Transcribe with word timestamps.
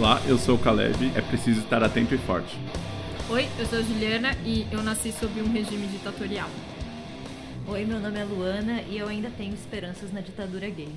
Olá, 0.00 0.18
eu 0.26 0.38
sou 0.38 0.56
o 0.56 0.58
Caleb. 0.58 1.12
É 1.14 1.20
preciso 1.20 1.60
estar 1.60 1.82
atento 1.82 2.14
e 2.14 2.16
forte. 2.16 2.56
Oi, 3.28 3.46
eu 3.58 3.66
sou 3.66 3.80
a 3.80 3.82
Juliana 3.82 4.30
e 4.46 4.66
eu 4.72 4.82
nasci 4.82 5.12
sob 5.12 5.42
um 5.42 5.52
regime 5.52 5.86
ditatorial. 5.88 6.48
Oi, 7.68 7.84
meu 7.84 8.00
nome 8.00 8.18
é 8.18 8.24
Luana 8.24 8.80
e 8.88 8.96
eu 8.96 9.06
ainda 9.06 9.28
tenho 9.28 9.52
esperanças 9.52 10.10
na 10.10 10.22
ditadura 10.22 10.70
gay. 10.70 10.88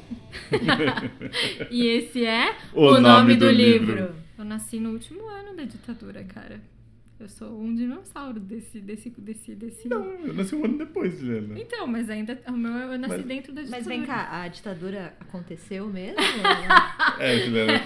e 1.69 1.85
esse 1.85 2.25
é 2.25 2.55
O 2.73 2.97
nome 2.97 3.35
do 3.35 3.51
livro. 3.51 4.15
Eu 4.37 4.45
nasci 4.45 4.79
no 4.79 4.91
último 4.91 5.27
ano 5.27 5.53
da 5.53 5.63
ditadura, 5.63 6.23
cara. 6.23 6.61
Eu 7.19 7.27
sou 7.27 7.59
um 7.61 7.75
dinossauro 7.75 8.39
desse, 8.39 8.79
desse, 8.79 9.09
desse, 9.09 9.53
desse. 9.53 9.89
Não, 9.89 10.05
eu 10.05 10.33
nasci 10.33 10.55
um 10.55 10.63
ano 10.63 10.77
depois, 10.77 11.19
Juliana. 11.19 11.59
Então, 11.59 11.85
mas 11.87 12.09
ainda 12.09 12.39
o 12.47 12.53
meu 12.53 12.71
eu 12.71 12.97
nasci 12.97 13.17
Mas- 13.17 13.25
dentro 13.25 13.51
da 13.51 13.63
ditadura. 13.63 13.85
Mas 13.85 13.85
vem 13.85 14.05
cá, 14.05 14.43
a 14.43 14.47
ditadura 14.47 15.13
aconteceu 15.19 15.89
mesmo? 15.89 16.15
É, 17.19 17.39
Juliana. 17.39 17.81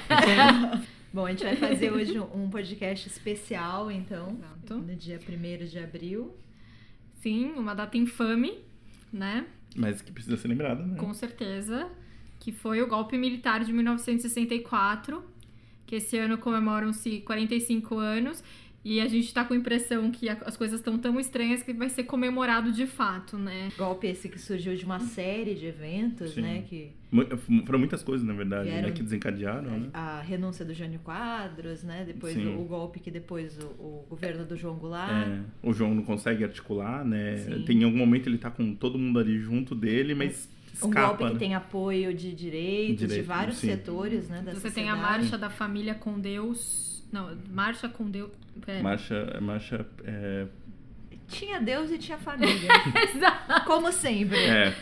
Bom, 1.18 1.26
a 1.26 1.32
gente 1.32 1.44
vai 1.44 1.56
fazer 1.56 1.92
hoje 1.92 2.20
um 2.20 2.48
podcast 2.48 3.08
especial, 3.08 3.90
então, 3.90 4.38
Exato. 4.38 4.76
no 4.76 4.96
dia 4.96 5.20
1 5.20 5.66
de 5.66 5.80
abril. 5.80 6.38
Sim, 7.16 7.54
uma 7.54 7.74
data 7.74 7.98
infame, 7.98 8.60
né? 9.12 9.48
Mas 9.76 10.00
que 10.00 10.12
precisa 10.12 10.38
ser 10.38 10.48
lembrada, 10.48 10.86
né? 10.86 10.96
Com 10.96 11.12
certeza. 11.16 11.90
Que 12.40 12.52
foi 12.52 12.84
o 12.84 12.88
golpe 12.88 13.18
militar 13.18 13.64
de 13.66 13.74
1964. 13.74 15.24
Que 15.88 15.96
esse 15.96 16.20
ano 16.20 16.38
comemoram-se 16.38 17.22
45 17.22 17.98
anos. 17.98 18.44
E 18.90 19.02
a 19.02 19.08
gente 19.10 19.34
tá 19.34 19.44
com 19.44 19.54
a 19.54 19.58
impressão 19.58 20.10
que 20.10 20.30
a- 20.30 20.38
as 20.46 20.56
coisas 20.56 20.80
estão 20.80 20.98
tão 20.98 21.20
estranhas 21.20 21.62
que 21.62 21.74
vai 21.74 21.90
ser 21.90 22.04
comemorado 22.06 22.72
de 22.72 22.88
fato, 22.88 23.38
né? 23.38 23.68
Golpe 23.78 24.08
esse 24.08 24.30
que 24.30 24.40
surgiu 24.40 24.74
de 24.78 24.86
uma 24.86 24.98
série 25.02 25.56
de 25.56 25.66
eventos, 25.66 26.32
Sim. 26.32 26.42
né? 26.42 26.64
Que 26.70 26.92
Foram 27.66 27.80
muitas 27.80 28.02
coisas, 28.02 28.26
na 28.26 28.34
verdade, 28.34 28.70
Vieram- 28.70 28.88
né, 28.88 28.94
que 28.94 29.04
desencadearam, 29.04 29.78
né? 29.80 29.90
a 29.94 30.22
renúncia 30.22 30.64
do 30.64 30.74
Jânio 30.74 31.00
Quadros, 31.00 31.84
né? 31.84 32.06
Depois 32.06 32.34
Sim. 32.34 32.48
o, 32.56 32.62
o 32.62 32.66
golpe 32.66 33.02
que 33.02 33.12
depois 33.12 33.58
o, 33.60 33.66
o 33.66 34.06
governo 34.10 34.46
do 34.46 34.56
João 34.56 34.76
Goulart. 34.76 35.28
É, 35.28 35.42
o 35.62 35.74
João 35.74 35.94
não 35.94 36.04
consegue 36.04 36.46
articular, 36.46 37.04
né? 37.04 37.36
Sim. 37.38 37.64
Tem 37.66 37.82
em 37.82 37.84
algum 37.84 37.98
momento 37.98 38.28
ele 38.30 38.38
tá 38.38 38.50
com 38.50 38.74
todo 38.74 38.98
mundo 38.98 39.20
ali 39.20 39.38
junto 39.38 39.76
dele, 39.76 40.16
mas 40.16 40.48
Um 40.82 40.88
escapa, 40.90 41.08
golpe 41.08 41.26
que 41.28 41.34
né? 41.34 41.40
tem 41.40 41.56
apoio 41.56 42.14
de 42.14 42.34
direitos, 42.34 43.00
de 43.02 43.08
Direito, 43.08 43.26
vários 43.28 43.58
sim. 43.58 43.68
setores, 43.68 44.30
né? 44.30 44.42
Da 44.46 44.54
Você 44.54 44.72
tem 44.72 44.88
a 44.90 44.94
sociedade. 44.96 45.02
marcha 45.22 45.38
da 45.38 45.50
família 45.50 45.94
com 45.94 46.18
Deus. 46.18 47.04
Não, 47.12 47.38
marcha 47.50 47.88
com 47.90 48.10
Deus. 48.10 48.30
Pera. 48.66 48.82
Marcha, 48.84 49.40
marcha, 49.42 49.86
é, 50.04 50.46
Tinha 51.30 51.60
Deus 51.60 51.92
e 51.92 51.98
tinha 51.98 52.18
família. 52.18 52.54
Exato. 53.14 53.66
Como 53.66 53.92
sempre. 53.92 54.38
é. 54.38 54.74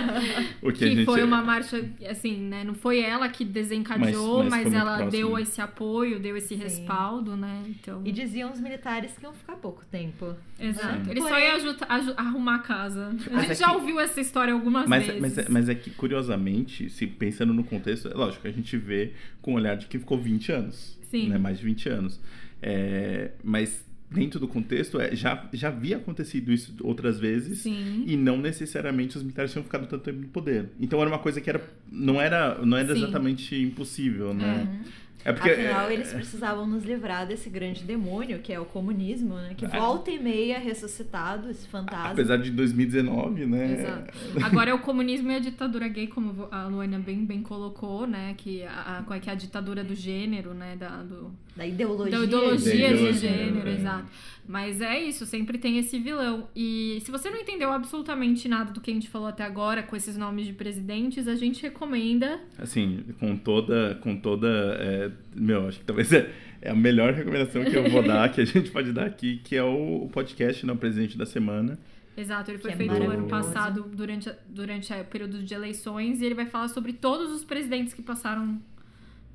o 0.62 0.72
que, 0.72 0.78
Que 0.78 0.84
a 0.84 0.88
gente 0.88 1.04
foi 1.04 1.22
uma 1.22 1.42
marcha, 1.42 1.84
assim, 2.08 2.38
né? 2.38 2.64
Não 2.64 2.74
foi 2.74 3.00
ela 3.00 3.28
que 3.28 3.44
desencadeou, 3.44 4.38
Mas- 4.44 4.48
mas 4.50 4.64
mas, 4.64 4.72
ela 4.74 4.96
próximo. 4.96 5.10
deu 5.10 5.38
esse 5.38 5.60
apoio, 5.60 6.18
deu 6.18 6.38
esse 6.38 6.56
Sim. 6.56 6.62
respaldo, 6.62 7.36
né? 7.36 7.64
Então. 7.68 8.00
E 8.02 8.12
diziam 8.12 8.50
os 8.50 8.58
militares 8.60 9.12
que 9.18 9.24
iam 9.26 9.34
ficar 9.34 9.56
pouco 9.56 9.84
tempo. 9.90 10.34
Exato. 10.58 11.04
Sim. 11.04 11.10
Ele 11.10 11.20
só 11.20 11.28
Porém- 11.28 11.44
ia 11.44 11.54
aju- 11.56 11.76
aju- 11.86 12.14
arrumar 12.16 12.54
a 12.56 12.58
casa. 12.60 13.08
A 13.08 13.12
Mas 13.12 13.42
gente 13.42 13.52
é 13.52 13.54
já 13.56 13.68
que- 13.68 13.74
ouviu 13.74 14.00
essa 14.00 14.20
história 14.22 14.54
algumas 14.54 14.88
Mas, 14.88 15.04
vezes. 15.06 15.20
mas, 15.20 15.36
é- 15.38 15.46
mas 15.50 15.68
é 15.68 15.74
que, 15.74 15.90
curiosamente, 15.90 16.88
se 16.88 17.06
pensando 17.06 17.52
no 17.52 17.62
contexto, 17.62 18.08
é 18.08 18.14
lógico, 18.14 18.48
a 18.48 18.50
gente 18.50 18.74
vê 18.76 19.12
com 19.42 19.52
o 19.52 19.56
olhar 19.56 19.76
de 19.76 19.86
quem 19.86 20.00
ficou 20.00 20.18
20 20.18 20.50
anos. 20.50 20.98
Sim. 21.10 21.28
Né, 21.28 21.36
mais 21.38 21.58
de 21.58 21.64
20 21.64 21.88
anos. 21.88 22.20
É, 22.62 23.30
mas 23.42 23.84
dentro 24.10 24.40
do 24.40 24.48
contexto, 24.48 25.00
é, 25.00 25.14
já, 25.14 25.48
já 25.52 25.68
havia 25.68 25.96
acontecido 25.96 26.52
isso 26.52 26.74
outras 26.82 27.18
vezes. 27.18 27.60
Sim. 27.60 28.04
E 28.06 28.16
não 28.16 28.38
necessariamente 28.38 29.16
os 29.16 29.22
militares 29.22 29.52
tinham 29.52 29.62
ficado 29.62 29.86
tanto 29.86 30.02
tempo 30.02 30.20
no 30.20 30.28
poder. 30.28 30.70
Então 30.80 31.00
era 31.00 31.08
uma 31.08 31.18
coisa 31.18 31.40
que 31.40 31.48
era, 31.48 31.62
não 31.90 32.20
era, 32.20 32.58
não 32.64 32.76
era 32.76 32.92
Sim. 32.94 33.02
exatamente 33.02 33.54
impossível, 33.54 34.34
né? 34.34 34.80
É, 35.22 35.30
Afinal, 35.30 35.90
é, 35.90 35.92
eles 35.94 36.12
precisavam 36.12 36.66
nos 36.66 36.82
livrar 36.82 37.26
desse 37.26 37.50
grande 37.50 37.84
demônio, 37.84 38.38
que 38.38 38.52
é 38.52 38.58
o 38.58 38.64
comunismo, 38.64 39.34
né? 39.34 39.52
Que 39.54 39.66
É. 39.66 39.68
volta 39.68 40.10
e 40.10 40.18
meia 40.18 40.54
é 40.54 40.58
ressuscitado, 40.58 41.50
esse 41.50 41.68
fantasma. 41.68 42.12
apesar 42.12 42.38
de 42.38 42.50
2019, 42.50 43.44
né? 43.44 43.72
Exato. 43.74 44.14
Agora 44.42 44.70
é 44.70 44.74
o 44.74 44.78
comunismo 44.78 45.30
e 45.30 45.34
a 45.34 45.38
ditadura 45.38 45.88
gay, 45.88 46.06
como 46.06 46.48
a 46.50 46.66
Luana 46.68 46.98
bem, 46.98 47.24
bem 47.26 47.42
colocou, 47.42 48.06
né? 48.06 48.34
Que 48.36 48.62
a, 48.62 48.98
a, 48.98 49.02
qual 49.02 49.16
é 49.16 49.20
que 49.20 49.28
é 49.28 49.32
a 49.32 49.36
ditadura 49.36 49.84
do 49.84 49.94
gênero, 49.94 50.54
né? 50.54 50.74
Da, 50.76 51.02
do, 51.02 51.30
Da 51.60 51.66
ideologia. 51.66 52.18
da 52.18 52.24
ideologia 52.24 52.72
Da 52.72 52.88
de 52.88 52.94
ideologia, 52.94 53.28
gênero, 53.28 53.68
é. 53.68 53.72
exato. 53.74 54.06
Mas 54.48 54.80
é 54.80 54.98
isso, 54.98 55.26
sempre 55.26 55.58
tem 55.58 55.76
esse 55.76 55.98
vilão. 55.98 56.48
E 56.56 56.98
se 57.04 57.10
você 57.10 57.28
não 57.28 57.36
entendeu 57.36 57.70
absolutamente 57.70 58.48
nada 58.48 58.72
do 58.72 58.80
que 58.80 58.90
a 58.90 58.94
gente 58.94 59.10
falou 59.10 59.28
até 59.28 59.44
agora 59.44 59.82
com 59.82 59.94
esses 59.94 60.16
nomes 60.16 60.46
de 60.46 60.54
presidentes, 60.54 61.28
a 61.28 61.34
gente 61.34 61.60
recomenda. 61.60 62.40
Assim, 62.58 63.04
com 63.20 63.36
toda, 63.36 63.98
com 64.02 64.16
toda, 64.16 64.48
é, 64.80 65.10
meu, 65.34 65.68
acho 65.68 65.80
que 65.80 65.84
talvez 65.84 66.10
é, 66.14 66.32
é 66.62 66.70
a 66.70 66.74
melhor 66.74 67.12
recomendação 67.12 67.62
que 67.62 67.76
eu 67.76 67.90
vou 67.90 68.02
dar, 68.02 68.32
que 68.32 68.40
a 68.40 68.46
gente 68.46 68.70
pode 68.70 68.90
dar 68.90 69.04
aqui, 69.04 69.42
que 69.44 69.54
é 69.54 69.62
o, 69.62 70.04
o 70.04 70.08
podcast, 70.08 70.64
né, 70.64 70.72
o 70.72 70.76
Presidente 70.76 71.18
da 71.18 71.26
Semana. 71.26 71.78
Exato, 72.16 72.50
ele 72.50 72.58
foi 72.58 72.70
Que 72.70 72.74
é 72.74 72.78
feito 72.78 72.94
no 72.94 73.10
ano 73.10 73.28
passado 73.28 73.82
durante, 73.94 74.32
durante 74.48 74.92
o 74.94 75.04
período 75.04 75.42
de 75.42 75.52
eleições 75.52 76.22
e 76.22 76.24
ele 76.24 76.34
vai 76.34 76.46
falar 76.46 76.68
sobre 76.68 76.94
todos 76.94 77.30
os 77.30 77.44
presidentes 77.44 77.92
que 77.92 78.02
passaram 78.02 78.58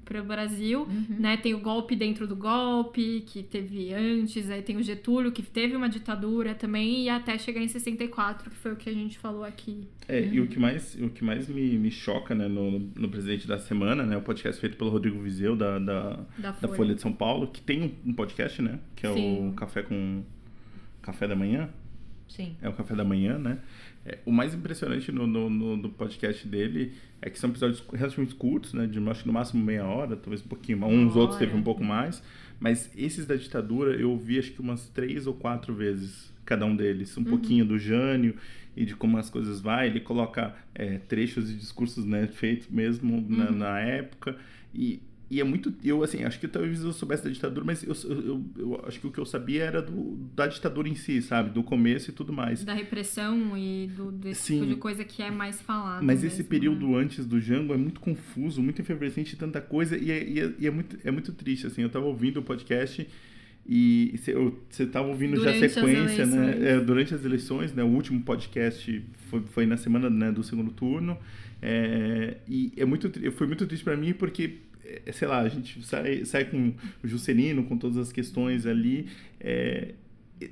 pelo 0.05 0.25
Brasil, 0.25 0.81
Uhum. 0.83 1.15
né? 1.19 1.35
Tem 1.37 1.53
o 1.53 1.59
golpe 1.59 1.95
dentro 1.95 2.25
do 2.27 2.35
golpe, 2.35 3.23
que 3.27 3.43
teve 3.43 3.93
antes, 3.93 4.49
aí 4.49 4.61
tem 4.61 4.77
o 4.77 4.83
Getúlio, 4.83 5.31
que 5.31 5.41
teve 5.41 5.75
uma 5.75 5.89
ditadura 5.89 6.55
também, 6.55 7.03
e 7.03 7.09
até 7.09 7.37
chegar 7.37 7.61
em 7.61 7.67
64, 7.67 8.49
que 8.49 8.55
foi 8.55 8.71
o 8.73 8.75
que 8.75 8.89
a 8.89 8.93
gente 8.93 9.17
falou 9.17 9.43
aqui. 9.43 9.87
É, 10.07 10.23
e 10.23 10.39
o 10.39 10.47
que 10.47 10.59
mais, 10.59 10.95
o 11.01 11.09
que 11.09 11.23
mais 11.23 11.47
me, 11.49 11.77
me 11.77 11.89
choca, 11.91 12.33
né, 12.35 12.47
no, 12.47 12.79
no 12.79 13.09
Presidente 13.09 13.47
da 13.47 13.57
Semana, 13.57 14.05
né, 14.05 14.15
o 14.15 14.21
podcast 14.21 14.61
feito 14.61 14.77
pelo 14.77 14.89
Rodrigo 14.91 15.19
Vizeu, 15.19 15.55
da, 15.55 15.79
da, 15.79 16.01
Da 16.37 16.51
da 16.51 16.53
Folha. 16.53 16.75
Folha 16.75 16.95
de 16.95 17.01
São 17.01 17.11
Paulo, 17.11 17.47
que 17.47 17.59
tem 17.61 17.81
um, 17.83 18.09
um 18.11 18.13
podcast, 18.13 18.61
né, 18.61 18.79
que 18.95 19.05
é 19.07 19.13
Sim. 19.13 19.49
o 19.49 19.53
Café 19.53 19.81
com... 19.81 20.23
Café 21.01 21.27
da 21.27 21.35
Manhã, 21.35 21.69
Sim. 22.27 22.55
é 22.61 22.67
o 22.67 22.73
café 22.73 22.95
da 22.95 23.03
manhã, 23.03 23.37
né? 23.37 23.59
É, 24.05 24.19
o 24.25 24.31
mais 24.31 24.53
impressionante 24.53 25.11
no, 25.11 25.25
no, 25.25 25.49
no- 25.49 25.77
no 25.77 25.89
podcast 25.89 26.47
dele 26.47 26.93
é 27.21 27.29
que 27.29 27.39
são 27.39 27.49
episódios 27.49 27.83
relativamente 27.91 28.35
curtos, 28.35 28.71
né? 28.73 28.85
De 28.85 28.99
acho 29.09 29.21
que 29.21 29.27
no 29.27 29.33
máximo 29.33 29.63
meia 29.63 29.83
hora, 29.85 30.15
talvez 30.15 30.41
um 30.43 30.47
pouquinho. 30.47 30.85
Uns 30.85 31.13
Uma 31.13 31.21
outros 31.21 31.39
teve 31.39 31.51
hora. 31.51 31.59
um 31.59 31.63
pouco 31.63 31.83
mais. 31.83 32.21
Mas 32.59 32.89
esses 32.95 33.25
da 33.25 33.35
ditadura 33.35 33.95
eu 33.99 34.11
ouvi 34.11 34.37
acho 34.39 34.51
que 34.51 34.61
umas 34.61 34.87
três 34.89 35.25
ou 35.27 35.33
quatro 35.33 35.73
vezes 35.73 36.31
cada 36.45 36.65
um 36.65 36.75
deles. 36.75 37.17
Um 37.17 37.23
pouquinho 37.23 37.65
do 37.65 37.77
Jânio 37.79 38.35
e 38.77 38.85
de 38.85 38.95
como 38.95 39.17
as 39.17 39.29
coisas 39.29 39.59
vai. 39.59 39.87
Ele 39.87 39.99
coloca 39.99 40.55
é, 40.75 40.99
trechos 40.99 41.47
de 41.49 41.55
discursos 41.57 42.05
né, 42.05 42.27
feitos 42.27 42.67
mesmo 42.69 43.25
na, 43.27 43.51
na 43.51 43.79
época. 43.79 44.37
E, 44.73 45.01
e 45.29 45.39
é 45.41 45.43
muito. 45.43 45.73
Eu, 45.83 46.03
assim, 46.03 46.23
acho 46.23 46.39
que 46.39 46.47
talvez 46.47 46.83
eu 46.83 46.93
soubesse 46.93 47.23
da 47.23 47.29
ditadura, 47.29 47.65
mas 47.65 47.83
eu, 47.83 47.95
eu, 48.11 48.45
eu- 48.57 48.83
acho 48.87 48.99
que 48.99 49.07
o 49.07 49.11
que 49.11 49.17
eu 49.19 49.25
sabia 49.25 49.63
era 49.63 49.81
do, 49.81 50.17
da 50.35 50.45
ditadura 50.47 50.87
em 50.87 50.95
si, 50.95 51.21
sabe? 51.21 51.49
Do 51.49 51.63
começo 51.63 52.11
e 52.11 52.13
tudo 52.13 52.31
mais. 52.31 52.63
Da 52.63 52.73
repressão 52.73 53.57
e 53.57 53.87
do, 53.87 54.11
desse 54.11 54.41
Sim. 54.43 54.53
tipo 54.61 54.67
de 54.67 54.75
coisa 54.75 55.03
que 55.03 55.23
é 55.23 55.31
mais 55.31 55.61
falado. 55.61 56.03
Mas 56.03 56.21
mesmo, 56.21 56.27
esse 56.27 56.43
né? 56.43 56.49
período 56.49 56.95
antes 56.95 57.25
do 57.25 57.39
Django 57.41 57.73
é 57.73 57.77
muito 57.77 57.99
confuso, 57.99 58.61
muito 58.61 58.81
efervescente, 58.81 59.35
tanta 59.35 59.59
coisa, 59.61 59.97
e 59.97 60.11
é, 60.11 60.29
e 60.29 60.39
é- 60.39 60.53
e 60.59 60.67
é 60.67 60.71
muito, 60.71 60.97
é 61.03 61.09
muito 61.11 61.31
triste, 61.31 61.65
assim, 61.67 61.81
eu 61.81 61.89
tava 61.89 62.05
ouvindo 62.05 62.39
o 62.39 62.43
podcast 62.43 63.07
e 63.67 64.13
você 64.15 64.31
eu- 64.35 64.59
você 64.69 64.85
tava 64.85 65.07
ouvindo 65.07 65.37
Durante 65.37 65.59
já 65.59 65.65
a 65.65 65.69
sequência, 65.69 66.25
né, 66.27 66.69
é, 66.69 66.79
durante 66.79 67.15
as 67.15 67.25
eleições, 67.25 67.73
né, 67.73 67.83
o 67.83 67.87
último 67.87 68.21
podcast 68.21 69.03
foi, 69.29 69.41
foi 69.41 69.65
na 69.65 69.75
semana 69.75 70.07
né, 70.07 70.31
do 70.31 70.43
segundo 70.43 70.69
turno, 70.71 71.17
é, 71.61 72.37
e 72.47 72.71
é 72.77 72.85
muito, 72.85 73.09
foi 73.31 73.47
muito 73.47 73.65
triste 73.65 73.83
pra 73.83 73.97
mim 73.97 74.13
porque, 74.13 74.57
sei 75.11 75.27
lá, 75.27 75.39
a 75.39 75.49
gente 75.49 75.83
sai, 75.85 76.25
sai 76.25 76.45
com 76.45 76.73
o 77.03 77.07
Juscelino, 77.07 77.63
com 77.63 77.77
todas 77.77 77.97
as 77.97 78.11
questões 78.11 78.65
ali, 78.65 79.07
é, 79.39 79.93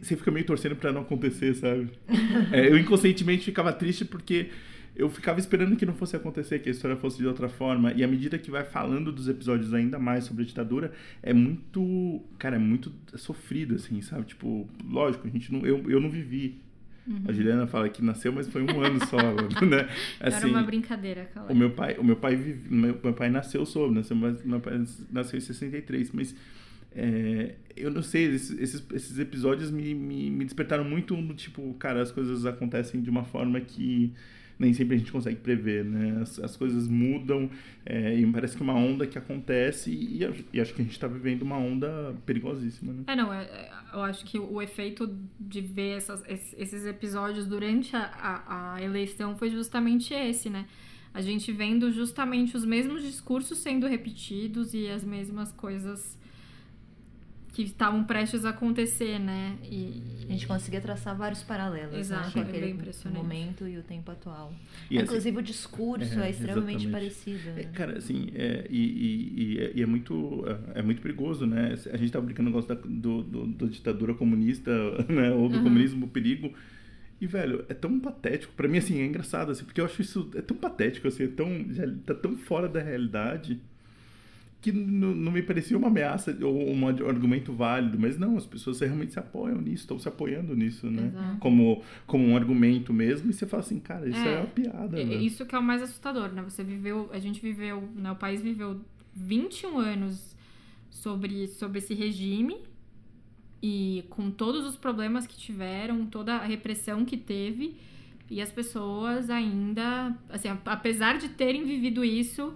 você 0.01 0.15
fica 0.15 0.31
meio 0.31 0.45
torcendo 0.45 0.75
pra 0.75 0.91
não 0.91 1.01
acontecer, 1.01 1.53
sabe? 1.55 1.89
É, 2.51 2.67
eu 2.67 2.77
inconscientemente 2.77 3.45
ficava 3.45 3.71
triste 3.73 4.05
porque 4.05 4.49
eu 4.95 5.09
ficava 5.09 5.39
esperando 5.39 5.75
que 5.75 5.85
não 5.85 5.93
fosse 5.93 6.15
acontecer, 6.15 6.59
que 6.59 6.69
a 6.69 6.71
história 6.71 6.95
fosse 6.95 7.17
de 7.17 7.25
outra 7.25 7.49
forma. 7.49 7.91
E 7.93 8.03
à 8.03 8.07
medida 8.07 8.37
que 8.37 8.51
vai 8.51 8.63
falando 8.63 9.11
dos 9.11 9.27
episódios 9.27 9.73
ainda 9.73 9.97
mais 9.97 10.25
sobre 10.25 10.43
a 10.43 10.45
ditadura, 10.45 10.91
é 11.21 11.33
muito. 11.33 12.21
Cara, 12.37 12.57
é 12.57 12.59
muito 12.59 12.91
sofrido, 13.15 13.75
assim, 13.75 14.01
sabe? 14.01 14.25
Tipo, 14.25 14.67
lógico, 14.87 15.27
a 15.27 15.31
gente 15.31 15.51
não. 15.51 15.65
Eu, 15.65 15.89
eu 15.89 15.99
não 15.99 16.09
vivi. 16.09 16.61
A 17.27 17.31
Juliana 17.33 17.67
fala 17.67 17.89
que 17.89 18.01
nasceu, 18.03 18.31
mas 18.31 18.47
foi 18.47 18.61
um 18.63 18.81
ano 18.81 18.99
só, 19.05 19.17
né? 19.65 19.89
Era 20.19 20.37
Assim, 20.37 20.49
uma 20.49 20.63
brincadeira, 20.63 21.23
aquela. 21.23 21.51
o 21.51 21.55
meu 21.55 21.71
pai, 21.71 21.97
o 21.97 22.03
meu 22.03 22.15
pai, 22.15 22.35
vive, 22.35 22.73
meu, 22.73 22.97
meu 23.03 23.13
pai 23.13 23.29
nasceu 23.29 23.65
sobre, 23.65 23.95
nasceu, 23.95 24.15
meu 24.15 24.59
pai 24.61 24.83
nasceu 25.11 25.37
em 25.37 25.41
63, 25.41 26.11
mas 26.13 26.33
é, 26.95 27.55
eu 27.75 27.91
não 27.91 28.01
sei, 28.03 28.25
esses, 28.25 28.83
esses, 28.91 29.19
episódios 29.19 29.69
me, 29.71 29.93
me, 29.93 30.29
me 30.29 30.45
despertaram 30.45 30.83
muito 30.83 31.15
tipo, 31.33 31.73
cara, 31.73 32.01
as 32.01 32.11
coisas 32.11 32.45
acontecem 32.45 33.01
de 33.01 33.09
uma 33.09 33.23
forma 33.23 33.59
que 33.59 34.13
nem 34.59 34.71
sempre 34.73 34.95
a 34.95 34.99
gente 34.99 35.11
consegue 35.11 35.37
prever, 35.37 35.83
né? 35.83 36.19
As, 36.21 36.39
as 36.39 36.55
coisas 36.55 36.87
mudam 36.87 37.49
é, 37.85 38.15
e 38.15 38.25
parece 38.31 38.55
que 38.55 38.61
uma 38.61 38.75
onda 38.75 39.05
que 39.07 39.17
acontece 39.17 39.91
e, 39.91 40.23
e, 40.23 40.45
e 40.53 40.61
acho 40.61 40.73
que 40.73 40.81
a 40.81 40.85
gente 40.85 40.93
está 40.93 41.07
vivendo 41.07 41.41
uma 41.41 41.57
onda 41.57 42.15
perigosíssima, 42.25 42.93
né? 42.93 43.03
É, 43.07 43.15
não, 43.15 43.33
é- 43.33 43.43
é- 43.43 43.71
eu 43.93 44.01
acho 44.01 44.25
que 44.25 44.39
o 44.39 44.61
efeito 44.61 45.07
de 45.39 45.61
ver 45.61 45.97
essas- 45.97 46.23
es- 46.27 46.55
esses 46.57 46.85
episódios 46.85 47.45
durante 47.47 47.95
a, 47.95 48.01
a- 48.03 48.73
a 48.75 48.81
eleição 48.81 49.37
foi 49.37 49.49
justamente 49.49 50.13
esse, 50.13 50.49
né? 50.49 50.65
a 51.15 51.21
gente 51.21 51.51
vendo 51.51 51.91
justamente 51.91 52.57
os 52.57 52.65
mesmos 52.65 53.03
discursos 53.03 53.59
sendo 53.59 53.85
repetidos 53.85 54.73
e 54.73 54.87
as 54.87 55.03
mesmas 55.03 55.51
coisas 55.51 56.17
que 57.53 57.61
estavam 57.61 58.03
prestes 58.03 58.45
a 58.45 58.49
acontecer, 58.49 59.19
né? 59.19 59.57
E 59.63 60.01
a 60.27 60.31
gente 60.31 60.47
conseguia 60.47 60.81
traçar 60.81 61.15
vários 61.15 61.43
paralelos, 61.43 61.95
Exato, 61.99 62.39
né? 62.39 62.41
é 62.41 62.45
Com 62.45 62.51
bem 62.51 62.79
aquele 62.79 63.13
momento 63.13 63.67
e 63.67 63.77
o 63.77 63.83
tempo 63.83 64.11
atual. 64.11 64.51
E, 64.89 64.95
assim, 64.97 65.03
Inclusive 65.03 65.37
o 65.37 65.41
discurso 65.43 66.19
é, 66.19 66.27
é, 66.27 66.29
extremamente 66.31 66.87
exatamente. 66.87 66.91
parecido. 66.91 67.49
É, 67.49 67.63
Né? 67.63 67.71
cara, 67.73 67.97
assim, 67.99 68.29
é, 68.33 68.65
e, 68.69 68.79
e- 68.79 69.53
e 69.55 69.59
é, 69.59 69.81
é 69.81 69.85
muito 69.85 70.43
é, 70.73 70.79
é 70.79 70.81
muito 70.81 71.01
perigoso, 71.01 71.45
né? 71.45 71.75
A 71.91 71.97
gente 71.97 72.11
tá 72.11 72.19
brincando 72.19 72.49
no 72.49 72.55
negócio 72.55 72.75
da 72.75 72.81
do, 72.81 73.21
do, 73.23 73.45
do 73.47 73.69
ditadura 73.69 74.13
comunista, 74.15 74.71
né? 75.07 75.31
Ou 75.31 75.47
do 75.47 75.57
Uhum. 75.57 75.63
comunismo 75.63 76.07
perigo. 76.07 76.53
E, 77.21 77.27
velho, 77.27 77.65
é 77.69 77.73
tão 77.73 77.99
patético. 77.99 78.53
Pra 78.53 78.67
mim, 78.67 78.77
assim, 78.79 78.99
é 78.99 79.05
engraçado, 79.05 79.51
assim, 79.51 79.63
porque 79.63 79.79
eu 79.79 79.85
acho 79.85 80.01
isso 80.01 80.29
é 80.35 80.41
tão 80.41 80.57
patético, 80.57 81.07
assim, 81.07 81.23
é 81.23 81.27
tão, 81.27 81.65
já 81.73 81.83
tá 82.05 82.13
tão 82.13 82.35
fora 82.37 82.67
da 82.67 82.81
realidade 82.81 83.61
que 84.63 84.71
não, 84.71 85.29
me 85.29 85.43
parecia 85.43 85.77
uma 85.77 85.89
ameaça 85.89 86.35
ou 86.41 86.69
um 86.69 86.87
argumento 86.87 87.51
válido. 87.51 87.99
Mas 87.99 88.17
não, 88.17 88.37
as 88.37 88.45
pessoas 88.45 88.79
realmente 88.79 89.11
se 89.11 89.19
apoiam 89.19 89.59
nisso, 89.59 89.83
estão 89.83 89.99
se 89.99 90.07
apoiando 90.07 90.55
nisso, 90.55 90.89
né? 90.89 91.07
Exato. 91.07 91.37
Como, 91.39 91.83
como 92.07 92.25
um 92.25 92.37
argumento 92.37 92.93
mesmo. 92.93 93.29
E 93.29 93.33
você 93.33 93.45
fala 93.45 93.61
assim, 93.61 93.77
cara, 93.77 94.07
isso 94.07 94.17
é, 94.17 94.35
É, 94.35 94.37
uma 94.37 94.47
piada, 94.47 95.01
É 95.01 95.03
né? 95.03 95.15
Isso 95.15 95.45
que 95.45 95.53
é 95.53 95.59
o 95.59 95.63
mais 95.63 95.81
assustador, 95.83 96.29
né? 96.29 96.41
Você 96.43 96.63
viveu, 96.63 97.09
a 97.11 97.19
gente 97.19 97.41
viveu, 97.41 97.83
né? 97.93 98.09
O 98.09 98.15
país 98.15 98.41
viveu 98.41 98.79
21 99.13 99.77
anos 99.77 100.33
sobre, 100.89 101.47
sobre 101.49 101.79
esse 101.79 101.93
regime 101.93 102.55
e 103.61 104.05
com 104.09 104.31
todos 104.31 104.65
os 104.65 104.77
problemas 104.77 105.27
que 105.27 105.35
tiveram, 105.35 106.05
toda 106.05 106.35
a 106.35 106.45
repressão 106.45 107.03
que 107.03 107.17
teve, 107.17 107.75
e 108.29 108.41
as 108.41 108.51
pessoas 108.51 109.29
ainda, 109.29 110.15
assim, 110.29 110.47
apesar 110.65 111.17
de 111.17 111.27
terem 111.29 111.65
vivido 111.65 112.03
isso, 112.03 112.53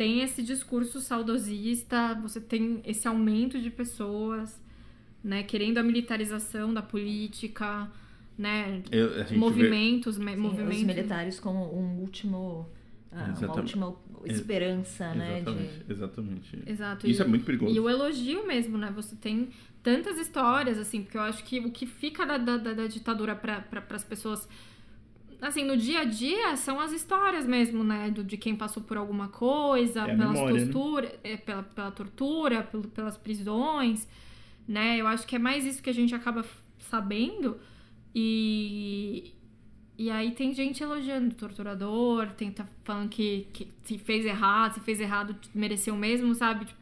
tem 0.00 0.22
esse 0.22 0.42
discurso 0.42 0.98
saudosista, 0.98 2.14
você 2.22 2.40
tem 2.40 2.80
esse 2.86 3.06
aumento 3.06 3.60
de 3.60 3.70
pessoas, 3.70 4.58
né, 5.22 5.42
querendo 5.42 5.76
a 5.76 5.82
militarização 5.82 6.72
da 6.72 6.80
política, 6.80 7.86
né, 8.38 8.82
Eu- 8.90 9.10
vê- 9.24 9.36
movimentos, 9.36 10.16
me- 10.16 10.32
Sim, 10.34 10.40
movimentos 10.40 10.78
Os 10.80 10.84
militares 10.84 11.38
como 11.38 11.60
um 11.78 11.98
último, 12.00 12.66
ah, 13.12 13.24
uma 13.24 13.30
Exatamente. 13.32 13.58
última 13.78 13.96
esperança, 14.24 15.12
né? 15.14 15.40
Exatamente, 15.40 15.84
De... 15.84 15.92
exatamente. 15.92 16.62
Exato. 16.66 17.06
Isso 17.06 17.22
e, 17.22 17.24
é 17.24 17.28
muito 17.28 17.44
perigoso. 17.44 17.74
E 17.76 17.80
o 17.80 17.86
elogio 17.88 18.46
mesmo, 18.46 18.78
né? 18.78 18.90
Você 18.96 19.14
tem 19.16 19.50
tantas 19.82 20.16
histórias, 20.18 20.78
assim, 20.78 21.02
porque 21.02 21.18
eu 21.18 21.22
acho 21.22 21.44
que 21.44 21.60
o 21.60 21.70
que 21.70 21.84
fica 21.84 22.24
da, 22.24 22.38
da, 22.38 22.56
da- 22.56 22.72
da 22.72 22.86
ditadura 22.86 23.34
para 23.36 23.60
pra, 23.60 23.84
as 23.96 24.04
pessoas, 24.04 24.48
assim, 25.40 25.64
no 25.64 25.76
dia 25.76 26.00
a 26.00 26.04
dia, 26.04 26.56
são 26.56 26.78
as 26.80 26.92
histórias 26.92 27.46
mesmo, 27.46 27.82
né? 27.84 28.10
Do, 28.10 28.22
de 28.24 28.36
quem 28.36 28.54
passou 28.56 28.82
por 28.82 28.96
alguma 28.96 29.28
coisa, 29.28 30.00
É 30.02 30.16
pelas 30.16 30.18
memória, 30.32 30.54
né? 30.66 30.72
torturas, 30.72 31.12
é, 31.24 31.36
pela, 31.36 31.62
pela 31.62 31.90
tortura, 31.90 32.62
pelo- 32.62 32.88
pelas 32.88 33.16
prisões, 33.16 34.06
né? 34.68 34.96
Eu 35.00 35.06
acho 35.06 35.26
que 35.26 35.36
é 35.36 35.38
mais 35.38 35.64
isso 35.64 35.82
que 35.82 35.90
a 35.90 35.94
gente 35.94 36.14
acaba 36.14 36.44
sabendo. 36.78 37.58
E. 38.14 39.32
E 39.98 40.10
aí 40.10 40.30
tem 40.30 40.54
gente 40.54 40.82
elogiando 40.82 41.28
o 41.28 41.34
torturador, 41.34 42.28
tem 42.30 42.50
tá 42.50 42.64
falando 42.84 43.10
que, 43.10 43.46
que 43.52 43.68
se 43.82 43.98
fez 43.98 44.24
errado, 44.24 44.72
se 44.72 44.80
fez 44.80 44.98
errado, 44.98 45.36
mereceu 45.54 45.94
mesmo, 45.94 46.34
sabe? 46.34 46.64
Tipo, 46.64 46.80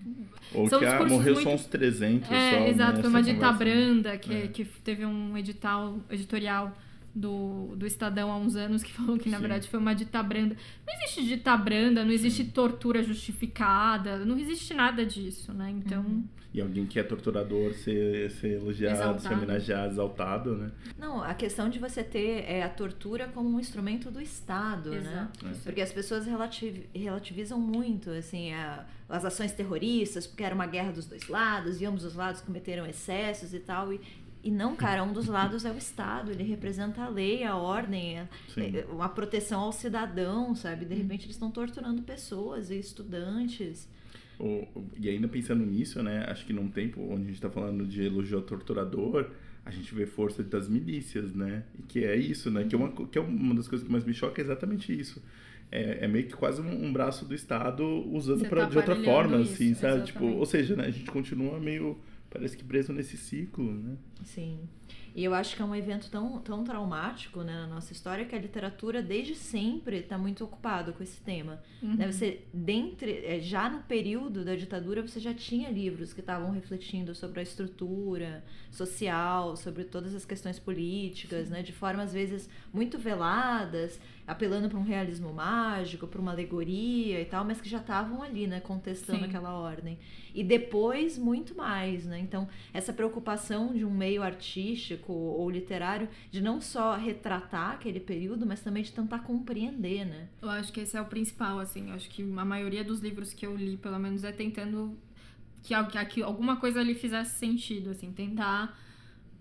Ou 0.54 0.68
São 0.68 0.78
que 0.78 0.84
ah, 0.86 1.04
morreu 1.04 1.34
muito- 1.34 1.42
só 1.48 1.52
uns 1.56 1.66
300 1.66 2.30
é, 2.30 2.50
só, 2.52 2.66
exato, 2.68 2.92
né, 2.98 3.00
foi 3.02 3.10
uma 3.10 3.20
né? 3.20 3.52
branda, 3.58 4.16
que, 4.18 4.32
É. 4.32 4.46
que 4.46 4.64
teve 4.64 5.04
um 5.04 5.36
edital, 5.36 5.98
editorial 6.08 6.72
do, 7.14 7.74
do 7.76 7.86
Estadão 7.86 8.30
há 8.30 8.36
uns 8.36 8.54
anos 8.56 8.82
que 8.82 8.92
falou 8.94 9.18
que, 9.18 9.28
na 9.28 9.36
Sim. 9.36 9.42
verdade, 9.42 9.68
foi 9.68 9.78
uma 9.80 9.94
dita 9.94 10.22
branda. 10.22 10.56
Não 10.86 10.94
existe 10.94 11.24
dita 11.24 11.56
branda, 11.56 12.04
não 12.04 12.12
existe 12.12 12.44
tortura 12.44 13.02
justificada, 13.02 14.18
não 14.24 14.38
existe 14.38 14.74
nada 14.74 15.04
disso, 15.04 15.52
né? 15.52 15.70
Então, 15.70 16.02
Uhum. 16.02 16.24
E 16.54 16.62
alguém 16.62 16.86
que 16.86 16.98
é 16.98 17.02
torturador 17.02 17.74
ser, 17.74 18.30
ser 18.30 18.52
elogiado, 18.54 18.96
ser 18.96 19.02
Exaltado. 19.02 19.34
homenageado, 19.34 19.92
exaltado, 19.92 20.56
né? 20.56 20.70
Não, 20.98 21.22
a 21.22 21.34
questão 21.34 21.68
de 21.68 21.78
você 21.78 22.02
ter 22.02 22.42
é, 22.48 22.62
a 22.62 22.70
tortura 22.70 23.28
como 23.28 23.50
um 23.54 23.60
instrumento 23.60 24.10
do 24.10 24.18
Estado, 24.18 24.90
né? 24.92 24.96
exato. 24.98 25.46
É. 25.46 25.50
isso 25.50 25.60
Porque 25.62 25.80
as 25.82 25.92
pessoas 25.92 26.24
relativ- 26.24 26.86
relativizam 26.94 27.60
muito, 27.60 28.08
assim, 28.10 28.54
a- 28.54 28.86
as 29.10 29.26
ações 29.26 29.52
terroristas, 29.52 30.26
porque 30.26 30.42
era 30.42 30.54
uma 30.54 30.66
guerra 30.66 30.90
dos 30.90 31.04
dois 31.06 31.28
lados, 31.28 31.82
e 31.82 31.84
ambos 31.84 32.02
os 32.02 32.14
lados 32.14 32.40
cometeram 32.40 32.86
excessos 32.86 33.52
e 33.52 33.60
tal, 33.60 33.92
e, 33.92 34.00
e 34.42 34.50
não, 34.50 34.76
cara, 34.76 35.02
um 35.02 35.12
dos 35.12 35.26
lados 35.26 35.64
é 35.64 35.70
o 35.72 35.76
Estado, 35.76 36.30
ele 36.30 36.42
representa 36.44 37.02
a 37.02 37.08
lei, 37.08 37.44
a 37.44 37.56
ordem, 37.56 38.20
a, 38.20 38.28
Sim. 38.48 38.76
é, 38.76 38.86
uma 38.90 39.08
proteção 39.08 39.60
ao 39.60 39.72
cidadão, 39.72 40.54
sabe? 40.54 40.84
De 40.84 40.94
repente 40.94 41.24
eles 41.24 41.34
estão 41.36 41.50
torturando 41.50 42.02
pessoas 42.02 42.70
e 42.70 42.78
estudantes. 42.78 43.88
O- 44.38 44.66
e 44.96 45.08
ainda 45.08 45.26
pensando 45.28 45.64
nisso, 45.66 46.02
né? 46.02 46.24
Acho 46.28 46.46
que 46.46 46.52
num 46.52 46.68
tempo 46.68 47.00
onde 47.10 47.22
a 47.24 47.26
gente 47.26 47.40
tá 47.40 47.50
falando 47.50 47.84
de 47.86 48.02
elogio 48.04 48.36
ao 48.38 48.42
torturador, 48.44 49.30
a 49.64 49.70
gente 49.70 49.92
vê 49.94 50.06
força 50.06 50.42
das 50.42 50.68
milícias, 50.68 51.34
né? 51.34 51.64
E 51.78 51.82
que 51.82 52.04
é 52.04 52.16
isso, 52.16 52.50
né? 52.50 52.64
Que, 52.64 52.74
é 52.74 52.78
uma, 52.78 52.90
que 53.06 53.18
é 53.18 53.20
uma 53.20 53.54
das 53.54 53.66
coisas 53.66 53.84
que 53.86 53.92
mais 53.92 54.04
me 54.04 54.14
choca 54.14 54.40
é 54.40 54.44
exatamente 54.44 54.98
isso. 54.98 55.20
É, 55.70 56.04
é 56.04 56.08
meio 56.08 56.26
que 56.26 56.34
quase 56.34 56.62
um, 56.62 56.86
um 56.86 56.92
braço 56.92 57.26
do 57.26 57.34
Estado 57.34 57.84
usando 58.10 58.48
pra, 58.48 58.62
tá 58.62 58.70
de 58.70 58.76
outra 58.78 58.96
forma, 58.96 59.38
isso, 59.40 59.52
assim, 59.54 59.74
sabe? 59.74 60.06
Tipo, 60.06 60.24
ou 60.24 60.46
seja, 60.46 60.74
né? 60.76 60.86
A 60.86 60.90
gente 60.90 61.10
continua 61.10 61.58
meio, 61.60 61.98
parece 62.38 62.56
que 62.56 62.64
preso 62.64 62.92
nesse 62.92 63.16
ciclo, 63.16 63.72
né? 63.72 63.96
Sim. 64.24 64.60
E 65.18 65.24
eu 65.24 65.34
acho 65.34 65.56
que 65.56 65.62
é 65.62 65.64
um 65.64 65.74
evento 65.74 66.08
tão, 66.10 66.38
tão 66.38 66.62
traumático 66.62 67.42
né, 67.42 67.52
na 67.52 67.66
nossa 67.66 67.92
história 67.92 68.24
que 68.24 68.36
a 68.36 68.38
literatura 68.38 69.02
desde 69.02 69.34
sempre 69.34 69.96
está 69.96 70.16
muito 70.16 70.44
ocupado 70.44 70.92
com 70.92 71.02
esse 71.02 71.20
tema. 71.20 71.60
Uhum. 71.82 71.96
Né, 71.96 72.12
Você, 72.12 72.42
dentre, 72.54 73.24
eh, 73.26 73.40
já 73.40 73.68
no 73.68 73.80
período 73.80 74.44
da 74.44 74.54
ditadura, 74.54 75.02
você 75.02 75.18
já 75.18 75.34
tinha 75.34 75.70
livros 75.70 76.12
que 76.12 76.20
estavam 76.20 76.52
refletindo 76.52 77.16
sobre 77.16 77.40
a 77.40 77.42
estrutura 77.42 78.44
social, 78.70 79.56
sobre 79.56 79.82
todas 79.82 80.14
as 80.14 80.24
questões 80.24 80.60
políticas, 80.60 81.50
né, 81.50 81.64
de 81.64 81.72
forma 81.72 82.04
às 82.04 82.12
vezes 82.12 82.48
muito 82.72 82.96
veladas, 82.96 83.98
apelando 84.24 84.68
para 84.68 84.78
um 84.78 84.84
realismo 84.84 85.32
mágico, 85.32 86.06
para 86.06 86.20
uma 86.20 86.30
alegoria 86.30 87.20
e 87.20 87.24
tal, 87.24 87.44
mas 87.44 87.60
que 87.60 87.68
já 87.68 87.78
estavam 87.78 88.22
ali, 88.22 88.46
né, 88.46 88.60
contestando 88.60 89.20
Sim. 89.20 89.24
aquela 89.24 89.54
ordem. 89.58 89.98
E 90.34 90.44
depois 90.44 91.18
muito 91.18 91.56
mais, 91.56 92.04
né? 92.04 92.18
Então, 92.20 92.46
essa 92.72 92.92
preocupação 92.92 93.74
de 93.74 93.84
um 93.84 93.90
meio 93.90 94.22
artístico 94.22 95.07
ou 95.12 95.50
literário 95.50 96.08
de 96.30 96.40
não 96.40 96.60
só 96.60 96.96
retratar 96.96 97.72
aquele 97.72 98.00
período, 98.00 98.44
mas 98.46 98.60
também 98.60 98.82
de 98.82 98.92
tentar 98.92 99.20
compreender, 99.20 100.04
né? 100.04 100.28
Eu 100.42 100.50
acho 100.50 100.72
que 100.72 100.80
esse 100.80 100.96
é 100.96 101.00
o 101.00 101.04
principal, 101.06 101.58
assim. 101.58 101.88
Eu 101.90 101.94
acho 101.94 102.08
que 102.10 102.22
a 102.22 102.44
maioria 102.44 102.82
dos 102.84 103.00
livros 103.00 103.32
que 103.32 103.46
eu 103.46 103.56
li, 103.56 103.76
pelo 103.76 103.98
menos, 103.98 104.24
é 104.24 104.32
tentando 104.32 104.96
que, 105.62 105.74
que, 106.06 106.22
alguma 106.22 106.56
coisa 106.56 106.80
ali 106.80 106.94
fizesse 106.94 107.38
sentido, 107.38 107.90
assim, 107.90 108.12
tentar, 108.12 108.78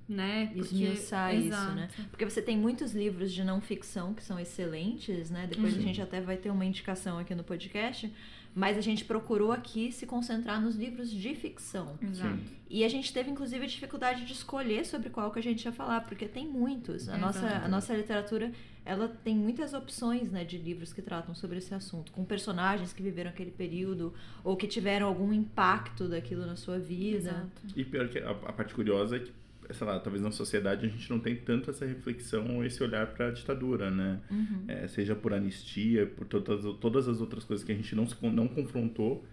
né? 0.09 0.47
Porque- 0.47 0.59
Esmiuçar 0.61 1.35
isso, 1.35 1.47
Exato. 1.47 1.75
né? 1.75 1.89
Porque 2.09 2.23
você 2.25 2.41
tem 2.41 2.57
muitos 2.57 2.93
livros 2.93 3.31
de 3.31 3.43
não 3.43 3.59
ficção 3.61 4.13
que 4.13 4.23
são 4.23 4.39
excelentes, 4.39 5.29
né? 5.29 5.47
Depois 5.47 5.73
Uhum. 5.73 5.79
a 5.79 5.83
gente 5.83 6.01
até 6.01 6.21
vai 6.21 6.37
ter 6.37 6.49
uma 6.49 6.65
indicação 6.65 7.19
aqui 7.19 7.35
no 7.35 7.43
podcast, 7.43 8.11
mas 8.57 8.75
a 8.75 8.81
gente 8.81 9.05
procurou 9.05 9.51
aqui 9.51 9.91
se 9.91 10.07
concentrar 10.07 10.59
nos 10.59 10.75
livros 10.75 11.11
de 11.11 11.35
ficção. 11.35 11.95
Exato. 12.01 12.39
E 12.67 12.83
a 12.83 12.89
gente 12.89 13.13
teve, 13.13 13.29
inclusive, 13.29 13.67
dificuldade 13.67 14.25
de 14.25 14.33
escolher 14.33 14.83
sobre 14.83 15.11
qual 15.11 15.29
que 15.29 15.37
a 15.37 15.43
gente 15.43 15.63
ia 15.63 15.71
falar, 15.71 16.01
porque 16.01 16.25
tem 16.27 16.47
muitos. 16.47 17.07
A, 17.07 17.19
nossa, 17.19 17.47
a 17.47 17.67
nossa 17.67 17.93
literatura, 17.93 18.51
ela 18.83 19.09
tem 19.23 19.35
muitas 19.35 19.75
opções, 19.75 20.31
né, 20.31 20.43
de 20.43 20.57
livros 20.57 20.91
que 20.91 21.03
tratam 21.03 21.35
sobre 21.35 21.59
esse 21.59 21.71
assunto, 21.75 22.11
com 22.11 22.25
personagens 22.25 22.91
que 22.91 23.03
viveram 23.03 23.29
aquele 23.29 23.51
período, 23.51 24.11
ou 24.43 24.57
que 24.57 24.65
tiveram 24.65 25.05
algum 25.05 25.31
impacto 25.31 26.07
daquilo 26.07 26.43
na 26.43 26.55
sua 26.55 26.79
vida. 26.79 27.29
Exato. 27.29 27.61
E 27.75 27.85
pior 27.85 28.09
que 28.09 28.17
a, 28.17 28.31
a 28.31 28.53
parte 28.53 28.73
curiosa 28.73 29.17
é 29.17 29.19
que, 29.19 29.31
sei 29.73 29.87
lá, 29.87 29.99
talvez 29.99 30.23
na 30.23 30.31
sociedade 30.31 30.85
a 30.85 30.89
gente 30.89 31.09
não 31.09 31.19
tem 31.19 31.35
tanto 31.35 31.69
essa 31.69 31.85
reflexão 31.85 32.63
esse 32.63 32.81
olhar 32.83 33.07
para 33.07 33.27
a 33.27 33.31
ditadura, 33.31 33.89
né? 33.91 34.19
Uhum. 34.29 34.65
É, 34.67 34.87
seja 34.87 35.15
por 35.15 35.33
anistia, 35.33 36.05
por 36.07 36.25
todas, 36.27 36.63
todas 36.79 37.07
as 37.07 37.21
outras 37.21 37.43
coisas 37.43 37.65
que 37.65 37.71
a 37.71 37.75
gente 37.75 37.95
não, 37.95 38.07
se, 38.07 38.15
não 38.29 38.47
confrontou, 38.47 39.25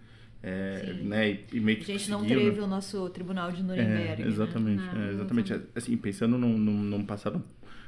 é, 0.43 0.93
né? 1.01 1.39
E, 1.51 1.59
meio 1.59 1.79
A 1.79 1.83
que 1.83 1.85
gente 1.85 2.09
não 2.09 2.23
seguiu, 2.23 2.39
teve 2.39 2.59
né? 2.59 2.61
o 2.61 2.67
nosso 2.67 3.09
tribunal 3.09 3.51
de 3.51 3.61
É, 3.61 3.63
Nuremberg. 3.63 4.23
né? 4.23 4.29
exatamente, 4.29 4.91
Não, 4.91 4.93
é, 4.93 5.11
exatamente. 5.11 5.53
exatamente. 5.53 5.69
Assim, 5.75 5.97
pensando 5.97 6.37
num, 6.37 6.57
num, 6.57 6.81
num 6.83 7.05
passado 7.05 7.43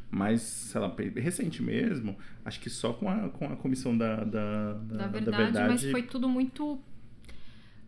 mais, 0.09 0.41
sei 0.41 0.81
lá, 0.81 0.95
recente 1.17 1.61
mesmo, 1.61 2.17
acho 2.45 2.59
que 2.59 2.69
só 2.69 2.93
com 2.93 3.09
a, 3.09 3.29
com 3.29 3.45
a 3.45 3.55
comissão 3.57 3.97
da, 3.97 4.23
da, 4.23 4.73
da, 4.73 4.97
Da 4.97 5.07
da 5.07 5.07
verdade, 5.07 5.63
mas 5.63 5.83
foi 5.85 6.03
tudo 6.03 6.29
muito 6.29 6.79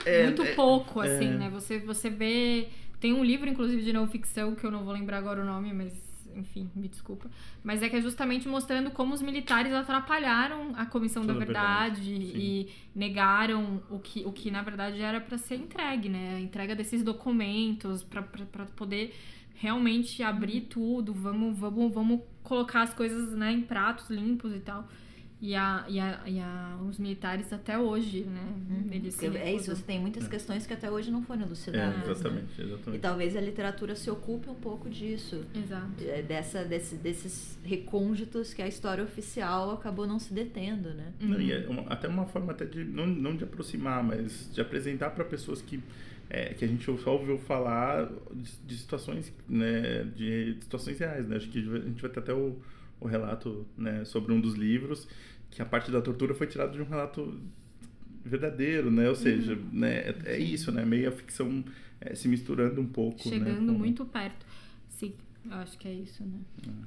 É, 0.06 0.24
muito 0.24 0.42
é, 0.44 0.54
pouco, 0.56 1.00
assim, 1.02 1.28
é. 1.28 1.38
né? 1.38 1.50
Você, 1.50 1.80
você 1.80 2.10
vê. 2.10 2.70
Tem 3.00 3.14
um 3.14 3.24
livro, 3.24 3.50
inclusive, 3.50 3.82
de 3.84 3.94
não 3.94 4.08
ficção, 4.08 4.56
que 4.56 4.64
eu 4.64 4.72
não 4.72 4.84
vou 4.84 4.94
lembrar 4.94 5.18
agora 5.18 5.42
o 5.42 5.46
nome, 5.46 5.74
mas 5.74 6.10
enfim, 6.36 6.70
me 6.76 6.88
desculpa. 6.88 7.30
Mas 7.64 7.82
é 7.82 7.90
que 7.90 7.96
é 7.96 8.02
justamente 8.02 8.48
mostrando 8.48 8.92
como 8.92 9.14
os 9.14 9.22
militares 9.22 9.74
atrapalharam 9.74 10.74
a 10.76 10.86
Comissão 10.86 11.26
da 11.26 11.34
Toda 11.34 11.44
a 11.44 11.46
Verdade, 11.46 12.02
verdade, 12.02 12.38
e 12.38 12.70
negaram 12.96 13.82
o 13.90 14.00
que, 14.00 14.24
o 14.26 14.32
que 14.32 14.52
na 14.52 14.62
verdade 14.62 15.02
era 15.02 15.20
para 15.20 15.38
ser 15.38 15.56
entregue, 15.56 16.10
né? 16.10 16.36
A 16.36 16.40
entrega 16.40 16.76
desses 16.76 17.04
documentos 17.04 18.04
para 18.04 18.24
poder 18.76 19.14
realmente 19.56 20.24
abrir 20.24 20.62
tudo, 20.62 21.14
vamos, 21.14 21.58
vamos, 21.58 21.94
vamos 21.94 22.22
colocar 22.44 22.82
as 22.82 22.94
coisas 22.94 23.34
né, 23.34 23.52
em 23.52 23.62
pratos 23.62 24.10
limpos 24.10 24.56
e 24.56 24.60
tal. 24.60 24.88
E, 25.42 25.56
a, 25.56 25.86
e, 25.88 25.98
a, 26.02 26.22
e 26.28 26.38
a, 26.40 26.78
os 26.86 27.00
militares 27.00 27.54
até 27.54 27.78
hoje, 27.80 28.24
né? 28.24 28.42
Uhum. 28.70 28.88
Eles 28.92 29.14
se 29.16 29.26
é 29.26 29.54
isso, 29.56 29.74
você 29.74 29.82
tem 29.84 29.98
muitas 29.98 30.28
questões 30.28 30.68
que 30.68 30.74
até 30.74 30.92
hoje 30.92 31.10
não 31.10 31.24
foram 31.24 31.44
É, 31.44 31.46
elucidadas. 31.46 31.96
né? 31.96 32.12
exatamente, 32.12 32.62
E 32.62 32.66
exatamente. 32.66 33.02
talvez 33.02 33.36
a 33.38 33.40
literatura 33.42 33.96
se 33.96 34.10
ocupe 34.12 34.50
um 34.50 34.56
pouco 34.56 34.90
disso. 34.90 35.46
Exato. 35.56 35.92
é, 36.04 36.22
Dessa, 36.22 36.66
desse- 36.66 36.98
desses 36.98 37.58
recônditos 37.64 38.54
que 38.54 38.62
a 38.62 38.68
história 38.68 39.02
oficial 39.02 39.72
acabou 39.72 40.06
não 40.06 40.20
se 40.20 40.34
detendo, 40.34 40.94
né? 40.94 41.14
Não, 41.22 41.40
e 41.40 41.54
é 41.54 41.66
uma- 41.70 41.84
até 41.84 42.10
uma 42.10 42.26
forma 42.26 42.52
até 42.52 42.66
de 42.66 42.84
não, 42.84 43.08
não 43.08 43.34
de 43.36 43.46
aproximar, 43.46 44.04
mas 44.04 44.50
de 44.54 44.60
apresentar 44.60 45.12
para 45.12 45.24
pessoas 45.24 45.62
que 45.62 45.80
é, 46.32 46.54
que 46.54 46.64
a 46.64 46.68
gente 46.68 46.84
só 47.02 47.14
ouviu 47.18 47.40
falar 47.40 48.08
de, 48.32 48.52
de 48.68 48.78
situações, 48.78 49.34
né, 49.48 50.04
de 50.16 50.58
situações 50.62 51.00
reais, 51.00 51.28
né? 51.28 51.38
Acho 51.38 51.50
que 51.50 51.58
a 51.58 51.62
gente 51.62 52.02
vai 52.02 52.12
ter 52.12 52.20
até 52.20 52.34
o, 52.34 52.56
o 53.00 53.08
relato, 53.08 53.66
né, 53.78 54.04
sobre 54.06 54.34
um 54.34 54.40
dos 54.42 54.56
livros 54.56 55.08
que 55.50 55.62
a 55.62 55.66
parte 55.66 55.90
da 55.92 56.02
tortura 56.02 56.34
foi 56.36 56.48
tirada 56.48 56.72
de 56.74 56.82
um 56.82 56.86
relato 56.86 57.40
verdadeiro, 58.24 58.92
né? 58.92 59.10
Ou 59.10 59.16
seja, 59.16 59.58
né, 59.72 60.00
é, 60.00 60.16
é 60.26 60.40
isso, 60.40 60.72
né? 60.72 60.86
Meio 60.86 61.10
a 61.10 61.12
ficção 61.12 61.64
é, 62.02 62.14
se 62.14 62.28
misturando 62.28 62.80
um 62.82 62.86
pouco, 62.88 63.18
né, 63.30 63.38
Chegando 63.38 63.72
com- 63.74 63.78
muito 63.80 64.06
perto. 64.06 64.46
Sim, 64.90 65.14
eu 65.46 65.54
acho 65.54 65.78
que 65.78 65.88
é 65.88 65.94
isso, 65.94 66.24
né? 66.24 66.40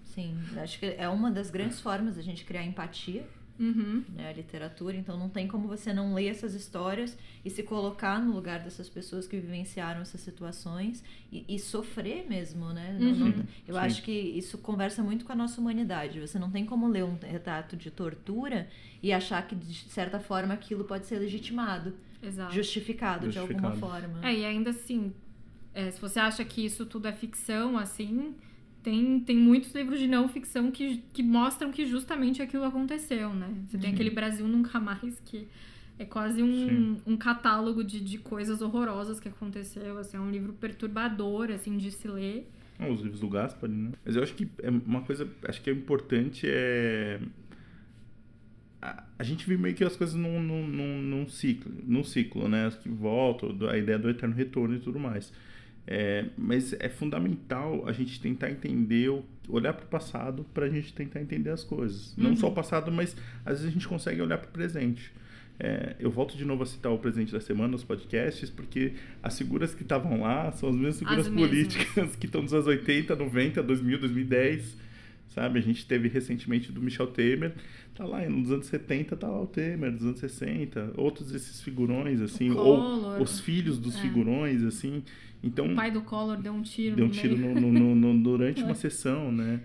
Sim, 0.05 0.37
acho 0.59 0.79
que 0.79 0.87
é 0.87 1.09
uma 1.09 1.31
das 1.31 1.51
grandes 1.51 1.81
formas 1.81 2.17
da 2.17 2.23
gente 2.23 2.45
criar 2.45 2.65
empatia, 2.65 3.27
Uhum. 3.63 4.03
né? 4.15 4.29
A 4.29 4.33
literatura, 4.33 4.97
então 4.97 5.17
não 5.17 5.29
tem 5.29 5.47
como 5.47 5.69
você 5.69 5.93
não 5.93 6.13
ler 6.15 6.27
essas 6.27 6.53
histórias 6.55 7.17
e 7.45 7.49
se 7.51 7.63
colocar 7.63 8.21
no 8.21 8.35
lugar 8.35 8.59
dessas 8.61 8.89
pessoas 8.89 9.27
que 9.29 9.39
vivenciaram 9.39 10.01
essas 10.01 10.21
situações 10.21 11.03
e, 11.31 11.45
e 11.49 11.59
sofrer 11.59 12.27
mesmo, 12.29 12.73
né? 12.73 12.97
Não- 12.99 13.13
não- 13.15 13.27
Uhum. 13.29 13.45
eu 13.69 13.75
Sim. 13.75 13.81
acho 13.81 14.03
que 14.03 14.11
isso 14.11 14.59
conversa 14.59 15.03
muito 15.03 15.25
com 15.25 15.33
a 15.33 15.37
nossa 15.37 15.61
humanidade. 15.61 16.19
Você 16.21 16.39
não 16.39 16.51
tem 16.51 16.67
como 16.67 16.89
ler 16.89 17.05
um 17.05 17.17
retrato 17.23 17.77
de 17.77 17.91
tortura 17.91 18.69
e 19.03 19.13
achar 19.13 19.47
que, 19.47 19.55
de 19.55 19.75
certa 19.89 20.19
forma, 20.19 20.53
aquilo 20.55 20.85
pode 20.85 21.07
ser 21.07 21.19
legitimado, 21.21 21.95
Exato. 22.23 22.53
justificado, 22.55 23.29
de 23.29 23.39
alguma 23.39 23.71
Justificado. 23.71 24.03
forma. 24.11 24.27
É, 24.29 24.35
e 24.35 24.45
ainda 24.45 24.71
assim, 24.71 25.13
é, 25.73 25.91
se 25.91 26.01
você 26.01 26.19
acha 26.19 26.45
que 26.45 26.65
isso 26.65 26.85
tudo 26.85 27.07
é 27.07 27.13
ficção, 27.13 27.79
assim, 27.79 28.35
tem, 28.83 29.21
tem 29.21 29.37
muitos 29.37 29.75
livros 29.75 29.99
de 29.99 30.07
não 30.07 30.29
ficção 30.29 30.71
que, 30.71 31.03
que 31.13 31.23
mostram 31.23 31.71
que 31.71 31.87
justamente 31.87 32.43
aquilo 32.43 32.65
aconteceu, 32.65 33.33
né? 33.33 33.49
Você 33.69 33.79
tem 33.79 33.91
Sim. 33.91 33.95
aquele 33.95 34.11
Brasil 34.11 34.47
Nunca 34.47 34.81
Mais, 34.81 35.21
que 35.25 35.47
é 35.99 36.05
quase 36.05 36.43
um, 36.43 36.97
um 37.07 37.17
catálogo 37.17 37.85
de, 37.85 38.01
de 38.01 38.19
coisas 38.19 38.61
horrorosas 38.61 39.21
que 39.21 39.29
aconteceu, 39.29 39.99
assim, 39.99 40.17
é 40.17 40.21
um 40.21 40.31
livro 40.31 40.53
perturbador, 40.53 41.51
assim, 41.51 41.77
de 41.77 41.91
se 41.91 42.09
ler. 42.09 42.51
Ah, 42.79 42.89
os 42.89 43.01
livros 43.01 43.21
do 43.21 43.29
Gaspari, 43.29 43.73
né? 43.73 43.93
Mas 44.05 44.17
eu 44.17 44.23
acho 44.23 44.35
que 44.35 44.49
é 44.63 44.71
uma 44.71 45.03
coisa, 45.03 45.29
acho 45.47 45.63
que 45.63 45.71
é 45.71 45.73
importante 45.73 46.47
é 46.49 47.21
a, 48.83 49.23
gente 49.23 49.47
vive 49.47 49.63
meio 49.63 49.75
que 49.75 49.85
as 49.85 49.97
coisas 49.97 50.17
num, 50.17 50.43
num, 50.43 50.67
num, 50.67 51.01
num 51.01 51.29
ciclo, 51.29 51.73
num 51.85 52.03
ciclo, 52.03 52.49
né? 52.49 52.67
As 52.67 52.77
que 52.77 52.89
voltam, 52.89 53.57
a 53.69 53.79
ideia 53.79 53.97
do 53.97 54.11
eterno 54.11 54.35
retorno 54.35 54.75
e 54.75 54.81
tudo 54.81 54.99
mais. 54.99 55.33
É, 55.87 56.27
mas 56.39 56.73
é 56.79 56.89
fundamental 56.89 57.87
a 57.89 57.93
gente 57.93 58.21
tentar 58.21 58.51
entender, 58.51 59.11
olhar 59.49 59.73
para 59.73 59.85
o 59.85 59.89
passado 59.89 60.47
para 60.55 60.67
a 60.67 60.69
gente 60.71 60.93
tentar 60.93 61.21
entender 61.21 61.51
as 61.51 61.65
coisas. 61.65 62.15
Não 62.17 62.31
Uhum. 62.31 62.37
só 62.37 62.49
o 62.49 62.53
passado, 62.53 62.91
mas 62.93 63.17
às 63.45 63.55
vezes 63.59 63.67
a 63.67 63.71
gente 63.71 63.89
consegue 63.89 64.23
olhar 64.23 64.39
para 64.39 64.49
o 64.49 64.53
presente. 64.53 65.11
É, 65.59 65.95
eu 66.01 66.11
volto 66.11 66.37
de 66.37 66.45
novo 66.45 66.63
a 66.63 66.67
citar 66.67 66.91
o 66.93 66.99
presente 66.99 67.33
da 67.33 67.41
semana 67.41 67.69
nos 67.73 67.85
podcasts, 67.85 68.49
porque 68.49 68.93
as 69.23 69.37
figuras 69.37 69.75
que 69.75 69.83
estavam 69.83 70.21
lá 70.21 70.51
são 70.53 70.69
as 70.69 70.75
mesmas 70.77 70.99
figuras 71.01 71.29
mesmas. 71.29 71.49
políticas 71.51 72.17
que 72.17 72.27
estão 72.27 72.43
nos 72.43 72.53
anos 72.55 72.67
80, 72.67 73.15
90, 73.17 73.63
2000, 73.63 73.99
2010. 73.99 74.77
Sabe? 75.29 75.59
A 75.59 75.63
gente 75.63 75.87
teve 75.87 76.09
recentemente 76.09 76.71
do 76.71 76.81
Michel 76.83 77.07
Temer, 77.07 77.55
tá 77.95 78.05
lá, 78.05 78.21
nos 78.29 78.51
anos 78.53 78.67
70 78.67 79.17
tá 79.17 79.27
lá 79.29 79.41
o 79.41 79.47
Temer, 79.47 79.91
dos 79.91 80.03
anos 80.05 80.19
60, 80.21 80.93
outros 80.95 81.33
desses 81.33 81.63
figurões, 81.63 82.21
assim, 82.21 82.51
ou 82.51 83.19
os 83.19 83.41
filhos 83.41 83.79
dos 83.79 83.97
É. 83.97 84.01
figurões, 84.03 84.63
assim. 84.63 85.03
Então, 85.43 85.67
O 85.67 85.75
pai 85.75 85.91
do 85.91 86.03
Collor 86.03 86.37
deu 86.41 86.53
um 86.53 86.63
tiro 86.63 86.97
deu 86.97 87.05
um 87.07 87.09
no 87.09 87.15
tiro 87.15 87.37
meio, 87.37 87.61
no, 87.61 87.73
no- 87.73 87.95
no- 87.95 88.23
durante 88.23 88.63
uma 88.65 88.75
sessão, 88.75 89.31
né? 89.33 89.61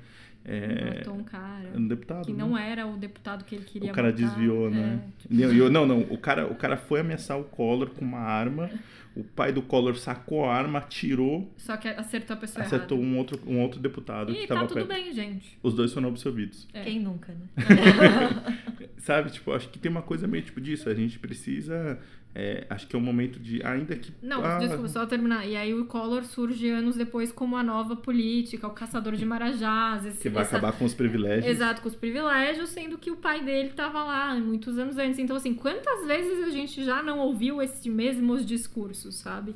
É, 0.49 0.99
matou 0.99 1.13
um 1.15 1.23
cara. 1.25 1.69
um 1.75 1.87
deputado. 1.87 2.25
Que 2.25 2.31
né? 2.31 2.37
não 2.39 2.57
era 2.57 2.87
o 2.87 2.95
deputado 2.95 3.43
que 3.43 3.53
ele 3.53 3.65
queria 3.65 3.91
O 3.91 3.93
cara 3.93 4.11
matar. 4.11 4.17
desviou, 4.25 4.69
né? 4.71 5.01
É, 5.03 5.21
tipo, 5.21 5.33
Não, 5.33 5.53
eu- 5.53 5.69
não, 5.69 5.85
não, 5.85 5.99
o 6.03 6.17
cara, 6.17 6.47
o 6.47 6.55
cara 6.55 6.77
foi 6.77 7.01
ameaçar 7.01 7.37
o 7.37 7.43
Collor 7.43 7.89
com 7.89 8.05
uma 8.05 8.19
arma. 8.19 8.69
O 9.13 9.23
pai 9.23 9.51
do 9.51 9.61
Collor 9.63 9.97
sacou 9.97 10.45
a 10.45 10.55
arma, 10.55 10.77
atirou, 10.79 11.51
Só 11.57 11.75
que 11.75 11.87
acertou 11.89 12.35
a 12.35 12.39
pessoa 12.39 12.63
acertou 12.65 12.97
errada. 12.99 13.13
um 13.13 13.17
outro, 13.17 13.41
um 13.47 13.59
outro 13.61 13.79
deputado 13.79 14.31
que 14.31 14.39
E 14.39 14.43
estava 14.43 14.61
tá 14.61 14.67
tudo 14.67 14.85
perto. 14.85 14.87
bem, 15.03 15.11
gente. 15.11 15.57
Os 15.61 15.73
dois 15.73 15.91
foram 15.91 16.07
absolvidos. 16.09 16.67
É. 16.71 16.83
Quem 16.83 16.99
nunca, 16.99 17.33
né? 17.33 17.47
Sabe, 18.99 19.31
tipo, 19.31 19.51
acho 19.53 19.69
que 19.69 19.79
tem 19.79 19.91
uma 19.91 20.01
coisa 20.01 20.27
meio 20.27 20.43
tipo 20.43 20.61
disso. 20.61 20.89
A 20.89 20.93
gente 20.93 21.17
precisa. 21.19 21.99
É, 22.39 22.67
acho 22.69 22.85
que 22.87 22.95
é 22.95 22.99
um 22.99 23.01
momento 23.01 23.39
de. 23.39 23.63
Ainda 23.65 23.95
que. 23.95 24.11
Não, 24.21 24.45
ah, 24.45 24.59
desculpa, 24.59 24.87
só 24.89 25.07
terminar. 25.07 25.47
E 25.47 25.55
aí 25.55 25.73
o 25.73 25.85
Collor 25.85 26.23
surge 26.23 26.69
anos 26.69 26.95
depois 26.95 27.31
como 27.31 27.57
a 27.57 27.63
nova 27.63 27.95
política, 27.95 28.67
o 28.67 28.69
caçador 28.69 29.15
de 29.15 29.25
marajás. 29.25 30.05
Esse, 30.05 30.19
Que 30.21 30.29
vai 30.29 30.43
essa- 30.43 30.57
acabar 30.57 30.77
com 30.77 30.85
os 30.85 30.93
privilégios. 30.93 31.47
Exato, 31.47 31.81
com 31.81 31.87
os 31.87 31.95
privilégios, 31.95 32.69
sendo 32.69 32.95
que 32.99 33.09
o 33.09 33.15
pai 33.15 33.43
dele 33.43 33.69
tava 33.69 34.03
lá 34.03 34.35
muitos 34.35 34.77
anos 34.77 34.99
antes. 34.99 35.17
Então, 35.17 35.35
assim, 35.35 35.55
quantas 35.55 36.05
vezes 36.05 36.47
a 36.47 36.51
gente 36.51 36.83
já 36.83 37.01
não 37.01 37.17
ouviu 37.17 37.59
esses 37.59 37.83
mesmos 37.87 38.45
discursos, 38.45 39.15
sabe? 39.15 39.55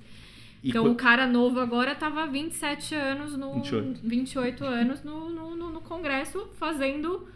E 0.63 0.69
então, 0.69 0.89
o 0.91 0.95
cara 0.95 1.27
novo 1.27 1.59
agora 1.59 1.93
tava 1.93 2.23
há 2.23 2.25
27 2.25 2.95
anos 2.95 3.37
no... 3.37 3.53
28. 3.55 3.99
28 4.03 4.63
anos 4.65 5.03
no, 5.03 5.29
no, 5.29 5.55
no- 5.55 5.69
no 5.71 5.81
Congresso 5.81 6.47
fazendo, 6.53 7.27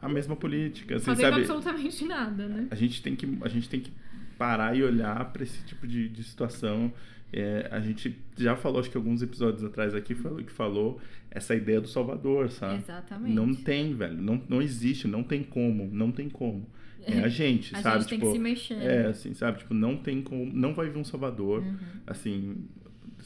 a 0.00 0.08
mesma 0.08 0.34
política, 0.36 0.96
assim, 0.96 1.04
fazendo 1.04 1.28
sabe? 1.30 1.40
absolutamente 1.42 2.04
nada, 2.06 2.46
né? 2.46 2.68
A 2.70 2.74
gente 2.74 3.02
tem 3.02 3.14
que, 3.16 3.26
a 3.42 3.48
gente 3.48 3.68
tem 3.68 3.80
que 3.80 3.90
parar 4.34 4.76
e 4.76 4.82
olhar 4.82 5.32
para 5.32 5.42
esse 5.42 5.62
tipo 5.64 5.86
de, 5.86 6.08
de 6.08 6.22
situação. 6.24 6.92
É, 7.32 7.68
a 7.72 7.80
gente 7.80 8.16
já 8.38 8.54
falou, 8.54 8.78
acho 8.80 8.90
que 8.90 8.96
alguns 8.96 9.20
episódios 9.20 9.64
atrás 9.64 9.92
aqui, 9.94 10.14
falou, 10.14 10.38
que 10.38 10.52
falou 10.52 11.00
essa 11.30 11.54
ideia 11.54 11.80
do 11.80 11.88
Salvador, 11.88 12.48
sabe? 12.50 12.76
Exatamente. 12.76 13.34
Não 13.34 13.52
tem, 13.52 13.92
velho. 13.94 14.16
Não, 14.22 14.40
não 14.48 14.62
existe, 14.62 15.08
não 15.08 15.22
tem 15.24 15.42
como, 15.42 15.88
não 15.92 16.12
tem 16.12 16.28
como. 16.28 16.64
É 17.04 17.20
a 17.20 17.28
gente, 17.28 17.74
A 17.74 17.82
sabe? 17.82 18.00
gente 18.00 18.08
tem 18.10 18.18
tipo, 18.20 18.30
que 18.30 18.36
se 18.36 18.42
mexer. 18.42 18.74
É, 18.74 19.02
né? 19.02 19.06
assim, 19.08 19.34
sabe? 19.34 19.58
Tipo, 19.58 19.74
não 19.74 19.96
tem 19.96 20.22
como. 20.22 20.44
Não 20.46 20.74
vai 20.74 20.88
vir 20.88 20.98
um 20.98 21.04
Salvador. 21.04 21.60
Uhum. 21.62 21.76
Assim, 22.06 22.56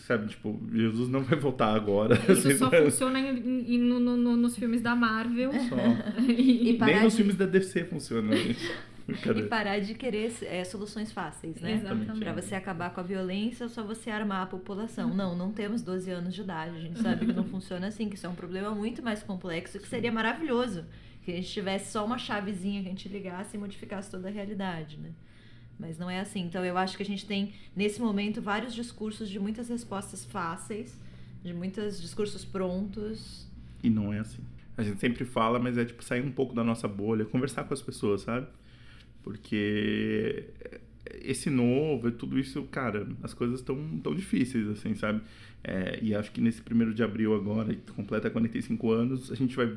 sabe? 0.06 0.28
Tipo, 0.28 0.58
Jesus 0.72 1.10
não 1.10 1.22
vai 1.22 1.38
voltar 1.38 1.74
agora. 1.74 2.14
Isso 2.14 2.32
assim, 2.48 2.56
só 2.56 2.70
sabe? 2.70 2.84
funciona 2.90 3.20
em- 3.20 3.74
em- 3.74 3.78
no- 3.78 4.00
no- 4.00 4.16
no- 4.16 4.36
nos 4.38 4.56
filmes 4.56 4.80
da 4.80 4.96
Marvel. 4.96 5.52
Só. 5.52 5.76
E- 6.26 6.70
E 6.72 6.78
Nem 6.78 7.02
nos 7.02 7.12
de- 7.12 7.16
filmes 7.18 7.36
da 7.36 7.44
DC 7.44 7.84
funciona, 7.84 8.34
gente. 8.34 8.70
E 9.38 9.42
parar 9.44 9.78
de 9.80 9.94
querer 9.94 10.32
é, 10.42 10.62
soluções 10.64 11.10
fáceis, 11.10 11.60
né? 11.60 11.74
Exatamente. 11.74 12.18
Pra 12.18 12.32
você 12.32 12.54
acabar 12.54 12.90
com 12.90 13.00
a 13.00 13.02
violência, 13.02 13.64
é 13.64 13.68
só 13.68 13.82
você 13.82 14.10
armar 14.10 14.42
a 14.42 14.46
população. 14.46 15.14
Não, 15.14 15.34
não 15.34 15.50
temos 15.50 15.80
12 15.80 16.10
anos 16.10 16.34
de 16.34 16.42
idade. 16.42 16.76
A 16.76 16.80
gente 16.80 17.00
sabe 17.00 17.24
que 17.24 17.32
não 17.32 17.44
funciona 17.48 17.86
assim, 17.86 18.08
que 18.08 18.16
isso 18.16 18.26
é 18.26 18.28
um 18.28 18.34
problema 18.34 18.74
muito 18.74 19.02
mais 19.02 19.22
complexo, 19.22 19.78
que 19.78 19.88
seria 19.88 20.12
maravilhoso 20.12 20.84
que 21.28 21.32
a 21.32 21.36
gente 21.36 21.48
tivesse 21.50 21.92
só 21.92 22.04
uma 22.04 22.16
chavezinha 22.16 22.82
que 22.82 22.88
a 22.88 22.90
gente 22.90 23.08
ligasse 23.08 23.56
e 23.56 23.60
modificasse 23.60 24.10
toda 24.10 24.28
a 24.28 24.30
realidade, 24.30 24.96
né? 24.98 25.10
Mas 25.78 25.98
não 25.98 26.08
é 26.08 26.20
assim. 26.20 26.40
Então 26.40 26.64
eu 26.64 26.76
acho 26.76 26.96
que 26.96 27.02
a 27.02 27.06
gente 27.06 27.26
tem, 27.26 27.52
nesse 27.76 28.00
momento, 28.00 28.40
vários 28.40 28.74
discursos 28.74 29.28
de 29.28 29.38
muitas 29.38 29.68
respostas 29.68 30.24
fáceis, 30.24 30.98
de 31.44 31.52
muitos 31.52 32.00
discursos 32.00 32.44
prontos. 32.44 33.46
E 33.82 33.90
não 33.90 34.12
é 34.12 34.20
assim. 34.20 34.42
A 34.76 34.82
gente 34.82 35.00
sempre 35.00 35.24
fala, 35.24 35.58
mas 35.58 35.76
é 35.76 35.84
tipo 35.84 36.02
sair 36.02 36.24
um 36.24 36.32
pouco 36.32 36.54
da 36.54 36.64
nossa 36.64 36.88
bolha, 36.88 37.24
conversar 37.24 37.64
com 37.64 37.74
as 37.74 37.82
pessoas, 37.82 38.22
sabe? 38.22 38.46
Porque 39.28 40.46
esse 41.20 41.50
novo, 41.50 42.10
tudo 42.10 42.38
isso, 42.38 42.62
cara, 42.64 43.06
as 43.22 43.34
coisas 43.34 43.60
estão 43.60 43.76
tão 44.02 44.14
difíceis, 44.14 44.66
assim, 44.68 44.94
sabe? 44.94 45.20
É, 45.62 45.98
e 46.00 46.14
acho 46.14 46.32
que 46.32 46.40
nesse 46.40 46.62
primeiro 46.62 46.94
de 46.94 47.02
abril 47.02 47.34
agora, 47.34 47.74
que 47.74 47.92
completa 47.92 48.30
45 48.30 48.90
anos, 48.90 49.30
a 49.30 49.34
gente 49.34 49.54
vai, 49.54 49.70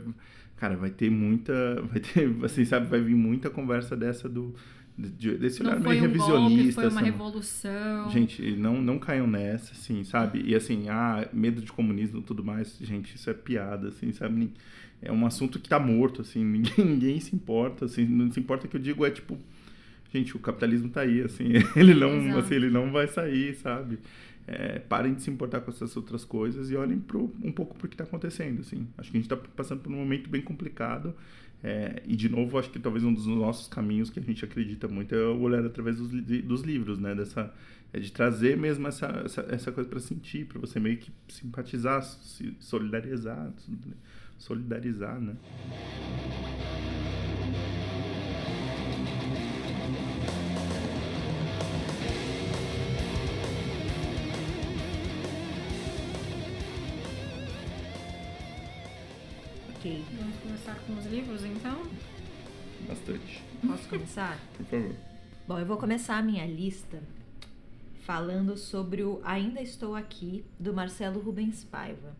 cara, 0.55 0.77
vai 0.77 0.89
ter 0.89 1.09
muita, 1.09 1.81
vai 1.83 1.99
ter, 1.99 2.33
assim, 2.45 2.63
sabe, 2.63 2.87
vai 2.87 3.01
vir 3.01 3.13
muita 3.13 3.49
conversa 3.49 3.93
dessa 3.97 4.29
do, 4.29 4.55
de- 5.09 5.37
desse 5.37 5.61
olhar 5.61 5.75
Não 5.75 5.83
foi 5.83 5.99
meio 5.99 6.03
um 6.09 6.17
golpe, 6.17 6.29
revisionista. 6.29 6.73
foi 6.81 6.89
uma 6.89 6.99
sabe? 6.99 7.05
revolução. 7.11 8.09
Gente, 8.09 8.51
não, 8.55 8.81
não 8.81 8.99
caiam 8.99 9.27
nessa, 9.27 9.71
assim, 9.73 10.03
sabe? 10.03 10.41
E 10.45 10.55
assim, 10.55 10.87
ah, 10.89 11.27
medo 11.33 11.61
de 11.61 11.71
comunismo 11.71 12.19
e 12.19 12.23
tudo 12.23 12.43
mais, 12.43 12.77
gente, 12.81 13.15
isso 13.15 13.29
é 13.29 13.33
piada, 13.33 13.89
assim, 13.89 14.11
sabe? 14.11 14.51
É 15.01 15.11
um 15.11 15.25
assunto 15.25 15.59
que 15.59 15.67
tá 15.67 15.79
morto, 15.79 16.21
assim, 16.21 16.43
ninguém, 16.45 16.85
ninguém 16.85 17.19
se 17.19 17.35
importa, 17.35 17.85
assim, 17.85 18.05
não 18.05 18.31
se 18.31 18.39
importa 18.39 18.67
que 18.67 18.75
eu 18.75 18.81
digo, 18.81 19.05
é 19.05 19.09
tipo, 19.09 19.37
gente, 20.13 20.35
o 20.35 20.39
capitalismo 20.39 20.89
tá 20.89 21.01
aí, 21.01 21.21
assim, 21.21 21.45
ele 21.75 21.93
não, 21.93 22.17
Exato. 22.17 22.39
assim, 22.39 22.55
ele 22.55 22.69
não 22.69 22.91
vai 22.91 23.07
sair, 23.07 23.55
sabe? 23.55 23.99
É, 24.47 24.79
parem 24.79 25.13
de 25.13 25.21
se 25.21 25.29
importar 25.29 25.61
com 25.61 25.69
essas 25.71 25.95
outras 25.95 26.25
coisas 26.25 26.69
e 26.71 26.75
olhem 26.75 26.99
pro, 26.99 27.31
um 27.43 27.51
pouco 27.51 27.75
pro 27.77 27.87
que 27.87 27.95
tá 27.95 28.03
acontecendo, 28.03 28.61
assim. 28.61 28.87
Acho 28.97 29.11
que 29.11 29.17
a 29.17 29.19
gente 29.21 29.29
tá 29.29 29.37
passando 29.55 29.81
por 29.81 29.91
um 29.91 29.95
momento 29.95 30.29
bem 30.29 30.41
complicado, 30.41 31.13
é, 31.63 32.01
e 32.05 32.15
de 32.15 32.27
novo, 32.27 32.57
acho 32.57 32.71
que 32.71 32.79
talvez 32.79 33.03
um 33.03 33.13
dos 33.13 33.27
nossos 33.27 33.67
caminhos 33.67 34.09
que 34.09 34.19
a 34.19 34.23
gente 34.23 34.43
acredita 34.43 34.87
muito 34.87 35.13
é 35.13 35.27
o 35.27 35.39
olhar 35.41 35.63
através 35.63 35.97
dos, 35.97 36.09
dos 36.09 36.61
livros, 36.61 36.97
né? 36.97 37.13
Dessa, 37.13 37.53
é 37.93 37.99
de 37.99 38.11
trazer 38.11 38.57
mesmo 38.57 38.87
essa, 38.87 39.07
essa, 39.25 39.41
essa 39.49 39.71
coisa 39.71 39.89
para 39.89 39.99
sentir, 39.99 40.45
para 40.45 40.59
você 40.59 40.79
meio 40.79 40.97
que 40.97 41.11
simpatizar, 41.27 42.03
se 42.03 42.55
solidarizar, 42.59 43.51
solidarizar, 44.39 45.19
né? 45.19 45.35
Ok. 59.75 60.20
Vamos 60.61 60.65
começar 60.65 60.75
com 60.85 60.93
os 60.93 61.05
livros, 61.05 61.43
então? 61.43 61.83
Bastante. 62.87 63.43
Posso 63.65 63.89
começar? 63.89 64.39
Por 64.55 64.65
favor. 64.65 64.95
Bom, 65.47 65.59
eu 65.59 65.65
vou 65.65 65.77
começar 65.77 66.17
a 66.17 66.21
minha 66.21 66.45
lista 66.45 67.01
falando 68.01 68.55
sobre 68.57 69.03
o 69.03 69.19
Ainda 69.23 69.61
Estou 69.61 69.95
Aqui, 69.95 70.45
do 70.59 70.73
Marcelo 70.73 71.19
Rubens 71.19 71.63
Paiva. 71.63 72.15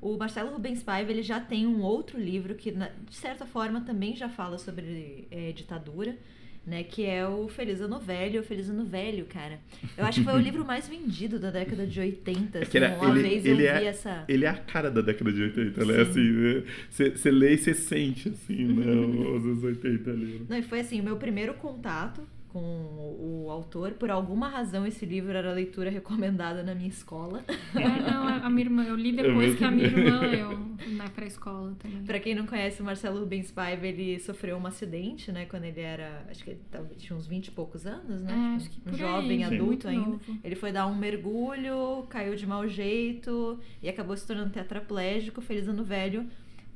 O 0.00 0.16
Marcelo 0.16 0.52
Rubens 0.52 0.82
Paiva 0.82 1.10
ele 1.10 1.22
já 1.22 1.40
tem 1.40 1.66
um 1.66 1.82
outro 1.82 2.20
livro 2.20 2.54
que, 2.54 2.70
de 2.70 3.16
certa 3.16 3.46
forma, 3.46 3.80
também 3.80 4.14
já 4.14 4.28
fala 4.28 4.58
sobre 4.58 5.26
eh, 5.30 5.52
ditadura, 5.52 6.16
né? 6.66 6.82
Que 6.82 7.04
é 7.04 7.26
o 7.26 7.48
Feliz 7.48 7.80
Ano 7.80 7.98
Velho. 7.98 8.40
O 8.40 8.44
Feliz 8.44 8.68
Ano 8.68 8.84
Velho, 8.84 9.24
cara. 9.26 9.58
Eu 9.96 10.04
acho 10.04 10.20
que 10.20 10.24
foi 10.24 10.34
o 10.34 10.38
livro 10.38 10.64
mais 10.64 10.88
vendido 10.88 11.38
da 11.38 11.50
década 11.50 11.86
de 11.86 11.98
80. 12.00 12.58
É 12.58 12.62
ele, 12.72 12.84
assim, 12.84 12.96
uma 12.96 13.10
ele, 13.10 13.22
vez 13.22 13.44
ele 13.44 13.52
eu 13.52 13.56
vi 13.56 13.84
é, 13.84 13.84
essa... 13.84 14.24
ele 14.28 14.44
é 14.44 14.48
a 14.48 14.54
cara 14.54 14.90
da 14.90 15.00
década 15.00 15.32
de 15.32 15.42
80, 15.42 15.84
né? 15.84 16.04
Sim. 16.04 16.64
Assim, 16.88 17.10
você 17.10 17.30
lê 17.30 17.54
e 17.54 17.58
você 17.58 17.74
sente, 17.74 18.28
assim, 18.28 18.64
né? 18.64 18.92
Os 18.92 19.44
anos 19.44 19.64
80 19.64 20.10
ali. 20.10 20.24
né? 20.24 20.46
Não, 20.48 20.58
e 20.58 20.62
foi 20.62 20.80
assim, 20.80 21.00
o 21.00 21.04
meu 21.04 21.16
primeiro 21.16 21.54
contato 21.54 22.22
com 22.52 22.58
o, 22.60 23.50
autor. 23.50 23.92
Por 23.92 24.10
alguma 24.10 24.48
razão, 24.48 24.86
esse 24.86 25.04
livro 25.06 25.36
era 25.36 25.50
a 25.50 25.54
leitura 25.54 25.88
recomendada 25.90 26.62
na 26.62 26.74
minha 26.74 26.88
escola. 26.88 27.44
É, 27.74 28.10
não, 28.10 28.28
a 28.28 28.50
minha 28.50 28.66
irmã, 28.66 28.84
eu 28.84 28.94
li 28.94 29.16
Eu 29.16 29.22
depois 29.24 29.56
que 29.56 29.64
a 29.64 29.70
minha 29.70 29.86
irmã 29.86 30.20
leu 30.28 30.72
na 30.92 31.08
pré-escola 31.08 31.74
também. 31.78 32.02
Pra 32.04 32.18
quem 32.20 32.34
não 32.34 32.46
conhece, 32.46 32.82
o 32.82 32.84
Marcelo 32.84 33.20
Rubens 33.20 33.50
Paiva, 33.50 33.86
ele 33.86 34.18
sofreu 34.18 34.56
um 34.56 34.66
acidente, 34.66 35.30
né? 35.32 35.46
Quando 35.46 35.64
ele 35.64 35.80
era, 35.80 36.24
acho 36.30 36.44
que 36.44 36.50
ele 36.50 36.60
talvez 36.70 37.00
tinha 37.00 37.16
uns 37.16 37.26
20 37.26 37.46
e 37.46 37.50
poucos 37.50 37.86
anos, 37.86 38.22
né? 38.22 38.32
É, 38.32 38.42
Tipo, 38.42 38.56
acho 38.56 38.70
que 38.70 38.90
um 38.90 38.94
jovem 38.94 39.44
aí, 39.44 39.54
adulto 39.54 39.88
ainda. 39.88 40.06
novo. 40.06 40.20
Ele 40.42 40.54
foi 40.54 40.72
dar 40.72 40.86
um 40.86 40.94
mergulho, 40.94 42.04
caiu 42.08 42.34
de 42.34 42.46
mau 42.46 42.66
jeito 42.68 43.58
e 43.82 43.88
acabou 43.88 44.16
se 44.16 44.26
tornando 44.26 44.50
tetraplégico. 44.50 45.40
Feliz 45.40 45.68
ano 45.68 45.84
velho. 45.84 46.26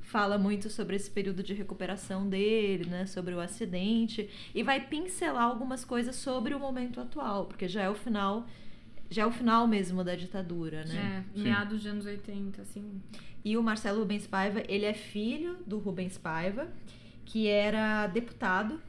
Fala 0.07 0.39
muito 0.39 0.71
sobre 0.71 0.95
esse 0.95 1.11
período 1.11 1.43
de 1.43 1.53
recuperação 1.53 2.29
dele, 2.29 2.89
né? 2.89 3.07
Sobre 3.07 3.35
o 3.35 3.41
acidente. 3.41 4.31
E 4.55 4.63
vai 4.63 4.81
pincelar 4.81 5.43
algumas 5.43 5.85
coisas 5.85 6.15
sobre 6.15 6.55
o 6.55 6.61
momento 6.61 7.01
atual, 7.01 7.47
porque 7.47 7.67
já 7.67 7.83
é 7.83 7.91
o 7.91 7.95
final. 7.95 8.47
Já 9.11 9.23
é 9.23 9.27
o 9.27 9.33
final 9.33 9.67
mesmo 9.67 10.05
da 10.05 10.15
ditadura, 10.15 10.85
né? 10.85 11.25
É, 11.35 11.39
meados 11.41 11.83
de 11.83 11.89
anos 11.89 12.07
80, 12.07 12.63
assim. 12.63 13.03
E 13.45 13.57
o 13.57 13.63
Marcelo 13.63 13.99
Rubens 13.99 14.29
Paiva, 14.29 14.63
ele 14.69 14.85
é 14.85 14.95
filho 14.95 15.59
do 15.67 15.79
Rubens 15.79 16.17
Paiva, 16.17 16.69
que 17.25 17.49
era 17.49 18.07
deputado, 18.07 18.81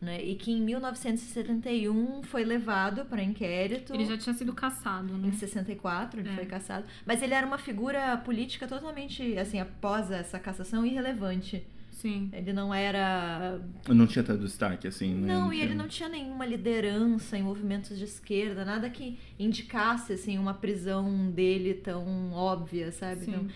né? 0.00 0.22
E 0.22 0.34
que 0.34 0.50
em 0.52 0.60
1971 0.60 2.22
foi 2.22 2.44
levado 2.44 3.04
para 3.06 3.22
inquérito. 3.22 3.94
Ele 3.94 4.04
já 4.04 4.16
tinha 4.16 4.34
sido 4.34 4.52
caçado, 4.52 5.16
né? 5.16 5.28
Em 5.28 5.32
64 5.32 6.20
ele 6.20 6.28
É. 6.28 6.32
foi 6.34 6.46
caçado. 6.46 6.84
Mas 7.04 7.22
ele 7.22 7.34
era 7.34 7.46
uma 7.46 7.58
figura 7.58 8.16
política 8.18 8.66
totalmente, 8.66 9.36
assim, 9.38 9.58
após 9.60 10.10
essa 10.10 10.38
cassação, 10.38 10.84
irrelevante. 10.84 11.66
Sim. 11.90 12.28
Ele 12.30 12.52
não 12.52 12.74
era. 12.74 13.58
Não 13.88 14.06
tinha 14.06 14.22
tanto 14.22 14.42
destaque, 14.44 14.86
assim, 14.86 15.14
né? 15.14 15.32
Não, 15.32 15.50
e 15.50 15.56
tinha- 15.56 15.64
ele 15.64 15.74
não 15.74 15.88
tinha 15.88 16.08
nenhuma 16.10 16.44
liderança 16.44 17.38
em 17.38 17.42
movimentos 17.42 17.96
de 17.96 18.04
esquerda, 18.04 18.66
nada 18.66 18.90
que 18.90 19.18
indicasse, 19.38 20.12
assim, 20.12 20.36
uma 20.36 20.52
prisão 20.52 21.30
dele 21.30 21.72
tão 21.72 22.32
óbvia, 22.32 22.92
sabe? 22.92 23.24
Sim. 23.24 23.30
Então, 23.30 23.46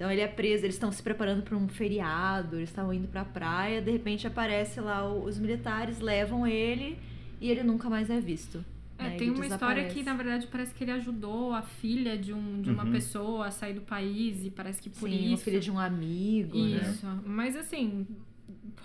então 0.00 0.10
ele 0.10 0.22
é 0.22 0.26
preso, 0.26 0.64
eles 0.64 0.76
estão 0.76 0.90
se 0.90 1.02
preparando 1.02 1.42
para 1.42 1.54
um 1.54 1.68
feriado, 1.68 2.56
eles 2.56 2.70
estavam 2.70 2.90
indo 2.94 3.06
pra 3.06 3.22
praia, 3.22 3.82
de 3.82 3.90
repente 3.90 4.26
aparece 4.26 4.80
lá 4.80 5.06
o- 5.06 5.24
os 5.26 5.38
militares, 5.38 6.00
levam 6.00 6.46
ele 6.46 6.98
e 7.38 7.50
ele 7.50 7.62
nunca 7.62 7.90
mais 7.90 8.08
é 8.08 8.18
visto. 8.18 8.64
É, 8.96 9.02
né? 9.04 9.10
tem 9.18 9.28
Ele 9.28 9.36
uma 9.36 9.46
história 9.46 9.84
que, 9.84 10.02
na 10.02 10.14
verdade, 10.14 10.46
parece 10.46 10.72
que 10.72 10.84
ele 10.84 10.92
ajudou 10.92 11.52
a 11.52 11.60
filha 11.60 12.16
de, 12.16 12.32
um, 12.32 12.62
de 12.62 12.70
uma 12.70 12.84
Uhum. 12.84 12.92
pessoa 12.92 13.48
a 13.48 13.50
sair 13.50 13.74
do 13.74 13.82
país 13.82 14.42
e 14.42 14.50
parece 14.50 14.80
que 14.80 14.88
por 14.88 15.06
Sim, 15.06 15.32
o 15.32 15.34
isso. 15.34 15.44
filho 15.44 15.60
de 15.60 15.70
um 15.70 15.78
amigo, 15.78 16.56
né? 16.56 16.80
Isso. 16.80 17.06
Mas 17.26 17.54
assim, 17.54 18.06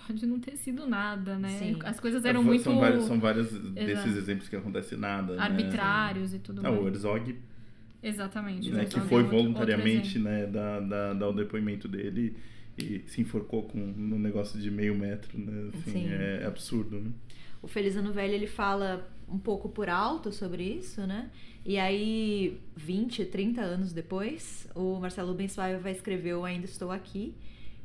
pode 0.06 0.26
não 0.26 0.38
ter 0.38 0.58
sido 0.58 0.86
nada, 0.86 1.38
né? 1.38 1.48
Sim. 1.48 1.78
As 1.82 1.98
coisas 1.98 2.26
É, 2.26 2.28
eram 2.28 2.40
são 2.42 2.46
muito 2.50 2.76
vários, 2.78 3.04
são 3.04 3.18
vários 3.18 3.50
desses 3.72 4.16
exemplos 4.16 4.50
que 4.50 4.56
acontece 4.56 4.94
nada. 4.98 5.34
né? 5.34 5.42
arbitrários 5.42 6.34
e 6.34 6.38
tudo 6.38 6.60
Ah, 6.62 6.70
o 6.70 6.74
mais. 6.74 6.86
Herzog, 6.88 7.38
Exatamente. 8.08 8.70
né, 8.70 8.84
que 8.84 8.92
foi 9.00 9.00
outro- 9.00 9.16
outro 9.36 9.36
voluntariamente 9.36 10.18
né, 10.18 10.46
dar, 10.46 10.80
dar, 10.80 11.14
dar 11.14 11.28
o 11.28 11.32
depoimento 11.32 11.88
dele 11.88 12.36
e 12.78 13.02
se 13.06 13.20
enforcou 13.20 13.62
com 13.64 13.78
um 13.78 14.18
negócio 14.18 14.60
de 14.60 14.70
meio 14.70 14.94
metro, 14.94 15.38
né? 15.38 15.70
Assim, 15.74 15.92
Sim. 15.92 16.08
é 16.10 16.44
absurdo, 16.46 17.00
né? 17.00 17.10
O 17.62 17.66
Feliz 17.66 17.96
Ano 17.96 18.12
Velho 18.12 18.34
ele 18.34 18.46
fala 18.46 19.08
um 19.28 19.38
pouco 19.38 19.68
por 19.68 19.88
alto 19.88 20.30
sobre 20.30 20.62
isso, 20.62 21.06
né? 21.06 21.30
E 21.64 21.78
aí, 21.78 22.60
20, 22.76 23.24
30 23.24 23.60
anos 23.62 23.92
depois, 23.92 24.68
o 24.74 25.00
Marcelo 25.00 25.30
Rubens 25.30 25.56
vai 25.56 25.90
escrever 25.90 26.34
o 26.34 26.44
Ainda 26.44 26.66
Estou 26.66 26.92
Aqui, 26.92 27.34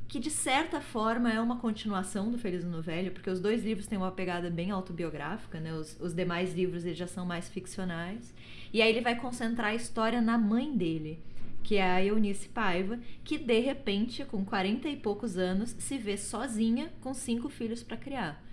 que 0.08 0.20
de 0.20 0.30
certa 0.30 0.82
forma 0.82 1.32
é 1.32 1.40
uma 1.40 1.58
continuação 1.58 2.30
do 2.30 2.38
Feliz 2.38 2.64
Ano 2.66 2.82
Velho, 2.82 3.12
porque 3.12 3.30
os 3.30 3.40
dois 3.40 3.64
livros 3.64 3.88
têm 3.88 3.98
uma 3.98 4.12
pegada 4.12 4.50
bem 4.50 4.70
autobiográfica, 4.70 5.60
né? 5.60 5.74
Os, 5.74 5.98
os 6.02 6.14
demais 6.14 6.54
livros 6.54 6.84
eles 6.86 6.98
já 6.98 7.08
são 7.08 7.26
mais 7.26 7.48
ficcionais. 7.50 8.34
E 8.74 8.82
aí 8.82 8.90
ele 8.90 9.02
vai 9.02 9.16
concentrar 9.16 9.72
a 9.72 9.76
história 9.76 10.22
na 10.22 10.38
mãe 10.38 10.76
dele, 10.76 11.20
que 11.64 11.78
é 11.78 11.84
a 11.84 12.04
Eunice 12.04 12.50
Paiva, 12.50 13.00
que 13.24 13.38
de 13.38 13.60
repente, 13.60 14.24
com 14.26 14.44
40 14.44 14.88
e 14.90 14.96
poucos 14.96 15.38
anos, 15.38 15.76
se 15.78 15.98
vê 15.98 16.18
sozinha 16.18 16.92
com 17.02 17.14
cinco 17.14 17.50
filhos 17.50 17.84
para 17.84 17.98
criar. 17.98 18.44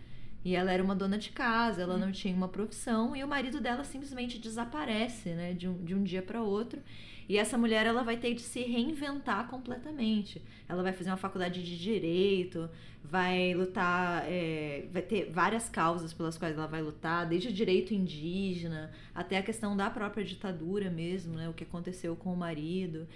E 0.45 0.55
ela 0.55 0.73
era 0.73 0.83
uma 0.83 0.95
dona 0.95 1.19
de 1.19 1.31
casa, 1.31 1.83
ela 1.83 1.97
não 1.97 2.13
tinha 2.13 2.35
uma 2.35 2.49
profissão 2.49 3.15
e 3.15 3.23
o 3.23 3.29
marido 3.29 3.61
dela 3.61 3.85
simplesmente 3.85 4.39
desaparece, 4.39 5.31
né, 5.31 5.53
de 5.53 5.69
um, 5.69 5.85
de 5.85 5.95
um 5.95 6.03
dia 6.03 6.23
para 6.23 6.41
outro. 6.43 6.81
E 7.29 7.37
essa 7.37 7.59
mulher 7.59 7.85
ela 7.85 8.03
vai 8.03 8.17
ter 8.17 8.33
de 8.35 8.41
se 8.41 8.63
reinventar 8.63 9.49
completamente. 9.49 10.41
Ela 10.67 10.83
vai 10.83 10.93
fazer 10.93 11.11
uma 11.11 11.17
faculdade 11.17 11.63
de 11.63 11.79
direito, 11.79 12.71
vai 13.05 13.53
lutar, 13.55 14.25
é, 14.27 14.87
vai 14.91 15.03
ter 15.03 15.31
várias 15.31 15.69
causas 15.69 16.15
pelas 16.15 16.39
quais 16.39 16.57
ela 16.57 16.67
vai 16.67 16.81
lutar, 16.81 17.27
desde 17.27 17.49
o 17.49 17.53
direito 17.53 17.93
indígena 17.93 18.91
até 19.15 19.37
a 19.37 19.43
questão 19.43 19.77
da 19.77 19.91
própria 19.91 20.25
ditadura 20.25 20.91
mesmo, 20.91 21.35
né, 21.35 21.49
o 21.49 21.53
que 21.53 21.65
aconteceu 21.65 22.17
com 22.17 22.33
o 22.33 22.37
marido. 22.37 23.07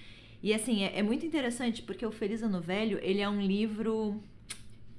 E 0.42 0.52
assim, 0.52 0.82
é, 0.82 0.98
é 0.98 1.02
muito 1.02 1.24
interessante 1.24 1.82
porque 1.82 2.04
o 2.04 2.10
Feliz 2.10 2.42
Ano 2.42 2.60
Velho, 2.60 2.98
ele 3.02 3.20
é 3.20 3.28
um 3.28 3.40
livro 3.40 4.22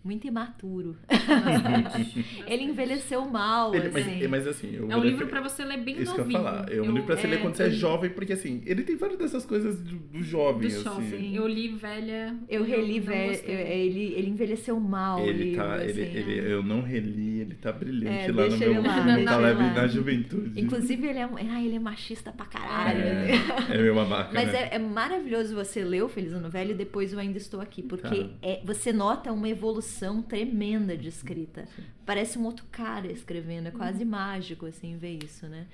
muito 0.03 0.27
imaturo. 0.27 0.97
Ele 2.47 2.63
envelheceu 2.63 3.25
mal, 3.25 3.73
Ele- 3.73 3.87
assim. 3.87 4.19
mas, 4.19 4.29
mas 4.29 4.47
assim, 4.47 4.75
eu 4.75 4.85
É 4.85 4.93
vou 4.95 4.97
um 5.01 5.03
livro 5.05 5.27
pra 5.27 5.41
você 5.41 5.63
ler 5.63 5.77
bem 5.77 6.01
Isso 6.01 6.13
que 6.13 6.19
eu 6.21 6.25
novinho. 6.25 6.39
ia 6.39 6.43
falar. 6.43 6.71
É 6.71 6.81
um 6.81 6.85
livro 6.85 7.03
pra 7.03 7.15
você 7.17 7.27
é, 7.27 7.29
ler 7.29 7.41
quando 7.41 7.55
você 7.55 7.63
é 7.63 7.67
eu- 7.67 7.71
jovem, 7.71 8.09
porque 8.09 8.33
assim, 8.33 8.61
ele 8.65 8.83
tem 8.83 8.95
várias 8.95 9.17
dessas 9.19 9.45
coisas 9.45 9.79
do, 9.79 9.95
do 9.97 10.23
jovem, 10.23 10.69
Do 10.69 10.75
assim. 10.75 10.83
shopping. 10.83 11.35
Eu 11.35 11.47
li 11.47 11.69
velha. 11.69 12.35
Eu 12.49 12.63
reli, 12.63 12.99
gostei. 12.99 13.55
Ele, 13.55 14.13
ele 14.15 14.29
envelheceu 14.29 14.79
mal. 14.79 15.19
Ele 15.19 15.43
livro, 15.51 15.63
tá. 15.63 15.83
Ele, 15.83 15.91
assim, 16.03 16.17
ele, 16.17 16.39
é. 16.39 16.53
eu 16.53 16.63
não 16.63 16.81
reli, 16.81 17.39
ele 17.41 17.55
tá 17.55 17.71
brilhante 17.71 18.29
É, 18.29 18.31
lá 18.31 18.47
no 18.47 18.57
meu 18.57 18.71
ele 18.71 18.79
lá, 18.87 18.97
no 19.17 19.25
tá 19.25 19.33
ele 19.35 19.41
leve 19.43 19.63
lá. 19.63 19.73
na 19.73 19.87
juventude. 19.87 20.59
Inclusive, 20.61 21.07
ele 21.07 21.19
é, 21.19 21.25
um, 21.27 21.35
ah, 21.37 21.61
ele 21.63 21.75
é 21.75 21.79
machista 21.79 22.31
pra 22.31 22.45
caralho. 22.45 22.99
É, 22.99 23.13
né? 23.13 23.31
é 23.71 23.77
meio 23.77 23.95
babaca. 23.95 24.31
Mas 24.33 24.51
né? 24.51 24.69
é, 24.71 24.75
é 24.75 24.79
maravilhoso 24.79 25.55
você 25.55 25.83
ler 25.83 26.03
o 26.03 26.09
Feliz 26.09 26.33
Ano 26.33 26.49
Velho 26.49 26.71
e 26.71 26.73
depois 26.75 27.13
eu 27.13 27.19
ainda 27.19 27.37
estou 27.37 27.61
aqui, 27.61 27.81
porque 27.81 28.03
Cara. 28.23 28.29
é, 28.41 28.61
você 28.65 28.91
nota 28.91 29.31
uma 29.31 29.47
evolução 29.47 29.92
tremenda 30.21 30.97
de 30.97 31.10
escrita. 31.10 31.67
Parece 32.06 32.38
um 32.38 32.45
outro 32.45 32.65
cara 32.71 33.12
escrevendo, 33.12 33.67
é 33.67 33.71
quase 33.71 34.03
mágico 34.06 34.65
assim 34.65 34.97
ver 34.97 35.23
isso, 35.23 35.47
né? 35.47 35.67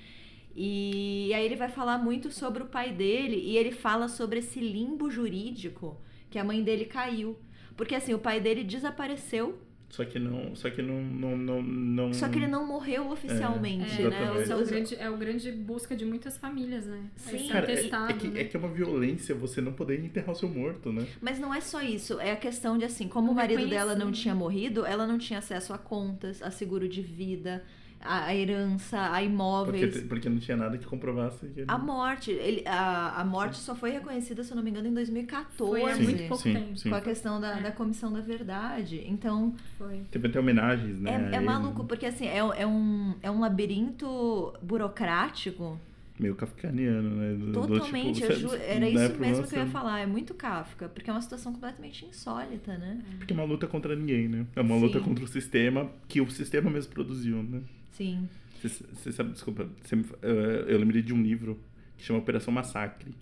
E 0.54 1.32
aí 1.34 1.44
ele 1.44 1.56
vai 1.56 1.68
falar 1.68 1.98
muito 1.98 2.30
sobre 2.30 2.62
o 2.62 2.66
pai 2.66 2.92
dele 2.92 3.36
e 3.36 3.56
ele 3.56 3.70
fala 3.70 4.08
sobre 4.08 4.40
esse 4.40 4.60
limbo 4.60 5.10
jurídico 5.10 5.96
que 6.28 6.38
a 6.38 6.44
mãe 6.44 6.62
dele 6.62 6.84
caiu. 6.84 7.38
Porque 7.76 7.94
assim, 7.94 8.14
o 8.14 8.18
pai 8.18 8.40
dele 8.40 8.64
desapareceu, 8.64 9.58
Só 9.90 10.04
que 10.04 10.18
não. 10.20 10.54
Só 10.54 10.70
que 10.70 10.80
não. 10.80 11.02
não, 11.02 11.36
não, 11.36 11.62
não... 11.62 12.14
só 12.14 12.28
que 12.28 12.38
ele 12.38 12.46
não 12.46 12.64
morreu 12.64 13.10
oficialmente, 13.10 14.00
É, 14.00 14.08
né? 14.08 14.24
é 14.48 14.54
o, 14.54 14.64
grande, 14.64 14.94
é 14.94 15.10
o 15.10 15.16
grande 15.16 15.50
busca 15.50 15.96
de 15.96 16.04
muitas 16.04 16.38
famílias, 16.38 16.86
né? 16.86 17.02
Sim. 17.16 17.48
Cara, 17.48 17.70
é, 17.70 17.74
é 17.74 18.12
que, 18.12 18.28
né? 18.28 18.40
é 18.40 18.44
que 18.44 18.56
é 18.56 18.58
uma 18.58 18.68
violência 18.68 19.34
você 19.34 19.60
não 19.60 19.72
poder 19.72 20.02
enterrar 20.02 20.30
o 20.30 20.34
seu 20.34 20.48
morto, 20.48 20.92
né? 20.92 21.04
Mas 21.20 21.40
não 21.40 21.52
é 21.52 21.60
só 21.60 21.82
isso, 21.82 22.20
é 22.20 22.30
a 22.30 22.36
questão 22.36 22.78
de 22.78 22.84
assim, 22.84 23.08
como 23.08 23.26
Não 23.26 23.32
o 23.32 23.36
marido 23.36 23.68
dela 23.68 23.96
não 23.96 24.12
tinha 24.12 24.34
morrido, 24.34 24.86
ela 24.86 25.06
não 25.06 25.18
tinha 25.18 25.40
acesso 25.40 25.72
a 25.72 25.78
contas, 25.78 26.40
a 26.40 26.52
seguro 26.52 26.88
de 26.88 27.02
vida, 27.02 27.64
a, 28.02 28.34
herança, 28.34 28.98
a 28.98 29.10
Porque, 29.10 29.24
imóveis. 29.26 30.02
porque 30.04 30.28
não 30.28 30.38
tinha 30.38 30.56
nada 30.56 30.78
que 30.78 30.86
comprovasse 30.86 31.46
que 31.48 31.60
ele... 31.60 31.66
A 31.68 31.76
morte, 31.78 32.30
ele, 32.30 32.62
a, 32.66 33.20
a 33.20 33.24
morte 33.24 33.58
só 33.58 33.74
foi 33.74 33.90
reconhecida, 33.90 34.42
se 34.42 34.50
eu 34.52 34.56
não 34.56 34.62
me 34.62 34.70
engano, 34.70 34.88
em 34.88 34.94
2014. 34.94 35.56
Foi 35.56 35.90
há 35.90 35.94
Sim, 35.96 36.02
muito 36.04 36.22
pouco 36.28 36.42
sim, 36.42 36.52
tempo. 36.54 36.76
sim. 36.78 36.88
Com 36.88 36.94
a 36.96 37.00
questão 37.00 37.40
da, 37.40 37.58
É. 37.58 37.62
da 37.62 37.72
Comissão 37.72 38.12
da 38.12 38.20
Verdade. 38.20 39.04
Então, 39.06 39.54
Foi. 39.76 40.02
Teve 40.10 40.28
até 40.28 40.40
homenagens, 40.40 40.98
né? 41.00 41.30
é, 41.32 41.36
é 41.36 41.40
maluco, 41.40 41.84
porque 41.84 42.06
assim, 42.06 42.26
é, 42.26 42.38
é, 42.38 42.66
um, 42.66 43.14
é 43.22 43.30
um 43.30 43.40
labirinto 43.40 44.52
burocrático 44.62 45.78
Meio 46.18 46.34
kafkaniano, 46.34 47.16
né? 47.16 47.32
Do- 47.34 47.52
do 47.52 47.66
totalmente. 47.78 48.20
tipo, 48.20 48.32
ju- 48.34 48.48
sabe, 48.50 48.62
era 48.64 48.80
né, 48.80 48.90
isso 48.90 49.18
mesmo 49.18 49.42
que 49.44 49.48
você- 49.48 49.56
eu 49.56 49.60
ia 49.60 49.66
falar, 49.70 50.00
é 50.00 50.06
muito 50.06 50.34
Kafka, 50.34 50.86
porque 50.90 51.08
é 51.08 51.12
uma 51.14 51.22
situação 51.22 51.50
completamente 51.50 52.04
insólita, 52.04 52.76
né? 52.76 53.00
Porque 53.16 53.32
é 53.32 53.36
uma 53.36 53.44
luta 53.44 53.66
contra 53.66 53.96
ninguém, 53.96 54.28
né? 54.28 54.44
É 54.54 54.60
uma 54.60 54.74
Sim. 54.74 54.80
luta 54.82 55.00
contra 55.00 55.24
o 55.24 55.26
sistema 55.28 55.90
que 56.06 56.20
o 56.20 56.30
sistema 56.30 56.70
mesmo 56.70 56.92
produziu, 56.92 57.42
né? 57.42 57.62
Sim. 58.00 58.26
Você 58.62 59.12
sabe, 59.12 59.32
desculpa, 59.32 59.68
fa- 59.82 60.18
eu, 60.22 60.34
eu 60.68 60.78
lembrei 60.78 61.02
de 61.02 61.12
um 61.12 61.22
livro 61.22 61.60
que 61.98 62.04
chama 62.04 62.18
Operação 62.18 62.52
Massacre. 62.52 63.14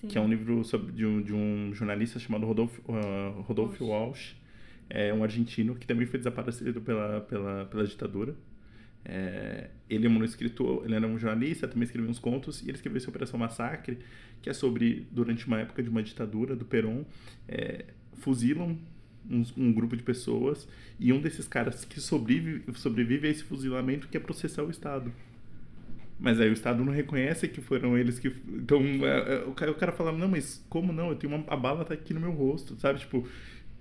Sim. 0.00 0.08
que 0.08 0.18
é 0.18 0.20
um 0.20 0.28
livro 0.28 0.62
sobre, 0.62 0.92
de, 0.92 1.04
um, 1.04 1.20
de 1.22 1.32
um 1.34 1.72
jornalista 1.74 2.18
chamado 2.20 2.46
Rodolfo, 2.46 2.80
uh, 2.82 3.40
Rodolfo 3.40 3.84
Walsh. 3.84 4.36
É 4.88 5.12
um 5.12 5.24
argentino 5.24 5.74
que 5.74 5.86
também 5.86 6.06
foi 6.06 6.18
desaparecido 6.18 6.80
pela, 6.80 7.20
pela, 7.22 7.64
pela 7.64 7.84
ditadura. 7.84 8.36
É, 9.04 9.70
ele 9.90 10.06
é 10.06 10.10
um 10.10 10.22
escritor, 10.22 10.84
ele 10.84 10.94
era 10.94 11.06
um 11.06 11.18
jornalista, 11.18 11.66
também 11.66 11.84
escreveu 11.84 12.08
uns 12.10 12.18
contos, 12.20 12.60
e 12.60 12.66
ele 12.66 12.76
escreveu 12.76 12.98
essa 12.98 13.08
Operação 13.08 13.38
Massacre, 13.40 13.98
que 14.42 14.48
é 14.50 14.52
sobre, 14.52 15.06
durante 15.10 15.46
uma 15.46 15.58
época 15.60 15.82
de 15.82 15.88
uma 15.88 16.02
ditadura 16.02 16.54
do 16.54 16.64
Perón, 16.64 17.04
é, 17.48 17.86
fuzilam 18.14 18.78
um, 19.30 19.44
um, 19.56 19.72
grupo 19.72 19.96
de 19.96 20.02
pessoas, 20.02 20.68
e 20.98 21.12
um 21.12 21.20
desses 21.20 21.46
caras 21.46 21.84
que 21.84 22.00
sobrevive, 22.00 22.64
sobrevive 22.74 23.28
a 23.28 23.30
esse 23.30 23.44
fuzilamento 23.44 24.08
quer 24.08 24.20
processar 24.20 24.62
o 24.62 24.70
Estado. 24.70 25.12
Mas 26.18 26.40
aí 26.40 26.48
o 26.48 26.52
Estado 26.52 26.82
não 26.84 26.92
reconhece 26.92 27.46
que 27.46 27.60
foram 27.60 27.96
eles 27.96 28.18
que. 28.18 28.32
Então 28.48 28.80
é, 28.82 29.34
é, 29.34 29.44
o, 29.46 29.52
cara, 29.52 29.70
o 29.70 29.74
cara 29.74 29.92
fala: 29.92 30.12
Não, 30.12 30.28
mas 30.28 30.64
como 30.68 30.92
não? 30.92 31.10
Eu 31.10 31.16
tenho 31.16 31.34
uma. 31.34 31.44
A 31.46 31.56
bala 31.56 31.84
tá 31.84 31.92
aqui 31.92 32.14
no 32.14 32.20
meu 32.20 32.32
rosto, 32.32 32.74
sabe? 32.80 33.00
Tipo, 33.00 33.26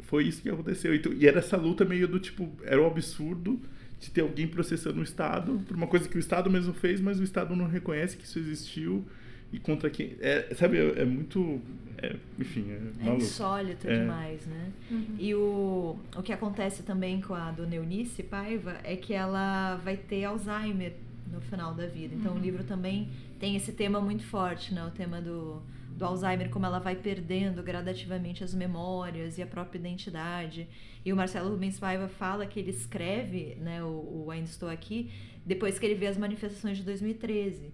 foi 0.01 0.25
isso 0.25 0.41
que 0.41 0.49
aconteceu. 0.49 0.93
E, 0.93 1.01
e 1.17 1.27
era 1.27 1.39
essa 1.39 1.55
luta 1.55 1.85
meio 1.85 2.07
do 2.07 2.19
tipo. 2.19 2.51
Era 2.63 2.81
um 2.81 2.87
absurdo 2.87 3.59
de 3.99 4.11
ter 4.11 4.21
alguém 4.21 4.47
processando 4.47 4.99
o 4.99 5.03
Estado 5.03 5.61
por 5.65 5.77
uma 5.77 5.87
coisa 5.87 6.09
que 6.09 6.17
o 6.17 6.19
Estado 6.19 6.49
mesmo 6.49 6.73
fez, 6.73 6.99
mas 6.99 7.19
o 7.19 7.23
Estado 7.23 7.55
não 7.55 7.67
reconhece 7.67 8.17
que 8.17 8.25
isso 8.25 8.37
existiu 8.37 9.05
e 9.55 9.59
contra 9.59 9.89
quem. 9.89 10.15
É, 10.19 10.53
sabe, 10.55 10.77
é, 10.77 11.01
é 11.01 11.05
muito. 11.05 11.61
É, 11.97 12.15
enfim, 12.37 12.71
é, 12.71 12.75
é 12.75 13.05
maluco. 13.05 13.23
insólito 13.23 13.87
É. 13.89 13.99
demais, 14.01 14.45
né? 14.45 14.71
Uhum. 14.91 15.15
E 15.17 15.33
o, 15.33 15.97
o 16.17 16.21
que 16.21 16.33
acontece 16.33 16.83
também 16.83 17.21
com 17.21 17.33
a 17.33 17.51
dona 17.51 17.75
Eunice 17.75 18.21
Paiva 18.21 18.75
é 18.83 18.95
que 18.95 19.13
ela 19.13 19.75
vai 19.77 19.95
ter 19.95 20.25
Alzheimer 20.25 20.93
no 21.31 21.39
final 21.41 21.73
da 21.73 21.87
vida. 21.87 22.13
Então 22.15 22.33
Uhum. 22.33 22.39
o 22.39 22.41
livro 22.41 22.63
também 22.63 23.09
tem 23.39 23.55
esse 23.55 23.71
tema 23.71 23.99
muito 24.01 24.23
forte, 24.25 24.73
né? 24.73 24.83
O 24.85 24.91
tema 24.91 25.21
do, 25.21 25.61
do 25.97 26.05
Alzheimer, 26.05 26.49
como 26.49 26.65
ela 26.65 26.79
vai 26.79 26.95
perdendo 26.95 27.63
gradativamente 27.63 28.43
as 28.43 28.53
memórias 28.53 29.37
e 29.37 29.41
a 29.41 29.47
própria 29.47 29.79
identidade. 29.79 30.67
E 31.05 31.13
o 31.13 31.15
Marcelo 31.15 31.49
Rubens 31.49 31.79
Paiva 31.79 32.07
fala 32.09 32.45
que 32.45 32.59
ele 32.59 32.71
escreve, 32.71 33.55
né, 33.61 33.81
o, 33.83 34.25
o 34.25 34.31
Ainda 34.31 34.49
Estou 34.49 34.67
Aqui, 34.67 35.11
depois 35.45 35.77
que 35.79 35.85
ele 35.85 35.95
vê 35.95 36.07
as 36.07 36.17
manifestações 36.17 36.77
de 36.77 36.83
2013. 36.83 37.71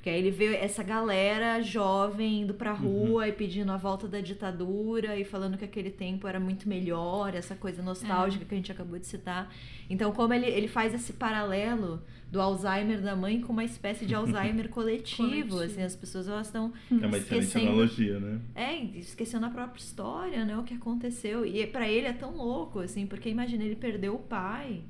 Porque 0.00 0.08
aí 0.08 0.18
ele 0.18 0.30
vê 0.30 0.56
essa 0.56 0.82
galera 0.82 1.60
jovem 1.60 2.40
indo 2.40 2.54
pra 2.54 2.72
rua 2.72 3.28
e 3.28 3.32
pedindo 3.32 3.70
a 3.70 3.76
volta 3.76 4.08
da 4.08 4.18
ditadura 4.22 5.14
e 5.18 5.24
falando 5.24 5.58
que 5.58 5.64
aquele 5.66 5.90
tempo 5.90 6.26
era 6.26 6.40
muito 6.40 6.66
melhor, 6.66 7.34
essa 7.34 7.54
coisa 7.54 7.82
nostálgica 7.82 8.46
que 8.46 8.54
a 8.54 8.56
gente 8.56 8.72
acabou 8.72 8.98
de 8.98 9.06
citar. 9.06 9.52
Então, 9.90 10.10
como 10.10 10.32
ele, 10.32 10.46
ele 10.46 10.68
faz 10.68 10.94
esse 10.94 11.12
paralelo 11.12 12.02
do 12.32 12.40
Alzheimer 12.40 13.02
da 13.02 13.14
mãe 13.14 13.42
com 13.42 13.52
uma 13.52 13.62
espécie 13.62 14.06
de 14.06 14.14
Alzheimer 14.14 14.70
coletivo, 14.70 15.28
Coletivo. 15.28 15.60
assim, 15.60 15.82
as 15.82 15.94
pessoas 15.94 16.26
elas 16.28 16.46
estão 16.46 16.72
É 16.90 16.94
uma 17.06 17.18
excelente 17.18 17.44
esquecendo- 17.48 17.66
analogia, 17.68 18.18
né? 18.20 18.40
é, 18.54 18.76
esquecendo 18.98 19.44
a 19.44 19.50
própria 19.50 19.82
história, 19.82 20.46
né? 20.46 20.56
O 20.56 20.62
que 20.62 20.72
aconteceu. 20.72 21.44
E 21.44 21.66
pra 21.66 21.86
ele 21.86 22.06
é 22.06 22.12
tão 22.14 22.34
louco, 22.36 22.78
assim, 22.80 23.06
porque 23.06 23.28
imagina, 23.28 23.64
ele 23.64 23.76
perdeu 23.76 24.14
o 24.14 24.18
pai. 24.18 24.80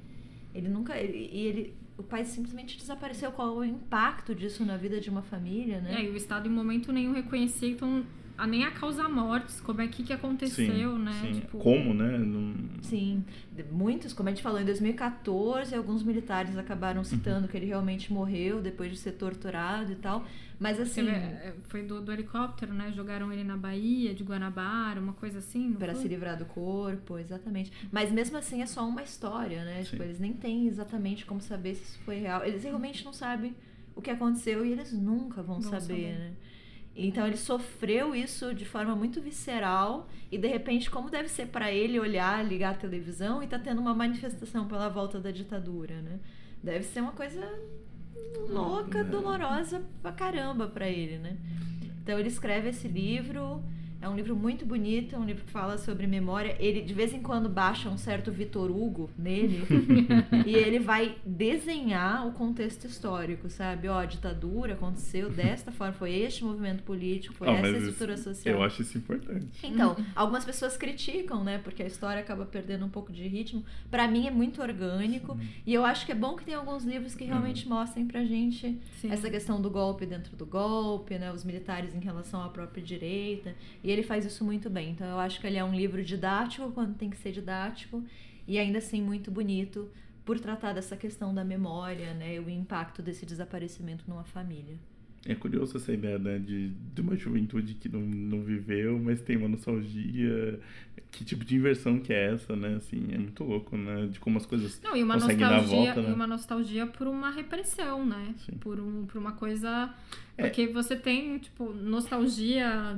Ele 0.54 0.68
nunca. 0.68 0.96
ele- 0.96 1.30
e 1.32 1.46
ele. 1.46 1.74
O 2.00 2.02
pai 2.02 2.24
simplesmente 2.24 2.78
desapareceu. 2.78 3.30
Qual 3.30 3.58
o 3.58 3.62
impacto 3.62 4.34
disso 4.34 4.64
na 4.64 4.78
vida 4.78 4.98
de 4.98 5.10
uma 5.10 5.20
família, 5.20 5.82
né? 5.82 6.00
É, 6.00 6.04
e 6.06 6.08
o 6.08 6.16
Estado 6.16 6.48
em 6.48 6.50
momento 6.50 6.90
nenhum 6.94 7.12
reconhecia, 7.12 7.68
então, 7.68 8.06
a, 8.42 8.46
nem 8.46 8.64
a 8.64 8.70
causa 8.70 9.08
mortes, 9.08 9.60
como 9.60 9.80
é 9.82 9.86
que, 9.88 10.02
que 10.02 10.12
aconteceu, 10.12 10.98
né? 10.98 11.12
sim. 11.22 11.40
Tipo, 11.40 11.58
Como, 11.58 11.94
né? 11.94 12.18
Não- 12.18 12.54
Sim, 12.82 13.24
muitos, 13.70 14.12
como 14.12 14.28
a 14.28 14.32
gente 14.32 14.42
falou, 14.42 14.60
em 14.60 14.64
2014, 14.64 15.74
alguns 15.74 16.02
militares 16.02 16.56
acabaram 16.56 17.04
citando 17.04 17.46
que 17.46 17.56
ele 17.56 17.66
realmente 17.66 18.12
morreu 18.12 18.60
depois 18.60 18.90
de 18.90 18.96
ser 18.98 19.12
torturado 19.12 19.92
e 19.92 19.96
tal. 19.96 20.24
Mas 20.58 20.78
assim, 20.80 21.04
teve- 21.04 21.10
é, 21.16 21.54
foi 21.68 21.82
do, 21.82 22.00
do 22.02 22.12
helicóptero, 22.12 22.72
né? 22.74 22.92
Jogaram 22.94 23.32
ele 23.32 23.44
na 23.44 23.56
Bahia, 23.56 24.14
de 24.14 24.22
Guanabara, 24.24 25.00
uma 25.00 25.12
coisa 25.14 25.38
assim. 25.38 25.72
para 25.72 25.94
se 25.94 26.06
livrar 26.08 26.36
do 26.36 26.44
corpo, 26.44 27.18
exatamente. 27.18 27.72
Mas 27.92 28.10
mesmo 28.12 28.36
assim 28.36 28.60
é 28.62 28.66
só 28.66 28.86
uma 28.86 29.02
história, 29.02 29.64
né? 29.64 29.82
Tipo, 29.84 29.98
Sim. 29.98 30.02
eles 30.04 30.18
nem 30.20 30.32
têm 30.32 30.66
exatamente 30.66 31.24
como 31.24 31.40
saber 31.40 31.74
se 31.76 31.82
isso 31.84 31.98
foi 32.04 32.16
real. 32.18 32.44
Eles 32.44 32.62
realmente 32.64 33.04
não 33.04 33.12
sabem 33.12 33.54
o 33.96 34.02
que 34.02 34.10
aconteceu 34.10 34.64
e 34.64 34.72
eles 34.72 34.92
nunca 34.92 35.42
vão, 35.42 35.60
Vão 35.60 35.70
saber, 35.70 35.80
saber. 35.80 36.18
né? 36.18 36.32
Então 36.94 37.26
ele 37.26 37.36
sofreu 37.36 38.14
isso 38.14 38.54
de 38.54 38.64
forma 38.64 38.94
muito 38.96 39.20
visceral 39.20 40.08
e 40.30 40.36
de 40.36 40.48
repente 40.48 40.90
como 40.90 41.08
deve 41.08 41.28
ser 41.28 41.46
para 41.46 41.72
ele 41.72 41.98
olhar, 41.98 42.44
ligar 42.44 42.72
a 42.72 42.78
televisão 42.78 43.42
e 43.42 43.46
tá 43.46 43.58
tendo 43.58 43.80
uma 43.80 43.94
manifestação 43.94 44.66
pela 44.66 44.88
volta 44.88 45.20
da 45.20 45.30
ditadura, 45.30 46.02
né? 46.02 46.18
Deve 46.62 46.84
ser 46.84 47.00
uma 47.00 47.12
coisa 47.12 47.40
louca, 48.48 49.04
dolorosa 49.04 49.82
pra 50.02 50.12
caramba 50.12 50.66
pra 50.66 50.88
ele, 50.88 51.18
né? 51.18 51.36
Então 52.02 52.18
ele 52.18 52.28
escreve 52.28 52.70
esse 52.70 52.88
livro, 52.88 53.62
é 54.00 54.08
um 54.08 54.16
livro 54.16 54.34
muito 54.34 54.64
bonito, 54.64 55.14
é 55.14 55.18
um 55.18 55.24
livro 55.24 55.44
que 55.44 55.50
fala 55.50 55.76
sobre 55.78 56.06
memória. 56.06 56.56
Ele 56.58 56.80
de 56.80 56.94
vez 56.94 57.12
em 57.12 57.20
quando 57.20 57.48
baixa 57.48 57.88
um 57.90 57.98
certo 57.98 58.32
Vitor 58.32 58.70
Hugo 58.70 59.10
nele 59.18 59.62
e 60.46 60.54
ele 60.54 60.78
vai 60.78 61.16
desenhar 61.24 62.26
o 62.26 62.32
contexto 62.32 62.86
histórico, 62.86 63.50
sabe? 63.50 63.88
Ó, 63.88 63.98
a 63.98 64.06
ditadura 64.06 64.74
aconteceu 64.74 65.28
desta 65.28 65.70
forma, 65.70 65.92
foi 65.92 66.14
este 66.14 66.44
movimento 66.44 66.82
político, 66.82 67.34
foi 67.34 67.48
Ah, 67.48 67.52
essa 67.58 67.76
estrutura 67.78 68.14
isso- 68.14 68.24
social. 68.24 68.54
Eu 68.54 68.62
acho 68.62 68.82
isso 68.82 68.96
importante. 68.98 69.46
Então, 69.62 69.96
algumas 70.14 70.44
pessoas 70.44 70.76
criticam, 70.76 71.44
né? 71.44 71.58
Porque 71.58 71.82
a 71.82 71.86
história 71.86 72.20
acaba 72.20 72.46
perdendo 72.46 72.84
um 72.86 72.88
pouco 72.88 73.12
de 73.12 73.26
ritmo. 73.28 73.64
Pra 73.90 74.08
mim 74.08 74.26
é 74.26 74.30
muito 74.30 74.62
orgânico. 74.62 75.36
E 75.66 75.74
eu 75.74 75.84
acho 75.84 76.06
que 76.06 76.12
é 76.12 76.14
bom 76.14 76.36
que 76.36 76.44
tem 76.44 76.54
alguns 76.54 76.84
livros 76.84 77.14
que 77.14 77.24
realmente 77.24 77.68
mostrem 77.68 78.06
pra 78.06 78.24
gente 78.24 78.78
Sim. 79.00 79.10
essa 79.10 79.28
questão 79.28 79.60
do 79.60 79.68
golpe 79.70 80.06
dentro 80.06 80.36
do 80.36 80.46
golpe, 80.46 81.18
né? 81.18 81.30
Os 81.32 81.44
militares 81.44 81.94
em 81.94 82.00
relação 82.00 82.42
à 82.42 82.48
própria 82.48 82.82
direita. 82.82 83.54
E 83.82 83.89
ele 83.90 84.02
faz 84.02 84.24
isso 84.24 84.44
muito 84.44 84.68
bem. 84.70 84.90
Então 84.90 85.06
eu 85.06 85.18
acho 85.18 85.40
que 85.40 85.46
ele 85.46 85.56
é 85.56 85.64
um 85.64 85.74
livro 85.74 86.02
didático 86.02 86.70
quando 86.72 86.96
tem 86.96 87.10
que 87.10 87.16
ser 87.16 87.32
didático. 87.32 88.04
E 88.46 88.58
ainda 88.58 88.78
assim 88.78 89.02
muito 89.02 89.30
bonito 89.30 89.88
por 90.24 90.38
tratar 90.38 90.72
dessa 90.72 90.96
questão 90.96 91.34
da 91.34 91.44
memória, 91.44 92.14
né? 92.14 92.36
E 92.36 92.40
o 92.40 92.48
impacto 92.48 93.02
desse 93.02 93.24
desaparecimento 93.26 94.04
numa 94.08 94.24
família. 94.24 94.76
É 95.26 95.34
curioso 95.34 95.76
essa 95.76 95.92
ideia, 95.92 96.18
né, 96.18 96.38
de, 96.38 96.68
de 96.68 97.00
uma 97.02 97.14
juventude 97.14 97.74
que 97.74 97.90
não, 97.90 98.00
não 98.00 98.42
viveu, 98.42 98.98
mas 98.98 99.20
tem 99.20 99.36
uma 99.36 99.48
nostalgia. 99.48 100.58
Que 101.10 101.24
tipo 101.24 101.44
de 101.44 101.56
inversão 101.56 101.98
que 101.98 102.12
é 102.12 102.32
essa, 102.32 102.56
né? 102.56 102.76
Assim, 102.76 103.08
é 103.12 103.18
muito 103.18 103.44
louco, 103.44 103.76
né? 103.76 104.06
De 104.06 104.18
como 104.18 104.38
as 104.38 104.46
coisas 104.46 104.80
Não, 104.82 104.96
e 104.96 105.02
uma 105.02 105.14
conseguem 105.14 105.38
dar 105.38 105.48
a 105.48 105.56
nostalgia, 105.58 105.84
volta, 105.84 106.02
né? 106.02 106.08
e 106.08 106.12
uma 106.12 106.26
nostalgia 106.26 106.86
por 106.86 107.06
uma 107.06 107.30
repressão, 107.30 108.06
né? 108.06 108.34
Sim. 108.46 108.52
Por, 108.58 108.80
um, 108.80 109.04
por 109.04 109.18
uma 109.18 109.32
coisa. 109.32 109.92
É. 110.38 110.44
Porque 110.44 110.68
você 110.68 110.96
tem, 110.96 111.38
tipo, 111.38 111.70
nostalgia, 111.72 112.96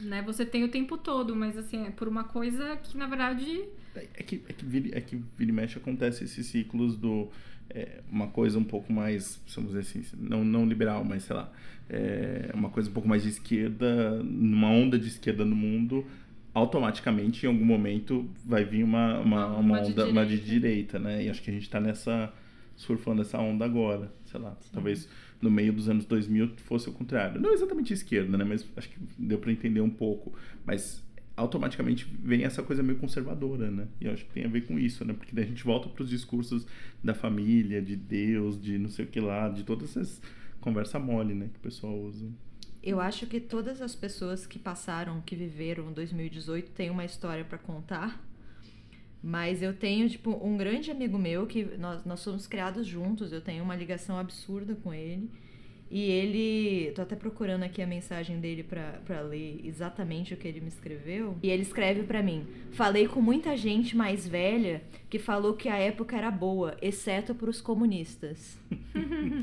né? 0.00 0.22
Você 0.22 0.44
tem 0.46 0.64
o 0.64 0.68
tempo 0.68 0.96
todo, 0.96 1.34
mas 1.36 1.56
assim, 1.56 1.86
é 1.86 1.90
por 1.90 2.08
uma 2.08 2.24
coisa 2.24 2.76
que, 2.76 2.96
na 2.96 3.06
verdade. 3.06 3.64
É 3.94 4.22
que, 4.22 4.42
é 4.48 4.52
que, 4.52 4.64
vira, 4.64 4.96
é 4.96 5.00
que 5.00 5.16
vira 5.36 5.50
e 5.50 5.54
mexe 5.54 5.78
acontece 5.78 6.24
esses 6.24 6.46
ciclos 6.46 6.96
do. 6.96 7.28
é, 7.68 8.00
uma 8.10 8.28
coisa 8.28 8.58
um 8.58 8.64
pouco 8.64 8.92
mais, 8.92 9.40
vamos 9.54 9.72
dizer 9.72 9.80
assim, 9.80 10.16
não, 10.18 10.44
não 10.44 10.64
liberal, 10.66 11.04
mas 11.04 11.24
sei 11.24 11.36
lá. 11.36 11.50
é, 11.90 12.50
uma 12.54 12.70
coisa 12.70 12.88
um 12.88 12.92
pouco 12.92 13.08
mais 13.08 13.22
de 13.22 13.28
esquerda, 13.28 14.22
numa 14.22 14.68
onda 14.68 14.98
de 14.98 15.08
esquerda 15.08 15.44
no 15.44 15.54
mundo, 15.54 16.06
automaticamente 16.54 17.44
em 17.44 17.48
algum 17.48 17.64
momento 17.64 18.28
vai 18.44 18.64
vir 18.64 18.82
uma, 18.84 19.18
uma, 19.20 19.46
Uma- 19.46 19.46
uma, 19.46 19.58
uma 19.58 19.80
de 19.82 19.92
onda 19.92 20.08
uma 20.08 20.26
de 20.26 20.38
direita. 20.38 20.98
né? 20.98 21.24
E 21.24 21.28
acho 21.30 21.42
que 21.42 21.50
a 21.50 21.54
gente 21.54 21.68
tá 21.68 21.80
nessa. 21.80 22.32
surfando 22.76 23.20
essa 23.22 23.38
onda 23.38 23.64
agora, 23.64 24.10
sei 24.24 24.40
lá. 24.40 24.56
Talvez 24.72 25.08
no 25.42 25.50
meio 25.50 25.72
dos 25.72 25.88
anos 25.88 26.06
2000 26.06 26.52
fosse 26.58 26.88
o 26.88 26.92
contrário. 26.92 27.40
Não 27.40 27.52
exatamente 27.52 27.92
esquerda, 27.92 28.38
né? 28.38 28.44
Mas 28.44 28.64
acho 28.76 28.88
que 28.88 28.96
deu 29.18 29.38
para 29.38 29.52
entender 29.52 29.80
um 29.80 29.90
pouco. 29.90 30.32
Mas 30.64 31.02
automaticamente 31.36 32.06
vem 32.22 32.44
essa 32.44 32.62
coisa 32.62 32.82
meio 32.82 32.98
conservadora, 32.98 33.70
né? 33.70 33.88
E 34.00 34.06
eu 34.06 34.12
acho 34.12 34.24
que 34.24 34.32
tem 34.32 34.44
a 34.44 34.48
ver 34.48 34.62
com 34.62 34.78
isso, 34.78 35.04
né? 35.04 35.12
Porque 35.12 35.34
daí 35.34 35.44
a 35.44 35.48
gente 35.48 35.64
volta 35.64 35.88
para 35.88 36.02
os 36.02 36.08
discursos 36.08 36.66
da 37.02 37.12
família, 37.12 37.82
de 37.82 37.96
Deus, 37.96 38.60
de 38.60 38.78
não 38.78 38.88
sei 38.88 39.04
o 39.04 39.08
que 39.08 39.20
lá, 39.20 39.48
de 39.48 39.64
todas 39.64 39.90
essas 39.90 40.22
conversa 40.60 40.98
mole, 40.98 41.34
né? 41.34 41.48
Que 41.52 41.58
o 41.58 41.62
pessoal 41.62 41.98
usa. 41.98 42.30
Eu 42.82 43.00
acho 43.00 43.26
que 43.26 43.40
todas 43.40 43.82
as 43.82 43.94
pessoas 43.94 44.46
que 44.46 44.58
passaram, 44.58 45.20
que 45.20 45.36
viveram 45.36 45.92
2018, 45.92 46.70
têm 46.72 46.90
uma 46.90 47.04
história 47.04 47.44
pra 47.44 47.58
contar. 47.58 48.20
Mas 49.22 49.62
eu 49.62 49.72
tenho, 49.72 50.08
tipo, 50.08 50.30
um 50.44 50.56
grande 50.56 50.90
amigo 50.90 51.16
meu 51.16 51.46
que 51.46 51.64
nós, 51.78 52.04
nós 52.04 52.20
somos 52.20 52.46
criados 52.46 52.86
juntos, 52.86 53.32
eu 53.32 53.40
tenho 53.40 53.62
uma 53.62 53.76
ligação 53.76 54.18
absurda 54.18 54.74
com 54.74 54.92
ele. 54.92 55.30
E 55.92 56.00
ele. 56.04 56.90
Tô 56.92 57.02
até 57.02 57.14
procurando 57.14 57.64
aqui 57.64 57.82
a 57.82 57.86
mensagem 57.86 58.40
dele 58.40 58.62
pra 58.62 59.20
ler 59.20 59.60
exatamente 59.62 60.32
o 60.32 60.38
que 60.38 60.48
ele 60.48 60.58
me 60.58 60.68
escreveu. 60.68 61.36
E 61.42 61.50
ele 61.50 61.60
escreve 61.60 62.04
pra 62.04 62.22
mim: 62.22 62.46
Falei 62.72 63.06
com 63.06 63.20
muita 63.20 63.54
gente 63.58 63.94
mais 63.94 64.26
velha 64.26 64.82
que 65.10 65.18
falou 65.18 65.52
que 65.52 65.68
a 65.68 65.76
época 65.76 66.16
era 66.16 66.30
boa, 66.30 66.78
exceto 66.80 67.34
pros 67.34 67.60
comunistas. 67.60 68.58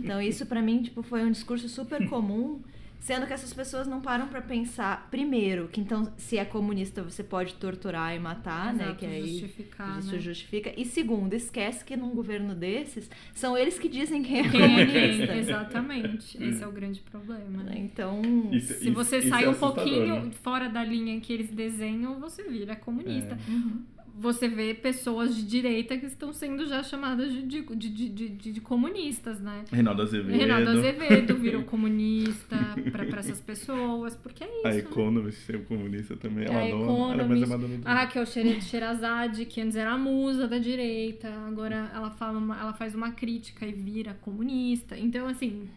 Então 0.09 0.19
isso 0.21 0.45
pra 0.45 0.61
mim 0.61 0.81
tipo 0.81 1.03
foi 1.03 1.23
um 1.23 1.31
discurso 1.31 1.69
super 1.69 2.07
comum 2.09 2.61
Sendo 2.99 3.25
que 3.25 3.33
essas 3.33 3.53
pessoas 3.53 3.87
não 3.87 4.01
param 4.01 4.27
para 4.27 4.41
pensar, 4.41 5.07
primeiro, 5.09 5.69
que 5.69 5.79
então, 5.79 6.11
se 6.17 6.37
é 6.37 6.43
comunista, 6.43 7.01
você 7.01 7.23
pode 7.23 7.53
torturar 7.55 8.13
e 8.15 8.19
matar, 8.19 8.73
Exato, 8.73 8.89
né? 8.89 8.95
Que 8.99 9.05
aí 9.05 9.27
justificar, 9.39 9.99
isso 9.99 10.11
né? 10.11 10.19
justifica. 10.19 10.73
E 10.75 10.85
segundo, 10.85 11.33
esquece 11.33 11.83
que 11.85 11.95
num 11.95 12.09
governo 12.13 12.53
desses, 12.53 13.09
são 13.33 13.57
eles 13.57 13.79
que 13.79 13.87
dizem 13.87 14.21
quem 14.21 14.39
é 14.41 14.49
Quem 14.49 14.61
é 14.61 14.85
comunista. 14.85 15.27
quem? 15.27 15.37
Exatamente. 15.39 16.37
Esse 16.43 16.61
é 16.63 16.67
o 16.67 16.71
grande 16.71 16.99
problema. 16.99 17.63
né? 17.63 17.73
Então, 17.77 18.21
Isso- 18.51 18.73
Se 18.79 18.89
você 18.91 19.19
isso 19.19 19.29
sai 19.29 19.45
é 19.45 19.49
um 19.49 19.53
pouquinho 19.53 20.25
né? 20.25 20.31
fora 20.43 20.67
da 20.69 20.83
linha 20.83 21.19
que 21.21 21.31
eles 21.31 21.49
desenham, 21.49 22.19
você 22.19 22.43
vira 22.43 22.75
comunista. 22.75 23.37
É. 23.47 23.51
uhum. 23.51 23.81
Você 24.19 24.49
vê 24.49 24.73
pessoas 24.73 25.33
de 25.35 25.43
direita 25.43 25.97
que 25.97 26.05
estão 26.05 26.33
sendo 26.33 26.67
já 26.67 26.83
chamadas 26.83 27.31
de, 27.31 27.41
de, 27.43 27.61
de, 27.63 28.09
de, 28.09 28.29
de- 28.51 28.59
comunistas, 28.61 29.39
né? 29.39 29.63
Reinaldo 29.71 30.01
Azevedo. 30.01 30.37
Renato 30.37 30.69
Azevedo 30.69 31.35
virou 31.37 31.63
comunista 31.63 32.57
pra, 32.91 33.05
pra 33.05 33.19
essas 33.19 33.39
pessoas, 33.39 34.15
porque 34.17 34.43
é 34.43 34.47
isso. 34.57 34.67
A 34.67 34.71
né? 34.71 34.77
Economist 34.79 35.39
ser 35.45 35.63
comunista 35.65 36.17
também. 36.17 36.45
A 36.47 36.51
era 36.51 36.59
mais 36.59 36.69
Economist. 36.83 37.43
a 37.43 37.47
Madonna 37.47 37.77
do... 37.77 37.87
A 37.87 37.93
Raquel 37.93 38.25
Shere- 38.25 38.61
Sherazade, 38.61 39.45
que 39.45 39.61
antes 39.61 39.75
era 39.77 39.91
a 39.91 39.97
musa 39.97 40.47
da 40.47 40.57
direita, 40.57 41.29
agora 41.47 41.89
ela, 41.95 42.11
fala 42.11 42.37
uma- 42.39 42.59
ela 42.59 42.73
faz 42.73 42.93
uma 42.93 43.11
crítica 43.11 43.65
e 43.65 43.71
vira 43.71 44.13
comunista. 44.15 44.97
Então, 44.97 45.27
assim. 45.27 45.69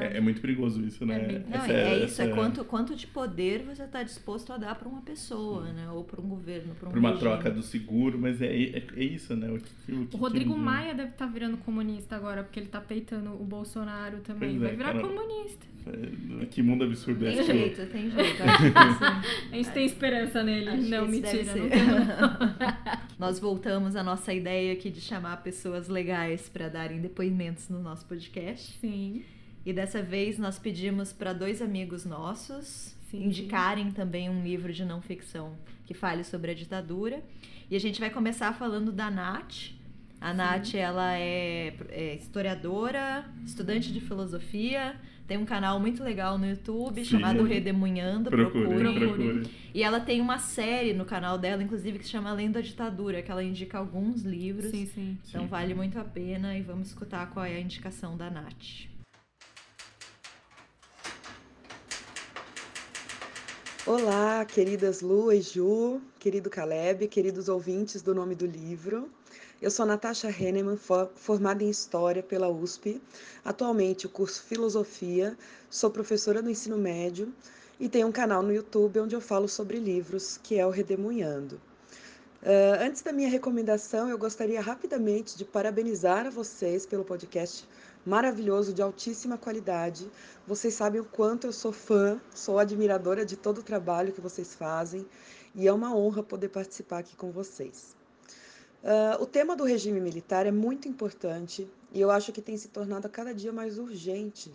Sabe? 0.00 0.14
É, 0.14 0.18
é 0.18 0.20
muito 0.20 0.40
perigoso 0.40 0.80
isso, 0.84 1.04
né? 1.04 1.16
É 1.16 1.26
bem- 1.26 1.44
Não, 1.48 1.56
Essa- 1.56 1.72
é 1.72 2.04
isso, 2.04 2.22
é 2.22 2.24
essa- 2.26 2.34
quanto, 2.34 2.64
quanto 2.64 2.94
de 2.94 3.06
poder 3.06 3.62
você 3.64 3.82
está 3.84 4.02
disposto 4.02 4.52
a 4.52 4.56
dar 4.56 4.74
para 4.74 4.88
uma 4.88 5.02
pessoa, 5.02 5.64
né? 5.72 5.90
Ou 5.90 6.04
para 6.04 6.20
um 6.20 6.28
governo, 6.28 6.74
para 6.74 6.88
um 6.88 6.92
Por 6.92 6.98
uma 6.98 7.10
regime. 7.10 7.28
troca 7.30 7.50
do 7.50 7.62
seguro, 7.62 8.18
mas 8.18 8.40
é, 8.40 8.46
é, 8.46 8.82
é 8.96 9.04
isso, 9.04 9.34
né? 9.34 9.50
O, 9.50 9.58
que, 9.58 9.92
o, 9.92 10.06
que 10.06 10.16
O 10.16 10.18
Rodrigo 10.18 10.54
que- 10.54 10.60
Maia 10.60 10.94
deve 10.94 11.10
estar 11.10 11.26
virando 11.26 11.56
comunista 11.58 12.14
agora, 12.16 12.42
porque 12.44 12.60
ele 12.60 12.68
tá 12.68 12.80
peitando 12.80 13.30
o 13.32 13.44
Bolsonaro 13.44 14.18
também. 14.20 14.50
Pois 14.58 14.62
é, 14.62 14.66
Vai 14.66 14.76
virar 14.76 14.92
cara. 14.92 15.06
comunista. 15.08 15.66
É, 16.42 16.46
Que 16.46 16.62
mundo 16.62 16.82
absurdo 16.82 17.24
é 17.26 17.30
Tem 17.30 17.38
esse? 17.40 17.52
jeito, 17.52 17.86
tem 17.92 18.10
jeito. 18.10 18.36
Que 18.36 18.42
sim. 18.98 19.52
A 19.52 19.54
gente 19.56 19.70
tem 19.70 19.86
esperança 19.86 20.42
nele. 20.42 20.68
Acho 20.68 20.88
não, 20.88 21.06
mentira. 21.06 21.44
tem, 21.44 21.62
não. 21.62 21.70
Nós 23.18 23.38
voltamos 23.38 23.94
à 23.94 24.02
nossa 24.02 24.34
ideia 24.34 24.72
aqui 24.72 24.90
de 24.90 25.00
chamar 25.00 25.36
pessoas 25.44 25.88
legais 25.88 26.48
para 26.48 26.68
darem 26.68 27.00
depoimentos 27.00 27.68
no 27.68 27.80
nosso 27.80 28.04
podcast. 28.04 28.78
Sim. 28.80 29.22
E 29.66 29.72
dessa 29.72 30.00
vez 30.00 30.38
nós 30.38 30.60
pedimos 30.60 31.12
para 31.12 31.32
dois 31.32 31.60
amigos 31.60 32.04
nossos 32.04 32.94
Sim, 33.10 33.24
indicarem 33.24 33.90
também 33.90 34.30
um 34.30 34.44
livro 34.44 34.72
de 34.72 34.84
não 34.84 35.02
ficção 35.02 35.54
que 35.84 35.92
fale 35.92 36.22
sobre 36.22 36.52
a 36.52 36.54
ditadura. 36.54 37.20
E 37.68 37.74
a 37.74 37.80
gente 37.80 37.98
vai 37.98 38.08
começar 38.08 38.52
falando 38.52 38.92
da 38.92 39.10
Nath. 39.10 39.72
A 40.20 40.32
Nath, 40.32 40.74
ela 40.74 41.18
é, 41.18 41.74
é 41.90 42.14
historiadora, 42.14 43.28
estudante 43.44 43.92
de 43.92 44.00
filosofia, 44.00 44.94
tem 45.26 45.36
um 45.36 45.44
canal 45.44 45.80
muito 45.80 46.02
legal 46.02 46.38
no 46.38 46.46
YouTube 46.46 47.04
Sim. 47.04 47.18
chamado 47.18 47.42
Redemunhando, 47.42 48.30
Procure, 48.30 48.64
procurem. 48.64 48.98
procure. 48.98 49.50
E 49.74 49.82
ela 49.82 49.98
tem 49.98 50.20
uma 50.20 50.38
série 50.38 50.92
no 50.92 51.04
canal 51.04 51.36
dela, 51.36 51.60
inclusive, 51.60 51.98
que 51.98 52.04
se 52.04 52.12
chama 52.12 52.30
Além 52.30 52.52
da 52.52 52.60
Ditadura, 52.60 53.20
que 53.20 53.32
ela 53.32 53.42
indica 53.42 53.78
alguns 53.78 54.22
livros. 54.22 54.70
Sim, 54.70 54.86
sim. 54.86 55.18
Então 55.28 55.42
Sim. 55.42 55.48
vale 55.48 55.74
muito 55.74 55.98
a 55.98 56.04
pena 56.04 56.56
e 56.56 56.62
vamos 56.62 56.88
escutar 56.88 57.28
qual 57.30 57.44
é 57.44 57.56
a 57.56 57.60
indicação 57.60 58.16
da 58.16 58.30
Nath. 58.30 58.86
Olá, 63.86 64.44
queridas 64.44 65.00
Lu 65.00 65.32
e 65.32 65.40
Ju, 65.40 66.00
querido 66.18 66.50
Caleb, 66.50 67.06
queridos 67.06 67.48
ouvintes 67.48 68.02
do 68.02 68.14
Nome 68.14 68.34
do 68.34 68.44
Livro. 68.44 69.08
Eu 69.62 69.70
sou 69.70 69.86
Natasha 69.86 70.28
Henneman, 70.28 70.76
fo- 70.76 71.08
formada 71.14 71.62
em 71.62 71.70
História 71.70 72.22
pela 72.22 72.48
USP. 72.48 73.00
Atualmente, 73.44 74.08
curso 74.08 74.42
Filosofia, 74.42 75.36
sou 75.70 75.90
professora 75.90 76.42
do 76.42 76.50
ensino 76.50 76.76
médio 76.76 77.32
e 77.78 77.88
tenho 77.88 78.08
um 78.08 78.12
canal 78.12 78.42
no 78.42 78.52
YouTube 78.52 78.98
onde 79.00 79.14
eu 79.14 79.20
falo 79.20 79.48
sobre 79.48 79.78
livros, 79.78 80.36
que 80.42 80.58
é 80.58 80.66
o 80.66 80.70
Redemunhando. 80.70 81.60
Ah, 82.42 82.84
antes 82.84 83.02
da 83.02 83.12
minha 83.12 83.28
recomendação, 83.28 84.08
eu 84.08 84.18
gostaria 84.18 84.60
rapidamente 84.60 85.36
de 85.36 85.44
parabenizar 85.44 86.26
a 86.26 86.30
vocês 86.30 86.84
pelo 86.84 87.04
podcast 87.04 87.66
maravilhoso, 88.06 88.72
de 88.72 88.80
altíssima 88.80 89.36
qualidade. 89.36 90.08
Vocês 90.46 90.72
sabem 90.72 91.00
o 91.00 91.04
quanto 91.04 91.48
eu 91.48 91.52
sou 91.52 91.72
fã, 91.72 92.20
sou 92.32 92.58
admiradora 92.58 93.26
de 93.26 93.36
todo 93.36 93.58
o 93.58 93.62
trabalho 93.62 94.12
que 94.12 94.20
vocês 94.20 94.54
fazem 94.54 95.04
e 95.54 95.66
é 95.66 95.72
uma 95.72 95.94
honra 95.94 96.22
poder 96.22 96.48
participar 96.48 96.98
aqui 96.98 97.16
com 97.16 97.32
vocês. 97.32 97.96
Ah, 98.84 99.18
o 99.20 99.26
tema 99.26 99.56
do 99.56 99.64
regime 99.64 100.00
militar 100.00 100.46
é 100.46 100.52
muito 100.52 100.86
importante 100.86 101.68
e 101.92 102.00
eu 102.00 102.10
acho 102.10 102.32
que 102.32 102.40
tem 102.40 102.56
se 102.56 102.68
tornado 102.68 103.06
a 103.06 103.10
cada 103.10 103.34
dia 103.34 103.52
mais 103.52 103.78
urgente 103.78 104.52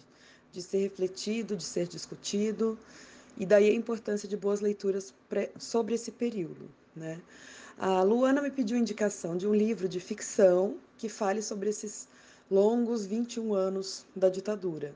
de 0.54 0.62
ser 0.62 0.78
refletido, 0.80 1.56
de 1.56 1.64
ser 1.64 1.88
discutido, 1.88 2.78
e 3.38 3.46
daí 3.46 3.70
a 3.70 3.74
importância 3.74 4.28
de 4.28 4.38
boas 4.38 4.62
leituras 4.62 5.14
sobre 5.58 5.96
esse 5.96 6.12
período. 6.12 6.70
Né? 6.96 7.22
A 7.78 8.04
Luana 8.04 8.42
me 8.42 8.52
pediu 8.52 8.78
indicação 8.78 9.36
de 9.36 9.48
um 9.48 9.56
livro 9.56 9.88
de 9.88 10.00
ficção 10.00 10.78
que 10.98 11.10
fale 11.10 11.42
sobre 11.42 11.70
esses 11.70 12.08
longos 12.52 13.06
21 13.06 13.54
anos 13.54 14.06
da 14.14 14.28
ditadura. 14.28 14.94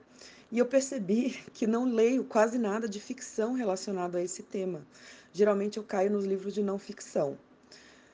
E 0.51 0.59
eu 0.59 0.65
percebi 0.65 1.41
que 1.55 1.65
não 1.65 1.85
leio 1.85 2.25
quase 2.25 2.57
nada 2.57 2.85
de 2.85 2.99
ficção 2.99 3.53
relacionado 3.53 4.17
a 4.17 4.21
esse 4.21 4.43
tema. 4.43 4.85
Geralmente 5.31 5.77
eu 5.77 5.83
caio 5.83 6.11
nos 6.11 6.25
livros 6.25 6.53
de 6.53 6.61
não 6.61 6.77
ficção. 6.77 7.37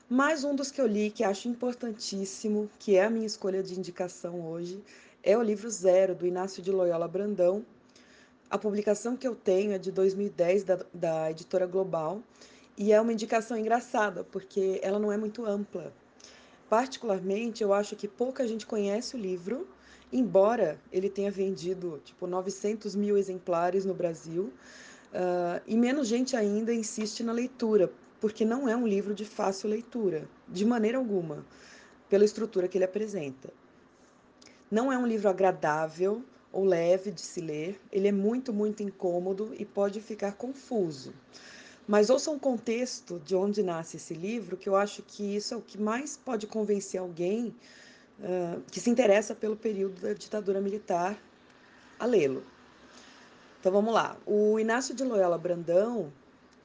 Mas 0.08 0.44
um 0.44 0.54
dos 0.54 0.70
que 0.70 0.80
eu 0.80 0.86
li 0.86 1.10
que 1.10 1.24
acho 1.24 1.48
importantíssimo, 1.48 2.70
que 2.78 2.94
é 2.94 3.04
a 3.04 3.10
minha 3.10 3.26
escolha 3.26 3.64
de 3.64 3.76
indicação 3.76 4.46
hoje, 4.46 4.80
é 5.24 5.36
o 5.36 5.42
livro 5.42 5.68
Zero, 5.68 6.14
do 6.14 6.24
Inácio 6.24 6.62
de 6.62 6.70
Loyola 6.70 7.08
Brandão. 7.08 7.66
A 8.48 8.56
publicação 8.56 9.16
que 9.16 9.26
eu 9.26 9.34
tenho 9.34 9.72
é 9.72 9.78
de 9.78 9.90
2010, 9.90 10.62
da, 10.62 10.78
da 10.94 11.30
editora 11.32 11.66
Global, 11.66 12.22
e 12.78 12.92
é 12.92 13.00
uma 13.00 13.12
indicação 13.12 13.56
engraçada, 13.56 14.22
porque 14.22 14.78
ela 14.82 15.00
não 15.00 15.10
é 15.10 15.16
muito 15.16 15.44
ampla. 15.44 15.92
Particularmente, 16.72 17.62
eu 17.62 17.74
acho 17.74 17.94
que 17.94 18.08
pouca 18.08 18.48
gente 18.48 18.64
conhece 18.64 19.14
o 19.14 19.18
livro, 19.18 19.68
embora 20.10 20.80
ele 20.90 21.10
tenha 21.10 21.30
vendido 21.30 22.00
tipo 22.02 22.26
900 22.26 22.96
mil 22.96 23.18
exemplares 23.18 23.84
no 23.84 23.92
Brasil, 23.92 24.50
ah, 25.12 25.60
e 25.66 25.76
menos 25.76 26.08
gente 26.08 26.34
ainda 26.34 26.72
insiste 26.72 27.22
na 27.22 27.30
leitura, 27.30 27.92
porque 28.18 28.42
não 28.42 28.66
é 28.66 28.74
um 28.74 28.86
livro 28.86 29.12
de 29.12 29.26
fácil 29.26 29.68
leitura, 29.68 30.26
de 30.48 30.64
maneira 30.64 30.96
alguma, 30.96 31.44
pela 32.08 32.24
estrutura 32.24 32.66
que 32.66 32.78
ele 32.78 32.86
apresenta. 32.86 33.52
Não 34.70 34.90
é 34.90 34.96
um 34.96 35.06
livro 35.06 35.28
agradável 35.28 36.24
ou 36.50 36.64
leve 36.64 37.10
de 37.10 37.20
se 37.20 37.42
ler, 37.42 37.78
ele 37.92 38.08
é 38.08 38.12
muito, 38.12 38.50
muito 38.50 38.82
incômodo 38.82 39.54
e 39.58 39.66
pode 39.66 40.00
ficar 40.00 40.32
confuso. 40.36 41.12
Mas 41.92 42.08
ouça 42.08 42.30
um 42.30 42.38
contexto 42.38 43.20
de 43.22 43.36
onde 43.36 43.62
nasce 43.62 43.98
esse 43.98 44.14
livro, 44.14 44.56
que 44.56 44.66
eu 44.66 44.74
acho 44.74 45.02
que 45.02 45.36
isso 45.36 45.52
é 45.52 45.56
o 45.58 45.60
que 45.60 45.78
mais 45.78 46.16
pode 46.16 46.46
convencer 46.46 46.98
alguém 46.98 47.54
ah, 48.22 48.58
que 48.70 48.80
se 48.80 48.88
interessa 48.88 49.34
pelo 49.34 49.56
período 49.56 50.00
da 50.00 50.14
ditadura 50.14 50.58
militar 50.58 51.22
a 51.98 52.06
lê-lo. 52.06 52.42
Então 53.60 53.70
vamos 53.70 53.92
lá. 53.92 54.16
O 54.24 54.58
Inácio 54.58 54.94
de 54.94 55.04
Loyola 55.04 55.36
Brandão, 55.36 56.10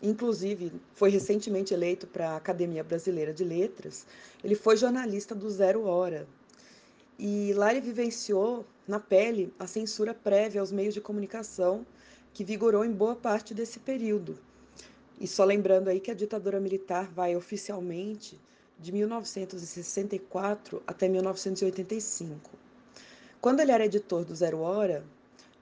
inclusive, 0.02 0.72
foi 0.94 1.10
recentemente 1.10 1.74
eleito 1.74 2.08
para 2.08 2.30
a 2.30 2.38
Academia 2.38 2.82
Brasileira 2.82 3.34
de 3.34 3.44
Letras. 3.44 4.08
Ele 4.42 4.56
foi 4.56 4.78
jornalista 4.78 5.36
do 5.36 5.50
Zero 5.50 5.84
Hora. 5.84 6.26
E 7.20 7.52
lá 7.52 7.72
ele 7.72 7.82
vivenciou 7.82 8.66
na 8.88 8.98
pele 8.98 9.54
a 9.60 9.68
censura 9.68 10.14
prévia 10.14 10.62
aos 10.62 10.72
meios 10.72 10.94
de 10.94 11.02
comunicação 11.02 11.86
que 12.34 12.46
vigorou 12.46 12.86
em 12.86 12.94
boa 12.94 13.18
parte 13.18 13.54
desse 13.54 13.78
período. 13.78 14.47
E 15.20 15.28
só 15.28 15.44
lembrando 15.44 15.88
aí 15.88 16.00
que 16.00 16.12
a 16.12 16.14
ditadura 16.14 16.60
militar 16.60 17.08
vai 17.08 17.36
oficialmente 17.36 18.40
de 18.80 18.92
1964 18.92 20.84
até 20.86 21.10
1985. 21.10 22.52
Quando 23.42 23.60
ele 23.60 23.72
era 23.72 23.86
editor 23.86 24.24
do 24.24 24.36
Zero 24.36 24.60
Hora, 24.60 25.04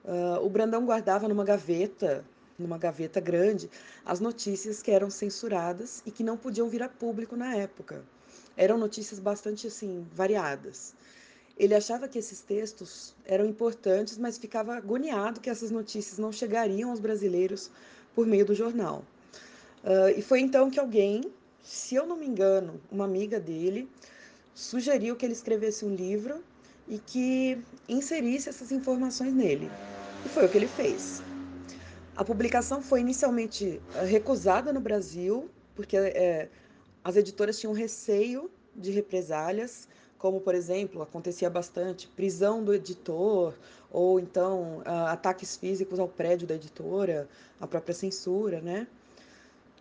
uh, 0.04 0.44
o 0.44 0.50
Brandão 0.50 0.84
guardava 0.84 1.26
numa 1.26 1.44
gaveta, 1.44 2.24
numa 2.58 2.76
gaveta 2.76 3.20
grande, 3.20 3.70
as 4.04 4.20
notícias 4.20 4.82
que 4.82 4.90
eram 4.90 5.08
censuradas 5.08 6.02
e 6.04 6.10
que 6.10 6.22
não 6.22 6.36
podiam 6.36 6.68
vir 6.68 6.82
a 6.82 6.88
público 6.88 7.36
na 7.36 7.54
época. 7.56 8.04
Eram 8.56 8.76
notícias 8.76 9.18
bastante 9.18 9.66
assim 9.66 10.06
variadas. 10.12 10.94
Ele 11.58 11.74
achava 11.74 12.06
que 12.06 12.18
esses 12.18 12.40
textos 12.42 13.14
eram 13.24 13.46
importantes, 13.46 14.18
mas 14.18 14.36
ficava 14.36 14.76
agoniado 14.76 15.40
que 15.40 15.48
essas 15.48 15.70
notícias 15.70 16.18
não 16.18 16.30
chegariam 16.30 16.90
aos 16.90 17.00
brasileiros 17.00 17.70
por 18.14 18.26
meio 18.26 18.44
do 18.44 18.54
jornal. 18.54 19.02
Uh, 19.84 20.10
e 20.16 20.22
foi 20.22 20.40
então 20.40 20.70
que 20.70 20.80
alguém, 20.80 21.22
se 21.62 21.94
eu 21.94 22.06
não 22.06 22.16
me 22.16 22.26
engano, 22.26 22.80
uma 22.90 23.04
amiga 23.04 23.38
dele, 23.38 23.88
sugeriu 24.54 25.16
que 25.16 25.24
ele 25.24 25.32
escrevesse 25.32 25.84
um 25.84 25.94
livro 25.94 26.42
e 26.88 26.98
que 26.98 27.58
inserisse 27.88 28.48
essas 28.48 28.72
informações 28.72 29.32
nele. 29.32 29.70
E 30.24 30.28
foi 30.28 30.46
o 30.46 30.48
que 30.48 30.56
ele 30.56 30.68
fez. 30.68 31.22
A 32.16 32.24
publicação 32.24 32.80
foi 32.80 33.00
inicialmente 33.00 33.80
recusada 34.08 34.72
no 34.72 34.80
Brasil, 34.80 35.50
porque 35.74 35.96
é, 35.96 36.48
as 37.04 37.16
editoras 37.16 37.60
tinham 37.60 37.74
receio 37.74 38.50
de 38.74 38.90
represálias, 38.90 39.86
como, 40.18 40.40
por 40.40 40.54
exemplo, 40.54 41.02
acontecia 41.02 41.50
bastante 41.50 42.08
prisão 42.08 42.64
do 42.64 42.74
editor, 42.74 43.54
ou 43.90 44.18
então 44.18 44.78
uh, 44.78 45.06
ataques 45.08 45.56
físicos 45.56 45.98
ao 45.98 46.08
prédio 46.08 46.46
da 46.46 46.54
editora, 46.54 47.28
a 47.60 47.66
própria 47.66 47.94
censura, 47.94 48.60
né? 48.60 48.86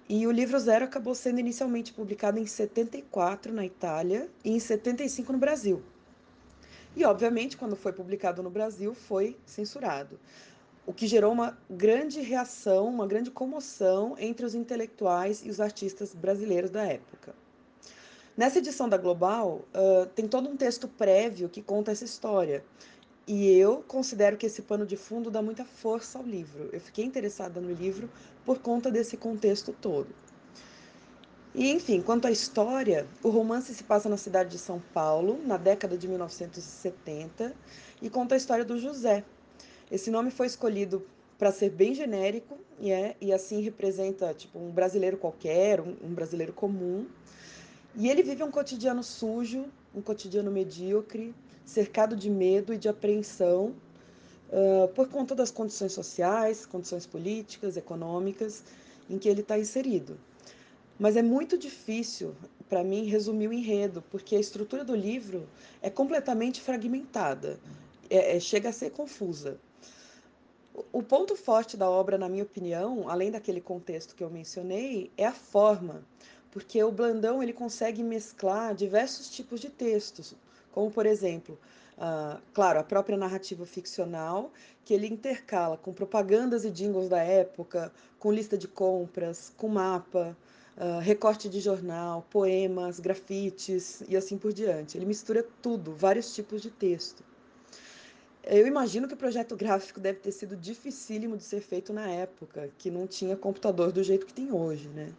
E 0.07 0.27
o 0.27 0.31
livro 0.31 0.59
Zero 0.59 0.85
acabou 0.85 1.15
sendo 1.15 1.39
inicialmente 1.39 1.91
publicado 1.91 2.37
em 2.37 2.45
74 2.45 3.51
na 3.51 3.65
Itália 3.65 4.29
e 4.43 4.51
em 4.51 4.59
75 4.59 5.33
no 5.33 5.39
Brasil. 5.39 5.81
E, 6.95 7.03
obviamente, 7.03 7.57
quando 7.57 7.75
foi 7.75 7.91
publicado 7.91 8.43
no 8.43 8.49
Brasil, 8.51 8.93
foi 8.93 9.35
censurado. 9.47 10.19
O 10.85 10.93
que 10.93 11.07
gerou 11.07 11.33
uma 11.33 11.57
grande 11.67 12.21
reação, 12.21 12.87
uma 12.87 13.07
grande 13.07 13.31
comoção 13.31 14.15
entre 14.19 14.45
os 14.45 14.53
intelectuais 14.53 15.43
e 15.43 15.49
os 15.49 15.59
artistas 15.59 16.13
brasileiros 16.13 16.69
da 16.69 16.83
época. 16.83 17.33
Nessa 18.37 18.59
edição 18.59 18.87
da 18.87 18.97
Global, 18.97 19.65
uh, 19.73 20.05
tem 20.13 20.27
todo 20.27 20.47
um 20.47 20.55
texto 20.55 20.87
prévio 20.87 21.49
que 21.49 21.63
conta 21.63 21.91
essa 21.91 22.05
história. 22.05 22.63
E 23.27 23.49
eu 23.57 23.83
considero 23.87 24.37
que 24.37 24.45
esse 24.45 24.61
pano 24.61 24.85
de 24.85 24.95
fundo 24.95 25.31
dá 25.31 25.41
muita 25.41 25.65
força 25.65 26.19
ao 26.19 26.23
livro. 26.23 26.69
Eu 26.71 26.79
fiquei 26.79 27.03
interessada 27.03 27.59
no 27.59 27.73
livro 27.73 28.07
por 28.45 28.59
conta 28.59 28.91
desse 28.91 29.17
contexto 29.17 29.73
todo. 29.73 30.09
E, 31.55 31.71
enfim, 31.71 32.01
quanto 32.01 32.27
à 32.27 32.31
história, 32.31 33.07
o 33.23 33.29
romance 33.29 33.73
se 33.73 33.83
passa 33.83 34.09
na 34.09 34.17
cidade 34.17 34.51
de 34.51 34.59
São 34.59 34.79
Paulo, 34.93 35.39
na 35.43 35.57
década 35.57 35.97
de 35.97 36.07
1970, 36.07 37.55
e 38.01 38.09
conta 38.09 38.35
a 38.35 38.37
história 38.37 38.65
do 38.65 38.77
José. 38.77 39.23
Esse 39.89 40.11
nome 40.11 40.29
foi 40.29 40.47
escolhido 40.47 41.03
para 41.37 41.51
ser 41.51 41.69
bem 41.69 41.95
genérico 41.95 42.57
e, 42.79 42.91
é, 42.91 43.15
e 43.19 43.33
assim 43.33 43.61
representa 43.61 44.33
tipo 44.33 44.59
um 44.59 44.69
brasileiro 44.69 45.17
qualquer, 45.17 45.81
um, 45.81 45.95
um 46.03 46.13
brasileiro 46.13 46.53
comum. 46.53 47.07
E 47.95 48.09
ele 48.09 48.21
vive 48.21 48.43
um 48.43 48.51
cotidiano 48.51 49.01
sujo, 49.01 49.65
um 49.95 50.01
cotidiano 50.01 50.51
medíocre, 50.51 51.33
cercado 51.65 52.15
de 52.15 52.29
medo 52.29 52.73
e 52.73 52.77
de 52.77 52.87
apreensão 52.87 53.75
uh, 54.49 54.87
por 54.89 55.09
conta 55.09 55.33
das 55.33 55.51
condições 55.51 55.93
sociais, 55.93 56.65
condições 56.65 57.05
políticas, 57.05 57.75
econômicas 57.75 58.63
em 59.09 59.17
que 59.17 59.27
ele 59.27 59.41
está 59.41 59.57
inserido. 59.57 60.17
Mas 60.97 61.17
é 61.17 61.21
muito 61.21 61.57
difícil 61.57 62.33
para 62.69 62.83
mim 62.83 63.05
resumir 63.05 63.47
o 63.47 63.53
enredo, 63.53 64.03
porque 64.09 64.35
a 64.35 64.39
estrutura 64.39 64.83
do 64.83 64.95
livro 64.95 65.47
é 65.81 65.89
completamente 65.89 66.61
fragmentada, 66.61 67.59
é, 68.09 68.37
é, 68.37 68.39
chega 68.39 68.69
a 68.69 68.73
ser 68.73 68.91
confusa. 68.91 69.59
O 70.91 71.01
ponto 71.01 71.35
forte 71.35 71.77
da 71.77 71.89
obra, 71.89 72.17
na 72.17 72.27
minha 72.27 72.43
opinião, 72.43 73.07
além 73.07 73.31
daquele 73.31 73.61
contexto 73.61 74.15
que 74.15 74.23
eu 74.23 74.29
mencionei, 74.29 75.11
é 75.17 75.25
a 75.25 75.31
forma, 75.31 76.03
porque 76.51 76.83
o 76.83 76.91
Blandão 76.91 77.41
ele 77.41 77.53
consegue 77.53 78.03
mesclar 78.03 78.75
diversos 78.75 79.29
tipos 79.29 79.59
de 79.61 79.69
textos, 79.69 80.35
como 80.75 80.91
por 80.91 81.05
exemplo, 81.05 81.57
uh, 81.97 82.37
claro, 82.53 82.79
a 82.79 82.83
própria 82.83 83.17
narrativa 83.17 83.65
ficcional, 83.65 84.51
que 84.83 84.93
ele 84.93 85.07
intercala 85.07 85.77
com 85.77 85.93
propagandas 85.93 86.65
e 86.65 86.69
jingles 86.69 87.07
da 87.07 87.19
época, 87.19 87.93
com 88.19 88.29
lista 88.29 88.57
de 88.57 88.67
compras, 88.67 89.53
com 89.55 89.69
mapa, 89.69 90.35
uh, 90.75 90.99
recorte 90.99 91.47
de 91.47 91.61
jornal, 91.61 92.27
poemas, 92.29 92.99
grafites 92.99 94.03
e 94.09 94.17
assim 94.17 94.37
por 94.37 94.51
diante. 94.51 94.97
Ele 94.97 95.05
mistura 95.05 95.47
tudo, 95.61 95.95
vários 95.95 96.35
tipos 96.35 96.61
de 96.61 96.69
texto. 96.69 97.23
Eu 98.43 98.67
imagino 98.67 99.07
que 99.07 99.13
o 99.13 99.17
projeto 99.17 99.55
gráfico 99.55 100.01
deve 100.01 100.19
ter 100.19 100.33
sido 100.33 100.57
dificílimo 100.57 101.37
de 101.37 101.43
ser 101.43 101.61
feito 101.61 101.93
na 101.93 102.11
época, 102.11 102.69
que 102.77 102.91
não 102.91 103.07
tinha 103.07 103.37
computador 103.37 103.93
do 103.93 104.03
jeito 104.03 104.25
que 104.25 104.33
tem 104.33 104.51
hoje, 104.51 104.89
né? 104.89 105.13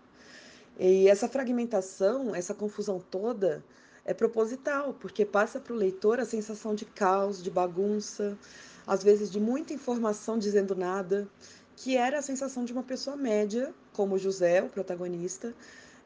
E 0.79 1.09
essa 1.09 1.27
fragmentação, 1.27 2.35
essa 2.35 2.55
confusão 2.55 3.01
toda, 3.01 3.65
é 4.07 4.15
proposital, 4.15 4.95
porque 4.95 5.25
passa 5.25 5.59
para 5.59 5.73
o 5.73 5.77
leitor 5.77 6.21
a 6.21 6.25
sensação 6.25 6.75
de 6.75 6.85
caos, 6.85 7.43
de 7.43 7.51
bagunça, 7.51 8.39
às 8.87 9.03
vezes 9.03 9.31
de 9.31 9.41
muita 9.41 9.75
informação 9.75 10.39
dizendo 10.39 10.77
nada, 10.77 11.29
que 11.75 11.97
era 11.97 12.21
a 12.21 12.23
sensação 12.23 12.65
de 12.65 12.73
uma 12.73 12.85
pessoa 12.85 13.17
média, 13.17 13.75
como 13.93 14.17
José, 14.17 14.63
o 14.63 14.69
protagonista, 14.69 15.53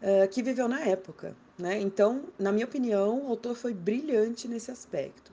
uh, 0.03 0.27
que 0.29 0.43
viveu 0.43 0.67
na 0.67 0.81
época. 0.81 1.37
Né? 1.59 1.79
Então, 1.79 2.25
na 2.39 2.51
minha 2.51 2.65
opinião, 2.65 3.27
o 3.27 3.29
autor 3.29 3.55
foi 3.55 3.75
brilhante 3.75 4.49
nesse 4.49 4.71
aspecto. 4.71 5.31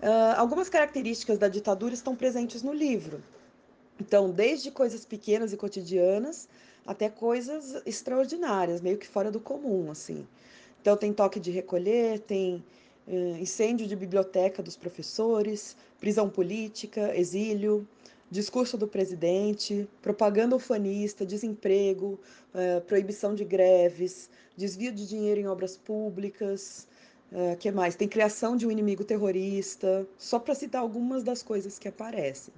Uh, 0.00 0.36
algumas 0.36 0.68
características 0.68 1.38
da 1.38 1.48
ditadura 1.48 1.92
estão 1.92 2.14
presentes 2.14 2.62
no 2.62 2.72
livro. 2.72 3.20
Então, 4.00 4.30
desde 4.30 4.70
coisas 4.70 5.04
pequenas 5.04 5.52
e 5.52 5.56
cotidianas 5.56 6.48
até 6.86 7.08
coisas 7.08 7.82
extraordinárias, 7.84 8.80
meio 8.80 8.96
que 8.96 9.06
fora 9.06 9.30
do 9.30 9.40
comum, 9.40 9.90
assim. 9.90 10.26
Então, 10.82 10.96
tem 10.96 11.12
toque 11.12 11.38
de 11.38 11.52
recolher, 11.52 12.18
tem 12.18 12.62
uh, 13.06 13.36
incêndio 13.38 13.86
de 13.86 13.94
biblioteca 13.94 14.60
dos 14.60 14.76
professores, 14.76 15.76
prisão 16.00 16.28
política, 16.28 17.16
exílio, 17.16 17.86
discurso 18.28 18.76
do 18.76 18.88
presidente, 18.88 19.88
propaganda 20.02 20.56
ufanista, 20.56 21.24
desemprego, 21.24 22.18
uh, 22.52 22.80
proibição 22.80 23.32
de 23.32 23.44
greves, 23.44 24.28
desvio 24.56 24.90
de 24.90 25.06
dinheiro 25.06 25.38
em 25.38 25.46
obras 25.46 25.76
públicas, 25.76 26.88
uh, 27.30 27.56
que 27.58 27.70
mais? 27.70 27.94
Tem 27.94 28.08
criação 28.08 28.56
de 28.56 28.66
um 28.66 28.70
inimigo 28.70 29.04
terrorista, 29.04 30.04
só 30.18 30.40
para 30.40 30.56
citar 30.56 30.80
algumas 30.80 31.22
das 31.22 31.44
coisas 31.44 31.78
que 31.78 31.86
aparecem. 31.86 32.52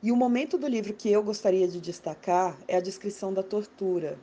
E 0.00 0.12
o 0.12 0.16
momento 0.16 0.56
do 0.56 0.68
livro 0.68 0.94
que 0.94 1.10
eu 1.10 1.20
gostaria 1.20 1.66
de 1.66 1.80
destacar 1.80 2.56
é 2.68 2.76
a 2.76 2.80
descrição 2.80 3.34
da 3.34 3.42
tortura. 3.42 4.16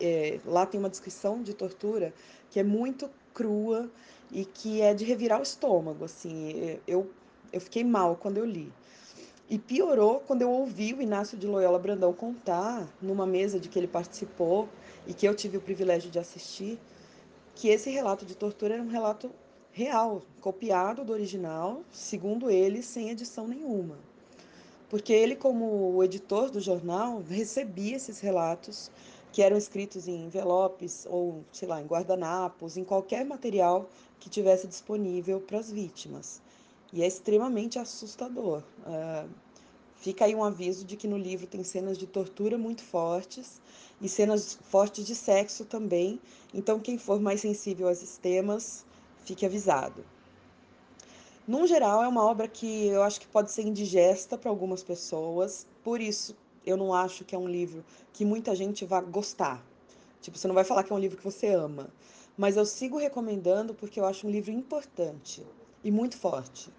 É, 0.00 0.40
lá 0.44 0.64
tem 0.64 0.78
uma 0.78 0.88
descrição 0.88 1.42
de 1.42 1.54
tortura 1.54 2.14
que 2.54 2.60
é 2.60 2.62
muito 2.62 3.10
crua 3.34 3.90
e 4.30 4.44
que 4.44 4.80
é 4.80 4.94
de 4.94 5.04
revirar 5.04 5.40
o 5.40 5.42
estômago. 5.42 6.04
Assim, 6.04 6.78
eu, 6.86 7.10
eu 7.52 7.60
fiquei 7.60 7.82
mal 7.82 8.14
quando 8.14 8.38
eu 8.38 8.44
li. 8.44 8.72
E 9.50 9.58
piorou 9.58 10.20
quando 10.20 10.42
eu 10.42 10.50
ouvi 10.52 10.94
o 10.94 11.02
Inácio 11.02 11.36
de 11.36 11.48
Loyola 11.48 11.80
Brandão 11.80 12.12
contar, 12.12 12.86
numa 13.02 13.26
mesa 13.26 13.58
de 13.58 13.68
que 13.68 13.76
ele 13.76 13.88
participou 13.88 14.68
e 15.04 15.12
que 15.12 15.26
eu 15.26 15.34
tive 15.34 15.56
o 15.56 15.60
privilégio 15.60 16.12
de 16.12 16.20
assistir, 16.20 16.78
que 17.56 17.66
esse 17.70 17.90
relato 17.90 18.24
de 18.24 18.36
tortura 18.36 18.74
era 18.74 18.82
um 18.84 18.88
relato 18.88 19.32
real, 19.72 20.22
copiado 20.40 21.04
do 21.04 21.12
original, 21.12 21.82
segundo 21.90 22.48
ele, 22.48 22.84
sem 22.84 23.10
edição 23.10 23.48
nenhuma. 23.48 23.98
Porque 24.88 25.12
ele, 25.12 25.34
como 25.34 26.04
editor 26.04 26.52
do 26.52 26.60
jornal, 26.60 27.20
recebia 27.28 27.96
esses 27.96 28.20
relatos 28.20 28.92
que 29.34 29.42
eram 29.42 29.56
escritos 29.56 30.06
em 30.06 30.26
envelopes 30.26 31.08
ou, 31.10 31.44
sei 31.50 31.66
lá, 31.66 31.82
em 31.82 31.86
guardanapos, 31.86 32.76
em 32.76 32.84
qualquer 32.84 33.24
material 33.24 33.90
que 34.20 34.30
tivesse 34.30 34.68
disponível 34.68 35.40
para 35.40 35.58
as 35.58 35.72
vítimas. 35.72 36.40
E 36.92 37.02
é 37.02 37.06
extremamente 37.08 37.76
assustador. 37.76 38.62
Uh, 38.86 39.28
fica 39.96 40.24
aí 40.24 40.36
um 40.36 40.44
aviso 40.44 40.84
de 40.84 40.96
que 40.96 41.08
no 41.08 41.18
livro 41.18 41.48
tem 41.48 41.64
cenas 41.64 41.98
de 41.98 42.06
tortura 42.06 42.56
muito 42.56 42.84
fortes 42.84 43.60
e 44.00 44.08
cenas 44.08 44.56
fortes 44.70 45.04
de 45.04 45.16
sexo 45.16 45.64
também. 45.64 46.20
Então, 46.54 46.78
quem 46.78 46.96
for 46.96 47.20
mais 47.20 47.40
sensível 47.40 47.88
a 47.88 47.92
esses 47.92 48.16
temas, 48.16 48.86
fique 49.24 49.44
avisado. 49.44 50.04
Num 51.44 51.66
geral, 51.66 52.04
é 52.04 52.06
uma 52.06 52.22
obra 52.22 52.46
que 52.46 52.86
eu 52.86 53.02
acho 53.02 53.20
que 53.20 53.26
pode 53.26 53.50
ser 53.50 53.62
indigesta 53.62 54.38
para 54.38 54.48
algumas 54.48 54.84
pessoas, 54.84 55.66
por 55.82 56.00
isso 56.00 56.36
eu 56.66 56.76
não 56.76 56.92
acho 56.92 57.24
que 57.24 57.34
é 57.34 57.38
um 57.38 57.48
livro 57.48 57.84
que 58.12 58.24
muita 58.24 58.54
gente 58.54 58.84
vai 58.84 59.02
gostar. 59.02 59.64
Tipo, 60.20 60.38
você 60.38 60.48
não 60.48 60.54
vai 60.54 60.64
falar 60.64 60.82
que 60.82 60.92
é 60.92 60.96
um 60.96 60.98
livro 60.98 61.18
que 61.18 61.24
você 61.24 61.48
ama, 61.48 61.90
mas 62.36 62.56
eu 62.56 62.64
sigo 62.64 62.98
recomendando 62.98 63.74
porque 63.74 64.00
eu 64.00 64.06
acho 64.06 64.26
um 64.26 64.30
livro 64.30 64.50
importante 64.50 65.44
e 65.82 65.90
muito 65.90 66.16
forte. 66.16 66.70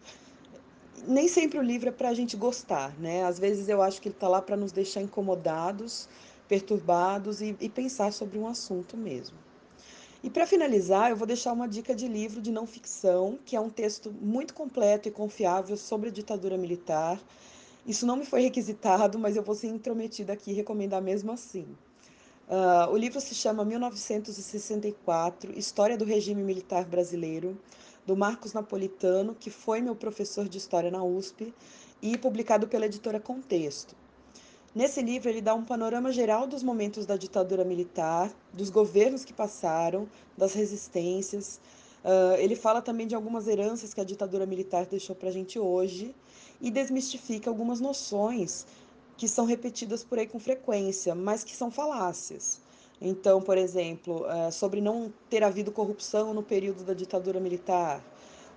Nem 1.07 1.27
sempre 1.27 1.59
o 1.59 1.61
livro 1.61 1.89
é 1.89 1.91
para 1.91 2.09
a 2.09 2.13
gente 2.13 2.35
gostar, 2.35 2.97
né? 2.97 3.23
Às 3.23 3.37
vezes 3.37 3.69
eu 3.69 3.81
acho 3.81 4.01
que 4.01 4.07
ele 4.07 4.15
está 4.15 4.27
lá 4.27 4.41
para 4.41 4.57
nos 4.57 4.71
deixar 4.71 5.01
incomodados, 5.01 6.09
perturbados 6.47 7.41
e, 7.41 7.55
e 7.59 7.69
pensar 7.69 8.11
sobre 8.11 8.39
um 8.39 8.47
assunto 8.47 8.97
mesmo. 8.97 9.37
E 10.25 10.29
para 10.29 10.47
finalizar, 10.47 11.11
eu 11.11 11.15
vou 11.15 11.27
deixar 11.27 11.53
uma 11.53 11.67
dica 11.67 11.93
de 11.93 12.07
livro 12.07 12.41
de 12.41 12.51
não 12.51 12.65
ficção, 12.65 13.37
que 13.45 13.55
é 13.55 13.59
um 13.59 13.69
texto 13.69 14.11
muito 14.11 14.55
completo 14.55 15.07
e 15.07 15.11
confiável 15.11 15.77
sobre 15.77 16.09
a 16.09 16.11
ditadura 16.11 16.57
militar. 16.57 17.19
Isso 17.85 18.05
não 18.05 18.15
me 18.15 18.25
foi 18.25 18.41
requisitado, 18.41 19.19
mas 19.19 19.35
eu 19.35 19.43
vou 19.43 19.53
ser 19.53 19.67
intrometida 19.67 20.33
aqui 20.33 20.51
e 20.51 20.53
recomendar 20.53 21.01
mesmo 21.01 21.31
assim. 21.31 21.67
Uh, 22.47 22.91
o 22.91 22.97
livro 22.97 23.21
se 23.21 23.35
chama 23.35 23.63
1964 23.63 25.57
História 25.57 25.97
do 25.97 26.05
Regime 26.05 26.43
Militar 26.43 26.85
Brasileiro 26.85 27.57
do 28.05 28.15
Marcos 28.15 28.53
Napolitano, 28.53 29.35
que 29.35 29.49
foi 29.49 29.81
meu 29.81 29.95
professor 29.95 30.47
de 30.47 30.57
história 30.57 30.91
na 30.91 31.03
USP 31.03 31.53
e 32.01 32.17
publicado 32.17 32.67
pela 32.67 32.85
editora 32.85 33.19
Contexto. 33.19 33.95
Nesse 34.73 35.01
livro, 35.01 35.29
ele 35.29 35.41
dá 35.41 35.55
um 35.55 35.63
panorama 35.63 36.11
geral 36.11 36.45
dos 36.45 36.61
momentos 36.61 37.05
da 37.05 37.15
ditadura 37.15 37.63
militar, 37.63 38.31
dos 38.53 38.69
governos 38.69 39.23
que 39.23 39.33
passaram, 39.33 40.07
das 40.37 40.53
resistências. 40.53 41.59
Uh, 42.03 42.35
ele 42.37 42.55
fala 42.55 42.81
também 42.81 43.07
de 43.07 43.15
algumas 43.15 43.47
heranças 43.47 43.93
que 43.93 44.01
a 44.01 44.03
ditadura 44.03 44.45
militar 44.45 44.85
deixou 44.85 45.15
para 45.15 45.29
a 45.29 45.31
gente 45.31 45.57
hoje 45.57 46.13
e 46.65 46.71
desmistifica 46.71 47.47
algumas 47.47 47.79
noções 47.79 48.65
que 49.15 49.27
são 49.27 49.45
repetidas 49.45 50.03
por 50.03 50.17
aí 50.17 50.25
com 50.25 50.39
frequência, 50.39 51.13
mas 51.13 51.43
que 51.43 51.55
são 51.55 51.69
falácias. 51.69 52.59
Então, 52.99 53.39
por 53.39 53.55
exemplo, 53.55 54.25
uh, 54.25 54.51
sobre 54.51 54.81
não 54.81 55.13
ter 55.29 55.43
havido 55.43 55.71
corrupção 55.71 56.33
no 56.33 56.41
período 56.41 56.83
da 56.83 56.95
ditadura 56.95 57.39
militar. 57.39 58.03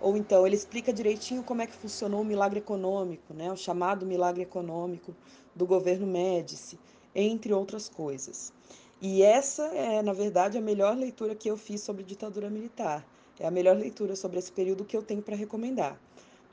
Ou 0.00 0.16
então, 0.16 0.46
ele 0.46 0.56
explica 0.56 0.90
direitinho 0.90 1.42
como 1.42 1.60
é 1.60 1.66
que 1.66 1.76
funcionou 1.76 2.22
o 2.22 2.24
milagre 2.24 2.60
econômico, 2.60 3.34
né? 3.34 3.52
o 3.52 3.56
chamado 3.58 4.06
milagre 4.06 4.42
econômico 4.42 5.14
do 5.54 5.66
governo 5.66 6.06
Médici, 6.06 6.78
entre 7.14 7.52
outras 7.52 7.90
coisas. 7.90 8.54
E 9.02 9.22
essa 9.22 9.64
é, 9.74 10.00
na 10.00 10.14
verdade, 10.14 10.56
a 10.56 10.62
melhor 10.62 10.96
leitura 10.96 11.34
que 11.34 11.50
eu 11.50 11.58
fiz 11.58 11.82
sobre 11.82 12.02
ditadura 12.04 12.48
militar. 12.48 13.06
É 13.38 13.46
a 13.46 13.50
melhor 13.50 13.76
leitura 13.76 14.16
sobre 14.16 14.38
esse 14.38 14.50
período 14.50 14.84
que 14.84 14.96
eu 14.96 15.02
tenho 15.02 15.20
para 15.20 15.36
recomendar. 15.36 16.00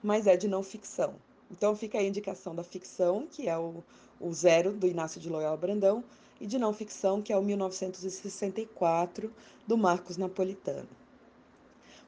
Mas 0.03 0.27
é 0.27 0.35
de 0.35 0.49
não 0.49 0.61
ficção. 0.61 1.13
Então 1.49 1.75
fica 1.75 1.97
a 1.97 2.03
indicação 2.03 2.55
da 2.55 2.63
ficção, 2.63 3.27
que 3.29 3.47
é 3.47 3.57
o, 3.57 3.83
o 4.19 4.33
Zero, 4.33 4.73
do 4.73 4.87
Inácio 4.87 5.21
de 5.21 5.29
Loyola 5.29 5.57
Brandão, 5.57 6.03
e 6.39 6.47
de 6.47 6.57
não 6.57 6.73
ficção, 6.73 7.21
que 7.21 7.31
é 7.31 7.37
o 7.37 7.43
1964, 7.43 9.31
do 9.65 9.77
Marcos 9.77 10.17
Napolitano. 10.17 10.87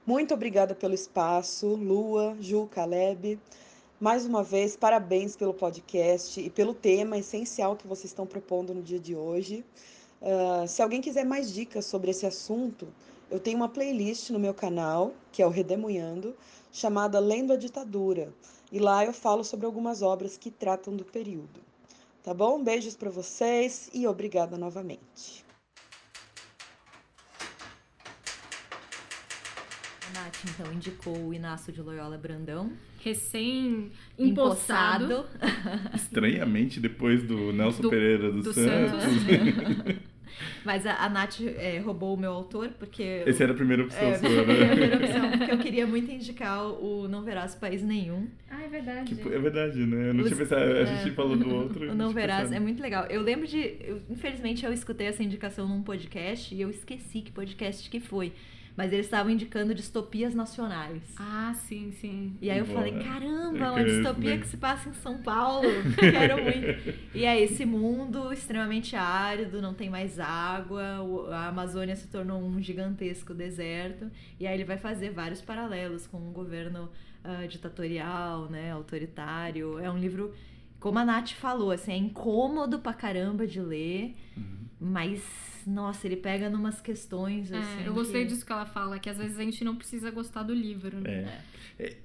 Muito 0.06 0.34
obrigada 0.34 0.74
pelo 0.74 0.94
espaço, 0.94 1.68
Lua, 1.68 2.36
Ju, 2.40 2.68
Caleb. 2.68 3.40
Mais 4.00 4.26
uma 4.26 4.44
vez, 4.44 4.76
parabéns 4.76 5.36
pelo 5.36 5.54
podcast 5.54 6.40
e 6.40 6.50
pelo 6.50 6.74
tema 6.74 7.18
essencial 7.18 7.76
que 7.76 7.88
vocês 7.88 8.12
estão 8.12 8.26
propondo 8.26 8.74
no 8.74 8.82
dia 8.82 9.00
de 9.00 9.16
hoje. 9.16 9.66
Uh, 10.22 10.68
se 10.68 10.82
alguém 10.82 11.02
quiser 11.02 11.26
mais 11.26 11.52
dicas 11.54 11.86
sobre 11.86 12.12
esse 12.12 12.26
assunto, 12.26 12.88
eu 13.30 13.40
tenho 13.40 13.58
uma 13.58 13.70
playlist 13.70 14.30
no 14.30 14.40
meu 14.40 14.54
canal, 14.54 15.14
que 15.32 15.42
é 15.42 15.46
o 15.46 15.50
Redemunhando, 15.50 16.36
chamada 16.72 17.20
Lendo 17.20 17.54
a 17.54 17.58
Ditadura. 17.58 18.34
E 18.72 18.80
lá 18.80 19.06
eu 19.06 19.14
falo 19.14 19.44
sobre 19.44 19.66
algumas 19.66 20.02
obras 20.02 20.38
que 20.38 20.50
tratam 20.50 20.96
do 20.96 21.06
período. 21.06 21.62
Tá 22.24 22.34
bom? 22.34 22.62
Beijos 22.62 22.96
para 22.96 23.10
vocês 23.10 23.90
e 23.94 24.06
obrigada 24.08 24.58
novamente. 24.58 25.46
A 30.08 30.10
Nath, 30.14 30.38
então, 30.46 30.74
indicou 30.74 31.18
o 31.18 31.34
Inácio 31.34 31.72
de 31.72 31.82
Loyola 31.82 32.18
Brandão. 32.18 32.72
Recém-empossado. 33.08 35.26
Estranhamente, 35.96 36.80
depois 36.80 37.24
do 37.24 37.54
Nelson 37.54 37.84
do, 37.84 37.90
Pereira 37.90 38.32
dos 38.32 38.44
do 38.44 38.54
Santos. 38.54 39.04
Santos. 39.04 39.96
Mas 40.64 40.86
a, 40.86 41.06
a 41.06 41.10
Nath 41.10 41.42
é, 41.42 41.80
roubou 41.80 42.14
o 42.14 42.18
meu 42.18 42.32
autor, 42.32 42.70
porque. 42.78 43.24
Esse 43.26 43.44
era 43.44 43.54
a 43.54 43.56
primeira 43.56 43.84
opção 43.84 44.08
é, 44.08 44.18
sua, 44.18 44.30
né? 44.30 44.64
a 44.64 44.68
primeira 44.68 44.98
opção, 44.98 45.32
porque 45.32 45.52
eu 45.52 45.58
queria 45.58 45.88
muito 45.88 46.12
indicar 46.12 46.64
o 46.64 47.08
Não 47.08 47.24
Verás 47.24 47.56
País 47.56 47.82
Nenhum. 47.82 48.28
Ah, 48.50 48.64
é 48.64 48.68
verdade. 48.68 49.16
Que, 49.16 49.34
é 49.34 49.40
verdade, 49.40 49.86
né? 49.86 50.10
Eu 50.10 50.14
não 50.14 50.24
Os, 50.24 50.28
tinha 50.28 50.38
pensado, 50.38 50.64
a 50.64 50.86
gente 50.86 51.10
é, 51.10 51.14
falou 51.14 51.36
do 51.36 51.56
outro. 51.56 51.92
O 51.92 51.96
Não 51.96 52.12
Verás 52.12 52.44
pensado. 52.44 52.56
é 52.56 52.60
muito 52.60 52.82
legal. 52.82 53.06
Eu 53.06 53.22
lembro 53.22 53.48
de. 53.48 53.78
Eu, 53.80 54.02
infelizmente, 54.10 54.66
eu 54.66 54.74
escutei 54.74 55.08
essa 55.08 55.24
indicação 55.24 55.68
num 55.68 55.82
podcast 55.82 56.54
e 56.54 56.62
eu 56.62 56.70
esqueci 56.70 57.22
que 57.22 57.32
podcast 57.32 57.90
que 57.90 58.00
foi. 58.00 58.34
Mas 58.78 58.94
eles 58.94 59.08
estavam 59.08 59.32
indicando 59.32 59.74
distopias 59.74 60.36
nacionais. 60.36 61.02
Ah, 61.18 61.52
sim, 61.56 61.92
sim. 62.00 62.38
E 62.40 62.52
aí 62.52 62.60
eu 62.60 62.66
Boa. 62.66 62.78
falei, 62.78 63.04
caramba, 63.04 63.72
uma 63.72 63.84
distopia 63.84 64.38
que 64.38 64.46
se 64.46 64.56
passa 64.56 64.88
em 64.88 64.94
São 64.94 65.18
Paulo. 65.18 65.68
Quero 66.00 66.44
muito. 66.44 66.96
E 67.12 67.26
é 67.26 67.42
esse 67.42 67.66
mundo 67.66 68.32
extremamente 68.32 68.96
árido, 68.96 69.64
não 69.64 69.74
tem 69.74 69.90
mais 69.90 70.20
água, 70.20 70.84
a 71.32 71.48
Amazônia 71.48 71.96
se 71.96 72.08
tornou 72.08 72.40
um 72.40 72.62
gigantesco 72.62 73.34
deserto. 73.34 74.12
E 74.40 74.46
aí 74.46 74.54
ele 74.54 74.64
vai 74.64 74.78
fazer 74.78 75.10
vários 75.10 75.42
paralelos 75.42 76.06
com 76.06 76.18
um 76.18 76.32
governo 76.32 76.88
uh, 77.26 77.48
ditatorial, 77.48 78.48
né, 78.48 78.72
autoritário. 78.72 79.80
É 79.80 79.90
um 79.90 79.98
livro, 79.98 80.36
como 80.80 81.00
a 81.00 81.04
Nath 81.04 81.32
falou, 81.32 81.72
assim, 81.72 81.94
é 81.94 81.98
incômodo 81.98 82.78
pra 82.78 82.94
caramba 82.94 83.48
de 83.48 83.60
ler, 83.60 84.16
uhum. 84.38 84.44
mas 84.80 85.57
nossa, 85.68 86.08
ele 86.08 86.16
pega 86.16 86.50
numas 86.50 86.80
questões 86.80 87.52
é, 87.52 87.58
assim. 87.58 87.86
eu 87.86 87.94
gostei 87.94 88.24
que... 88.24 88.30
disso 88.30 88.46
que 88.46 88.52
ela 88.52 88.66
fala, 88.66 88.98
que 88.98 89.10
às 89.10 89.18
vezes 89.18 89.38
a 89.38 89.44
gente 89.44 89.64
não 89.66 89.76
precisa 89.76 90.10
gostar 90.10 90.44
do 90.44 90.54
livro. 90.54 91.02
Né? 91.02 91.30
É. 91.78 91.84
é. 91.84 91.98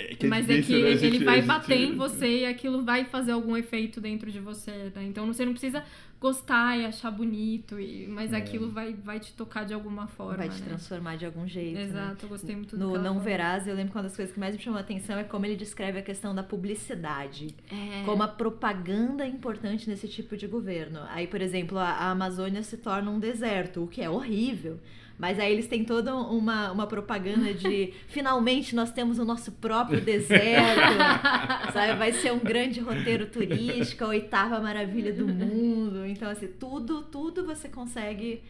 É, 0.00 0.16
é 0.18 0.26
Mas 0.26 0.48
é 0.48 0.62
que 0.62 0.82
né? 0.82 0.96
gente, 0.96 1.16
ele 1.16 1.24
vai 1.24 1.42
bater 1.42 1.76
gente... 1.76 1.92
em 1.92 1.96
você 1.96 2.38
e 2.38 2.46
aquilo 2.46 2.82
vai 2.82 3.04
fazer 3.04 3.32
algum 3.32 3.56
efeito 3.56 4.00
dentro 4.00 4.30
de 4.30 4.40
você, 4.40 4.90
né? 4.94 5.04
Então 5.04 5.26
você 5.26 5.44
não 5.44 5.52
precisa 5.52 5.84
gostar 6.20 6.78
e 6.78 6.84
achar 6.84 7.10
bonito, 7.10 7.80
e, 7.80 8.06
mas 8.06 8.32
é. 8.32 8.36
aquilo 8.36 8.70
vai, 8.70 8.92
vai 8.92 9.18
te 9.18 9.32
tocar 9.32 9.64
de 9.64 9.72
alguma 9.72 10.06
forma. 10.06 10.36
Vai 10.36 10.50
te 10.50 10.60
né? 10.60 10.66
transformar 10.68 11.16
de 11.16 11.24
algum 11.24 11.48
jeito. 11.48 11.76
Né? 11.76 11.84
Exato, 11.84 12.12
né? 12.12 12.18
eu 12.22 12.28
gostei 12.28 12.54
muito 12.54 12.76
do 12.76 12.88
No 12.88 13.02
Não 13.02 13.18
Verás, 13.18 13.66
eu 13.66 13.74
lembro 13.74 13.92
que 13.92 13.96
uma 13.96 14.02
das 14.02 14.14
coisas 14.14 14.34
que 14.34 14.38
mais 14.38 14.54
me 14.54 14.60
chamou 14.60 14.76
a 14.76 14.82
atenção 14.82 15.18
é 15.18 15.24
como 15.24 15.46
ele 15.46 15.56
descreve 15.56 15.98
a 15.98 16.02
questão 16.02 16.34
da 16.34 16.42
publicidade. 16.42 17.54
É. 17.72 18.04
Como 18.04 18.22
a 18.22 18.28
propaganda 18.28 19.24
é 19.24 19.28
importante 19.28 19.88
nesse 19.88 20.06
tipo 20.08 20.36
de 20.36 20.46
governo. 20.46 21.00
Aí, 21.08 21.26
por 21.26 21.40
exemplo, 21.40 21.78
a, 21.78 21.88
a 21.88 22.10
Amazônia 22.10 22.62
se 22.62 22.76
torna 22.76 23.10
um 23.10 23.18
deserto, 23.18 23.84
o 23.84 23.88
que 23.88 24.02
é 24.02 24.10
horrível. 24.10 24.78
Mas 25.20 25.38
aí 25.38 25.52
eles 25.52 25.66
têm 25.66 25.84
toda 25.84 26.14
uma, 26.14 26.72
uma 26.72 26.86
propaganda 26.86 27.52
de 27.52 27.92
finalmente 28.08 28.74
nós 28.74 28.90
temos 28.90 29.18
o 29.18 29.24
nosso 29.24 29.52
próprio 29.52 30.00
deserto, 30.00 30.80
sabe? 31.74 31.98
Vai 31.98 32.12
ser 32.12 32.32
um 32.32 32.38
grande 32.38 32.80
roteiro 32.80 33.26
turístico, 33.26 34.04
a 34.04 34.08
oitava 34.08 34.58
maravilha 34.60 35.12
do 35.12 35.28
mundo. 35.28 36.06
Então, 36.06 36.30
assim, 36.30 36.48
tudo, 36.58 37.02
tudo 37.02 37.44
você 37.44 37.68
consegue 37.68 38.42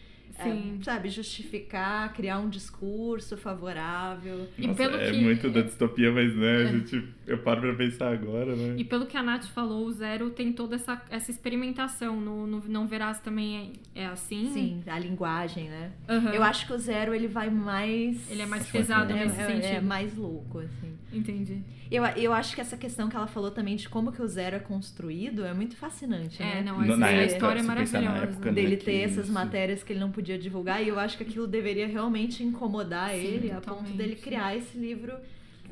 Sim. 0.42 0.78
É, 0.80 0.84
sabe, 0.84 1.08
justificar, 1.08 2.12
criar 2.14 2.38
um 2.38 2.48
discurso 2.48 3.36
favorável. 3.36 4.46
E 4.56 4.66
Nossa, 4.66 4.76
pelo 4.76 4.96
é 4.96 5.10
que... 5.10 5.18
muito 5.18 5.50
da 5.50 5.62
distopia, 5.62 6.12
mas 6.12 6.34
né, 6.34 6.62
é. 6.62 6.64
a 6.64 6.66
gente, 6.66 7.04
eu 7.30 7.38
paro 7.38 7.60
pra 7.60 7.74
pensar 7.74 8.12
agora, 8.12 8.56
né? 8.56 8.74
E 8.76 8.82
pelo 8.82 9.06
que 9.06 9.16
a 9.16 9.22
Nath 9.22 9.44
falou, 9.44 9.86
o 9.86 9.92
Zero 9.92 10.30
tem 10.30 10.52
toda 10.52 10.74
essa, 10.74 11.00
essa 11.08 11.30
experimentação. 11.30 12.20
No, 12.20 12.44
no 12.44 12.60
Não 12.66 12.88
Verás 12.88 13.20
também 13.20 13.72
é, 13.94 14.02
é 14.02 14.06
assim? 14.06 14.50
Sim, 14.52 14.82
a 14.86 14.98
linguagem, 14.98 15.68
né? 15.68 15.92
Uhum. 16.08 16.30
Eu 16.30 16.42
acho 16.42 16.66
que 16.66 16.72
o 16.72 16.78
Zero 16.78 17.14
ele 17.14 17.28
vai 17.28 17.48
mais. 17.48 18.28
Ele 18.28 18.42
é 18.42 18.46
mais 18.46 18.66
pesado 18.66 19.12
é, 19.12 19.24
nesse 19.24 19.40
é, 19.40 19.46
sentido. 19.46 19.76
É 19.76 19.80
mais 19.80 20.16
louco, 20.16 20.58
assim. 20.58 20.98
Entendi. 21.12 21.62
Eu, 21.88 22.04
eu 22.04 22.32
acho 22.32 22.54
que 22.54 22.60
essa 22.60 22.76
questão 22.76 23.08
que 23.08 23.16
ela 23.16 23.26
falou 23.26 23.50
também 23.50 23.76
de 23.76 23.88
como 23.88 24.12
que 24.12 24.22
o 24.22 24.26
Zero 24.26 24.56
é 24.56 24.60
construído 24.60 25.44
é 25.44 25.52
muito 25.52 25.76
fascinante, 25.76 26.40
é, 26.40 26.56
né? 26.56 26.62
não, 26.62 26.80
essa 26.82 26.96
na 26.96 27.24
história 27.24 27.60
é 27.60 27.62
maravilhosa. 27.62 28.24
Época, 28.24 28.52
Dele 28.52 28.76
ter 28.76 29.00
essas 29.02 29.28
matérias 29.28 29.82
que 29.82 29.92
ele 29.92 29.98
não 29.98 30.12
podia 30.12 30.38
divulgar 30.38 30.82
e 30.82 30.88
eu 30.88 30.98
acho 31.00 31.16
que 31.16 31.24
aquilo 31.24 31.48
deveria 31.48 31.88
realmente 31.88 32.44
incomodar 32.44 33.10
Sim, 33.10 33.16
ele 33.16 33.48
totalmente. 33.50 33.68
a 33.68 33.72
ponto 33.72 33.96
dele 33.96 34.14
criar 34.14 34.56
esse 34.56 34.78
livro 34.78 35.14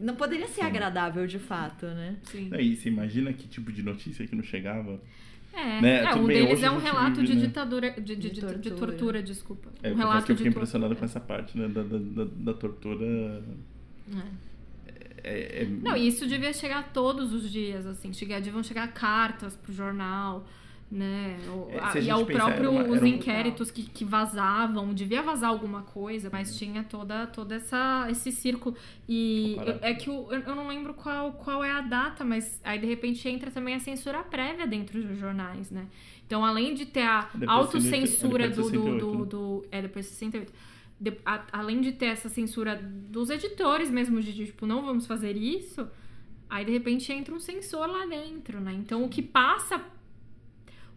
não 0.01 0.15
poderia 0.15 0.47
ser 0.47 0.61
Sim. 0.63 0.67
agradável 0.67 1.27
de 1.27 1.39
fato, 1.39 1.87
né? 1.87 2.17
Sim. 2.25 2.51
E 2.59 2.77
você 2.77 2.89
imagina 2.89 3.33
que 3.33 3.47
tipo 3.47 3.73
de 3.73 3.83
notícia 3.83 4.27
que 4.27 4.35
não 4.35 4.43
chegava? 4.43 5.01
É, 5.53 5.81
né? 5.81 6.05
é 6.05 6.15
um 6.15 6.27
bem, 6.27 6.47
deles 6.47 6.63
é 6.63 6.71
um 6.71 6.79
relato 6.79 7.23
de 7.23 7.35
né? 7.35 7.41
ditadura, 7.41 7.91
de, 7.93 8.15
de, 8.15 8.31
de, 8.31 8.41
tortura. 8.41 8.59
de, 8.59 8.71
tortura. 8.71 9.23
desculpa. 9.23 9.71
É, 9.83 9.91
um 9.91 9.97
relato 9.97 10.27
que 10.27 10.33
eu 10.33 10.37
fiquei 10.37 10.51
impressionado 10.51 10.95
com 10.95 11.05
essa 11.05 11.19
parte, 11.19 11.59
né, 11.59 11.67
da, 11.69 11.83
da, 11.83 11.99
da, 11.99 12.25
da 12.25 12.55
tortura. 12.55 13.05
É. 13.05 14.49
É, 15.25 15.63
é... 15.63 15.67
Não, 15.67 15.97
e 15.97 16.07
isso 16.07 16.27
devia 16.27 16.53
chegar 16.53 16.93
todos 16.93 17.33
os 17.33 17.51
dias, 17.51 17.87
assim. 17.87 18.13
Chegar, 18.13 18.41
deviam 18.41 18.63
chegar 18.63 18.87
cartas 18.93 19.57
pro 19.57 19.73
jornal, 19.73 20.47
né? 20.91 21.37
O, 21.49 21.69
é, 21.71 21.79
a, 21.81 21.99
e 21.99 22.11
ao 22.11 22.25
próprio 22.25 22.71
uma, 22.71 22.85
os 22.85 23.03
inquéritos 23.03 23.71
que, 23.71 23.83
que 23.83 24.05
vazavam, 24.05 24.95
devia 24.95 25.23
vazar 25.23 25.51
alguma 25.51 25.83
coisa, 25.83 26.29
mas 26.33 26.57
tinha 26.57 26.83
toda, 26.85 27.27
toda 27.27 27.57
essa 27.57 28.07
esse 28.11 28.33
círculo. 28.33 28.77
E 29.09 29.57
eu, 29.59 29.79
é 29.83 29.95
que 29.95 30.09
o, 30.09 30.33
eu 30.33 30.55
não 30.55 30.69
lembro 30.69 30.95
qual, 30.95 31.33
qual 31.33 31.63
é 31.63 31.71
a 31.71 31.81
data, 31.81 32.25
mas 32.25 32.61
aí 32.65 32.79
de 32.79 32.87
repente 32.87 33.29
entra 33.29 33.51
também 33.51 33.75
a 33.75 33.81
censura 33.81 34.23
prévia 34.23 34.67
dentro 34.67 35.03
dos 35.03 35.19
jornais, 35.19 35.71
né? 35.71 35.87
Então, 36.27 36.45
além 36.45 36.75
de 36.75 36.85
ter 36.85 37.03
a 37.03 37.29
autocensura 37.47 38.51
do, 38.51 38.71
do, 38.71 38.99
do, 38.99 39.27
do. 39.27 39.67
É, 39.71 39.81
depois 39.81 40.05
de 40.07 40.13
68 40.13 40.53
de, 41.01 41.17
a, 41.25 41.45
além 41.53 41.81
de 41.81 41.93
ter 41.93 42.07
essa 42.07 42.29
censura 42.29 42.77
dos 42.83 43.31
editores 43.31 43.91
mesmo, 43.91 44.21
de 44.21 44.47
tipo, 44.47 44.67
não 44.67 44.83
vamos 44.83 45.07
fazer 45.07 45.37
isso, 45.37 45.89
aí 46.51 46.65
de 46.65 46.73
repente 46.73 47.13
entra 47.13 47.35
um 47.35 47.39
censor 47.39 47.87
lá 47.87 48.07
dentro, 48.07 48.61
né? 48.61 48.73
Então 48.75 49.05
o 49.05 49.09
que 49.09 49.23
passa. 49.23 49.81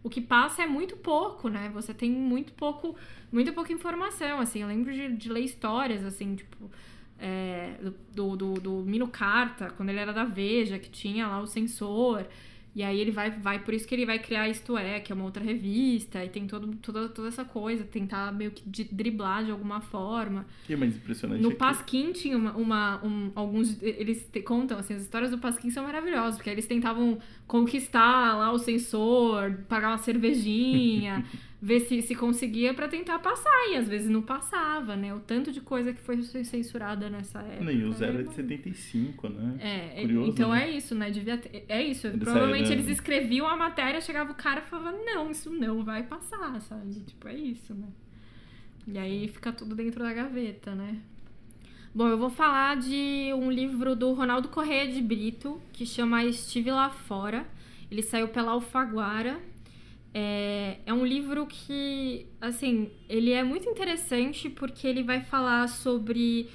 O 0.02 0.10
que 0.10 0.20
passa 0.20 0.62
é 0.62 0.66
muito 0.66 0.96
pouco, 0.96 1.48
né? 1.48 1.70
Você 1.74 1.94
tem 1.94 2.10
muito 2.10 2.52
pouco, 2.52 2.96
muito 3.30 3.52
pouca 3.52 3.72
informação, 3.72 4.40
assim. 4.40 4.62
Eu 4.62 4.68
lembro 4.68 4.92
de, 4.92 5.16
de 5.16 5.28
ler 5.30 5.40
histórias, 5.40 6.04
assim, 6.04 6.34
tipo, 6.34 6.70
é, 7.18 7.76
do, 8.12 8.36
do, 8.36 8.54
do 8.54 8.72
Mino 8.82 9.06
Carta, 9.06 9.70
quando 9.70 9.90
ele 9.90 10.00
era 10.00 10.12
da 10.12 10.24
Veja, 10.24 10.78
que 10.78 10.90
tinha 10.90 11.28
lá 11.28 11.40
o 11.40 11.46
censor. 11.46 12.26
E 12.74 12.82
aí 12.82 12.98
ele 12.98 13.10
vai, 13.10 13.30
vai, 13.30 13.58
por 13.58 13.74
isso 13.74 13.86
que 13.86 13.94
ele 13.94 14.06
vai 14.06 14.18
criar 14.18 14.48
Isto 14.48 14.78
É, 14.78 14.98
que 14.98 15.12
é 15.12 15.14
uma 15.14 15.24
outra 15.24 15.44
revista, 15.44 16.24
e 16.24 16.28
tem 16.28 16.46
todo, 16.46 16.74
toda, 16.76 17.08
toda 17.08 17.28
essa 17.28 17.44
coisa, 17.44 17.84
tentar 17.84 18.32
meio 18.32 18.50
que 18.50 18.62
de 18.66 18.84
driblar 18.84 19.44
de 19.44 19.50
alguma 19.50 19.80
forma. 19.80 20.46
E 20.68 20.72
é 20.72 20.76
mais 20.76 20.96
impressionante. 20.96 21.42
No 21.42 21.52
é 21.52 21.54
Pasquim 21.54 22.12
tinha 22.12 22.36
uma, 22.36 22.52
uma 22.56 23.04
um, 23.04 23.30
alguns. 23.34 23.80
Eles 23.82 24.26
te, 24.32 24.40
contam, 24.40 24.78
assim, 24.78 24.94
as 24.94 25.02
histórias 25.02 25.30
do 25.30 25.38
Pasquim 25.38 25.70
são 25.70 25.84
maravilhosas, 25.84 26.36
porque 26.36 26.48
eles 26.48 26.66
tentavam 26.66 27.18
conquistar 27.46 28.36
lá 28.36 28.50
o 28.50 28.58
sensor, 28.58 29.52
pagar 29.68 29.88
uma 29.88 29.98
cervejinha. 29.98 31.24
ver 31.64 31.78
se, 31.80 32.02
se 32.02 32.16
conseguia 32.16 32.74
para 32.74 32.88
tentar 32.88 33.20
passar. 33.20 33.70
E 33.70 33.76
às 33.76 33.86
vezes 33.88 34.10
não 34.10 34.20
passava, 34.20 34.96
né? 34.96 35.14
O 35.14 35.20
tanto 35.20 35.52
de 35.52 35.60
coisa 35.60 35.92
que 35.92 36.00
foi 36.00 36.20
censurada 36.22 37.08
nessa 37.08 37.38
época. 37.40 37.64
Nem 37.64 37.84
o 37.84 37.92
zero 37.92 38.18
é 38.18 38.22
de 38.24 38.34
75, 38.34 39.28
né? 39.28 39.56
É, 39.60 40.00
Curioso, 40.00 40.30
então 40.30 40.50
né? 40.50 40.64
é 40.64 40.70
isso, 40.76 40.94
né? 40.96 41.08
Devia 41.10 41.38
ter- 41.38 41.64
é 41.68 41.80
isso. 41.80 42.08
Eles 42.08 42.18
Provavelmente 42.18 42.66
saíram, 42.66 42.82
eles 42.82 42.88
escreviam 42.92 43.46
a 43.46 43.56
matéria, 43.56 44.00
chegava 44.00 44.32
o 44.32 44.34
cara 44.34 44.60
e 44.60 44.64
falava, 44.64 44.90
não, 45.04 45.30
isso 45.30 45.50
não 45.50 45.84
vai 45.84 46.02
passar, 46.02 46.60
sabe? 46.62 46.98
Tipo, 47.06 47.28
é 47.28 47.34
isso, 47.36 47.72
né? 47.72 47.86
E 48.88 48.98
aí 48.98 49.28
fica 49.28 49.52
tudo 49.52 49.76
dentro 49.76 50.02
da 50.02 50.12
gaveta, 50.12 50.74
né? 50.74 50.98
Bom, 51.94 52.08
eu 52.08 52.18
vou 52.18 52.30
falar 52.30 52.76
de 52.76 53.30
um 53.34 53.50
livro 53.52 53.94
do 53.94 54.12
Ronaldo 54.14 54.48
Correia 54.48 54.90
de 54.90 55.00
Brito, 55.00 55.60
que 55.72 55.86
chama 55.86 56.24
Estive 56.24 56.72
Lá 56.72 56.90
Fora. 56.90 57.46
Ele 57.90 58.02
saiu 58.02 58.28
pela 58.28 58.52
Alfaguara. 58.52 59.38
É, 60.14 60.78
é 60.84 60.92
um 60.92 61.04
livro 61.04 61.46
que, 61.46 62.26
assim, 62.40 62.90
ele 63.08 63.32
é 63.32 63.42
muito 63.42 63.68
interessante 63.68 64.50
porque 64.50 64.86
ele 64.86 65.02
vai 65.02 65.22
falar 65.22 65.68
sobre 65.68 66.48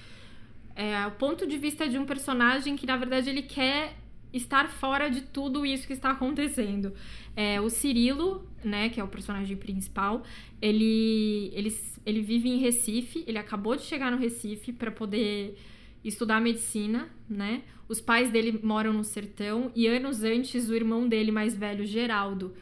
é, 0.76 1.08
o 1.08 1.12
ponto 1.12 1.48
de 1.48 1.58
vista 1.58 1.90
de 1.90 1.98
um 1.98 2.06
personagem 2.06 2.76
que, 2.76 2.86
na 2.86 2.98
verdade, 2.98 3.30
ele 3.30 3.42
quer 3.42 3.96
estar 4.32 4.70
fora 4.70 5.10
de 5.10 5.22
tudo 5.22 5.66
isso 5.66 5.88
que 5.88 5.94
está 5.94 6.12
acontecendo. 6.12 6.94
É, 7.36 7.60
o 7.60 7.70
Cirilo, 7.70 8.48
né, 8.64 8.90
que 8.90 9.00
é 9.00 9.04
o 9.04 9.08
personagem 9.08 9.58
principal, 9.58 10.24
ele, 10.62 11.52
ele, 11.54 11.76
ele 12.06 12.22
vive 12.22 12.50
em 12.50 12.58
Recife, 12.58 13.24
ele 13.28 13.38
acabou 13.38 13.76
de 13.76 13.84
chegar 13.84 14.12
no 14.12 14.18
Recife 14.18 14.72
para 14.72 14.92
poder 14.92 15.58
estudar 16.04 16.40
medicina, 16.40 17.10
né? 17.30 17.64
Os 17.90 18.02
pais 18.02 18.30
dele 18.30 18.60
moram 18.62 18.94
no 18.94 19.04
sertão 19.04 19.72
e 19.76 19.88
anos 19.88 20.24
antes 20.24 20.70
o 20.70 20.76
irmão 20.76 21.08
dele 21.08 21.32
mais 21.32 21.56
velho, 21.56 21.86
Geraldo, 21.86 22.54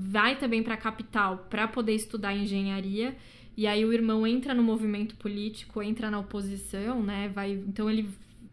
vai 0.00 0.36
também 0.36 0.62
para 0.62 0.74
a 0.74 0.78
capital 0.78 1.46
para 1.50 1.68
poder 1.68 1.94
estudar 1.94 2.34
engenharia. 2.34 3.14
E 3.56 3.66
aí 3.66 3.84
o 3.84 3.92
irmão 3.92 4.26
entra 4.26 4.54
no 4.54 4.62
movimento 4.62 5.14
político, 5.16 5.82
entra 5.82 6.10
na 6.10 6.18
oposição, 6.18 7.02
né? 7.02 7.30
Vai, 7.34 7.52
então 7.52 7.90
ele 7.90 8.08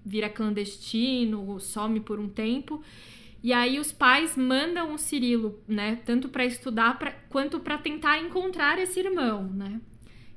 vira 0.05 0.29
clandestino, 0.29 1.59
some 1.59 2.01
por 2.01 2.19
um 2.19 2.27
tempo. 2.27 2.83
E 3.41 3.53
aí 3.53 3.79
os 3.79 3.91
pais 3.91 4.35
mandam 4.35 4.93
o 4.93 4.97
Cirilo, 4.97 5.61
né, 5.67 5.99
tanto 6.05 6.27
para 6.27 6.43
estudar 6.43 6.97
pra, 6.97 7.11
quanto 7.29 7.59
para 7.59 7.77
tentar 7.77 8.19
encontrar 8.19 8.79
esse 8.79 8.99
irmão, 8.99 9.43
né? 9.43 9.79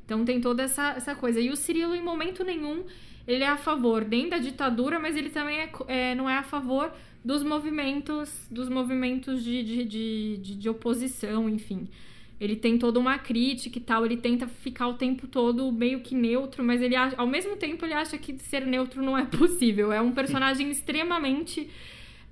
Então 0.04 0.24
tem 0.24 0.40
toda 0.40 0.62
essa, 0.62 0.90
essa 0.90 1.14
coisa. 1.14 1.40
E 1.40 1.50
o 1.50 1.56
Cirilo, 1.56 1.94
em 1.94 2.02
momento 2.02 2.44
nenhum, 2.44 2.84
ele 3.26 3.42
é 3.42 3.48
a 3.48 3.56
favor 3.56 4.04
nem 4.04 4.28
da 4.28 4.38
ditadura, 4.38 4.98
mas 4.98 5.16
ele 5.16 5.30
também 5.30 5.60
é, 5.60 5.72
é, 5.88 6.14
não 6.14 6.28
é 6.28 6.36
a 6.36 6.42
favor 6.42 6.92
dos 7.24 7.42
movimentos, 7.42 8.46
dos 8.50 8.68
movimentos 8.68 9.44
de, 9.44 9.62
de, 9.62 9.84
de, 9.84 10.36
de, 10.38 10.54
de 10.56 10.68
oposição, 10.68 11.48
enfim. 11.48 11.88
Ele 12.40 12.56
tem 12.56 12.78
toda 12.78 12.98
uma 12.98 13.18
crítica 13.18 13.76
e 13.76 13.80
tal, 13.82 14.06
ele 14.06 14.16
tenta 14.16 14.48
ficar 14.48 14.88
o 14.88 14.94
tempo 14.94 15.26
todo 15.26 15.70
meio 15.70 16.00
que 16.00 16.14
neutro, 16.14 16.64
mas 16.64 16.80
ele 16.80 16.96
ao 16.96 17.26
mesmo 17.26 17.54
tempo 17.56 17.84
ele 17.84 17.92
acha 17.92 18.16
que 18.16 18.38
ser 18.38 18.66
neutro 18.66 19.02
não 19.02 19.16
é 19.16 19.26
possível. 19.26 19.92
É 19.92 20.00
um 20.00 20.12
personagem 20.12 20.68
extremamente 20.72 21.68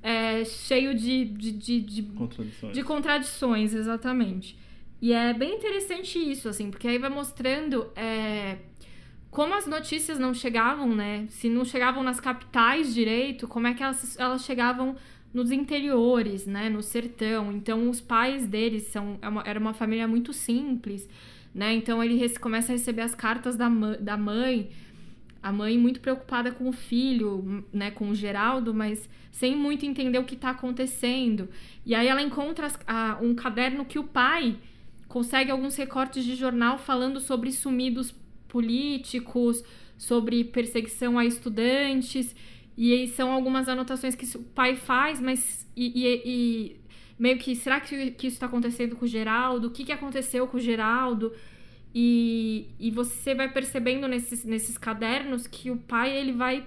é, 0.03 0.45
cheio 0.47 0.95
de, 0.95 1.27
de, 1.27 1.53
de, 1.53 1.81
de 1.81 2.03
Contradições. 2.03 2.73
de 2.75 2.83
contradições, 2.83 3.75
exatamente. 3.75 4.57
E 5.01 5.13
é 5.13 5.35
bem 5.35 5.55
interessante 5.57 6.19
isso, 6.19 6.49
assim, 6.49 6.71
porque 6.71 6.89
aí 6.89 6.99
vai 6.99 7.11
mostrando 7.11 7.87
é, 7.95 8.57
como 9.31 9.55
as 9.55 9.67
notícias 9.67 10.19
não 10.19 10.33
chegavam, 10.33 10.95
né? 10.95 11.27
Se 11.29 11.49
não 11.49 11.65
chegavam 11.65 12.03
nas 12.03 12.19
capitais 12.21 12.95
direito, 12.95 13.47
como 13.47 13.67
é 13.67 13.75
que 13.75 13.83
elas, 13.83 14.19
elas 14.19 14.45
chegavam 14.45 14.97
nos 15.35 15.51
interiores, 15.51 16.47
né? 16.47 16.69
No 16.71 16.83
sertão. 16.83 17.53
Então, 17.53 17.89
os 17.91 18.01
pais 18.01 18.47
deles 18.47 18.85
são 18.85 19.19
é 19.21 19.29
uma- 19.29 19.43
era 19.47 19.61
uma 19.61 19.75
família 19.75 20.09
muito 20.09 20.33
simples, 20.33 21.09
né? 21.55 21.75
Então, 21.75 22.03
ele 22.03 22.27
começa 22.39 22.73
a 22.73 22.75
receber 22.77 23.03
as 23.03 23.15
cartas 23.15 23.57
da, 23.57 23.69
da 24.01 24.17
mãe, 24.17 24.71
a 25.43 25.53
mãe 25.53 25.77
muito 25.79 26.01
preocupada 26.01 26.51
com 26.51 26.69
o 26.69 26.73
filho, 26.73 27.65
né? 27.73 27.91
Com 27.91 28.09
o 28.11 28.15
Geraldo, 28.15 28.73
mas 28.73 29.09
sem 29.31 29.55
muito 29.55 29.85
entender 29.87 30.19
o 30.19 30.25
que 30.25 30.35
está 30.35 30.51
acontecendo. 30.51 31.49
E 31.85 31.95
aí 31.95 32.09
ela 32.09 32.23
encontra 32.23 32.67
as- 32.67 32.79
a- 32.87 33.19
um 33.21 33.35
caderno 33.35 33.85
que 33.85 33.99
o 33.99 34.05
pai 34.05 34.57
consegue 35.07 35.51
alguns 35.51 35.77
recortes 35.77 36.25
de 36.25 36.35
jornal 36.35 36.77
falando 36.79 37.21
sobre 37.21 37.53
sumidos 37.53 38.11
políticos, 38.49 39.63
sobre 39.97 40.45
perseguição 40.45 41.19
a 41.19 41.25
estudantes. 41.25 42.35
E 42.77 43.07
são 43.09 43.33
algumas 43.33 43.69
anotações 43.69 44.15
que 44.15 44.25
o 44.37 44.43
pai 44.43 44.77
faz, 44.77 45.21
mas. 45.21 45.67
E, 45.77 45.87
e- 46.07 46.23
e 46.25 46.77
meio 47.19 47.39
que, 47.39 47.55
será 47.57 47.81
que, 47.81 48.13
que 48.13 48.27
isso 48.29 48.37
está 48.37 48.47
acontecendo 48.47 48.97
com 48.97 49.05
o 49.05 49.09
Geraldo? 49.09 49.69
O 49.69 49.71
que, 49.71 49.85
que 49.85 49.93
aconteceu 49.93 50.47
com 50.47 50.57
o 50.57 50.61
Geraldo? 50.61 51.33
E, 51.95 52.69
e 52.79 52.91
você 52.91 53.35
vai 53.35 53.51
percebendo 53.53 54.07
nesses, 54.07 54.45
nesses 54.45 54.79
cadernos 54.79 55.47
que 55.47 55.71
o 55.71 55.77
pai 55.77 56.17
ele 56.17 56.33
vai 56.33 56.67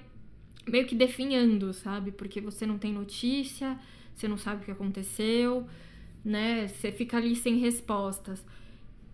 meio 0.67 0.85
que 0.85 0.95
definhando, 0.95 1.73
sabe? 1.73 2.11
Porque 2.11 2.39
você 2.41 2.65
não 2.65 2.77
tem 2.77 2.93
notícia, 2.93 3.79
você 4.15 4.27
não 4.27 4.37
sabe 4.37 4.61
o 4.61 4.65
que 4.65 4.71
aconteceu, 4.71 5.67
né? 6.23 6.67
Você 6.67 6.91
fica 6.91 7.17
ali 7.17 7.35
sem 7.35 7.57
respostas. 7.57 8.43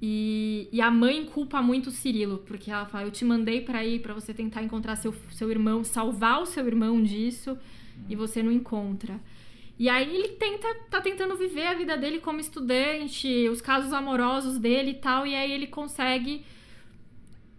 E, 0.02 0.70
e 0.72 0.80
a 0.80 0.91
mãe 0.91 1.26
culpa 1.26 1.62
muito 1.62 1.88
o 1.88 1.91
Cirilo, 1.91 2.39
porque 2.39 2.70
ela 2.70 2.86
fala: 2.86 3.06
Eu 3.06 3.12
te 3.12 3.26
mandei 3.26 3.62
pra 3.62 3.86
ir 3.86 4.02
pra 4.02 4.14
você 4.14 4.34
tentar 4.34 4.62
encontrar 4.64 4.95
seu, 4.95 5.14
seu 5.32 5.50
irmão, 5.50 5.84
salvar 5.84 6.41
o 6.41 6.45
seu 6.45 6.66
irmão 6.68 7.02
disso, 7.02 7.58
e 8.08 8.16
você 8.16 8.43
não 8.43 8.52
encontra. 8.52 9.20
E 9.80 9.89
aí 9.89 10.16
ele 10.16 10.30
tenta, 10.30 10.68
tá 10.89 11.02
tentando 11.02 11.36
viver 11.36 11.68
a 11.68 11.74
vida 11.74 11.95
dele 11.98 12.20
como 12.20 12.39
estudante, 12.39 13.48
os 13.50 13.62
casos 13.62 13.93
amorosos 13.93 14.58
dele 14.58 14.91
e 14.91 14.95
tal, 14.95 15.26
e 15.26 15.36
aí 15.36 15.52
ele 15.52 15.68
consegue 15.68 16.43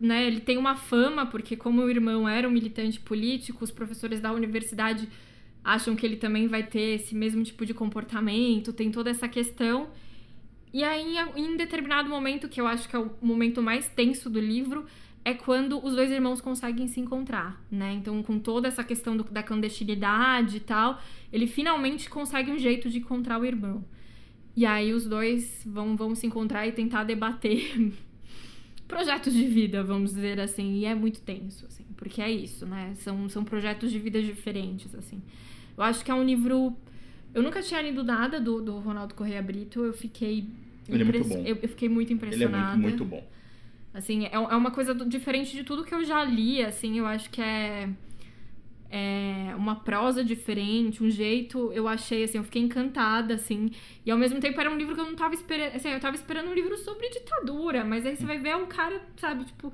né, 0.01 0.27
ele 0.27 0.41
tem 0.41 0.57
uma 0.57 0.77
fama, 0.77 1.27
porque 1.27 1.57
como 1.57 1.83
o 1.83 1.91
irmão 1.91 2.29
era 2.29 2.47
um 2.49 2.51
militante 2.51 3.01
político, 3.01 3.65
os 3.65 3.71
professores 3.71 4.21
da 4.21 4.33
universidade 4.33 5.09
acham 5.65 5.97
que 5.97 6.07
ele 6.07 6.17
também 6.17 6.47
vai 6.47 6.63
ter 6.63 6.95
esse 6.95 7.15
mesmo 7.15 7.43
tipo 7.43 7.67
de 7.67 7.75
comportamento, 7.75 8.73
tem 8.73 8.91
toda 8.91 9.11
essa 9.11 9.29
questão. 9.29 9.89
E 10.79 10.85
aí, 10.85 11.17
em 11.37 11.57
determinado 11.57 12.09
momento, 12.09 12.49
que 12.49 12.61
eu 12.61 12.67
acho 12.67 12.89
que 12.89 12.95
é 12.95 12.99
o 13.01 13.11
momento 13.21 13.61
mais 13.61 13.89
tenso 13.89 14.31
do 14.31 14.39
livro, 14.39 14.87
é 15.25 15.35
quando 15.35 15.85
os 15.85 15.95
dois 15.97 16.09
irmãos 16.11 16.41
conseguem 16.41 16.87
se 16.87 17.01
encontrar, 17.01 17.61
né? 17.69 17.95
Então, 17.95 18.23
com 18.23 18.39
toda 18.39 18.69
essa 18.69 18.85
questão 18.85 19.17
do- 19.17 19.25
da 19.25 19.43
clandestinidade 19.43 20.59
e 20.59 20.61
tal, 20.61 20.91
ele 21.33 21.49
finalmente 21.49 22.09
consegue 22.09 22.53
um 22.53 22.59
jeito 22.59 22.89
de 22.89 22.99
encontrar 22.99 23.41
o 23.41 23.45
irmão. 23.45 23.85
E 24.57 24.67
aí 24.67 24.93
os 24.93 25.07
dois 25.07 25.63
vão, 25.67 25.97
vão 25.97 26.15
se 26.15 26.27
encontrar 26.29 26.67
e 26.69 26.73
tentar 26.73 27.05
debater 27.05 27.93
projetos 28.87 29.35
de 29.35 29.47
vida, 29.47 29.83
vamos 29.85 30.15
dizer 30.15 30.41
assim, 30.41 30.79
e 30.79 30.85
é 30.85 30.95
muito 30.95 31.21
tenso, 31.21 31.67
assim, 31.67 31.85
porque 31.97 32.23
é 32.23 32.31
isso, 32.31 32.67
né? 32.67 32.95
São, 32.97 33.29
são 33.29 33.45
projetos 33.45 33.91
de 33.91 33.99
vida 33.99 34.23
diferentes, 34.23 34.95
assim. 34.95 35.23
Eu 35.77 35.83
acho 35.85 36.05
que 36.05 36.11
é 36.11 36.15
um 36.15 36.25
livro. 36.25 36.77
Eu 37.35 37.43
nunca 37.43 37.63
tinha 37.63 37.83
lido 37.83 38.05
nada 38.05 38.41
do, 38.41 38.61
do 38.63 38.79
Ronaldo 38.79 39.15
Correia 39.15 39.43
Brito, 39.43 39.85
eu 39.85 39.93
fiquei. 39.93 40.47
Ele 40.89 41.03
é 41.03 41.05
muito 41.05 41.25
bom. 41.25 41.43
Eu, 41.47 41.59
eu 41.63 41.69
fiquei 41.69 41.89
muito 41.89 42.11
Ele 42.13 42.17
é 42.17 42.17
impressionada. 42.17 42.77
muito, 42.77 42.83
muito 42.83 43.05
bom. 43.05 43.29
Assim, 43.95 44.27
é, 44.27 44.31
é 44.33 44.39
uma 44.39 44.71
coisa 44.71 44.95
do- 44.95 45.07
diferente 45.07 45.55
de 45.57 45.65
tudo 45.65 45.85
que 45.85 45.95
eu 45.95 46.05
já 46.05 46.23
li, 46.25 46.63
assim, 46.63 46.99
eu 46.99 47.07
acho 47.07 47.31
que 47.31 47.41
é, 47.41 47.89
é 48.91 49.55
uma 49.57 49.77
prosa 49.77 50.25
diferente, 50.25 51.03
um 51.03 51.11
jeito, 51.11 51.71
eu 51.73 51.87
achei, 51.87 52.25
assim, 52.25 52.39
eu 52.39 52.45
fiquei 52.45 52.63
encantada, 52.63 53.35
assim, 53.35 53.71
e 54.05 54.11
ao 54.11 54.17
mesmo 54.17 54.41
tempo 54.41 54.59
era 54.61 54.71
um 54.71 54.77
livro 54.77 54.95
que 54.95 55.01
eu 55.01 55.05
não 55.07 55.15
tava 55.17 55.35
esperando, 55.35 55.75
assim, 55.75 55.89
eu 55.91 56.01
tava 56.01 56.17
esperando 56.17 56.49
um 56.49 56.55
livro 56.55 56.77
sobre 56.79 57.09
ditadura, 57.11 57.85
mas 57.85 58.07
aí 58.07 58.17
você 58.17 58.25
vai 58.25 58.39
ver 58.39 58.51
é 58.51 58.57
um 58.57 58.67
cara, 58.67 59.01
sabe, 59.17 59.45
tipo, 59.45 59.73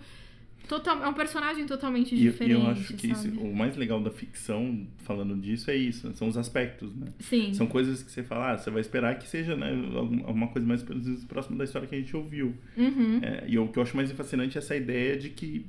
total, 0.69 1.03
é 1.05 1.09
um 1.09 1.13
personagem 1.15 1.67
totalmente 1.67 2.15
E, 2.15 2.19
e 2.19 2.21
diferente, 2.31 2.53
eu 2.61 2.67
acho 2.67 2.95
que 2.95 3.07
isso- 3.11 3.29
o 3.41 3.55
mais 3.55 3.77
legal 3.77 4.01
da 4.03 4.11
ficção, 4.11 4.87
falando 4.99 5.37
disso, 5.37 5.71
é 5.71 5.77
isso. 5.77 6.11
São 6.17 6.29
os 6.29 6.37
aspectos, 6.37 6.95
né? 6.95 7.09
Sim, 7.21 7.53
São 7.55 7.67
coisas 7.67 8.03
que 8.03 8.11
você 8.11 8.23
fala, 8.23 8.53
ah, 8.53 8.59
você 8.59 8.71
vai 8.71 8.81
esperar 8.81 9.19
que 9.19 9.29
seja 9.29 9.57
né, 9.57 9.71
algum- 9.97 10.27
alguma 10.27 10.49
coisa 10.49 10.67
mais 10.67 10.83
próxima 11.29 11.57
da 11.57 11.65
história 11.65 11.87
que 11.89 11.95
a 11.95 11.99
gente 11.99 12.17
ouviu. 12.17 12.55
uhum, 12.77 13.21
É, 13.23 13.45
e 13.47 13.59
o 13.59 13.69
que 13.69 13.79
eu 13.79 13.83
acho 13.83 13.97
mais 13.97 14.11
fascinante 14.13 14.57
é 14.57 14.61
essa 14.61 14.75
ideia 14.77 15.17
de 15.17 15.31
que 15.31 15.67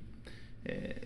é, 0.64 1.02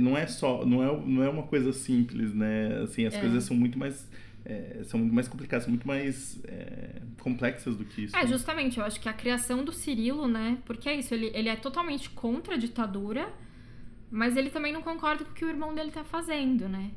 não 0.00 0.16
é 0.16 0.26
só 0.26 0.64
não 0.66 0.82
é, 0.82 1.06
não 1.06 1.22
é 1.22 1.28
uma 1.28 1.44
coisa 1.44 1.72
simples 1.72 2.34
né 2.34 2.80
assim 2.82 3.06
as 3.06 3.14
É. 3.14 3.20
coisas 3.20 3.44
são 3.44 3.56
muito 3.56 3.78
mais 3.78 4.08
é, 4.46 4.82
são 4.84 5.00
muito 5.00 5.12
mais 5.12 5.26
complicadas 5.26 5.66
muito 5.66 5.86
mais 5.86 6.40
é, 6.44 7.02
complexas 7.20 7.76
do 7.76 7.84
que 7.84 8.04
isso 8.04 8.16
É, 8.16 8.22
né? 8.22 8.26
justamente, 8.28 8.78
eu 8.78 8.84
acho 8.84 9.00
que 9.00 9.08
a 9.08 9.12
criação 9.12 9.64
do 9.64 9.72
Cirilo, 9.72 10.28
né? 10.28 10.58
Porque 10.64 10.88
é 10.88 10.94
isso, 10.94 11.12
ele, 11.12 11.30
ele 11.34 11.48
é 11.48 11.56
totalmente 11.56 12.08
contra 12.10 12.54
a 12.54 12.56
ditadura, 12.56 13.28
mas 14.10 14.36
ele 14.36 14.48
também 14.48 14.72
não 14.72 14.82
concorda 14.82 15.24
com 15.24 15.32
o 15.32 15.34
que 15.34 15.44
o 15.44 15.48
irmão 15.48 15.74
dele 15.74 15.90
tá 15.90 16.04
fazendo, 16.04 16.68
né? 16.68 16.92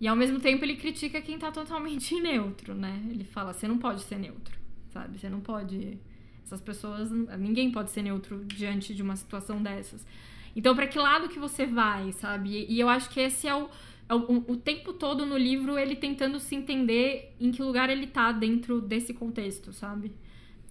E 0.00 0.08
ao 0.08 0.16
mesmo 0.16 0.40
tempo 0.40 0.64
ele 0.64 0.76
critica 0.76 1.20
quem 1.20 1.38
tá 1.38 1.52
totalmente 1.52 2.14
neutro, 2.20 2.74
né? 2.74 3.02
Ele 3.10 3.24
fala, 3.24 3.52
você 3.52 3.68
não 3.68 3.78
pode 3.78 4.02
ser 4.02 4.18
neutro, 4.18 4.56
sabe? 4.92 5.18
Você 5.18 5.28
não 5.28 5.40
pode. 5.40 5.98
Essas 6.42 6.60
pessoas. 6.60 7.10
Ninguém 7.10 7.70
pode 7.70 7.90
ser 7.90 8.02
neutro 8.02 8.44
diante 8.44 8.94
de 8.94 9.02
uma 9.02 9.16
situação 9.16 9.62
dessas. 9.62 10.06
Então, 10.56 10.74
pra 10.74 10.86
que 10.86 10.98
lado 10.98 11.28
que 11.28 11.38
você 11.38 11.66
vai, 11.66 12.12
sabe? 12.12 12.50
E, 12.50 12.74
e 12.74 12.80
eu 12.80 12.88
acho 12.88 13.10
que 13.10 13.20
esse 13.20 13.46
é 13.46 13.54
o. 13.54 13.68
é 14.08 14.14
o, 14.14 14.44
o 14.48 14.56
tempo 14.56 14.92
todo 14.92 15.24
no 15.24 15.36
livro 15.36 15.78
ele 15.78 15.96
tentando 15.96 16.38
se 16.38 16.54
entender 16.54 17.34
em 17.40 17.50
que 17.50 17.62
lugar 17.62 17.88
ele 17.88 18.06
tá 18.06 18.32
dentro 18.32 18.80
desse 18.80 19.14
contexto, 19.14 19.72
sabe? 19.72 20.12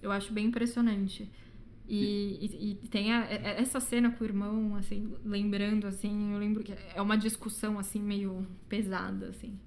Eu 0.00 0.12
acho 0.12 0.32
bem 0.32 0.46
impressionante. 0.46 1.28
E, 1.86 2.38
e, 2.40 2.78
e 2.84 2.88
tem 2.88 3.12
a, 3.12 3.24
essa 3.24 3.78
cena 3.80 4.10
com 4.10 4.24
o 4.24 4.26
irmão, 4.26 4.76
assim, 4.76 5.14
lembrando, 5.24 5.86
assim, 5.86 6.32
eu 6.32 6.38
lembro 6.38 6.62
que 6.62 6.72
é 6.72 7.02
uma 7.02 7.16
discussão, 7.16 7.78
assim, 7.78 8.00
meio 8.00 8.46
pesada, 8.68 9.28
assim. 9.28 9.58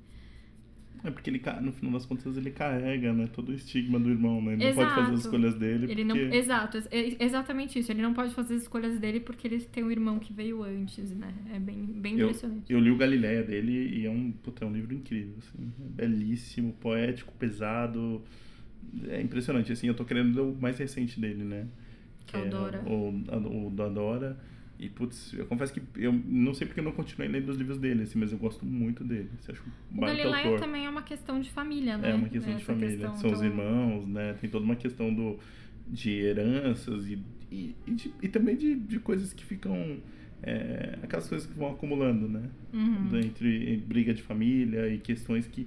É 1.07 1.11
porque 1.11 1.29
ele, 1.29 1.41
no 1.61 1.71
final 1.71 1.93
das 1.93 2.05
contas, 2.05 2.35
ele 2.35 2.51
carrega, 2.51 3.13
né, 3.13 3.29
todo 3.31 3.49
o 3.49 3.53
estigma 3.53 3.97
do 3.97 4.09
irmão, 4.09 4.41
né? 4.41 4.55
Ele 4.55 4.65
Exato. 4.65 4.81
não 4.81 4.87
pode 4.87 5.01
fazer 5.01 5.13
as 5.13 5.19
escolhas 5.21 5.55
dele. 5.55 5.89
Ele 5.89 6.03
porque... 6.03 6.25
não, 6.25 6.33
exato, 6.33 6.77
é 6.91 7.23
exatamente 7.23 7.79
isso. 7.79 7.89
Ele 7.93 8.01
não 8.01 8.13
pode 8.13 8.33
fazer 8.33 8.55
as 8.55 8.63
escolhas 8.63 8.99
dele 8.99 9.21
porque 9.21 9.47
ele 9.47 9.61
tem 9.61 9.85
um 9.85 9.89
irmão 9.89 10.19
que 10.19 10.33
veio 10.33 10.63
antes, 10.63 11.11
né? 11.11 11.33
É 11.53 11.59
bem, 11.59 11.85
bem 11.85 12.15
impressionante. 12.15 12.69
Eu, 12.69 12.79
eu 12.79 12.83
li 12.83 12.91
o 12.91 12.97
Galileia 12.97 13.41
dele 13.41 13.71
e 13.71 14.05
é 14.05 14.09
um, 14.09 14.33
puta, 14.33 14.65
é 14.65 14.67
um 14.67 14.73
livro 14.73 14.93
incrível, 14.93 15.35
assim. 15.37 15.71
É 15.79 16.07
belíssimo, 16.07 16.73
poético, 16.73 17.33
pesado. 17.39 18.21
É 19.07 19.21
impressionante, 19.21 19.71
assim. 19.71 19.87
Eu 19.87 19.93
tô 19.93 20.03
querendo 20.03 20.35
ler 20.35 20.41
o 20.41 20.57
mais 20.59 20.77
recente 20.77 21.21
dele, 21.21 21.45
né? 21.45 21.67
Que 22.25 22.35
é 22.35 22.41
o 22.41 22.49
Dora. 22.49 22.83
O, 22.85 23.67
o 23.67 23.71
da 23.71 23.87
Dora. 23.87 24.37
E, 24.79 24.89
putz, 24.89 25.33
eu 25.33 25.45
confesso 25.47 25.73
que 25.73 25.81
eu 25.95 26.13
não 26.13 26.53
sei 26.53 26.67
porque 26.67 26.79
eu 26.79 26.83
não 26.83 26.91
continuei 26.91 27.27
lendo 27.27 27.49
os 27.49 27.57
livros 27.57 27.79
dele, 27.79 28.03
assim, 28.03 28.19
mas 28.19 28.31
eu 28.31 28.37
gosto 28.37 28.63
muito 28.63 29.03
dele. 29.03 29.29
Você 29.39 29.51
acha 29.51 29.61
um 29.61 29.97
o 29.97 30.01
Galileia 30.01 30.59
também 30.59 30.85
é 30.85 30.89
uma 30.89 31.01
questão 31.01 31.41
de 31.41 31.49
família, 31.49 31.97
né? 31.97 32.11
É 32.11 32.13
uma 32.13 32.29
questão 32.29 32.51
Essa 32.51 32.59
de 32.59 32.65
família. 32.65 32.89
Questão, 32.89 33.17
São 33.17 33.29
então... 33.29 33.39
os 33.39 33.45
irmãos, 33.45 34.07
né? 34.07 34.33
Tem 34.39 34.47
toda 34.49 34.63
uma 34.63 34.75
questão 34.75 35.11
do, 35.11 35.39
de 35.87 36.11
heranças 36.11 37.07
e, 37.07 37.17
e, 37.51 37.75
e, 37.87 37.91
de, 37.91 38.13
e 38.21 38.27
também 38.27 38.55
de, 38.55 38.75
de 38.75 38.99
coisas 38.99 39.33
que 39.33 39.43
ficam. 39.43 39.97
É, 40.43 40.99
aquelas 41.01 41.27
coisas 41.27 41.47
que 41.47 41.57
vão 41.57 41.71
acumulando, 41.71 42.27
né? 42.29 42.47
Uhum. 42.71 43.17
Entre 43.17 43.77
briga 43.77 44.13
de 44.13 44.21
família 44.21 44.87
e 44.87 44.99
questões 44.99 45.47
que 45.47 45.65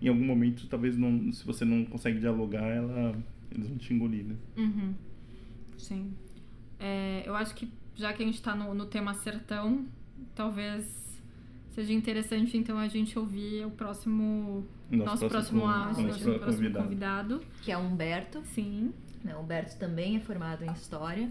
em 0.00 0.08
algum 0.08 0.24
momento 0.24 0.66
talvez 0.66 0.96
não 0.96 1.32
se 1.32 1.46
você 1.46 1.64
não 1.64 1.84
consegue 1.84 2.18
dialogar 2.18 2.64
ela 2.64 3.16
eles 3.52 3.68
vão 3.68 3.78
te 3.78 3.94
engolir 3.94 4.24
né 4.24 4.34
uhum. 4.56 4.94
sim 5.78 6.12
é, 6.80 7.22
eu 7.24 7.36
acho 7.36 7.54
que 7.54 7.70
já 7.94 8.12
que 8.12 8.22
a 8.22 8.26
gente 8.26 8.36
está 8.36 8.54
no, 8.54 8.74
no 8.74 8.86
tema 8.86 9.14
sertão, 9.14 9.86
talvez 10.34 11.20
seja 11.70 11.92
interessante 11.92 12.56
então 12.56 12.78
a 12.78 12.88
gente 12.88 13.18
ouvir 13.18 13.64
o 13.64 13.70
próximo 13.70 14.66
nosso, 14.90 15.10
nosso 15.10 15.28
próximo, 15.28 15.66
áudio, 15.66 16.06
nosso, 16.06 16.20
próximo, 16.24 16.38
próximo 16.38 16.72
convidado. 16.72 17.40
Que 17.62 17.72
é 17.72 17.76
o 17.76 17.80
Humberto. 17.80 18.42
Sim. 18.44 18.92
O 19.24 19.40
Humberto 19.40 19.76
também 19.78 20.16
é 20.16 20.20
formado 20.20 20.64
em 20.64 20.72
História. 20.72 21.30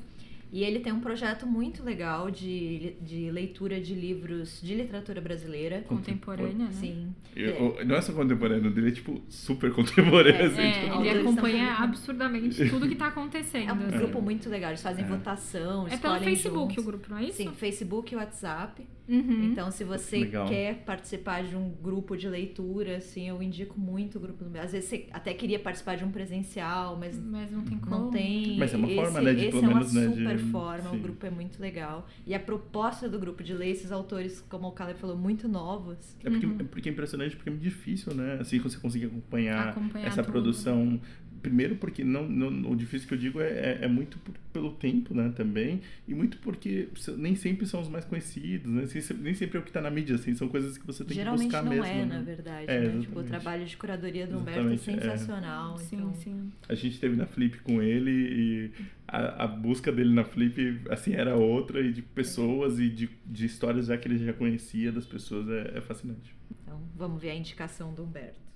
E 0.51 0.65
ele 0.65 0.81
tem 0.81 0.91
um 0.91 0.99
projeto 0.99 1.47
muito 1.47 1.81
legal 1.81 2.29
de, 2.29 2.95
de 3.01 3.31
leitura 3.31 3.79
de 3.79 3.95
livros 3.95 4.59
de 4.61 4.75
literatura 4.75 5.21
brasileira. 5.21 5.81
Contemporânea, 5.87 6.65
né? 6.65 6.71
Sim. 6.73 7.15
Eu, 7.33 7.77
é. 7.79 7.85
Não 7.85 7.95
é 7.95 8.01
só 8.01 8.11
contemporâneo, 8.11 8.69
dele 8.69 8.89
é 8.89 8.91
tipo 8.91 9.21
super 9.29 9.71
contemporâneo. 9.71 10.41
É, 10.41 10.45
assim, 10.45 10.61
é, 10.61 10.83
tipo... 10.83 11.01
ele 11.05 11.19
acompanha 11.21 11.73
absurdamente 11.75 12.67
tudo 12.69 12.85
que 12.85 12.93
está 12.93 13.07
acontecendo. 13.07 13.69
É 13.69 13.73
um 13.73 13.87
assim. 13.87 13.97
grupo 13.97 14.21
muito 14.21 14.49
legal, 14.49 14.71
eles 14.71 14.83
fazem 14.83 15.05
é. 15.05 15.07
votação, 15.07 15.87
É 15.87 15.95
pelo 15.95 16.19
Facebook 16.19 16.75
juntos. 16.75 16.83
o 16.83 16.87
grupo, 16.87 17.07
não 17.09 17.17
é 17.17 17.23
isso? 17.23 17.37
Sim, 17.37 17.51
Facebook 17.53 18.13
e 18.13 18.17
WhatsApp. 18.17 18.85
Uhum. 19.07 19.51
Então, 19.51 19.71
se 19.71 19.83
você 19.83 20.19
Legal. 20.19 20.47
quer 20.47 20.83
participar 20.85 21.43
de 21.43 21.55
um 21.55 21.69
grupo 21.69 22.15
de 22.15 22.29
leitura, 22.29 22.97
assim, 22.97 23.27
eu 23.27 23.41
indico 23.41 23.79
muito 23.79 24.17
o 24.17 24.21
grupo 24.21 24.43
do 24.43 24.59
Às 24.59 24.71
vezes 24.71 24.89
você 24.89 25.07
até 25.11 25.33
queria 25.33 25.59
participar 25.59 25.97
de 25.97 26.05
um 26.05 26.11
presencial, 26.11 26.97
mas, 26.97 27.19
mas 27.19 27.51
não 27.51 27.63
tem 27.63 27.77
como. 27.77 27.95
Não 27.95 28.11
tem. 28.11 28.57
Mas 28.57 28.73
é 28.73 28.77
uma 28.77 28.87
esse, 28.87 28.95
forma, 28.95 29.21
né? 29.21 29.33
De, 29.33 29.41
esse 29.41 29.51
pelo 29.51 29.63
é 29.63 29.67
uma 29.67 29.75
menos, 29.75 29.93
né, 29.93 30.07
super 30.07 30.37
de... 30.37 30.43
forma, 30.45 30.89
Sim. 30.89 30.95
o 30.95 30.99
grupo 30.99 31.25
é 31.25 31.29
muito 31.29 31.61
legal. 31.61 32.07
E 32.25 32.33
a 32.33 32.39
proposta 32.39 33.09
do 33.09 33.19
grupo 33.19 33.43
de 33.43 33.53
ler 33.53 33.69
esses 33.69 33.91
autores, 33.91 34.41
como 34.47 34.67
o 34.67 34.71
Caleb 34.71 34.99
falou, 34.99 35.17
muito 35.17 35.47
novos. 35.47 36.15
É 36.23 36.29
porque, 36.29 36.45
uhum. 36.45 36.57
é 36.59 36.63
porque 36.63 36.89
é 36.89 36.91
impressionante, 36.91 37.35
porque 37.35 37.49
é 37.49 37.51
muito 37.51 37.63
difícil, 37.63 38.13
né? 38.13 38.37
Assim, 38.39 38.59
você 38.59 38.77
conseguir 38.77 39.07
acompanhar, 39.07 39.69
acompanhar 39.69 40.07
essa 40.07 40.23
tudo. 40.23 40.31
produção 40.31 40.99
primeiro 41.41 41.75
porque 41.75 42.03
não, 42.03 42.27
não, 42.27 42.71
o 42.71 42.75
difícil 42.75 43.07
que 43.07 43.13
eu 43.13 43.17
digo 43.17 43.41
é, 43.41 43.49
é, 43.49 43.79
é 43.81 43.87
muito 43.87 44.17
por, 44.19 44.33
pelo 44.53 44.71
tempo, 44.73 45.13
né, 45.13 45.31
também, 45.35 45.81
e 46.07 46.13
muito 46.13 46.37
porque 46.37 46.87
nem 47.17 47.35
sempre 47.35 47.65
são 47.65 47.81
os 47.81 47.89
mais 47.89 48.05
conhecidos, 48.05 48.71
né, 48.71 48.87
nem 49.19 49.33
sempre 49.33 49.57
é 49.57 49.59
o 49.59 49.63
que 49.63 49.69
está 49.69 49.81
na 49.81 49.89
mídia, 49.89 50.15
assim, 50.15 50.33
são 50.35 50.47
coisas 50.47 50.77
que 50.77 50.85
você 50.85 51.03
tem 51.03 51.15
Geralmente 51.15 51.49
que 51.49 51.55
buscar 51.55 51.63
mesmo. 51.63 51.85
Geralmente 51.85 52.07
não 52.07 52.13
é, 52.13 52.17
né? 52.17 52.17
na 52.17 52.23
verdade, 52.23 52.65
é, 52.69 52.79
né? 52.81 53.01
Tipo, 53.01 53.19
o 53.19 53.23
trabalho 53.23 53.65
de 53.65 53.77
curadoria 53.77 54.27
do 54.27 54.37
Humberto 54.37 54.69
é 54.69 54.77
sensacional. 54.77 55.77
É. 55.79 55.83
Então... 55.83 56.13
Sim, 56.13 56.21
sim. 56.21 56.51
A 56.69 56.75
gente 56.75 56.99
teve 56.99 57.15
na 57.15 57.25
Flip 57.25 57.57
com 57.59 57.81
ele 57.81 58.11
e 58.11 58.71
a, 59.07 59.43
a, 59.43 59.47
busca 59.47 59.91
dele 59.91 60.13
na 60.13 60.23
Flip, 60.23 60.81
assim, 60.89 61.13
era 61.13 61.35
outra, 61.35 61.81
e 61.81 61.91
de 61.91 62.01
pessoas 62.01 62.79
e 62.79 62.89
de, 62.89 63.09
de 63.25 63.45
histórias 63.45 63.87
já 63.87 63.97
que 63.97 64.07
ele 64.07 64.23
já 64.23 64.33
conhecia 64.33 64.91
das 64.91 65.05
pessoas, 65.05 65.47
é, 65.49 65.77
é 65.77 65.81
fascinante. 65.81 66.35
Então, 66.63 66.81
vamos 66.95 67.21
ver 67.21 67.31
a 67.31 67.35
indicação 67.35 67.93
do 67.93 68.03
Humberto. 68.03 68.50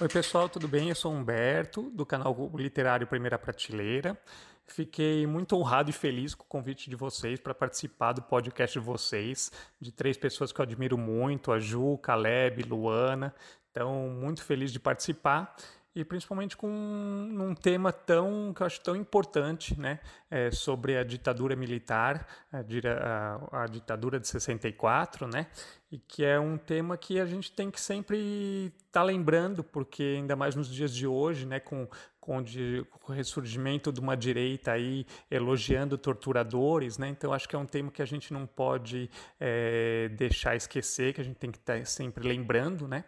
Oi, 0.00 0.08
pessoal, 0.08 0.48
tudo 0.48 0.66
bem? 0.66 0.88
Eu 0.88 0.94
sou 0.94 1.12
Humberto, 1.12 1.90
do 1.90 2.06
canal 2.06 2.34
Literário 2.54 3.06
Primeira 3.06 3.38
Prateleira. 3.38 4.18
Fiquei 4.66 5.26
muito 5.26 5.54
honrado 5.54 5.90
e 5.90 5.92
feliz 5.92 6.34
com 6.34 6.42
o 6.42 6.46
convite 6.46 6.88
de 6.88 6.96
vocês 6.96 7.38
para 7.38 7.52
participar 7.52 8.14
do 8.14 8.22
podcast 8.22 8.78
de 8.78 8.82
vocês, 8.82 9.52
de 9.78 9.92
três 9.92 10.16
pessoas 10.16 10.52
que 10.52 10.58
eu 10.58 10.62
admiro 10.62 10.96
muito, 10.96 11.52
a 11.52 11.60
Ju, 11.60 11.98
Caleb, 11.98 12.62
Luana. 12.62 13.34
Então, 13.70 14.08
muito 14.08 14.42
feliz 14.42 14.72
de 14.72 14.80
participar 14.80 15.54
e 15.94 16.04
principalmente 16.04 16.56
com 16.56 16.68
um 16.68 17.54
tema 17.54 17.92
tão 17.92 18.52
que 18.54 18.62
eu 18.62 18.66
acho 18.66 18.80
tão 18.80 18.94
importante, 18.94 19.78
né, 19.78 19.98
é, 20.30 20.50
sobre 20.50 20.96
a 20.96 21.02
ditadura 21.02 21.56
militar, 21.56 22.26
a, 22.52 22.58
a, 22.60 23.64
a, 23.64 23.66
ditadura 23.66 24.20
de 24.20 24.28
64, 24.28 25.26
né, 25.26 25.48
e 25.90 25.98
que 25.98 26.24
é 26.24 26.38
um 26.38 26.56
tema 26.56 26.96
que 26.96 27.18
a 27.18 27.26
gente 27.26 27.50
tem 27.50 27.70
que 27.70 27.80
sempre 27.80 28.66
estar 28.66 29.00
tá 29.00 29.02
lembrando, 29.02 29.64
porque 29.64 30.14
ainda 30.18 30.36
mais 30.36 30.54
nos 30.54 30.68
dias 30.68 30.94
de 30.94 31.08
hoje, 31.08 31.44
né, 31.44 31.58
com, 31.58 31.88
com, 32.20 32.40
de, 32.40 32.86
com 33.00 33.12
o 33.12 33.16
ressurgimento 33.16 33.92
de 33.92 33.98
uma 33.98 34.16
direita 34.16 34.70
aí 34.70 35.04
elogiando 35.28 35.98
torturadores, 35.98 36.98
né, 36.98 37.08
então 37.08 37.32
acho 37.32 37.48
que 37.48 37.56
é 37.56 37.58
um 37.58 37.66
tema 37.66 37.90
que 37.90 38.00
a 38.00 38.06
gente 38.06 38.32
não 38.32 38.46
pode 38.46 39.10
é, 39.40 40.08
deixar 40.10 40.54
esquecer, 40.54 41.14
que 41.14 41.20
a 41.20 41.24
gente 41.24 41.36
tem 41.36 41.50
que 41.50 41.58
estar 41.58 41.80
tá 41.80 41.84
sempre 41.84 42.28
lembrando, 42.28 42.86
né. 42.86 43.04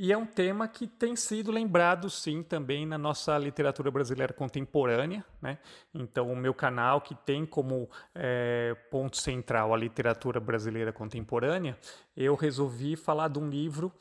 E 0.00 0.12
é 0.12 0.16
um 0.16 0.24
tema 0.24 0.68
que 0.68 0.86
tem 0.86 1.16
sido 1.16 1.50
lembrado, 1.50 2.08
sim, 2.08 2.40
também 2.40 2.86
na 2.86 2.96
nossa 2.96 3.36
literatura 3.36 3.90
brasileira 3.90 4.32
contemporânea. 4.32 5.24
Né? 5.42 5.58
Então, 5.92 6.30
o 6.30 6.36
meu 6.36 6.54
canal, 6.54 7.00
que 7.00 7.16
tem 7.16 7.44
como 7.44 7.90
é, 8.14 8.76
ponto 8.92 9.16
central 9.16 9.74
a 9.74 9.76
literatura 9.76 10.38
brasileira 10.38 10.92
contemporânea, 10.92 11.76
eu 12.18 12.34
resolvi 12.34 12.96
falar 12.96 13.28
de 13.28 13.38
um 13.38 13.48
livro 13.48 13.92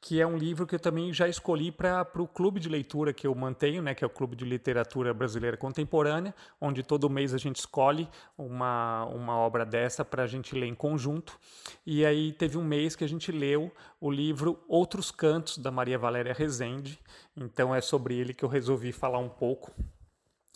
que 0.00 0.18
é 0.20 0.26
um 0.26 0.38
livro 0.38 0.66
que 0.66 0.74
eu 0.74 0.78
também 0.78 1.12
já 1.12 1.28
escolhi 1.28 1.70
para 1.70 2.08
o 2.16 2.26
clube 2.26 2.58
de 2.58 2.68
leitura 2.68 3.12
que 3.12 3.26
eu 3.26 3.34
mantenho, 3.34 3.82
né, 3.82 3.94
que 3.94 4.02
é 4.02 4.06
o 4.06 4.10
Clube 4.10 4.34
de 4.34 4.44
Literatura 4.44 5.12
Brasileira 5.12 5.56
Contemporânea, 5.56 6.34
onde 6.60 6.82
todo 6.82 7.10
mês 7.10 7.34
a 7.34 7.38
gente 7.38 7.56
escolhe 7.56 8.08
uma, 8.38 9.04
uma 9.06 9.36
obra 9.36 9.66
dessa 9.66 10.04
para 10.04 10.22
a 10.22 10.26
gente 10.26 10.54
ler 10.54 10.66
em 10.66 10.74
conjunto. 10.74 11.38
E 11.84 12.06
aí 12.06 12.32
teve 12.32 12.56
um 12.56 12.64
mês 12.64 12.96
que 12.96 13.04
a 13.04 13.08
gente 13.08 13.30
leu 13.30 13.70
o 14.00 14.10
livro 14.10 14.58
Outros 14.68 15.10
Cantos, 15.10 15.58
da 15.58 15.70
Maria 15.70 15.98
Valéria 15.98 16.32
Rezende, 16.32 16.98
então 17.36 17.74
é 17.74 17.80
sobre 17.80 18.16
ele 18.16 18.32
que 18.32 18.44
eu 18.44 18.48
resolvi 18.48 18.92
falar 18.92 19.18
um 19.18 19.28
pouco. 19.28 19.72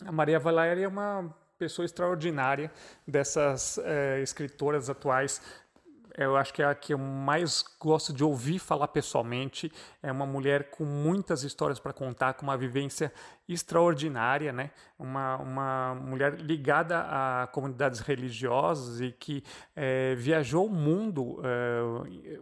A 0.05 0.11
Maria 0.11 0.39
Valéria 0.39 0.85
é 0.85 0.87
uma 0.87 1.35
pessoa 1.61 1.85
extraordinária 1.85 2.71
dessas 3.07 3.77
é, 3.77 4.19
escritoras 4.19 4.89
atuais 4.89 5.39
eu 6.17 6.35
acho 6.35 6.53
que 6.53 6.61
é 6.61 6.65
a 6.65 6.75
que 6.75 6.93
eu 6.93 6.97
mais 6.97 7.63
gosto 7.79 8.13
de 8.13 8.23
ouvir 8.23 8.59
falar 8.59 8.87
pessoalmente. 8.87 9.71
É 10.01 10.11
uma 10.11 10.25
mulher 10.25 10.69
com 10.69 10.83
muitas 10.83 11.43
histórias 11.43 11.79
para 11.79 11.93
contar, 11.93 12.33
com 12.33 12.43
uma 12.43 12.57
vivência 12.57 13.11
extraordinária, 13.47 14.51
né? 14.51 14.71
Uma, 14.97 15.37
uma 15.37 15.95
mulher 15.95 16.35
ligada 16.39 16.99
a 16.99 17.47
comunidades 17.47 17.99
religiosas 17.99 19.01
e 19.01 19.11
que 19.11 19.43
é, 19.75 20.15
viajou 20.15 20.67
o 20.67 20.69
mundo. 20.69 21.41
É, 21.43 22.39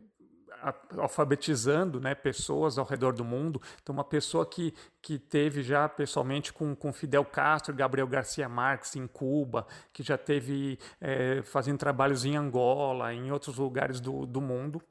alfabetizando 0.97 1.99
né, 1.99 2.15
pessoas 2.15 2.77
ao 2.77 2.85
redor 2.85 3.13
do 3.13 3.23
mundo. 3.23 3.61
Então, 3.81 3.93
uma 3.93 4.03
pessoa 4.03 4.45
que, 4.45 4.73
que 5.01 5.17
teve 5.17 5.61
já 5.63 5.87
pessoalmente 5.87 6.51
com, 6.51 6.75
com 6.75 6.91
Fidel 6.91 7.25
Castro, 7.25 7.73
Gabriel 7.73 8.07
Garcia 8.07 8.47
Marques 8.49 8.95
em 8.95 9.07
Cuba, 9.07 9.65
que 9.93 10.03
já 10.03 10.17
teve 10.17 10.79
é, 10.99 11.41
fazendo 11.41 11.77
trabalhos 11.77 12.25
em 12.25 12.35
Angola, 12.35 13.13
em 13.13 13.31
outros 13.31 13.57
lugares 13.57 13.99
do, 13.99 14.25
do 14.25 14.41
mundo. 14.41 14.81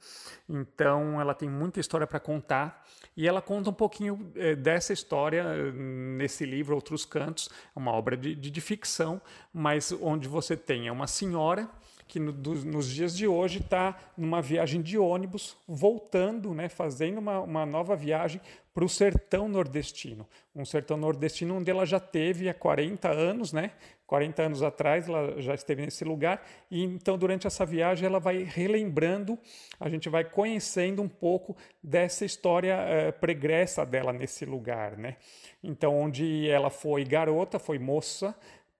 Então, 0.48 1.20
ela 1.20 1.34
tem 1.34 1.48
muita 1.48 1.80
história 1.80 2.06
para 2.06 2.20
contar 2.20 2.84
e 3.16 3.26
ela 3.26 3.42
conta 3.42 3.70
um 3.70 3.74
pouquinho 3.74 4.32
é, 4.36 4.54
dessa 4.54 4.92
história 4.92 5.72
nesse 5.72 6.46
livro, 6.46 6.74
Outros 6.74 7.04
Cantos, 7.04 7.50
é 7.74 7.78
uma 7.78 7.92
obra 7.92 8.16
de, 8.16 8.34
de, 8.34 8.50
de 8.50 8.60
ficção, 8.60 9.20
mas 9.52 9.92
onde 9.92 10.28
você 10.28 10.56
tem 10.56 10.88
uma 10.90 11.06
senhora 11.06 11.68
que 12.08 12.18
no, 12.18 12.32
do, 12.32 12.54
nos 12.64 12.88
dias 12.88 13.14
de 13.14 13.28
hoje 13.28 13.58
está 13.58 13.96
numa 14.16 14.40
viagem 14.40 14.80
de 14.80 14.96
ônibus, 14.96 15.56
voltando, 15.68 16.54
né, 16.54 16.68
fazendo 16.68 17.18
uma, 17.18 17.38
uma 17.40 17.66
nova 17.66 17.94
viagem 17.94 18.40
para 18.72 18.84
o 18.84 18.88
sertão 18.88 19.48
nordestino. 19.48 20.26
Um 20.54 20.64
sertão 20.64 20.96
nordestino 20.96 21.56
onde 21.56 21.70
ela 21.70 21.84
já 21.84 22.00
teve 22.00 22.48
há 22.48 22.54
40 22.54 23.10
anos, 23.10 23.52
né? 23.52 23.72
40 24.06 24.42
anos 24.42 24.62
atrás 24.62 25.08
ela 25.08 25.42
já 25.42 25.54
esteve 25.54 25.82
nesse 25.82 26.02
lugar 26.02 26.42
e 26.70 26.82
então 26.82 27.18
durante 27.18 27.46
essa 27.46 27.66
viagem 27.66 28.06
ela 28.06 28.18
vai 28.18 28.42
relembrando, 28.42 29.38
a 29.78 29.88
gente 29.88 30.08
vai 30.08 30.24
conhecendo 30.24 31.02
um 31.02 31.08
pouco 31.08 31.56
dessa 31.82 32.24
história 32.24 32.78
uh, 32.78 33.12
pregressa 33.20 33.84
dela 33.84 34.12
nesse 34.12 34.46
lugar, 34.46 34.96
né? 34.96 35.16
Então 35.62 35.94
onde 35.94 36.48
ela 36.48 36.70
foi 36.70 37.04
garota, 37.04 37.58
foi 37.58 37.78
moça, 37.78 38.34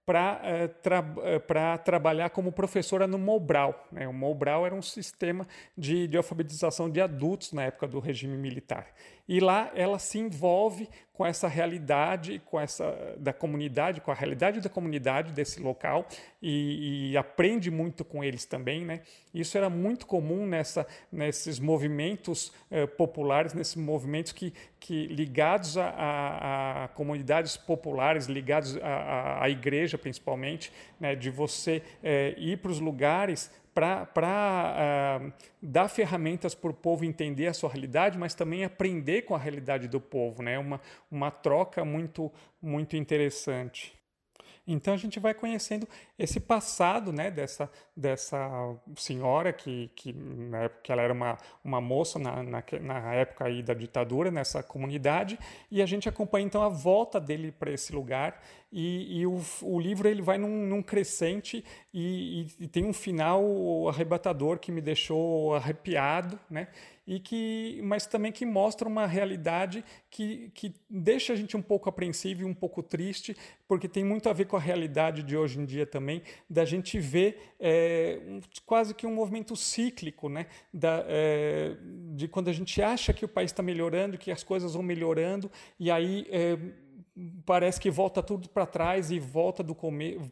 para 0.08 0.40
uh, 0.40 0.68
tra 0.80 1.00
uh, 1.00 1.84
trabalhar 1.84 2.30
como 2.30 2.50
professora 2.50 3.06
no 3.06 3.18
Mobral. 3.18 3.86
Né? 3.92 4.08
O 4.08 4.12
Mobral 4.12 4.64
era 4.64 4.74
um 4.74 4.80
sistema 4.80 5.46
de, 5.76 6.08
de 6.08 6.16
alfabetização 6.16 6.88
de 6.88 6.98
adultos 6.98 7.52
na 7.52 7.64
época 7.64 7.86
do 7.86 8.00
regime 8.00 8.34
militar. 8.38 8.86
E 9.28 9.40
lá 9.40 9.70
ela 9.74 9.98
se 9.98 10.18
envolve 10.18 10.88
com 11.12 11.26
essa 11.26 11.48
realidade, 11.48 12.40
com 12.46 12.60
essa 12.60 13.16
da 13.18 13.32
comunidade, 13.32 14.00
com 14.00 14.12
a 14.12 14.14
realidade 14.14 14.60
da 14.60 14.68
comunidade 14.68 15.32
desse 15.32 15.60
local 15.60 16.06
e, 16.40 17.10
e 17.10 17.16
aprende 17.16 17.72
muito 17.72 18.04
com 18.04 18.22
eles 18.22 18.44
também, 18.44 18.84
né? 18.84 19.00
Isso 19.34 19.58
era 19.58 19.68
muito 19.68 20.06
comum 20.06 20.46
nessa, 20.46 20.86
nesses 21.10 21.58
movimentos 21.58 22.52
eh, 22.70 22.86
populares, 22.86 23.52
nesses 23.52 23.74
movimentos 23.74 24.30
que, 24.32 24.54
que 24.78 25.08
ligados 25.08 25.76
a, 25.76 25.88
a, 25.88 26.84
a 26.84 26.88
comunidades 26.88 27.56
populares, 27.56 28.26
ligados 28.26 28.78
à 28.80 29.48
igreja 29.50 29.98
principalmente, 29.98 30.72
né? 31.00 31.16
De 31.16 31.30
você 31.30 31.82
eh, 32.00 32.34
ir 32.38 32.58
para 32.58 32.70
os 32.70 32.78
lugares 32.78 33.50
para 33.78 35.22
uh, 35.22 35.26
ah, 35.26 35.32
dar 35.62 35.88
ferramentas 35.88 36.54
para 36.54 36.70
o 36.70 36.74
povo 36.74 37.04
entender 37.04 37.46
a 37.46 37.54
sua 37.54 37.70
realidade, 37.70 38.18
mas 38.18 38.34
também 38.34 38.64
aprender 38.64 39.22
com 39.22 39.34
a 39.34 39.38
realidade 39.38 39.86
do 39.86 40.00
povo, 40.00 40.42
né? 40.42 40.58
Uma, 40.58 40.80
uma 41.10 41.30
troca 41.30 41.84
muito, 41.84 42.32
muito 42.60 42.96
interessante. 42.96 43.96
Então 44.66 44.92
a 44.92 44.96
gente 44.96 45.18
vai 45.18 45.32
conhecendo 45.32 45.88
esse 46.18 46.40
passado 46.40 47.12
né, 47.12 47.30
dessa, 47.30 47.70
dessa 47.96 48.76
senhora 48.96 49.52
que, 49.52 49.88
que 49.94 50.12
na 50.12 50.62
época 50.64 50.92
ela 50.92 51.02
era 51.02 51.12
uma, 51.12 51.38
uma 51.62 51.80
moça 51.80 52.18
na, 52.18 52.42
na, 52.42 52.64
na 52.80 53.14
época 53.14 53.44
aí 53.44 53.62
da 53.62 53.72
ditadura 53.72 54.30
nessa 54.30 54.62
comunidade 54.62 55.38
e 55.70 55.80
a 55.80 55.86
gente 55.86 56.08
acompanha 56.08 56.46
então 56.46 56.62
a 56.62 56.68
volta 56.68 57.20
dele 57.20 57.52
para 57.52 57.70
esse 57.70 57.94
lugar 57.94 58.42
e, 58.72 59.20
e 59.20 59.26
o, 59.26 59.40
o, 59.62 59.78
livro 59.78 60.08
ele 60.08 60.20
vai 60.20 60.36
num, 60.36 60.66
num 60.66 60.82
crescente 60.82 61.64
e, 61.94 62.46
e, 62.58 62.64
e 62.64 62.68
tem 62.68 62.84
um 62.84 62.92
final 62.92 63.88
arrebatador 63.88 64.58
que 64.58 64.72
me 64.72 64.80
deixou 64.80 65.54
arrepiado, 65.54 66.38
né? 66.50 66.68
e 67.08 67.18
que, 67.18 67.80
mas 67.82 68.06
também 68.06 68.30
que 68.30 68.44
mostra 68.44 68.86
uma 68.86 69.06
realidade 69.06 69.82
que, 70.10 70.50
que 70.52 70.74
deixa 70.90 71.32
a 71.32 71.36
gente 71.36 71.56
um 71.56 71.62
pouco 71.62 71.88
apreensivo 71.88 72.42
e 72.42 72.44
um 72.44 72.52
pouco 72.52 72.82
triste, 72.82 73.34
porque 73.66 73.88
tem 73.88 74.04
muito 74.04 74.28
a 74.28 74.32
ver 74.34 74.44
com 74.44 74.58
a 74.58 74.60
realidade 74.60 75.22
de 75.22 75.34
hoje 75.34 75.58
em 75.58 75.64
dia 75.64 75.86
também, 75.86 76.07
da 76.48 76.64
gente 76.64 76.98
ver 76.98 77.54
é, 77.60 78.20
um, 78.26 78.40
quase 78.64 78.94
que 78.94 79.06
um 79.06 79.14
movimento 79.14 79.54
cíclico, 79.56 80.28
né? 80.28 80.46
Da, 80.72 81.04
é, 81.06 81.76
de 82.14 82.28
quando 82.28 82.48
a 82.48 82.52
gente 82.52 82.80
acha 82.82 83.12
que 83.12 83.24
o 83.24 83.28
país 83.28 83.50
está 83.50 83.62
melhorando, 83.62 84.18
que 84.18 84.30
as 84.30 84.42
coisas 84.42 84.74
vão 84.74 84.82
melhorando, 84.82 85.50
e 85.78 85.90
aí. 85.90 86.26
É, 86.30 86.58
parece 87.44 87.80
que 87.80 87.90
volta 87.90 88.22
tudo 88.22 88.48
para 88.48 88.66
trás 88.66 89.10
e 89.10 89.18
volta 89.18 89.62
do 89.62 89.74
começo 89.74 90.30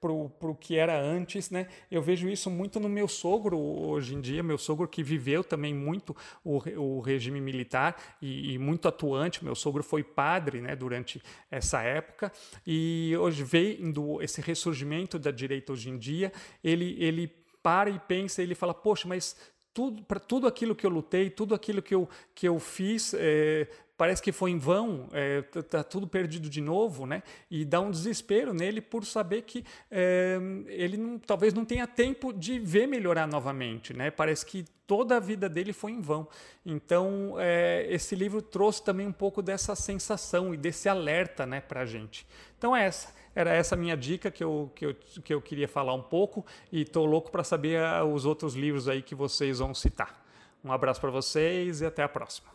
para 0.00 0.12
o 0.12 0.56
que 0.58 0.76
era 0.76 1.00
antes, 1.00 1.50
né? 1.50 1.68
Eu 1.90 2.02
vejo 2.02 2.28
isso 2.28 2.50
muito 2.50 2.80
no 2.80 2.88
meu 2.88 3.06
sogro 3.06 3.58
hoje 3.58 4.14
em 4.14 4.20
dia, 4.20 4.42
meu 4.42 4.58
sogro 4.58 4.88
que 4.88 5.02
viveu 5.02 5.44
também 5.44 5.74
muito 5.74 6.16
o, 6.44 6.56
o 6.80 7.00
regime 7.00 7.40
militar 7.40 7.96
e, 8.20 8.54
e, 8.54 8.58
muito 8.58 8.88
atuante. 8.88 9.44
Meu 9.44 9.54
sogro 9.54 9.82
foi 9.82 10.02
padre, 10.02 10.60
né? 10.60 10.74
Durante 10.74 11.22
essa 11.50 11.82
época 11.82 12.32
e 12.66 13.14
hoje 13.18 13.44
vendo 13.44 14.20
esse 14.22 14.40
ressurgimento 14.40 15.18
da 15.18 15.30
direita 15.30 15.72
hoje 15.72 15.90
em 15.90 15.98
dia, 15.98 16.32
ele 16.64 16.96
ele 16.98 17.42
para 17.62 17.90
e 17.90 17.98
pensa, 18.00 18.42
ele 18.42 18.56
fala, 18.56 18.74
poxa, 18.74 19.06
mas 19.06 19.36
tudo, 19.74 20.02
para 20.02 20.20
tudo 20.20 20.46
aquilo 20.46 20.74
que 20.74 20.84
eu 20.84 20.90
lutei, 20.90 21.30
tudo 21.30 21.54
aquilo 21.54 21.82
que 21.82 21.94
eu, 21.94 22.08
que 22.34 22.46
eu 22.46 22.58
fiz, 22.58 23.14
é, 23.14 23.66
parece 23.96 24.20
que 24.20 24.32
foi 24.32 24.50
em 24.50 24.58
vão, 24.58 25.08
é, 25.12 25.42
tá 25.42 25.84
tudo 25.84 26.06
perdido 26.06 26.48
de 26.48 26.60
novo, 26.60 27.06
né? 27.06 27.22
E 27.50 27.64
dá 27.64 27.80
um 27.80 27.90
desespero 27.90 28.52
nele 28.52 28.80
por 28.80 29.04
saber 29.04 29.42
que 29.42 29.64
é, 29.90 30.38
ele 30.66 30.96
não, 30.96 31.18
talvez 31.18 31.54
não 31.54 31.64
tenha 31.64 31.86
tempo 31.86 32.32
de 32.32 32.58
ver 32.58 32.86
melhorar 32.86 33.26
novamente, 33.26 33.94
né? 33.94 34.10
Parece 34.10 34.44
que 34.44 34.64
toda 34.86 35.16
a 35.16 35.20
vida 35.20 35.48
dele 35.48 35.72
foi 35.72 35.92
em 35.92 36.00
vão. 36.00 36.28
Então, 36.66 37.36
é, 37.38 37.86
esse 37.88 38.14
livro 38.14 38.42
trouxe 38.42 38.82
também 38.82 39.06
um 39.06 39.12
pouco 39.12 39.40
dessa 39.40 39.74
sensação 39.74 40.52
e 40.52 40.56
desse 40.56 40.88
alerta, 40.88 41.46
né, 41.46 41.60
para 41.60 41.86
gente. 41.86 42.26
Então, 42.58 42.76
é 42.76 42.84
essa 42.84 43.21
era 43.34 43.52
essa 43.52 43.74
minha 43.76 43.96
dica 43.96 44.30
que 44.30 44.44
eu, 44.44 44.70
que 44.74 44.86
eu, 44.86 44.94
que 44.94 45.34
eu 45.34 45.40
queria 45.40 45.68
falar 45.68 45.94
um 45.94 46.02
pouco 46.02 46.44
e 46.70 46.82
estou 46.82 47.06
louco 47.06 47.30
para 47.30 47.42
saber 47.42 47.80
os 48.04 48.24
outros 48.24 48.54
livros 48.54 48.88
aí 48.88 49.02
que 49.02 49.14
vocês 49.14 49.58
vão 49.58 49.74
citar. 49.74 50.22
Um 50.64 50.70
abraço 50.70 51.00
para 51.00 51.10
vocês 51.10 51.80
e 51.80 51.86
até 51.86 52.02
a 52.02 52.08
próxima. 52.08 52.48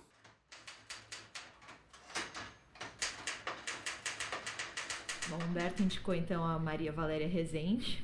Bom, 5.30 5.38
Humberto 5.50 5.84
indicou 5.84 6.14
então 6.14 6.44
a 6.44 6.58
Maria 6.58 6.92
Valéria 6.92 7.28
Rezende. 7.28 8.04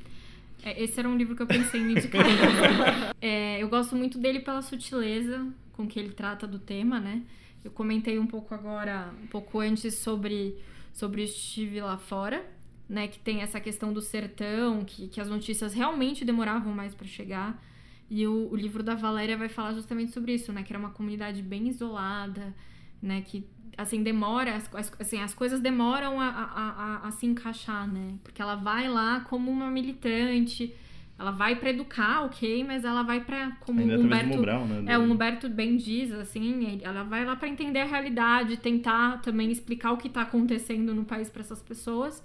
É, 0.63 0.81
esse 0.81 0.99
era 0.99 1.07
um 1.07 1.15
livro 1.15 1.35
que 1.35 1.41
eu 1.41 1.47
pensei 1.47 1.79
em 1.79 1.91
indicar. 1.91 2.25
é, 3.21 3.61
eu 3.61 3.69
gosto 3.69 3.95
muito 3.95 4.17
dele 4.17 4.39
pela 4.39 4.61
sutileza 4.61 5.45
com 5.73 5.87
que 5.87 5.99
ele 5.99 6.11
trata 6.11 6.45
do 6.45 6.59
tema, 6.59 6.99
né? 6.99 7.23
Eu 7.63 7.71
comentei 7.71 8.19
um 8.19 8.27
pouco 8.27 8.53
agora, 8.53 9.13
um 9.23 9.27
pouco 9.27 9.59
antes 9.59 9.95
sobre, 9.95 10.57
sobre 10.91 11.23
Estive 11.23 11.79
Lá 11.79 11.97
Fora, 11.97 12.45
né? 12.87 13.07
Que 13.07 13.19
tem 13.19 13.41
essa 13.41 13.59
questão 13.59 13.93
do 13.93 14.01
sertão, 14.01 14.83
que, 14.85 15.07
que 15.07 15.21
as 15.21 15.29
notícias 15.29 15.73
realmente 15.73 16.25
demoravam 16.25 16.73
mais 16.73 16.93
para 16.93 17.07
chegar. 17.07 17.61
E 18.09 18.27
o, 18.27 18.49
o 18.51 18.55
livro 18.55 18.83
da 18.83 18.95
Valéria 18.95 19.37
vai 19.37 19.49
falar 19.49 19.73
justamente 19.73 20.11
sobre 20.11 20.33
isso, 20.33 20.51
né? 20.51 20.63
Que 20.63 20.71
era 20.71 20.79
uma 20.79 20.91
comunidade 20.91 21.41
bem 21.41 21.67
isolada, 21.67 22.53
né? 23.01 23.21
Que 23.21 23.45
assim, 23.77 24.03
demora, 24.03 24.55
as, 24.55 24.69
assim, 24.99 25.19
as 25.19 25.33
coisas 25.33 25.59
demoram 25.59 26.21
a, 26.21 26.27
a, 26.27 26.69
a, 26.69 27.07
a, 27.07 27.11
se 27.11 27.25
encaixar, 27.25 27.91
né? 27.91 28.15
Porque 28.23 28.41
ela 28.41 28.55
vai 28.55 28.87
lá 28.87 29.21
como 29.21 29.49
uma 29.49 29.69
militante, 29.69 30.73
ela 31.17 31.31
vai 31.31 31.55
para 31.55 31.69
educar, 31.69 32.23
ok, 32.25 32.63
mas 32.63 32.83
ela 32.83 33.03
vai 33.03 33.21
para 33.21 33.51
como 33.61 33.79
Ainda 33.79 33.99
Humberto, 33.99 34.35
Mobral, 34.35 34.65
né? 34.65 34.93
é 34.93 34.97
o 34.97 35.01
Humberto 35.01 35.49
bem 35.49 35.77
diz, 35.77 36.11
assim, 36.11 36.79
ela 36.81 37.03
vai 37.03 37.25
lá 37.25 37.35
para 37.35 37.47
entender 37.47 37.79
a 37.79 37.85
realidade, 37.85 38.57
tentar 38.57 39.21
também 39.21 39.51
explicar 39.51 39.91
o 39.91 39.97
que 39.97 40.07
está 40.07 40.21
acontecendo 40.21 40.93
no 40.93 41.05
país 41.05 41.29
para 41.29 41.41
essas 41.41 41.61
pessoas. 41.61 42.23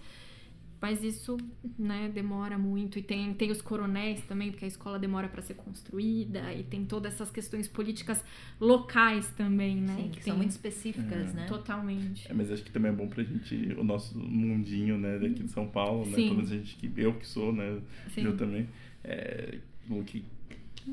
Mas 0.81 1.03
isso, 1.03 1.37
né, 1.79 2.11
demora 2.13 2.57
muito. 2.57 2.99
E 2.99 3.03
tem, 3.03 3.35
tem 3.35 3.51
os 3.51 3.61
coronéis 3.61 4.21
também, 4.23 4.51
porque 4.51 4.65
a 4.65 4.69
escola 4.69 4.99
demora 4.99 5.29
para 5.29 5.43
ser 5.43 5.55
construída. 5.55 6.53
E 6.53 6.63
tem 6.63 6.85
todas 6.85 7.15
essas 7.15 7.31
questões 7.31 7.67
políticas 7.67 8.25
locais 8.61 9.29
também, 9.33 9.77
né? 9.77 9.97
Sim, 9.97 10.09
que, 10.11 10.19
que 10.19 10.25
são 10.25 10.37
muito 10.37 10.51
específicas, 10.51 11.31
é. 11.31 11.33
né? 11.33 11.47
Totalmente. 11.47 12.31
É, 12.31 12.35
mas 12.35 12.51
acho 12.51 12.63
que 12.63 12.71
também 12.71 12.93
é 12.93 12.95
bom 12.95 13.09
pra 13.09 13.25
gente, 13.25 13.75
o 13.77 13.83
nosso 13.83 14.19
mundinho, 14.19 14.97
né, 14.99 15.19
daqui 15.19 15.43
de 15.43 15.51
São 15.51 15.67
Paulo, 15.67 16.07
né? 16.07 16.15
Sim. 16.15 16.25
Pelo 16.25 16.37
menos 16.37 16.53
a 16.53 16.57
gente, 16.57 16.77
que, 16.77 16.93
eu 16.97 17.15
que 17.15 17.27
sou, 17.27 17.53
né? 17.53 17.81
Sim. 18.15 18.25
Eu 18.25 18.37
também. 18.37 18.69
É, 19.03 19.59
que 20.07 20.25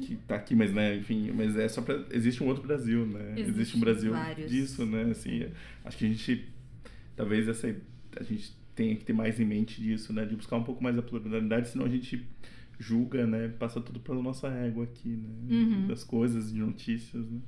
que 0.01 0.15
tá 0.27 0.35
aqui, 0.35 0.55
mas 0.55 0.73
né, 0.73 0.97
enfim, 0.97 1.31
mas 1.31 1.55
é 1.55 1.67
só 1.69 1.81
para 1.81 2.03
existe 2.11 2.43
um 2.43 2.47
outro 2.47 2.63
Brasil, 2.63 3.05
né? 3.05 3.33
Existe, 3.33 3.49
existe 3.49 3.77
um 3.77 3.79
Brasil 3.79 4.11
vários. 4.11 4.51
disso, 4.51 4.85
né? 4.85 5.03
Assim, 5.11 5.47
acho 5.85 5.97
que 5.97 6.05
a 6.05 6.09
gente 6.09 6.45
talvez 7.15 7.47
essa 7.47 7.73
a 8.17 8.23
gente 8.23 8.51
tenha 8.75 8.95
que 8.95 9.05
ter 9.05 9.13
mais 9.13 9.39
em 9.39 9.45
mente 9.45 9.81
disso, 9.81 10.11
né? 10.13 10.25
De 10.25 10.35
buscar 10.35 10.57
um 10.57 10.63
pouco 10.63 10.83
mais 10.83 10.97
a 10.97 11.01
pluralidade, 11.01 11.69
senão 11.69 11.85
a 11.85 11.89
gente 11.89 12.27
julga, 12.77 13.25
né? 13.25 13.47
Passa 13.47 13.79
tudo 13.79 13.99
pela 13.99 14.21
nossa 14.21 14.47
égua 14.49 14.83
aqui, 14.83 15.09
né? 15.09 15.29
Uhum. 15.49 15.87
Das 15.87 16.03
coisas, 16.03 16.51
de 16.51 16.59
notícias, 16.59 17.25
né? 17.29 17.39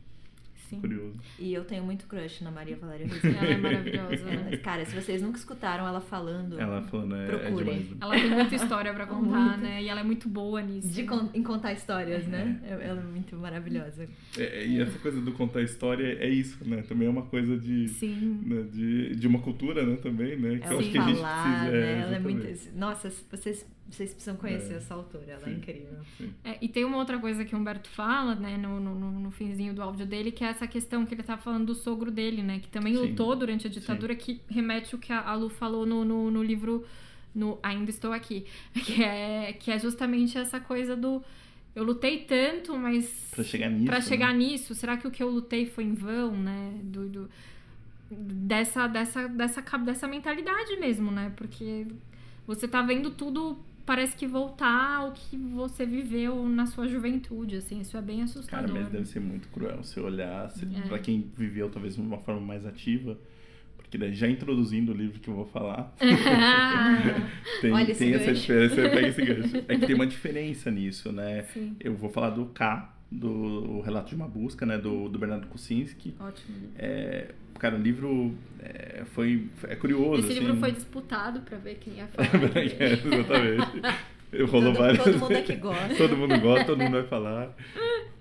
Sim. 0.69 0.81
Curioso. 0.81 1.17
E 1.39 1.53
eu 1.53 1.63
tenho 1.63 1.83
muito 1.83 2.05
crush 2.07 2.43
na 2.43 2.51
Maria 2.51 2.75
Valéria 2.75 3.07
Rezende. 3.07 3.37
Ela 3.37 3.47
é 3.47 3.57
maravilhosa. 3.57 4.25
Né? 4.25 4.57
Cara, 4.57 4.85
se 4.85 4.93
vocês 4.93 5.21
nunca 5.21 5.37
escutaram 5.37 5.87
ela 5.87 6.01
falando, 6.01 6.59
ela 6.59 6.81
falando 6.81 7.15
é, 7.15 7.27
procurem. 7.27 7.75
É 7.75 7.79
demais. 7.79 8.01
ela 8.01 8.15
tem 8.15 8.29
muita 8.29 8.55
história 8.55 8.93
para 8.93 9.07
contar, 9.07 9.39
muito. 9.39 9.61
né? 9.61 9.81
E 9.81 9.87
ela 9.87 10.01
é 10.01 10.03
muito 10.03 10.27
boa 10.27 10.61
nisso. 10.61 10.89
De 10.89 11.03
con 11.03 11.29
em 11.33 11.41
contar 11.41 11.71
histórias, 11.71 12.27
né? 12.27 12.59
É. 12.63 12.87
Ela 12.87 12.99
é 12.99 13.05
muito 13.05 13.35
maravilhosa. 13.37 14.09
É, 14.37 14.67
e 14.67 14.81
essa 14.81 14.99
coisa 14.99 15.21
do 15.21 15.31
contar 15.31 15.61
história 15.61 16.17
é 16.19 16.27
isso, 16.27 16.57
né? 16.67 16.81
Também 16.81 17.07
é 17.07 17.11
uma 17.11 17.23
coisa 17.23 17.57
de, 17.57 17.87
Sim. 17.87 18.41
Né? 18.45 18.63
de, 18.69 19.15
de 19.15 19.27
uma 19.27 19.39
cultura, 19.39 19.85
né? 19.85 19.95
Também, 19.95 20.37
né? 20.37 20.57
Que 20.57 20.65
ela 20.65 20.73
eu 20.73 20.79
acho 20.79 20.91
que 20.91 20.97
a 20.97 21.01
gente 21.01 21.21
precisa. 21.21 21.71
Né? 21.71 22.01
ela 22.01 22.15
é 22.15 22.19
muito. 22.19 22.47
Nossa, 22.75 23.09
vocês 23.31 23.65
vocês 23.89 24.13
precisam 24.13 24.35
conhecer 24.35 24.73
é. 24.73 24.77
essa 24.77 24.93
autora, 24.93 25.25
ela 25.27 25.41
é 25.41 25.45
Sim. 25.45 25.51
é 25.51 25.53
incrível. 25.53 25.99
É, 26.43 26.57
e 26.61 26.67
tem 26.67 26.83
uma 26.83 26.97
outra 26.97 27.17
coisa 27.19 27.45
que 27.45 27.55
o 27.55 27.57
Humberto 27.57 27.89
fala, 27.89 28.35
né, 28.35 28.57
no, 28.57 28.79
no, 28.79 28.95
no 28.95 29.31
finzinho 29.31 29.73
do 29.73 29.81
áudio 29.81 30.05
dele, 30.05 30.31
que 30.31 30.43
é 30.43 30.47
essa 30.47 30.67
questão 30.67 31.05
que 31.05 31.13
ele 31.13 31.23
tá 31.23 31.37
falando 31.37 31.67
do 31.67 31.75
sogro 31.75 32.11
dele, 32.11 32.41
né, 32.43 32.59
que 32.59 32.67
também 32.67 32.93
Sim. 32.93 33.01
lutou 33.01 33.35
durante 33.35 33.67
a 33.67 33.69
ditadura, 33.69 34.13
Sim. 34.13 34.19
que 34.19 34.41
remete 34.49 34.95
o 34.95 34.97
que 34.97 35.13
a 35.13 35.33
Lu 35.35 35.49
falou 35.49 35.85
no, 35.85 36.03
no, 36.03 36.29
no 36.29 36.43
livro 36.43 36.85
no 37.33 37.59
Ainda 37.61 37.89
Estou 37.89 38.11
Aqui. 38.11 38.45
Que 38.73 39.03
é, 39.03 39.53
que 39.53 39.71
é 39.71 39.79
justamente 39.79 40.37
essa 40.37 40.59
coisa 40.59 40.95
do. 40.95 41.23
Eu 41.75 41.83
lutei 41.83 42.23
tanto, 42.23 42.75
mas. 42.75 43.29
Pra 43.33 43.43
chegar 43.43 43.69
nisso. 43.69 43.85
Pra 43.85 43.95
né? 43.97 44.01
chegar 44.01 44.33
nisso, 44.33 44.73
será 44.73 44.97
que 44.97 45.07
o 45.07 45.11
que 45.11 45.21
eu 45.21 45.29
lutei 45.29 45.67
foi 45.67 45.83
em 45.83 45.93
vão, 45.93 46.31
né? 46.35 46.73
Do, 46.83 47.07
do- 47.07 47.29
dessa, 48.09 48.87
dessa, 48.87 49.27
dessa, 49.27 49.61
dessa 49.61 50.07
mentalidade 50.07 50.75
mesmo, 50.77 51.11
né? 51.11 51.31
Porque 51.35 51.85
você 52.47 52.67
tá 52.67 52.81
vendo 52.81 53.11
tudo, 53.11 53.59
parece 53.87 54.15
que 54.15 54.27
voltar 54.27 54.97
ao 54.97 55.11
que 55.13 55.35
você 55.35 55.83
viveu 55.85 56.47
na 56.47 56.67
sua 56.67 56.87
juventude, 56.87 57.55
assim. 57.55 57.79
Isso 57.81 57.97
é 57.97 58.01
bem 58.01 58.17
Cara, 58.17 58.25
assustador. 58.25 58.75
mas 58.75 58.89
deve 58.89 59.05
ser 59.05 59.19
muito 59.19 59.47
cruel 59.47 59.81
se 59.83 59.99
olhar, 59.99 60.51
se, 60.51 60.65
É. 60.65 60.81
pra 60.87 60.99
quem 60.99 61.31
viveu 61.35 61.69
talvez 61.69 61.95
de 61.95 62.01
uma 62.01 62.17
forma 62.19 62.41
mais 62.41 62.65
ativa. 62.65 63.17
Porque 63.77 63.97
daí, 63.97 64.13
já 64.13 64.27
introduzindo 64.27 64.91
o 64.91 64.95
livro 64.95 65.17
que 65.21 65.29
eu 65.29 65.33
vou 65.33 65.45
falar, 65.45 65.93
tem, 67.61 67.71
Olha 67.71 67.89
esse 67.91 67.99
tem 67.99 68.13
essa 68.13 68.25
gancho. 68.25 68.41
diferença. 68.41 68.75
Pega 68.75 69.07
esse 69.07 69.21
gancho. 69.25 69.57
É 69.67 69.77
que 69.77 69.85
tem 69.87 69.95
uma 69.95 70.05
diferença 70.07 70.69
nisso, 70.69 71.11
né? 71.11 71.43
Sim. 71.53 71.75
Eu 71.79 71.95
vou 71.95 72.09
falar 72.09 72.31
do 72.31 72.45
K, 72.47 72.93
do 73.11 73.77
o 73.77 73.81
Relato 73.81 74.09
de 74.09 74.15
uma 74.15 74.27
Busca, 74.27 74.65
né? 74.65 74.77
Do, 74.77 75.09
do 75.09 75.17
Bernardo 75.17 75.47
Kucinski. 75.47 76.15
Ótimo. 76.19 76.57
É, 76.77 77.31
cara, 77.57 77.75
o 77.75 77.81
livro 77.81 78.33
é, 78.59 79.03
foi, 79.05 79.47
é 79.63 79.75
curioso. 79.75 80.19
Esse 80.19 80.33
assim. 80.33 80.39
livro 80.39 80.57
foi 80.57 80.71
disputado 80.71 81.41
pra 81.41 81.57
ver 81.57 81.75
quem 81.75 81.93
ia 81.95 82.07
falar. 82.07 82.29
É, 82.55 82.93
Exatamente. 82.93 84.07
Rolou 84.51 84.73
Todo, 84.73 84.77
várias 84.77 85.03
todo 85.05 85.19
mundo 85.19 85.37
aqui 85.37 85.55
gosta. 85.55 85.95
todo 85.95 86.17
mundo 86.17 86.39
gosta, 86.41 86.65
todo 86.65 86.83
mundo 86.83 86.91
vai 86.91 87.03
falar. 87.03 87.55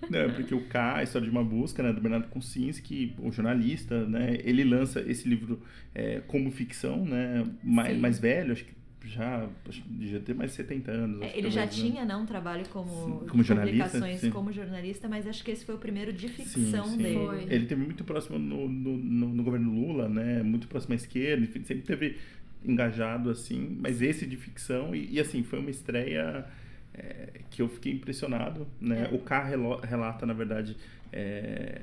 Não, 0.09 0.30
porque 0.34 0.55
o 0.55 0.61
K, 0.61 0.99
a 0.99 1.03
história 1.03 1.26
de 1.26 1.32
uma 1.32 1.43
busca, 1.43 1.82
né, 1.82 1.93
do 1.93 2.01
Bernardo 2.01 2.28
Kucinski, 2.28 3.12
o 3.18 3.32
jornalista, 3.32 4.07
né, 4.07 4.39
ele 4.45 4.62
lança 4.62 5.01
esse 5.01 5.28
livro 5.28 5.61
é, 5.93 6.22
como 6.28 6.53
ficção, 6.53 7.05
né, 7.05 7.45
mais, 7.62 7.95
Sim. 7.95 8.01
mais 8.01 8.18
velho, 8.20 8.53
acho 8.53 8.64
que 8.64 8.76
já 9.07 9.48
acho 9.68 9.82
que 9.82 9.88
devia 9.88 10.20
ter 10.20 10.34
mais 10.34 10.50
de 10.50 10.57
70 10.57 10.90
anos. 10.90 11.22
É, 11.22 11.26
acho 11.26 11.36
ele 11.36 11.48
que 11.48 11.54
já 11.54 11.61
né? 11.62 11.66
tinha, 11.68 12.04
né, 12.04 12.16
um 12.16 12.26
trabalho 12.26 12.64
como, 12.68 13.20
Sim, 13.20 13.26
como 13.28 13.42
jornalista, 13.42 13.84
publicações 13.84 14.20
sim. 14.20 14.30
como 14.30 14.52
jornalista, 14.52 15.09
mas 15.09 15.26
acho 15.26 15.44
que 15.44 15.50
esse 15.50 15.64
foi 15.64 15.74
o 15.74 15.78
primeiro 15.78 16.12
de 16.12 16.28
ficção 16.28 16.84
sim. 16.84 16.96
dele. 16.98 17.14
Foi. 17.14 17.42
Ele 17.48 17.66
teve 17.66 17.82
muito 17.84 18.04
próximo 18.04 18.38
no, 18.38 18.68
no, 18.68 18.96
no- 18.96 19.28
no 19.28 19.42
governo 19.42 19.70
Lula, 19.72 20.09
né? 20.09 20.42
Muito 20.42 20.68
próximo 20.68 20.92
à 20.92 20.96
esquerda, 20.96 21.44
enfim, 21.44 21.62
sempre 21.64 21.84
teve 21.84 22.16
engajado 22.64 23.30
assim, 23.30 23.76
mas 23.80 24.02
esse 24.02 24.26
de 24.26 24.36
ficção 24.36 24.94
e, 24.94 25.14
e, 25.14 25.20
assim 25.20 25.42
foi 25.44 25.59
uma 25.61 25.70
estreia 25.70 26.44
é, 26.92 27.40
que 27.50 27.62
eu 27.62 27.68
fiquei 27.68 27.92
impressionado, 27.92 28.66
né? 28.80 29.09
É. 29.11 29.14
O 29.14 29.18
K 29.18 29.42
relata 29.84 30.26
na 30.26 30.32
verdade 30.32 30.76
é, 31.12 31.82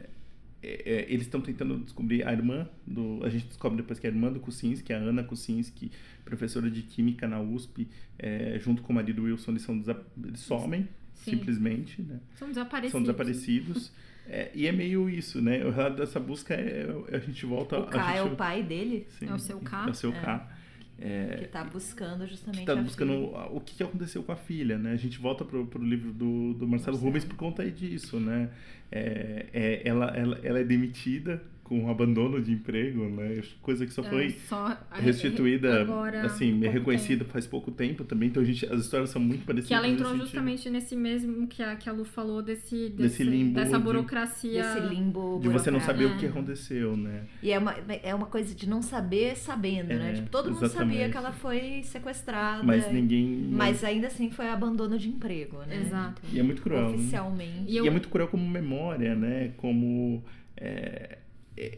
é, 0.64 0.82
é, 0.86 1.06
eles 1.10 1.24
estão 1.26 1.42
tentando 1.42 1.78
descobrir 1.80 2.26
a 2.26 2.32
irmã 2.32 2.68
do. 2.88 3.20
A 3.24 3.30
gente 3.30 3.46
descobre 3.48 3.78
depois 3.78 4.00
que 4.00 4.08
é 4.08 4.10
a 4.10 4.14
irmã 4.14 4.32
do 4.32 4.40
Kucinski, 4.40 4.94
a 4.94 4.98
Ana 4.98 5.24
Kucinski, 5.24 5.92
professora 6.24 6.72
de 6.72 6.82
química 6.84 7.28
na 7.28 7.42
USP, 7.42 7.88
é, 8.18 8.58
junto 8.60 8.82
com 8.82 8.94
o 8.94 8.96
marido 8.96 9.24
Wilson, 9.24 9.52
eles, 9.52 9.62
são 9.64 9.78
desa- 9.78 10.02
eles 10.24 10.40
somem, 10.40 10.88
Sim. 11.16 11.32
simplesmente, 11.32 12.02
né? 12.02 12.20
São 12.36 12.48
desaparecidos. 12.48 12.92
São 12.92 13.02
desaparecidos. 13.02 13.92
É, 14.26 14.52
e 14.56 14.66
é 14.68 14.72
meio 14.72 15.10
isso, 15.10 15.42
né? 15.42 15.66
O 15.66 15.70
relato 15.70 15.98
dessa 15.98 16.18
busca 16.18 16.54
é. 16.54 16.88
A 17.12 17.20
gente 17.20 17.46
volta. 17.46 17.78
O 17.80 17.88
K 17.88 18.02
a 18.02 18.16
é 18.16 18.24
gente, 18.24 18.32
o 18.32 18.36
pai 18.38 18.64
dele, 18.64 19.06
Sim, 19.20 19.28
É 19.28 19.34
o 19.34 19.40
seu 19.40 19.60
K? 19.60 19.86
É 19.88 19.92
o 19.92 19.94
seu 19.94 20.14
É. 20.14 20.22
K. 20.22 20.53
É, 21.00 21.38
que 21.40 21.48
tá 21.48 21.64
buscando 21.64 22.26
justamente 22.28 22.62
que 22.62 22.66
tá 22.66 22.76
buscando 22.76 23.12
filha. 23.12 23.46
o 23.52 23.60
que 23.60 23.76
que 23.76 23.84
aconteceu 23.84 24.24
com 24.24 24.32
a 24.32 24.36
filha, 24.36 24.78
né? 24.78 24.92
A 24.92 24.96
gente 24.96 25.20
volta 25.20 25.44
pro, 25.44 25.66
pro 25.66 25.84
livro 25.84 26.14
do, 26.14 26.54
do 26.54 26.68
Marcelo 26.68 26.96
Marcelo. 26.96 26.98
Rubens 26.98 27.26
por 27.26 27.36
conta 27.36 27.70
disso, 27.70 28.20
né? 28.20 28.50
É, 28.92 29.48
é, 29.52 29.82
ela, 29.84 30.06
ela, 30.16 30.40
ela 30.44 30.60
é 30.60 30.64
demitida 30.64 31.42
com 31.64 31.80
um 31.80 31.90
abandono 31.90 32.42
de 32.42 32.52
emprego, 32.52 33.06
né? 33.10 33.42
Coisa 33.62 33.86
que 33.86 33.94
só 33.94 34.02
É, 34.02 34.10
foi 34.10 34.30
só 34.32 34.78
a- 34.92 35.00
restituída, 35.00 35.82
agora, 35.82 36.26
assim, 36.26 36.60
reconhecida 36.60 37.24
faz 37.24 37.48
pouco 37.48 37.72
tempo 37.72 38.04
também. 38.04 38.28
Então, 38.30 38.44
a 38.44 38.46
gente, 38.46 38.66
as 38.66 38.82
histórias 38.82 39.10
são 39.10 39.22
muito 39.22 39.40
tempo. 39.40 39.48
parecidas. 39.48 39.68
Que 39.70 39.74
ela 39.74 39.88
entrou 39.88 40.10
nesse 40.10 40.20
sentido. 40.20 40.32
justamente 40.36 40.70
nesse 40.70 40.96
mesmo 40.96 41.48
que 41.48 41.64
a, 41.64 41.76
que 41.78 41.88
a 41.90 41.94
Lu 41.94 42.04
falou, 42.04 42.42
desse, 42.42 42.90
Desse 42.90 42.96
desse- 43.20 43.24
limbo 43.24 43.54
dessa 43.56 43.78
de- 43.78 43.84
burocracia. 43.84 44.62
Desse 44.62 44.80
limbo 44.88 45.40
De 45.42 45.48
você 45.50 45.72
não 45.72 45.80
saber 45.80 46.06
o 46.06 46.18
que 46.18 46.26
É. 46.26 46.30
aconteceu, 46.30 46.98
né? 46.98 47.24
E 47.42 47.52
é 47.52 47.58
uma, 47.58 47.74
é 48.04 48.14
uma 48.14 48.28
coisa 48.28 48.54
de 48.54 48.68
não 48.68 48.82
saber 48.82 49.36
sabendo, 49.38 49.92
É, 49.92 49.96
né? 49.98 50.14
Tipo, 50.16 50.30
todo 50.30 50.52
mundo 50.52 50.68
sabia 50.68 51.10
que 51.10 51.16
ela 51.18 51.32
foi 51.32 51.82
sequestrada. 51.84 52.62
Mas 52.64 52.92
ninguém. 52.92 53.48
Mas 53.50 53.84
ainda 53.84 54.08
assim 54.08 54.30
foi 54.30 54.50
abandono 54.50 54.98
de 55.00 55.08
emprego, 55.08 55.60
né? 55.68 55.78
Exato. 55.82 56.22
E 56.32 56.40
é 56.40 56.44
muito 56.44 56.62
cruel. 56.62 56.90
né? 56.90 56.96
Oficialmente. 56.96 57.64
E 57.72 57.78
eu- 57.78 57.86
E 57.86 57.88
é 57.88 57.92
muito 57.92 58.10
cruel 58.10 58.28
como 58.28 58.48
memória, 58.48 59.16
né? 59.16 59.52
Como. 59.58 60.24
é, 60.56 61.18
é, 61.58 61.78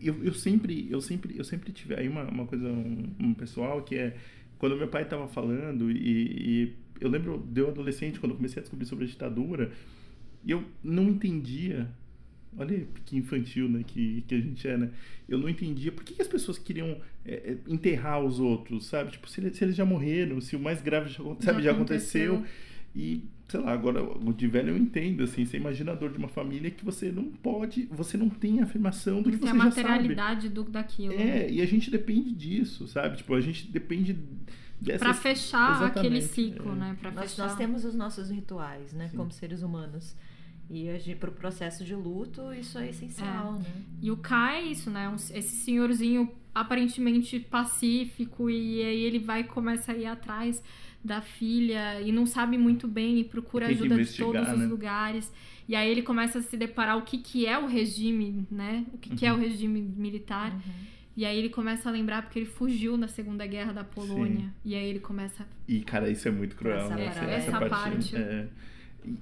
eu, 0.00 0.24
eu 0.24 0.32
sempre 0.34 0.88
eu 0.90 1.00
sempre 1.00 1.36
eu 1.36 1.44
sempre 1.44 1.72
tive 1.72 1.94
aí 1.94 2.08
uma, 2.08 2.24
uma 2.24 2.46
coisa 2.46 2.66
um, 2.68 3.12
um 3.20 3.34
pessoal 3.34 3.82
que 3.82 3.96
é 3.96 4.16
quando 4.58 4.76
meu 4.76 4.88
pai 4.88 5.02
estava 5.02 5.26
falando 5.28 5.90
e, 5.90 5.96
e 5.96 6.72
eu 7.00 7.08
lembro 7.08 7.38
de 7.50 7.60
eu 7.60 7.68
adolescente 7.68 8.18
quando 8.20 8.32
eu 8.32 8.36
comecei 8.36 8.60
a 8.60 8.62
descobrir 8.62 8.86
sobre 8.86 9.04
a 9.04 9.08
ditadura 9.08 9.72
eu 10.46 10.64
não 10.82 11.08
entendia 11.08 11.88
olha 12.56 12.86
que 13.04 13.16
infantil 13.16 13.68
né 13.68 13.82
que, 13.86 14.22
que 14.28 14.34
a 14.34 14.40
gente 14.40 14.66
é 14.68 14.76
né 14.76 14.90
eu 15.28 15.38
não 15.38 15.48
entendia 15.48 15.90
por 15.90 16.04
que, 16.04 16.14
que 16.14 16.22
as 16.22 16.28
pessoas 16.28 16.56
queriam 16.58 17.00
é, 17.24 17.34
é, 17.34 17.56
enterrar 17.66 18.20
os 18.24 18.38
outros 18.38 18.86
sabe 18.86 19.10
tipo 19.10 19.28
se, 19.28 19.40
eles- 19.40 19.56
se 19.56 19.64
eles 19.64 19.74
já 19.76 19.84
morreram 19.84 20.40
se 20.40 20.54
o 20.54 20.60
mais 20.60 20.80
grave 20.80 21.10
já, 21.10 21.18
sabe, 21.40 21.62
já 21.62 21.72
aconteceu. 21.72 22.44
E, 22.96 23.24
sei 23.48 23.60
lá, 23.60 23.72
agora 23.72 24.02
o 24.02 24.32
de 24.32 24.46
velho 24.48 24.70
eu 24.70 24.76
entendo, 24.76 25.22
assim, 25.22 25.44
você 25.44 25.56
é 25.56 25.60
imaginador 25.60 26.10
de 26.10 26.18
uma 26.18 26.28
família 26.28 26.70
que 26.70 26.84
você 26.84 27.12
não 27.12 27.24
pode, 27.24 27.86
você 27.90 28.16
não 28.16 28.28
tem 28.28 28.60
afirmação 28.62 29.22
do 29.22 29.30
que 29.30 29.36
Tem 29.38 29.48
você 29.50 29.56
a 29.56 29.64
já 29.64 29.70
sabe. 29.70 29.82
materialidade 29.88 30.48
do, 30.48 30.64
daquilo. 30.64 31.12
É, 31.14 31.50
e 31.50 31.60
a 31.60 31.66
gente 31.66 31.90
depende 31.90 32.32
disso, 32.32 32.86
sabe? 32.88 33.18
Tipo, 33.18 33.34
a 33.34 33.40
gente 33.40 33.66
depende 33.70 34.16
dessas... 34.80 35.00
Pra 35.00 35.14
fechar 35.14 35.76
Exatamente, 35.76 35.98
aquele 35.98 36.20
ciclo, 36.22 36.72
é. 36.72 36.74
né? 36.74 36.96
Pra 37.00 37.10
Nós, 37.10 37.30
fechar. 37.30 37.46
nós 37.48 37.56
temos 37.56 37.84
os 37.84 37.94
nossos 37.94 38.30
rituais, 38.30 38.92
né? 38.92 39.08
Sim. 39.08 39.16
Como 39.16 39.30
seres 39.30 39.62
humanos. 39.62 40.16
E 40.70 40.88
a 40.88 40.98
gente, 40.98 41.16
pro 41.18 41.30
processo 41.30 41.84
de 41.84 41.94
luto, 41.94 42.50
isso 42.54 42.78
é 42.78 42.88
essencial, 42.88 43.58
né? 43.58 43.66
E 44.00 44.10
o 44.10 44.16
K 44.16 44.54
é 44.54 44.62
isso, 44.62 44.90
né? 44.90 45.06
Um- 45.10 45.16
esse 45.16 45.56
senhorzinho 45.56 46.30
aparentemente 46.54 47.38
pacífico 47.38 48.48
e 48.48 48.82
aí 48.82 49.02
ele 49.02 49.18
vai 49.18 49.40
e 49.40 49.44
começa 49.44 49.92
a 49.92 49.96
ir 49.96 50.06
atrás 50.06 50.62
da 51.04 51.20
filha 51.20 52.00
e 52.00 52.10
não 52.10 52.24
sabe 52.26 52.56
muito 52.56 52.88
bem 52.88 53.18
e 53.20 53.24
procura 53.24 53.66
Tem 53.66 53.74
ajuda 53.76 54.02
de 54.02 54.16
todos 54.16 54.48
os 54.52 54.58
né? 54.58 54.66
lugares. 54.66 55.30
E 55.68 55.74
aí 55.76 55.90
ele 55.90 56.02
começa 56.02 56.38
a 56.38 56.42
se 56.42 56.56
deparar 56.56 56.96
o 56.98 57.02
que, 57.02 57.18
que 57.18 57.46
é 57.46 57.58
o 57.58 57.66
regime, 57.66 58.46
né? 58.50 58.84
O 58.92 58.98
que, 58.98 59.14
que 59.16 59.26
é 59.26 59.32
Uhum. 59.32 59.38
o 59.38 59.40
regime 59.42 59.80
militar. 59.96 60.58
E 61.16 61.24
aí 61.24 61.38
ele 61.38 61.48
começa 61.48 61.88
a 61.88 61.92
lembrar 61.92 62.22
porque 62.22 62.38
ele 62.40 62.46
fugiu 62.46 62.96
na 62.96 63.06
Segunda 63.06 63.46
Guerra 63.46 63.72
da 63.72 63.84
Polônia. 63.84 64.52
E 64.64 64.74
aí 64.74 64.84
ele 64.86 64.98
começa 64.98 65.46
E, 65.68 65.80
cara, 65.80 66.10
isso 66.10 66.26
é 66.26 66.30
muito 66.30 66.56
cruel, 66.56 66.76
Essa 66.86 66.96
né? 66.96 67.08
parada. 67.10 67.30
Essa 67.32 67.68
parte. 67.68 68.16
é. 68.16 68.48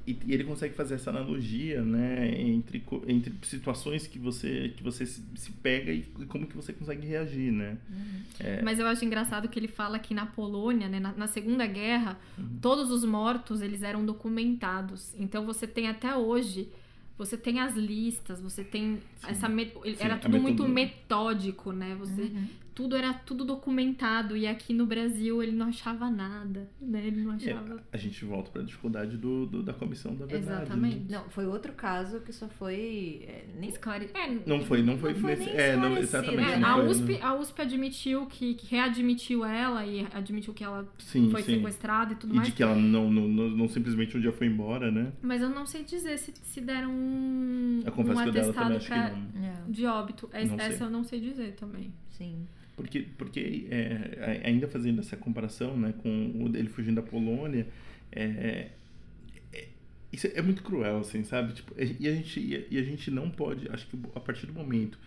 E, 0.07 0.17
e 0.27 0.33
ele 0.33 0.45
consegue 0.45 0.75
fazer 0.75 0.95
essa 0.95 1.11
analogia, 1.11 1.83
né, 1.83 2.41
entre, 2.41 2.85
entre 3.09 3.35
situações 3.43 4.07
que 4.07 4.19
você, 4.19 4.73
que 4.77 4.83
você 4.83 5.05
se, 5.05 5.23
se 5.35 5.51
pega 5.53 5.91
e, 5.93 6.07
e 6.21 6.27
como 6.27 6.47
que 6.47 6.55
você 6.55 6.73
consegue 6.73 7.07
reagir, 7.07 7.51
né? 7.51 7.79
É. 8.39 8.63
Mas 8.63 8.79
eu 8.79 8.87
acho 8.87 9.05
engraçado 9.05 9.49
que 9.49 9.59
ele 9.59 9.69
fala 9.69 9.99
que 9.99 10.15
na 10.15 10.27
Polônia, 10.27 10.89
né, 10.89 11.01
na, 11.01 11.13
na 11.13 11.27
Segunda 11.27 11.67
Guerra, 11.67 12.19
Uhum. 12.39 12.59
todos 12.61 12.91
os 12.91 13.05
mortos 13.05 13.61
eles 13.61 13.83
eram 13.83 14.05
documentados. 14.05 15.15
Então 15.19 15.45
você 15.45 15.67
tem 15.67 15.89
até 15.89 16.17
hoje, 16.17 16.69
você 17.19 17.37
tem 17.37 17.61
as 17.61 17.75
listas, 17.77 18.41
você 18.41 18.65
tem 18.65 18.99
essa 19.27 19.49
Sim, 19.49 19.71
era 19.99 20.15
a 20.15 20.19
tudo 20.19 20.41
muito 20.41 20.67
metódico, 20.69 21.73
né? 21.73 21.97
Você 21.99 22.31
tudo 22.75 22.97
era 22.97 23.13
tudo 23.13 23.45
documentado 23.45 24.37
e 24.37 24.47
aqui 24.47 24.73
no 24.73 24.87
Brasil 24.87 25.43
ele 25.43 25.53
não 25.53 25.67
achava 25.67 26.11
nada, 26.11 26.69
né? 26.81 27.07
Ele 27.07 27.23
não 27.23 27.33
É, 27.33 27.37
achava. 27.37 27.83
a 27.93 27.97
gente 27.97 28.25
volta 28.25 28.51
para 28.51 28.63
a 28.63 28.65
dificuldade 28.65 29.17
do, 29.17 29.47
do- 29.47 29.63
da 29.63 29.73
comissão 29.73 30.15
da 30.15 30.27
verdade. 30.27 30.47
né? 30.51 30.63
Exatamente. 30.63 31.13
Não, 31.13 31.29
foi 31.31 31.47
outro 31.47 31.73
caso 31.73 32.21
que 32.21 32.33
só 32.33 32.49
foi. 32.49 33.25
é, 33.27 33.45
nem 33.59 33.69
Esclare... 33.69 34.11
É, 34.15 34.29
Não 34.47 34.61
foi, 34.65 34.83
não 34.83 34.97
foi, 34.99 35.13
Não 35.13 35.21
foi 35.21 35.31
nesse. 35.37 35.45
nem 35.47 35.55
É, 35.57 35.77
não, 35.77 35.97
exatamente. 35.99 36.51
é, 36.53 36.59
não 36.59 36.69
a, 36.69 36.75
foi, 36.77 36.87
USP, 36.89 37.13
né? 37.13 37.19
a 37.23 37.35
USP 37.35 37.61
admitiu 37.63 38.27
que, 38.27 38.55
que 38.55 38.67
readmitiu 38.75 39.45
ela 39.45 39.85
e 39.87 40.07
admitiu 40.13 40.55
que 40.55 40.65
ela 40.65 40.87
Sim, 40.99 41.31
foi 41.31 41.43
sim. 41.43 41.57
sequestrada 41.57 42.13
e 42.13 42.17
tudo 42.17 42.33
E 42.33 42.37
mais. 42.37 42.49
de 42.49 42.55
que 42.55 42.63
ela 42.63 42.75
não, 42.75 43.11
não, 43.11 43.29
não, 43.29 43.49
não 43.51 43.69
simplesmente 43.69 44.17
um 44.17 44.21
dia 44.21 44.33
foi 44.33 44.47
embora, 44.47 44.91
né? 44.91 45.13
Mas 45.23 45.43
eu 45.43 45.49
não 45.51 45.67
sei 45.67 45.85
dizer 45.85 46.17
se, 46.19 46.33
se 46.43 46.61
deram 46.61 46.91
um, 46.91 47.81
Eu 47.85 47.93
um 47.93 48.05
dela 48.05 48.23
atestado 48.31 48.77
acho 48.77 48.87
pra- 48.87 49.11
que 49.11 49.17
não. 49.39 49.45
É, 49.47 49.55
de 49.69 49.87
óbito. 49.87 50.31
Não 50.33 50.57
sei. 50.59 50.67
Essa 50.67 50.85
eu 50.85 50.91
não 50.91 51.05
sei 51.05 51.21
dizer 51.21 51.53
também. 51.55 51.93
sim. 52.11 52.47
Porque, 52.77 53.07
porque 53.19 53.67
é, 53.71 54.41
ainda 54.45 54.67
fazendo 54.67 55.01
essa 55.01 55.17
comparação 55.17 55.77
né, 55.77 55.93
com 56.03 56.33
o 56.43 56.49
dele 56.49 56.69
fugindo 56.69 56.97
da 56.97 57.03
Polônia, 57.03 57.67
é, 58.11 58.71
é- 59.53 59.69
isso 60.13 60.27
é 60.35 60.43
muito 60.43 60.63
cruel, 60.63 60.99
assim, 60.99 61.25
sabe? 61.25 61.55
Tipo, 61.55 61.75
e, 61.79 62.07
a 62.09 62.15
gente, 62.15 62.67
e 62.71 62.79
a 62.79 62.83
gente 62.83 63.11
não 63.11 63.31
pode, 63.31 63.69
acho 63.71 63.87
que 63.87 63.99
a 64.15 64.21
partir 64.21 64.47
do 64.47 64.53
momento 64.53 64.99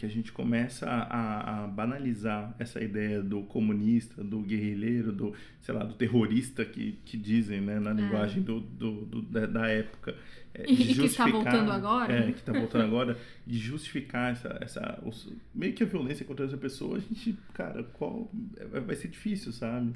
que 0.00 0.06
a 0.06 0.08
gente 0.08 0.32
começa 0.32 0.88
a, 0.88 1.64
a 1.64 1.66
banalizar 1.66 2.54
essa 2.58 2.82
ideia 2.82 3.22
do 3.22 3.42
comunista, 3.42 4.24
do 4.24 4.40
guerrilheiro, 4.40 5.12
do, 5.12 5.34
sei 5.60 5.74
lá, 5.74 5.84
do 5.84 5.92
terrorista 5.92 6.64
que, 6.64 6.92
que 7.04 7.18
dizem, 7.18 7.60
né, 7.60 7.78
na 7.78 7.92
linguagem 7.92 8.42
do, 8.42 8.60
do, 8.60 9.04
do- 9.04 9.22
da, 9.22 9.44
da 9.44 9.68
época. 9.68 10.16
é, 10.54 10.64
E- 10.72 10.94
que 10.94 11.04
está 11.04 11.26
voltando 11.26 11.70
agora. 11.70 12.12
É, 12.14 12.32
que 12.32 12.38
está 12.38 12.50
voltando 12.52 12.84
agora, 12.84 13.18
de 13.46 13.58
justificar 13.58 14.32
essa, 14.32 14.56
essa 14.62 14.98
os- 15.04 15.30
meio 15.54 15.74
que 15.74 15.82
a 15.82 15.86
violência 15.86 16.24
contra 16.24 16.46
essa 16.46 16.56
pessoa, 16.56 16.96
a 16.96 17.00
gente, 17.00 17.36
cara, 17.52 17.82
qual 17.92 18.30
vai- 18.70 18.80
vai 18.80 18.96
ser 18.96 19.08
difícil, 19.08 19.52
sabe? 19.52 19.92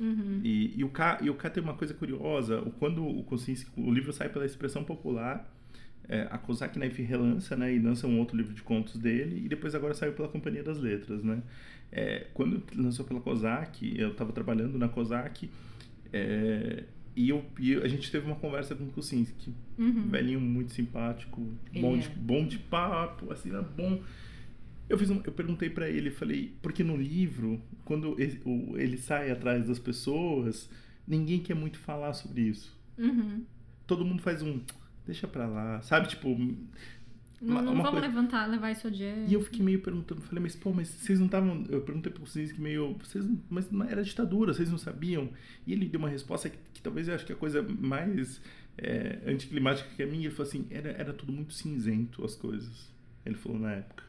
Uhum. 0.00 0.40
E, 0.42 0.72
e 0.76 0.82
o 0.84 0.88
K, 0.88 1.18
e 1.22 1.28
o 1.28 1.34
K 1.34 1.50
tem 1.50 1.62
uma 1.62 1.74
coisa 1.74 1.92
curiosa, 1.92 2.62
quando 2.78 3.06
o 3.06 3.22
Kosinski, 3.24 3.70
o 3.76 3.92
livro 3.92 4.10
sai 4.12 4.30
pela 4.30 4.46
expressão 4.46 4.82
popular, 4.82 5.46
é, 6.08 6.28
a 6.30 6.38
Kozak 6.38 6.78
Knife 6.78 7.02
relança, 7.02 7.56
né, 7.56 7.74
e 7.74 7.78
lança 7.78 8.06
um 8.06 8.18
outro 8.18 8.36
livro 8.36 8.52
de 8.54 8.62
contos 8.62 8.96
dele, 8.98 9.42
e 9.44 9.48
depois 9.48 9.74
agora 9.74 9.94
saiu 9.94 10.12
pela 10.12 10.28
Companhia 10.28 10.62
das 10.62 10.78
Letras, 10.78 11.22
né. 11.22 11.42
É, 11.92 12.26
quando 12.34 12.62
lançou 12.76 13.04
pela 13.04 13.20
Kozak, 13.20 13.98
eu 13.98 14.10
estava 14.12 14.32
trabalhando 14.32 14.76
na 14.78 14.88
Kozak, 14.88 15.48
é, 16.12 16.84
e, 17.16 17.28
eu, 17.28 17.44
e 17.58 17.74
a 17.76 17.86
gente 17.88 18.10
teve 18.10 18.26
uma 18.26 18.36
conversa 18.36 18.74
com 18.74 18.84
o 18.84 18.90
Kosinski, 18.90 19.52
Uhum. 19.78 20.08
velhinho 20.08 20.40
muito 20.40 20.72
simpático, 20.72 21.40
bom, 21.80 21.94
é. 21.96 21.98
de, 21.98 22.08
bom 22.10 22.46
de 22.46 22.58
papo, 22.58 23.32
assim, 23.32 23.50
era 23.50 23.62
bom. 23.62 24.02
Eu, 24.88 24.98
fiz 24.98 25.08
um- 25.10 25.22
eu 25.24 25.32
perguntei 25.32 25.70
pra 25.70 25.88
ele, 25.88 26.10
falei, 26.10 26.52
porque 26.60 26.84
no 26.84 26.96
livro, 26.96 27.60
quando 27.84 28.20
ele, 28.20 28.40
o- 28.44 28.76
ele 28.76 28.98
sai 28.98 29.30
atrás 29.30 29.66
das 29.66 29.78
pessoas, 29.78 30.68
ninguém 31.06 31.40
quer 31.40 31.54
muito 31.54 31.78
falar 31.78 32.12
sobre 32.12 32.42
isso. 32.42 32.76
Uhum. 32.98 33.44
Todo 33.86 34.04
mundo 34.04 34.20
faz 34.22 34.42
um, 34.42 34.60
deixa 35.06 35.26
pra 35.28 35.46
lá, 35.46 35.80
sabe? 35.82 36.08
Tipo, 36.08 36.28
Não, 37.40 37.60
não 37.60 37.74
vamos 37.76 37.90
coisa- 37.90 38.06
levantar, 38.06 38.46
levar 38.46 38.70
isso 38.70 38.86
adiante. 38.86 39.30
e 39.30 39.34
eu 39.34 39.42
fiquei 39.42 39.62
meio 39.62 39.80
perguntando, 39.80 40.20
falei, 40.22 40.42
mas 40.42 40.56
pô, 40.56 40.72
mas 40.72 40.88
vocês 40.88 41.18
não 41.18 41.26
estavam. 41.26 41.64
Eu 41.68 41.82
perguntei 41.82 42.10
pro 42.10 42.22
Kuczynski 42.22 42.60
meio. 42.60 42.94
Vocês, 42.94 43.26
mas 43.50 43.70
não 43.70 43.84
era 43.84 44.02
ditadura, 44.02 44.54
vocês 44.54 44.70
não 44.70 44.78
sabiam? 44.78 45.28
E 45.66 45.72
ele 45.72 45.86
deu 45.88 45.98
uma 45.98 46.08
resposta 46.08 46.48
que, 46.48 46.56
que 46.72 46.80
talvez 46.82 47.06
eu 47.08 47.14
acho 47.14 47.26
que 47.26 47.32
é 47.32 47.34
a 47.34 47.38
coisa 47.38 47.62
mais 47.62 48.40
é, 48.78 49.18
anticlimática 49.26 49.88
que 49.94 50.02
a 50.02 50.06
minha. 50.06 50.26
Ele 50.26 50.34
falou 50.34 50.48
assim: 50.48 50.66
era, 50.70 50.90
era 50.92 51.12
tudo 51.12 51.32
muito 51.32 51.52
cinzento 51.52 52.24
as 52.24 52.34
coisas. 52.34 52.90
Ele 53.26 53.34
falou 53.34 53.58
na 53.58 53.72
época. 53.72 54.03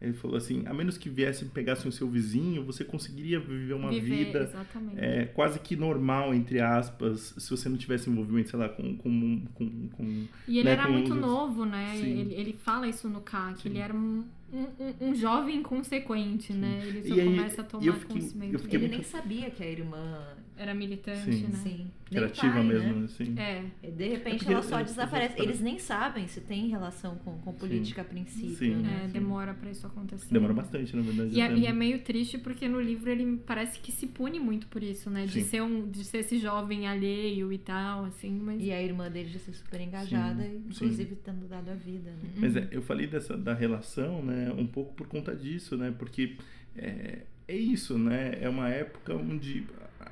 Ele 0.00 0.12
falou 0.12 0.36
assim: 0.36 0.62
a 0.66 0.74
menos 0.74 0.98
que 0.98 1.08
viessem 1.08 1.48
e 1.48 1.50
pegassem 1.50 1.88
o 1.88 1.92
seu 1.92 2.08
vizinho, 2.08 2.64
você 2.64 2.84
conseguiria 2.84 3.40
viver 3.40 3.72
uma 3.72 3.90
Viver, 3.90 4.26
vida 4.26 4.52
é, 4.96 5.24
quase 5.26 5.58
que 5.58 5.74
normal, 5.74 6.34
entre 6.34 6.60
aspas, 6.60 7.34
se 7.38 7.50
você 7.50 7.68
não 7.68 7.76
tivesse 7.78 8.10
envolvimento, 8.10 8.50
sei 8.50 8.58
lá, 8.58 8.68
com. 8.68 8.94
com, 8.96 9.42
com, 9.54 9.88
com 9.88 10.24
E 10.46 10.58
ele 10.58 10.64
né, 10.64 10.72
era 10.72 10.88
muito 10.88 11.14
os- 11.14 11.20
novo, 11.20 11.64
né? 11.64 11.96
Ele, 11.98 12.34
ele 12.34 12.52
fala 12.52 12.86
isso 12.86 13.08
no 13.08 13.20
K, 13.22 13.54
que 13.54 13.62
Sim. 13.62 13.68
ele 13.70 13.78
era 13.78 13.94
um, 13.94 14.24
um, 14.52 15.08
um- 15.10 15.14
jovem 15.14 15.56
inconsequente, 15.56 16.52
né? 16.52 16.82
Ele 16.86 17.02
só 17.08 17.14
E 17.14 17.20
aí, 17.20 17.26
começa 17.36 17.60
a 17.60 17.64
tomar 17.64 17.84
eu 17.86 17.92
fiquei- 17.94 18.08
conhecimento. 18.16 18.52
eu 18.54 18.58
fiquei 18.58 18.78
Ele 18.78 18.88
muito- 18.88 18.94
nem 19.02 19.04
sabia 19.04 19.50
que 19.50 19.62
a 19.62 19.66
irmã. 19.68 20.22
Era 20.58 20.72
militante, 20.72 21.34
Sim. 21.34 21.42
né? 21.48 21.58
Sim. 21.62 21.90
que 22.06 22.16
era 22.16 22.26
nem 22.26 22.32
ativa 22.34 22.52
pai, 22.54 22.62
mesmo, 22.62 22.94
Né? 23.00 23.04
assim. 23.04 23.34
É. 23.36 23.64
De 23.90 24.08
repente 24.08 24.38
porque 24.38 24.52
ela 24.54 24.62
só 24.62 24.76
eu- 24.76 24.78
eu- 24.78 24.84
desaparece. 24.86 25.34
eu- 25.38 25.44
Eles 25.44 25.60
nem 25.60 25.76
sabem 25.78 26.28
se 26.28 26.40
tem 26.40 26.68
relação 26.68 27.16
com, 27.16 27.36
com 27.40 27.52
política 27.52 28.02
a 28.02 28.04
princípio. 28.04 28.54
Sim. 28.56 28.76
Né? 28.76 29.02
É, 29.04 29.08
demora 29.08 29.52
pra 29.52 29.68
isso 29.70 29.84
acontecer. 29.86 30.32
Demora 30.32 30.54
bastante, 30.54 30.94
na 30.96 31.02
verdade. 31.02 31.34
E 31.36 31.40
é, 31.40 31.52
e 31.52 31.66
é 31.66 31.72
meio 31.72 31.98
triste 31.98 32.38
porque 32.38 32.68
no 32.68 32.80
livro 32.80 33.10
ele 33.10 33.36
parece 33.44 33.80
que 33.80 33.90
se 33.90 34.06
pune 34.06 34.38
muito 34.38 34.68
por 34.68 34.82
isso, 34.84 35.10
né? 35.10 35.26
De 35.26 35.32
Sim. 35.32 35.42
ser, 35.42 35.62
um, 35.62 35.90
de 35.90 36.04
ser 36.04 36.18
esse 36.18 36.38
jovem 36.38 36.86
alheio 36.86 37.52
e 37.52 37.58
tal, 37.58 38.04
assim, 38.04 38.30
mas. 38.40 38.62
E 38.62 38.70
a 38.70 38.80
irmã 38.80 39.10
dele 39.10 39.28
já 39.28 39.40
ser 39.40 39.52
super 39.52 39.80
engajada, 39.80 40.42
Sim, 40.44 40.62
inclusive 40.70 41.16
tendo 41.16 41.46
dado 41.48 41.70
a 41.70 41.74
vida. 41.74 42.10
Né? 42.12 42.30
Mas 42.36 42.54
é, 42.56 42.68
eu 42.70 42.80
falei 42.82 43.08
dessa 43.08 43.36
da 43.36 43.52
relação, 43.52 44.22
né, 44.24 44.35
um 44.56 44.66
pouco 44.66 44.94
por 44.94 45.06
conta 45.06 45.34
disso, 45.34 45.76
né, 45.76 45.94
porque 45.98 46.36
é, 46.76 47.20
é 47.48 47.56
isso, 47.56 47.98
né, 47.98 48.38
é 48.40 48.48
uma 48.48 48.68
época 48.68 49.14
onde 49.14 49.64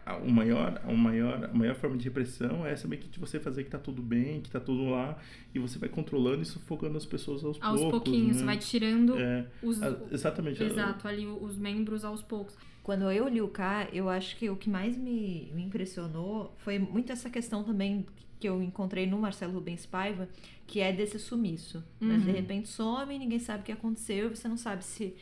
a, 0.04 0.12
a- 0.12 0.16
o 0.18 0.30
maior, 0.30 0.80
a 0.84 0.92
maior, 0.92 1.44
a 1.44 1.54
maior 1.54 1.74
forma 1.74 1.96
de 1.96 2.04
repressão 2.04 2.66
é 2.66 2.74
saber 2.76 2.98
que 2.98 3.18
você 3.20 3.38
fazer 3.40 3.64
que 3.64 3.70
tá 3.70 3.78
tudo 3.78 4.00
bem, 4.02 4.40
que 4.40 4.50
tá 4.50 4.60
tudo 4.60 4.90
lá, 4.90 5.18
e 5.54 5.58
você 5.58 5.78
vai 5.78 5.88
controlando 5.88 6.42
e 6.42 6.44
sufocando 6.44 6.96
as 6.96 7.06
pessoas 7.06 7.44
aos, 7.44 7.58
aos 7.62 7.80
poucos. 7.80 7.90
pouquinhos, 8.02 8.38
né? 8.38 8.44
vai 8.46 8.58
tirando 8.58 9.18
É, 9.18 9.46
os. 9.62 9.82
a- 9.82 9.96
exatamente. 10.10 10.62
a- 10.62 10.66
Exato, 10.66 11.06
ali 11.08 11.26
os 11.26 11.56
membros 11.56 12.04
aos 12.04 12.22
poucos. 12.22 12.56
Quando 12.82 13.10
eu 13.10 13.26
li 13.28 13.40
o 13.40 13.48
K, 13.48 13.88
eu 13.94 14.10
acho 14.10 14.36
que 14.36 14.50
o 14.50 14.56
que 14.56 14.68
mais 14.68 14.94
me, 14.96 15.50
me 15.54 15.62
impressionou 15.62 16.54
foi 16.58 16.78
muito 16.78 17.10
essa 17.12 17.30
questão 17.30 17.64
também 17.64 18.04
que 18.40 18.48
eu 18.48 18.62
encontrei 18.62 19.06
no 19.06 19.18
Marcelo 19.18 19.52
Rubens 19.54 19.86
Paiva, 19.86 20.28
que 20.66 20.80
é 20.80 20.92
desse 20.92 21.18
sumiço. 21.18 21.82
né? 22.00 22.16
De 22.18 22.28
Uhum. 22.28 22.34
repente 22.34 22.68
some, 22.68 23.18
ninguém 23.18 23.38
sabe 23.38 23.62
o 23.62 23.64
que 23.64 23.72
aconteceu, 23.72 24.30
você 24.30 24.48
não 24.48 24.56
sabe 24.56 24.84
se 24.84 25.14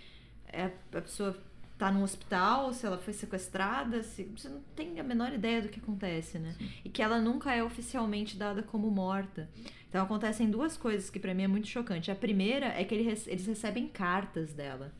é, 0.47 0.65
a 0.95 1.01
pessoa 1.01 1.37
tá 1.79 1.91
num 1.91 2.03
hospital, 2.03 2.73
se 2.73 2.87
ela 2.87 2.99
foi 2.99 3.13
sequestrada, 3.13 4.03
se 4.05 4.23
você 4.25 4.49
não 4.49 4.61
tem 4.77 5.01
a 5.01 5.03
menor 5.03 5.33
ideia 5.33 5.61
do 5.63 5.69
que 5.69 5.81
acontece, 5.81 6.39
né? 6.39 6.55
E 6.85 6.89
que 6.89 7.03
ela 7.03 7.21
nunca 7.21 7.53
é 7.55 7.63
oficialmente 7.65 8.37
dada 8.37 8.63
como 8.63 8.89
morta. 8.91 9.49
Então 9.89 10.03
acontecem 10.05 10.49
duas 10.51 10.77
coisas 10.77 11.11
que 11.11 11.19
pra 11.19 11.35
mim 11.35 11.43
é 11.43 11.49
muito 11.49 11.67
chocante. 11.69 12.11
A 12.11 12.15
primeira 12.15 12.67
é 12.67 12.85
que 12.85 12.95
ele 12.95 13.03
rece- 13.03 13.29
eles 13.31 13.47
recebem 13.47 13.89
cartas 13.89 14.53
dela, 14.53 14.93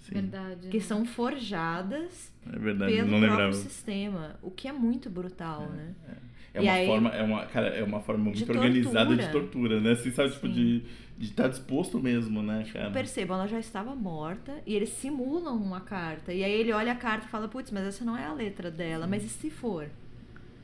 sim, 0.00 0.14
Verdade. 0.14 0.68
que 0.68 0.76
né? 0.78 0.82
são 0.82 1.04
forjadas 1.06 2.32
é 2.46 2.58
verdade, 2.58 2.92
pelo 2.92 3.08
não 3.10 3.18
próprio 3.20 3.30
lembrava. 3.30 3.52
sistema, 3.54 4.38
o 4.42 4.50
que 4.50 4.68
é 4.68 4.72
muito 4.72 5.08
brutal, 5.08 5.68
né? 5.70 5.94
É 6.08 6.27
E 6.54 6.60
uma 6.60 6.72
aí- 6.72 6.86
forma, 6.86 7.10
é 7.10 7.22
uma, 7.22 7.46
cara, 7.46 7.68
é 7.68 7.82
uma 7.84 8.00
forma 8.00 8.24
muito 8.24 8.44
De 8.44 8.50
organizada 8.50 9.14
de 9.16 9.28
tortura. 9.30 9.80
né? 9.80 9.92
Assim, 9.92 10.10
sabe, 10.10 10.30
tipo, 10.32 10.46
Sim. 10.48 10.52
de 10.54 10.82
de 11.18 11.24
estar 11.26 11.48
disposto 11.48 11.98
mesmo, 12.00 12.40
né, 12.44 12.64
cara? 12.72 12.92
Percebam, 12.92 13.36
ela 13.38 13.48
já 13.48 13.58
estava 13.58 13.92
morta 13.92 14.52
e 14.64 14.72
eles 14.76 14.90
simulam 14.90 15.56
uma 15.56 15.80
carta. 15.80 16.32
E 16.32 16.44
aí 16.44 16.52
ele 16.52 16.72
olha 16.72 16.92
a 16.92 16.94
carta 16.94 17.26
e 17.26 17.28
fala, 17.28 17.48
putz, 17.48 17.72
mas 17.72 17.82
essa 17.84 18.04
não 18.04 18.16
é 18.16 18.24
a 18.24 18.32
letra 18.32 18.70
dela, 18.70 19.04
mas 19.04 19.24
e 19.24 19.28
se 19.28 19.50
for? 19.50 19.88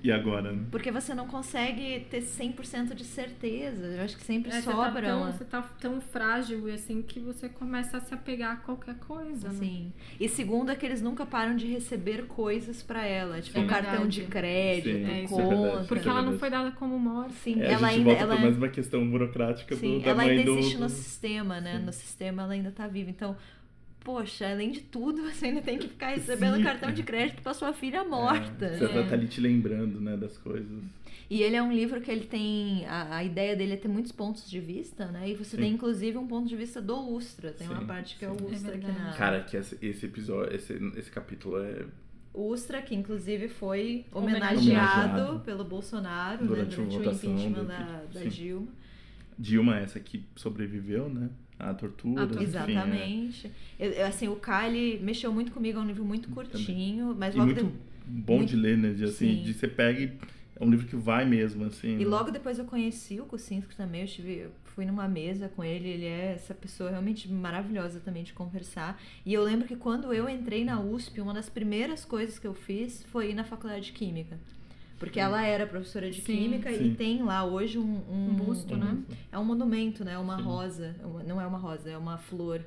E 0.05 0.13
agora, 0.13 0.53
né? 0.53 0.67
Porque 0.71 0.91
você 0.91 1.15
não 1.15 1.27
consegue 1.27 2.01
ter 2.11 2.21
100% 2.21 2.95
de 2.95 3.05
certeza. 3.05 3.87
Eu 3.87 4.05
acho 4.05 4.19
que 4.19 4.23
sempre 4.23 4.51
É, 4.53 4.61
você, 4.61 4.71
tá 4.71 4.73
sobra 4.77 5.09
tão, 5.09 5.23
uma... 5.23 5.33
você 5.33 5.45
tá 5.47 5.63
tão 5.81 5.99
frágil 5.99 6.69
e 6.69 6.73
assim 6.73 7.01
que 7.01 7.19
você 7.21 7.49
começa 7.49 7.97
a 7.97 8.01
se 8.03 8.13
apegar 8.13 8.53
a 8.53 8.57
qualquer 8.57 8.97
coisa, 8.97 9.49
né? 9.49 9.55
Sim. 9.59 9.93
E 10.21 10.29
segundo 10.29 10.71
é 10.71 10.77
que 10.77 10.85
eles 10.85 11.01
nunca 11.01 11.25
param 11.25 11.57
de 11.57 11.67
receber 11.69 12.27
coisas 12.27 12.83
pra 12.83 13.03
ela, 13.07 13.41
tipo 13.41 13.59
um 13.59 13.67
cartão 13.67 13.93
Verdade. 13.93 14.21
de 14.21 14.27
crédito, 14.27 14.85
Sim, 14.95 15.05
É, 15.05 15.25
é 15.25 15.27
verdade. 15.27 15.29
conta. 15.29 15.85
Porque 15.89 16.07
é 16.07 16.11
ela 16.11 16.21
não 16.23 16.39
foi 16.39 16.51
dada 16.51 16.71
como 16.73 16.99
morta. 16.99 17.33
Sim, 17.43 17.63
É, 17.63 17.73
ela 17.73 17.89
a 17.89 17.91
gente 17.91 18.01
ainda, 18.01 18.11
volta 18.11 18.23
ela, 18.25 18.37
mais 18.37 18.57
uma 18.59 18.69
questão 18.69 19.09
burocrática 19.11 19.75
sim, 19.75 20.01
do, 20.01 20.05
da 20.05 20.11
ela 20.11 20.23
mãe 20.23 20.31
ainda 20.33 20.45
do... 20.45 20.59
existe 20.59 20.77
no 20.77 20.89
sistema, 20.91 21.63
né? 21.63 21.79
Sim. 21.79 21.85
No 21.87 21.93
sistema 21.95 22.43
ela 22.43 22.53
ainda 22.53 22.71
tá 22.71 22.87
viva. 22.87 23.09
Então, 23.09 23.35
poxa, 24.05 24.49
além 24.49 24.71
de 24.71 24.81
tudo, 24.81 25.23
você 25.33 25.47
ainda 25.47 25.63
tem 25.63 25.79
que 25.79 25.89
ficar 25.89 26.11
recebendo 26.11 26.57
Sim. 26.57 26.63
cartão 26.63 26.93
de 26.93 27.03
crédito 27.03 27.43
pra 27.43 27.55
sua 27.55 27.73
filha 27.73 28.05
morta. 28.05 28.67
É, 28.67 28.79
você 28.79 28.93
né? 28.93 29.03
tá 29.09 29.15
ali 29.15 29.27
te 29.27 29.41
lembrando, 29.41 30.01
né, 30.01 30.17
das 30.17 30.37
coisas. 30.37 30.83
E 31.31 31.43
ele 31.43 31.57
é 31.57 31.63
um 31.63 31.73
livro 31.73 32.01
que 32.01 32.11
ele 32.11 32.27
tem. 32.27 32.85
A, 32.87 33.17
a 33.17 33.25
ideia 33.25 33.57
dele 33.57 33.73
é 33.73 33.77
ter 33.77 33.89
muitos 33.89 34.13
pontos 34.13 34.49
de 34.49 34.61
vista, 34.61 35.07
né? 35.07 35.31
E 35.31 35.35
você 35.35 35.57
Sim. 35.57 35.63
tem 35.63 35.73
inclusive 35.73 36.19
um 36.19 36.27
ponto 36.27 36.47
de 36.47 36.55
vista 36.55 36.83
do 36.83 36.97
Ustra. 36.97 37.51
Tem 37.51 37.67
uma 37.67 37.81
Sim, 37.81 37.87
parte 37.87 38.17
que 38.17 38.25
é 38.25 38.29
o 38.29 38.33
Ustra 38.33 38.73
É 38.73 38.77
aqui 38.77 38.87
verdade. 38.87 38.99
na. 38.99 39.13
Cara, 39.15 39.41
que 39.41 39.57
esse, 39.57 40.07
episódio, 40.07 40.55
esse, 40.55 40.75
esse 40.97 41.11
capítulo 41.11 41.57
é... 41.63 41.87
Ustra, 42.35 42.83
que 42.83 42.95
inclusive 42.95 43.49
foi 43.49 44.05
Homenageado. 44.13 44.61
homenageado, 44.61 45.41
pelo 45.41 45.65
Bolsonaro 45.65 46.47
Durante 46.47 46.77
né? 46.79 46.85
durante 46.85 46.97
o 46.97 46.99
votação 46.99 47.31
impeachment 47.31 47.65
da, 47.65 48.03
da. 48.13 48.25
Dilma. 48.25 48.69
Dilma, 49.39 49.79
essa 49.79 49.99
que 50.01 50.25
sobreviveu, 50.37 51.09
né? 51.09 51.31
À 51.59 51.73
tortura. 51.75 52.23
À 52.23 52.27
tortura. 52.27 52.45
enfim, 52.45 52.57
é. 52.57 52.73
Exatamente. 52.73 53.53
Eu- 53.79 53.91
eu, 53.93 54.07
assim, 54.07 54.29
o 54.29 54.37
K, 54.37 54.69
ele 54.69 55.03
mexeu 55.03 55.33
muito 55.33 55.53
comigo, 55.53 55.79
é 55.79 55.83
um 55.83 55.87
livro 55.87 56.05
muito 56.05 56.29
curtinho, 56.29 57.15
mas 57.19 57.35
E 57.35 57.39
logo 57.39 57.53
muito 57.53 57.65
de- 57.65 57.73
bom 58.07 58.37
muito- 58.39 58.51
de 58.51 58.57
ler, 58.57 58.77
né? 58.77 58.93
De, 58.93 59.05
assim, 59.05 59.37
Sim. 59.37 59.43
de 59.43 59.55
você 59.55 59.69
pega 59.69 60.01
e... 60.01 60.13
É 60.61 60.65
um 60.65 60.71
livro 60.71 60.87
que 60.87 60.95
vai 60.95 61.25
mesmo, 61.25 61.65
assim. 61.65 61.99
E 61.99 62.05
logo 62.05 62.31
depois 62.31 62.61
eu 62.61 62.65
conheci 62.65 63.21
o 63.21 63.25
Kucinski 63.25 63.75
também, 63.75 64.07
eu 64.25 64.53
fui 64.67 64.85
numa 64.87 65.09
mesa 65.09 65.49
com 65.49 65.65
ele, 65.65 65.89
ele 65.89 66.05
é 66.05 66.35
essa 66.35 66.55
pessoa 66.55 66.91
realmente 66.91 67.29
maravilhosa 67.29 67.99
também 67.99 68.23
de 68.23 68.33
conversar. 68.33 69.03
E 69.27 69.35
eu 69.35 69.43
lembro 69.43 69.67
que 69.67 69.75
quando 69.75 70.13
eu 70.15 70.29
entrei 70.29 70.65
na 70.65 70.81
USP, 70.81 71.21
uma 71.21 71.35
das 71.35 71.49
primeiras 71.49 72.05
coisas 72.05 72.39
que 72.39 72.47
eu 72.47 72.55
fiz 72.55 73.03
foi 73.11 73.31
ir 73.33 73.35
na 73.35 73.43
faculdade 73.43 73.87
de 73.87 73.93
Química. 73.93 74.39
Porque 75.05 75.21
ela 75.21 75.45
era 75.45 75.67
professora 75.67 76.11
de 76.11 76.21
Sim. 76.21 76.37
Química 76.37 76.73
Sim. 76.73 76.87
e 76.87 76.95
tem 76.95 77.23
lá 77.23 77.45
hoje 77.45 77.79
um... 77.79 77.83
Um, 78.11 78.31
Um 78.31 78.35
busto, 78.35 78.77
né? 78.77 78.99
É 79.33 79.39
um 79.39 79.45
monumento, 79.45 80.05
né? 80.05 80.19
Uma 80.19 80.37
Sim. 80.39 80.43
rosa. 80.43 80.97
Uma- 81.05 81.23
Não 81.23 81.41
é 81.41 81.47
uma 81.47 81.59
rosa, 81.59 81.91
é 81.91 81.97
uma 81.99 82.19
flor. 82.19 82.61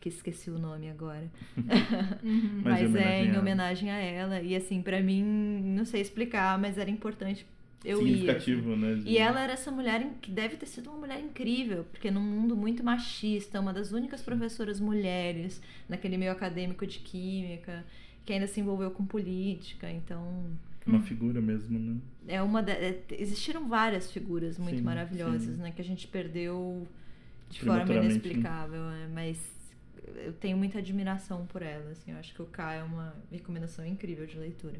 Que 0.00 0.08
esqueci 0.08 0.48
o 0.48 0.58
nome 0.58 0.88
agora. 0.88 1.28
Uhum. 2.22 2.60
Mas 2.62 2.90
Mas, 2.90 2.94
é 2.96 3.24
em 3.24 3.36
homenagem 3.36 3.90
a 3.90 3.96
ela. 3.96 4.40
E 4.40 4.54
assim, 4.54 4.80
pra 4.82 5.00
mim, 5.02 5.22
não 5.76 5.84
sei 5.84 6.00
explicar, 6.00 6.56
mas 6.58 6.78
era 6.78 6.88
importante. 6.90 7.44
Eu 7.84 7.98
ia. 7.98 8.02
assim. 8.02 8.12
Significativo, 8.18 8.76
né? 8.76 8.94
de- 8.94 9.08
E 9.08 9.18
ela 9.18 9.40
era 9.40 9.52
essa 9.52 9.70
mulher 9.70 10.06
que 10.20 10.30
deve 10.30 10.56
ter 10.56 10.66
sido 10.66 10.90
uma 10.90 10.98
mulher 11.00 11.20
incrível, 11.20 11.84
porque 11.90 12.10
num 12.10 12.20
mundo 12.20 12.56
muito 12.56 12.82
machista, 12.84 13.60
uma 13.60 13.72
das 13.72 13.92
únicas 13.92 14.20
professoras 14.22 14.78
mulheres 14.80 15.60
naquele 15.88 16.16
meio 16.16 16.32
acadêmico 16.32 16.86
de 16.86 16.98
química, 17.00 17.84
que 18.24 18.32
ainda 18.32 18.46
se 18.46 18.60
envolveu 18.60 18.90
com 18.90 19.04
política. 19.06 19.90
Então, 19.90 20.44
Uma 20.88 21.02
figura 21.02 21.40
mesmo, 21.40 21.78
né? 21.78 21.96
é 22.26 22.42
uma 22.42 22.62
da- 22.62 22.72
é, 22.72 23.02
existiram 23.12 23.66
várias 23.68 24.10
figuras 24.12 24.58
muito 24.58 24.78
Sim, 24.78 24.82
maravilhosas, 24.84 25.56
sim. 25.56 25.62
né, 25.62 25.70
que 25.70 25.80
a 25.80 25.84
gente 25.84 26.06
perdeu 26.06 26.86
de 27.48 27.60
forma 27.60 27.84
né? 27.86 28.04
inexplicável, 28.04 28.80
né? 28.82 29.08
mas 29.14 29.38
eu 30.24 30.32
tenho 30.34 30.56
muita 30.56 30.78
admiração 30.78 31.46
por 31.46 31.62
ela, 31.62 31.90
assim, 31.90 32.12
eu 32.12 32.18
acho 32.18 32.34
que 32.34 32.42
o 32.42 32.46
K 32.46 32.74
é 32.74 32.82
uma 32.82 33.14
recomendação 33.30 33.86
incrível 33.86 34.26
de 34.26 34.38
leitura. 34.38 34.76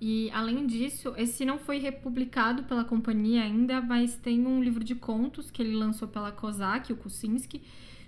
E 0.00 0.30
além 0.30 0.66
disso, 0.66 1.12
esse 1.16 1.44
não 1.44 1.58
foi 1.58 1.78
republicado 1.78 2.62
pela 2.64 2.84
companhia 2.84 3.42
ainda, 3.42 3.80
mas 3.80 4.14
tem 4.14 4.46
um 4.46 4.62
livro 4.62 4.84
de 4.84 4.94
contos 4.94 5.50
que 5.50 5.60
ele 5.60 5.74
lançou 5.74 6.06
pela 6.06 6.30
Kozak, 6.30 6.92
o 6.92 6.96
Kucinski, 6.96 7.60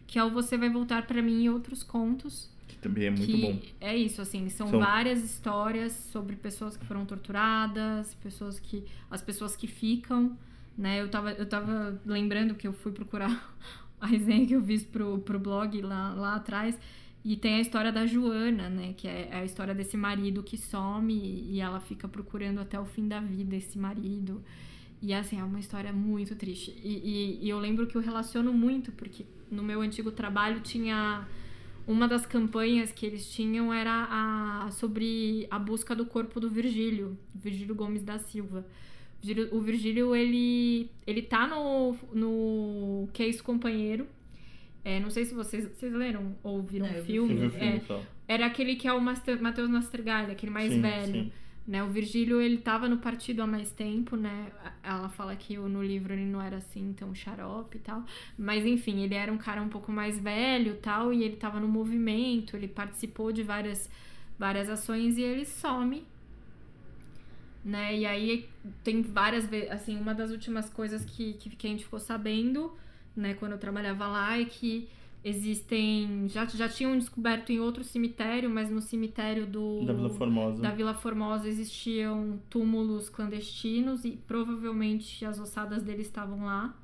que 0.06 0.16
é 0.18 0.22
o 0.24 0.30
Você 0.30 0.56
Vai 0.56 0.70
Voltar 0.70 1.06
Pra 1.06 1.20
Mim 1.20 1.42
e 1.42 1.50
Outros 1.50 1.82
Contos. 1.82 2.48
Também 2.80 3.04
é 3.06 3.10
muito 3.10 3.36
bom. 3.36 3.60
é 3.80 3.96
isso, 3.96 4.22
assim, 4.22 4.48
são, 4.48 4.68
São- 4.68 4.80
várias 4.80 5.22
histórias 5.22 5.92
sobre 5.92 6.36
pessoas 6.36 6.76
que 6.76 6.84
foram 6.86 7.04
torturadas, 7.04 8.14
pessoas 8.14 8.58
que. 8.58 8.84
as 9.10 9.20
pessoas 9.22 9.54
que 9.56 9.66
ficam, 9.66 10.36
né? 10.76 11.00
Eu 11.00 11.08
tava, 11.08 11.32
eu 11.32 11.46
tava 11.46 12.00
lembrando 12.06 12.54
que 12.54 12.66
eu 12.66 12.72
fui 12.72 12.92
procurar 12.92 13.54
a 14.00 14.06
resenha 14.06 14.46
que 14.46 14.54
eu 14.54 14.62
fiz 14.64 14.82
pro, 14.84 15.18
pro 15.18 15.38
blog 15.38 15.80
lá, 15.82 16.14
lá 16.14 16.34
atrás. 16.36 16.78
E 17.22 17.36
tem 17.36 17.56
a 17.56 17.60
história 17.60 17.92
da 17.92 18.06
Joana, 18.06 18.70
né? 18.70 18.94
Que 18.96 19.06
é 19.06 19.28
a 19.32 19.44
história 19.44 19.74
desse 19.74 19.94
marido 19.96 20.42
que 20.42 20.56
some 20.56 21.12
e 21.14 21.60
ela 21.60 21.78
fica 21.78 22.08
procurando 22.08 22.60
até 22.60 22.80
o 22.80 22.86
fim 22.86 23.06
da 23.06 23.20
vida 23.20 23.54
esse 23.56 23.78
marido. 23.78 24.42
E 25.02 25.12
assim, 25.12 25.38
é 25.38 25.44
uma 25.44 25.60
história 25.60 25.92
muito 25.92 26.34
triste. 26.34 26.70
E, 26.82 26.88
e- 27.42 27.44
e 27.46 27.48
eu 27.50 27.58
lembro 27.58 27.86
que 27.86 27.94
eu 27.96 28.00
relaciono 28.00 28.52
muito, 28.54 28.90
porque 28.92 29.26
no 29.50 29.62
meu 29.62 29.82
antigo 29.82 30.10
trabalho 30.10 30.60
tinha. 30.60 31.26
Uma 31.86 32.06
das 32.06 32.24
campanhas 32.24 32.92
que 32.92 33.04
eles 33.04 33.28
tinham 33.30 33.72
era 33.72 34.06
a, 34.10 34.70
sobre 34.70 35.46
a 35.50 35.58
busca 35.58 35.94
do 35.94 36.06
corpo 36.06 36.38
do 36.38 36.48
Virgílio, 36.48 37.18
Virgílio 37.34 37.74
Gomes 37.74 38.02
da 38.02 38.18
Silva. 38.18 38.64
O 39.52 39.60
Virgílio, 39.60 40.14
ele, 40.14 40.90
ele 41.06 41.20
tá 41.22 41.46
no, 41.46 41.94
no 42.12 43.08
Isso 43.18 43.42
Companheiro. 43.44 44.06
É, 44.82 44.98
não 44.98 45.10
sei 45.10 45.26
se 45.26 45.34
vocês, 45.34 45.66
vocês 45.66 45.92
leram 45.92 46.34
ou 46.42 46.62
viram 46.62 46.86
É, 46.86 47.00
o 47.00 47.04
filme. 47.04 47.34
Vi 47.34 47.50
filme 47.50 47.82
É, 47.86 48.02
era 48.26 48.46
aquele 48.46 48.76
que 48.76 48.88
é 48.88 48.92
o 48.92 49.00
Matheus 49.00 49.68
Nastergalli, 49.68 50.32
aquele 50.32 50.52
mais 50.52 50.72
Sim, 50.72 50.80
velho. 50.80 51.12
sim. 51.12 51.32
Né, 51.66 51.84
o 51.84 51.88
Virgílio, 51.88 52.40
ele 52.40 52.58
tava 52.58 52.88
no 52.88 52.98
partido 52.98 53.42
há 53.42 53.46
mais 53.46 53.70
tempo, 53.70 54.16
né? 54.16 54.50
Ela 54.82 55.08
fala 55.08 55.36
que 55.36 55.56
no 55.56 55.82
livro 55.82 56.12
ele 56.12 56.24
não 56.24 56.42
era 56.42 56.56
assim 56.56 56.92
tão 56.94 57.14
xarope 57.14 57.76
e 57.76 57.80
tal. 57.80 58.04
Mas 58.36 58.66
enfim, 58.66 59.02
ele 59.02 59.14
era 59.14 59.32
um 59.32 59.38
cara 59.38 59.62
um 59.62 59.68
pouco 59.68 59.92
mais 59.92 60.18
velho 60.18 60.76
tal, 60.78 61.12
e 61.12 61.22
ele 61.22 61.36
tava 61.36 61.60
no 61.60 61.68
movimento, 61.68 62.56
ele 62.56 62.66
participou 62.66 63.30
de 63.30 63.42
várias, 63.42 63.88
várias 64.38 64.68
ações 64.68 65.16
e 65.16 65.22
ele 65.22 65.44
some. 65.44 66.04
Né? 67.64 67.98
E 67.98 68.06
aí 68.06 68.48
tem 68.82 69.02
várias 69.02 69.46
vezes, 69.46 69.70
assim, 69.70 69.96
uma 69.96 70.14
das 70.14 70.30
últimas 70.30 70.68
coisas 70.70 71.04
que, 71.04 71.34
que, 71.34 71.50
que 71.50 71.66
a 71.66 71.70
gente 71.70 71.84
ficou 71.84 72.00
sabendo, 72.00 72.74
né, 73.14 73.34
quando 73.34 73.52
eu 73.52 73.58
trabalhava 73.58 74.06
lá, 74.08 74.38
é 74.38 74.44
que 74.44 74.88
existem. 75.24 76.28
Já, 76.28 76.46
já 76.46 76.68
tinham 76.68 76.96
descoberto 76.98 77.50
em 77.50 77.60
outro 77.60 77.84
cemitério, 77.84 78.50
mas 78.50 78.70
no 78.70 78.80
cemitério 78.80 79.46
do. 79.46 79.84
Da 79.84 79.92
Vila 79.92 80.10
Formosa. 80.10 80.62
Da 80.62 80.70
Vila 80.70 80.94
Formosa 80.94 81.48
existiam 81.48 82.40
túmulos 82.48 83.08
clandestinos 83.08 84.04
e 84.04 84.12
provavelmente 84.12 85.24
as 85.24 85.38
ossadas 85.38 85.82
dele 85.82 86.02
estavam 86.02 86.44
lá. 86.44 86.74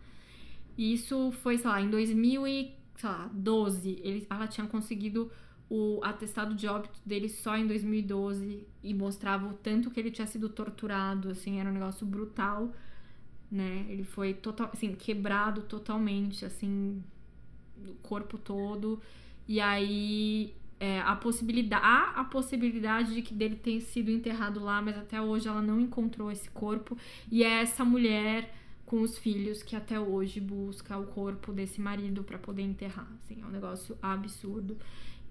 E 0.76 0.92
isso 0.92 1.32
foi, 1.42 1.56
sei 1.56 1.70
lá, 1.70 1.80
em 1.80 1.90
2012. 1.90 4.00
Ele, 4.02 4.26
ela 4.28 4.46
tinha 4.46 4.66
conseguido 4.66 5.30
o 5.68 6.00
atestado 6.04 6.54
de 6.54 6.68
óbito 6.68 7.00
dele 7.04 7.28
só 7.28 7.56
em 7.56 7.66
2012 7.66 8.66
e 8.82 8.94
mostrava 8.94 9.48
o 9.48 9.54
tanto 9.54 9.90
que 9.90 9.98
ele 9.98 10.10
tinha 10.10 10.26
sido 10.26 10.48
torturado, 10.48 11.30
assim, 11.30 11.58
era 11.58 11.68
um 11.68 11.72
negócio 11.72 12.06
brutal, 12.06 12.72
né? 13.50 13.84
Ele 13.88 14.04
foi 14.04 14.32
total, 14.32 14.70
assim, 14.72 14.94
quebrado 14.94 15.62
totalmente, 15.62 16.44
assim, 16.44 17.02
o 17.88 17.94
corpo 18.02 18.38
todo. 18.38 19.00
E 19.48 19.60
aí 19.60 20.54
é, 20.78 21.00
a 21.00 21.16
possibilidade, 21.16 21.84
há 21.84 22.20
a 22.20 22.24
possibilidade 22.24 23.14
de 23.14 23.22
que 23.22 23.32
dele 23.32 23.56
tenha 23.56 23.80
sido 23.80 24.10
enterrado 24.10 24.60
lá, 24.60 24.80
mas 24.82 24.96
até 24.96 25.20
hoje 25.20 25.48
ela 25.48 25.62
não 25.62 25.80
encontrou 25.80 26.30
esse 26.30 26.50
corpo. 26.50 26.96
E 27.30 27.42
é 27.42 27.62
essa 27.62 27.84
mulher 27.84 28.54
com 28.84 29.00
os 29.02 29.18
filhos 29.18 29.62
que 29.62 29.74
até 29.74 29.98
hoje 29.98 30.40
busca 30.40 30.96
o 30.96 31.06
corpo 31.06 31.52
desse 31.52 31.80
marido 31.80 32.22
para 32.22 32.38
poder 32.38 32.62
enterrar. 32.62 33.08
Assim, 33.16 33.42
é 33.42 33.44
um 33.44 33.50
negócio 33.50 33.96
absurdo. 34.00 34.78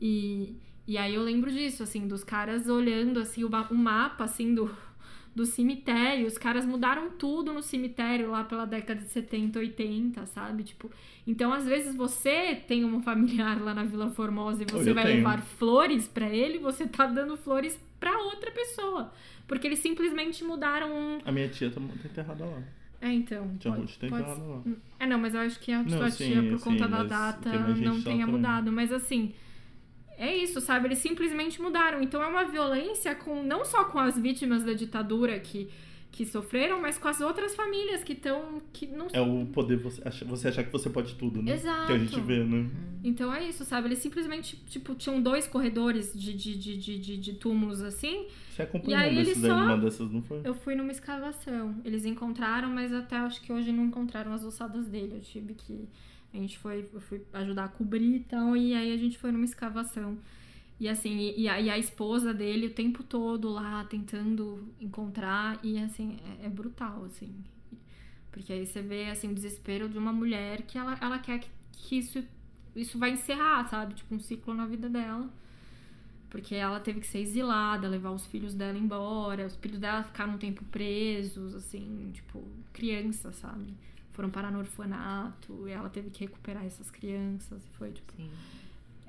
E, 0.01 0.55
e 0.87 0.97
aí 0.97 1.15
eu 1.15 1.23
lembro 1.23 1.51
disso, 1.51 1.83
assim, 1.83 2.07
dos 2.07 2.23
caras 2.23 2.67
olhando 2.67 3.19
assim 3.19 3.43
o, 3.43 3.49
o 3.69 3.75
mapa 3.75 4.25
assim 4.25 4.53
do, 4.53 4.69
do 5.35 5.45
cemitério. 5.45 6.25
Os 6.25 6.37
caras 6.37 6.65
mudaram 6.65 7.09
tudo 7.11 7.51
no 7.53 7.61
cemitério 7.61 8.31
lá 8.31 8.43
pela 8.45 8.65
década 8.65 9.01
de 9.01 9.09
70, 9.09 9.59
80, 9.59 10.25
sabe? 10.27 10.63
Tipo, 10.63 10.89
então 11.27 11.51
às 11.51 11.65
vezes 11.65 11.93
você 11.95 12.55
tem 12.67 12.85
um 12.85 13.01
familiar 13.03 13.61
lá 13.61 13.73
na 13.73 13.83
Vila 13.83 14.09
Formosa 14.09 14.63
e 14.63 14.65
você 14.65 14.89
Eu 14.89 14.95
vai 14.95 15.03
tenho. 15.03 15.17
levar 15.17 15.41
flores 15.41 16.07
pra 16.07 16.29
ele, 16.29 16.57
você 16.57 16.87
tá 16.87 17.05
dando 17.05 17.35
flores 17.35 17.77
pra 17.99 18.17
outra 18.17 18.49
pessoa. 18.51 19.11
Porque 19.47 19.67
eles 19.67 19.79
simplesmente 19.79 20.43
mudaram 20.43 20.89
um. 20.91 21.19
A 21.25 21.31
minha 21.31 21.47
tia 21.49 21.69
tá, 21.69 21.79
tá 21.81 22.07
enterrada 22.09 22.45
lá. 22.45 22.63
É, 23.01 23.11
então. 23.11 23.55
Tia 23.59 23.71
pode- 23.71 23.81
Ruth 23.83 23.97
tá 23.99 24.07
pode- 24.07 24.23
lá. 24.23 24.61
É, 24.99 25.05
não, 25.05 25.19
mas 25.19 25.35
eu 25.35 25.41
acho 25.41 25.59
que 25.59 25.71
a 25.71 25.83
Não, 25.83 25.89
sua 25.97 26.09
sim, 26.09 26.31
tia, 26.31 26.41
por 26.41 26.57
sim, 26.57 26.63
conta 26.63 26.87
da 26.87 27.03
data, 27.03 27.49
tem 27.51 27.59
não 27.59 27.67
lá 27.97 28.01
tenha 28.03 28.25
também. 28.25 28.25
mudado. 28.25 28.71
Mas 28.71 28.91
assim, 28.91 29.33
é 30.17 30.35
isso, 30.35 30.59
sabe? 30.61 30.87
Eles 30.87 30.99
simplesmente 30.99 31.61
mudaram. 31.61 32.01
Então 32.01 32.21
é 32.21 32.27
uma 32.27 32.43
violência 32.45 33.13
com 33.15 33.43
não 33.43 33.63
só 33.65 33.85
com 33.85 33.99
as 33.99 34.17
vítimas 34.17 34.63
da 34.63 34.73
ditadura 34.73 35.39
que, 35.39 35.69
que 36.11 36.25
sofreram, 36.25 36.81
mas 36.81 36.97
com 36.97 37.07
as 37.07 37.19
outras 37.21 37.53
famílias 37.55 38.03
que 38.03 38.13
estão. 38.13 38.61
que 38.71 38.87
não 38.87 39.07
É 39.11 39.19
o 39.21 39.45
poder 39.47 39.77
você 39.77 40.01
achar, 40.07 40.25
você 40.25 40.47
achar 40.47 40.63
que 40.63 40.71
você 40.71 40.89
pode 40.89 41.15
tudo, 41.15 41.41
né? 41.41 41.53
Exato. 41.53 41.87
Que 41.87 41.93
a 41.93 41.97
gente 41.97 42.19
vê, 42.21 42.43
né? 42.43 42.69
Então 43.03 43.33
é 43.33 43.43
isso, 43.47 43.63
sabe? 43.65 43.87
Eles 43.89 43.99
simplesmente, 43.99 44.55
tipo, 44.67 44.95
tinham 44.95 45.21
dois 45.21 45.45
corredores 45.47 46.11
de, 46.17 46.33
de, 46.33 46.57
de, 46.57 46.77
de, 46.77 46.97
de, 46.97 47.17
de 47.17 47.33
túmulos 47.33 47.81
assim. 47.81 48.25
Você 48.49 48.61
acompanhou 48.63 48.99
E 48.99 49.03
aí 49.03 49.15
desses 49.15 49.43
ele 49.43 49.51
aí, 49.51 49.59
só- 49.59 49.63
uma 49.65 49.77
dessas, 49.77 50.09
não 50.11 50.21
foi? 50.23 50.41
Eu 50.43 50.53
fui 50.55 50.73
numa 50.75 50.91
escavação. 50.91 51.75
Eles 51.83 52.05
encontraram, 52.05 52.69
mas 52.69 52.93
até 52.93 53.17
acho 53.17 53.41
que 53.41 53.51
hoje 53.53 53.71
não 53.71 53.85
encontraram 53.85 54.31
as 54.33 54.43
ossadas 54.43 54.87
dele. 54.87 55.15
Eu 55.17 55.21
tive 55.21 55.53
que. 55.53 55.87
A 56.37 56.41
gente 56.41 56.57
foi, 56.59 56.83
fui 56.83 57.21
ajudar 57.33 57.65
a 57.65 57.69
cobrir 57.69 58.17
e 58.17 58.19
tal, 58.21 58.57
e 58.57 58.73
aí 58.73 58.91
a 58.93 58.97
gente 58.97 59.17
foi 59.17 59.31
numa 59.31 59.45
escavação. 59.45 60.17
E 60.79 60.89
assim, 60.89 61.33
e, 61.37 61.47
a, 61.47 61.59
e 61.61 61.69
a 61.69 61.77
esposa 61.77 62.33
dele 62.33 62.67
o 62.67 62.73
tempo 62.73 63.01
todo 63.03 63.49
lá 63.49 63.85
tentando 63.85 64.67
encontrar, 64.79 65.57
e 65.63 65.79
assim, 65.79 66.17
é, 66.41 66.47
é 66.47 66.49
brutal, 66.49 67.05
assim. 67.05 67.33
Porque 68.31 68.51
aí 68.51 68.65
você 68.65 68.81
vê 68.81 69.09
assim, 69.09 69.31
o 69.31 69.33
desespero 69.33 69.87
de 69.87 69.97
uma 69.97 70.11
mulher 70.11 70.63
que 70.63 70.77
ela, 70.77 70.97
ela 71.01 71.19
quer 71.19 71.39
que, 71.39 71.49
que 71.71 71.97
isso, 71.97 72.21
isso 72.75 72.99
vai 72.99 73.11
encerrar, 73.11 73.65
sabe? 73.69 73.93
Tipo, 73.93 74.13
um 74.13 74.19
ciclo 74.19 74.53
na 74.53 74.65
vida 74.65 74.89
dela. 74.89 75.29
Porque 76.29 76.53
ela 76.53 76.81
teve 76.81 76.99
que 76.99 77.07
ser 77.07 77.19
exilada, 77.19 77.87
levar 77.87 78.11
os 78.11 78.25
filhos 78.25 78.53
dela 78.53 78.77
embora. 78.77 79.45
Os 79.45 79.55
filhos 79.55 79.79
dela 79.79 80.03
ficaram 80.03 80.33
um 80.33 80.37
tempo 80.37 80.65
presos, 80.65 81.55
assim, 81.55 82.11
tipo, 82.13 82.43
crianças, 82.73 83.37
sabe? 83.37 83.73
Foram 84.15 84.29
parar 84.29 84.51
no 84.51 84.59
orfanato 84.59 85.67
e 85.67 85.71
ela 85.71 85.89
teve 85.89 86.09
que 86.09 86.21
recuperar 86.21 86.65
essas 86.65 86.89
crianças. 86.89 87.61
E 87.65 87.77
foi, 87.77 87.91
tipo, 87.91 88.13
Sim. 88.15 88.31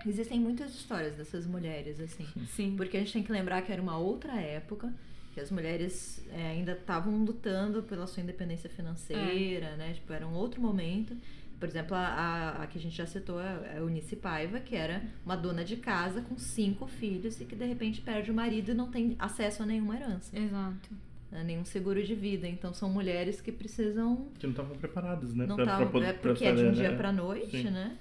Existem 0.05 0.39
muitas 0.39 0.75
histórias 0.75 1.15
dessas 1.17 1.47
mulheres, 1.47 2.01
assim. 2.01 2.27
sim. 2.55 2.75
Porque 2.77 2.97
a 2.97 3.01
gente 3.01 3.13
tem 3.13 3.23
que 3.23 3.33
lembrar 3.33 3.63
que 3.63 3.73
era 3.73 3.81
uma 3.81 3.97
outra 3.97 4.35
época, 4.35 4.93
que 5.33 5.41
as 5.41 5.51
mulheres 5.51 6.25
é, 6.31 6.49
ainda 6.51 6.73
estavam 6.73 7.25
lutando 7.25 7.83
pela 7.83 8.07
sua 8.07 8.23
independência 8.23 8.69
financeira, 8.69 9.77
né? 9.77 9.95
Tipo, 9.95 10.13
era 10.13 10.27
um 10.27 10.35
outro 10.35 10.61
momento. 10.61 11.17
Por 11.59 11.69
exemplo, 11.69 11.97
a, 11.97 12.07
a, 12.07 12.63
a 12.63 12.67
que 12.67 12.79
a 12.79 12.81
gente 12.81 12.95
já 12.95 13.07
citou, 13.07 13.39
a 13.39 13.59
a 13.59 13.77
Eunice 13.77 14.15
Paiva, 14.15 14.61
que 14.61 14.77
era 14.77 15.03
uma 15.25 15.37
dona 15.37 15.65
de 15.65 15.77
casa 15.77 16.21
com 16.21 16.37
cinco 16.37 16.87
filhos 16.87 17.41
e 17.41 17.45
que 17.45 17.57
de 17.57 17.65
repente 17.65 18.01
perde 18.03 18.31
o 18.31 18.35
marido 18.35 18.73
e 18.73 18.75
não 18.75 18.91
tem 18.91 19.17
acesso 19.19 19.63
a 19.63 19.67
nenhuma 19.67 19.97
herança, 19.97 20.39
Exato. 20.39 20.91
A 21.33 21.43
nenhum 21.43 21.65
seguro 21.65 22.03
de 22.03 22.15
vida. 22.15 22.47
Então 22.49 22.73
são 22.73 22.89
mulheres 22.89 23.41
que 23.41 23.51
precisam 23.53 24.29
Que 24.39 24.47
não 24.47 24.53
estavam 24.53 24.77
preparadas, 24.77 25.35
né? 25.35 25.47
não 25.47 25.57
poder- 25.57 26.07
é 26.07 26.13
pra 26.13 26.31
porque 26.33 26.45
é 26.45 26.53
de 26.55 26.63
um 26.63 26.67
fazer, 26.67 26.75
dia 26.81 26.91
né? 26.93 26.97
pra 26.97 27.13
noite, 27.13 27.63
Sim. 27.63 27.71
né? 27.71 27.97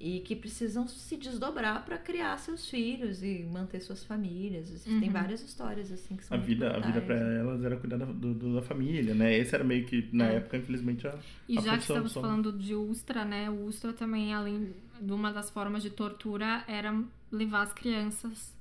E 0.00 0.20
que 0.20 0.36
precisam 0.36 0.86
se 0.86 1.16
desdobrar 1.16 1.84
pra 1.84 1.98
criar 1.98 2.38
seus 2.38 2.70
filhos 2.70 3.20
e 3.20 3.42
manter 3.50 3.80
suas 3.80 4.04
famílias. 4.04 4.84
Tem 4.84 4.94
Uhum. 4.94 5.10
várias 5.10 5.42
histórias 5.42 5.90
assim 5.90 6.14
que 6.14 6.24
são 6.24 6.36
A 6.36 6.38
muito 6.38 6.46
vida, 6.48 6.70
a 6.70 6.78
vida 6.78 7.00
né? 7.00 7.40
elas 7.40 7.64
era 7.64 7.76
cuidar 7.76 7.96
da, 7.96 8.04
do- 8.04 8.32
do- 8.32 8.54
da 8.54 8.62
família, 8.62 9.12
né? 9.12 9.36
Esse 9.36 9.56
era 9.56 9.64
meio 9.64 9.84
que, 9.86 10.08
na 10.12 10.28
É. 10.30 10.36
época, 10.36 10.56
infelizmente, 10.56 11.04
a, 11.08 11.18
E 11.48 11.58
a 11.58 11.62
já 11.62 11.72
que 11.76 11.80
estamos 11.82 12.12
só. 12.12 12.20
falando 12.20 12.52
de 12.52 12.76
Ustra, 12.76 13.24
né? 13.24 13.50
O 13.50 13.64
Ustra 13.64 13.92
também, 13.92 14.32
além 14.32 14.72
de 15.02 15.12
uma 15.12 15.32
das 15.32 15.50
formas 15.50 15.82
de 15.82 15.90
tortura, 15.90 16.62
era 16.68 16.96
levar 17.32 17.62
as 17.62 17.72
crianças 17.72 18.56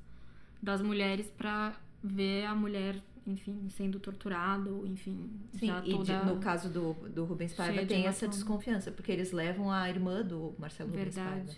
das 0.59 0.81
mulheres 0.81 1.29
pra 1.37 1.75
ver 2.03 2.45
a 2.45 2.55
mulher, 2.55 2.95
enfim, 3.27 3.67
sendo 3.69 3.99
torturada, 3.99 4.69
ou 4.71 4.85
enfim, 4.87 5.29
Sim, 5.53 5.67
já 5.67 5.79
e 5.79 5.83
de- 5.83 5.91
toda... 5.91 6.23
no 6.25 6.37
caso 6.39 6.69
do, 6.69 6.93
do 7.09 7.25
Rubens 7.25 7.53
Paiva 7.53 7.73
cheia 7.73 7.85
de 7.85 7.93
tem 7.93 8.05
essa 8.07 8.27
desconfiança, 8.27 8.91
porque 8.91 9.11
eles 9.11 9.31
levam 9.31 9.71
a 9.71 9.89
irmã 9.89 10.23
do 10.23 10.55
Marcelo 10.57 10.89
Rubens 10.89 11.15
Paiva. 11.15 11.31
Verdade. 11.35 11.57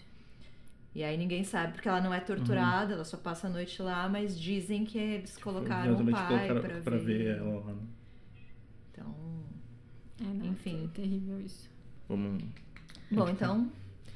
E 0.96 1.04
aí 1.04 1.16
ninguém 1.18 1.44
sabe, 1.44 1.74
porque 1.74 1.88
ela 1.88 2.02
não 2.02 2.12
é 2.14 2.20
torturada, 2.20 2.94
ela 2.96 3.06
só 3.06 3.16
passa 3.16 3.48
a 3.48 3.50
noite 3.50 3.80
lá, 3.82 4.10
mas 4.10 4.38
dizem 4.40 4.84
que 4.84 4.98
eles 4.98 5.38
colocaram 5.38 5.94
o 5.94 6.12
pai 6.12 6.48
colocaram 6.48 6.82
pra, 6.82 6.98
ver. 6.98 7.38
ela 7.38 7.60
lá. 7.60 7.74
né? 7.74 7.84
Então, 8.92 9.16
É, 10.22 10.24
não, 10.34 10.46
Enfim. 10.48 10.80
foi 10.80 10.88
terrível 10.90 11.40
isso. 11.42 11.70
Vamos. 12.08 12.44
bom, 13.12 13.30
então, 13.30 13.72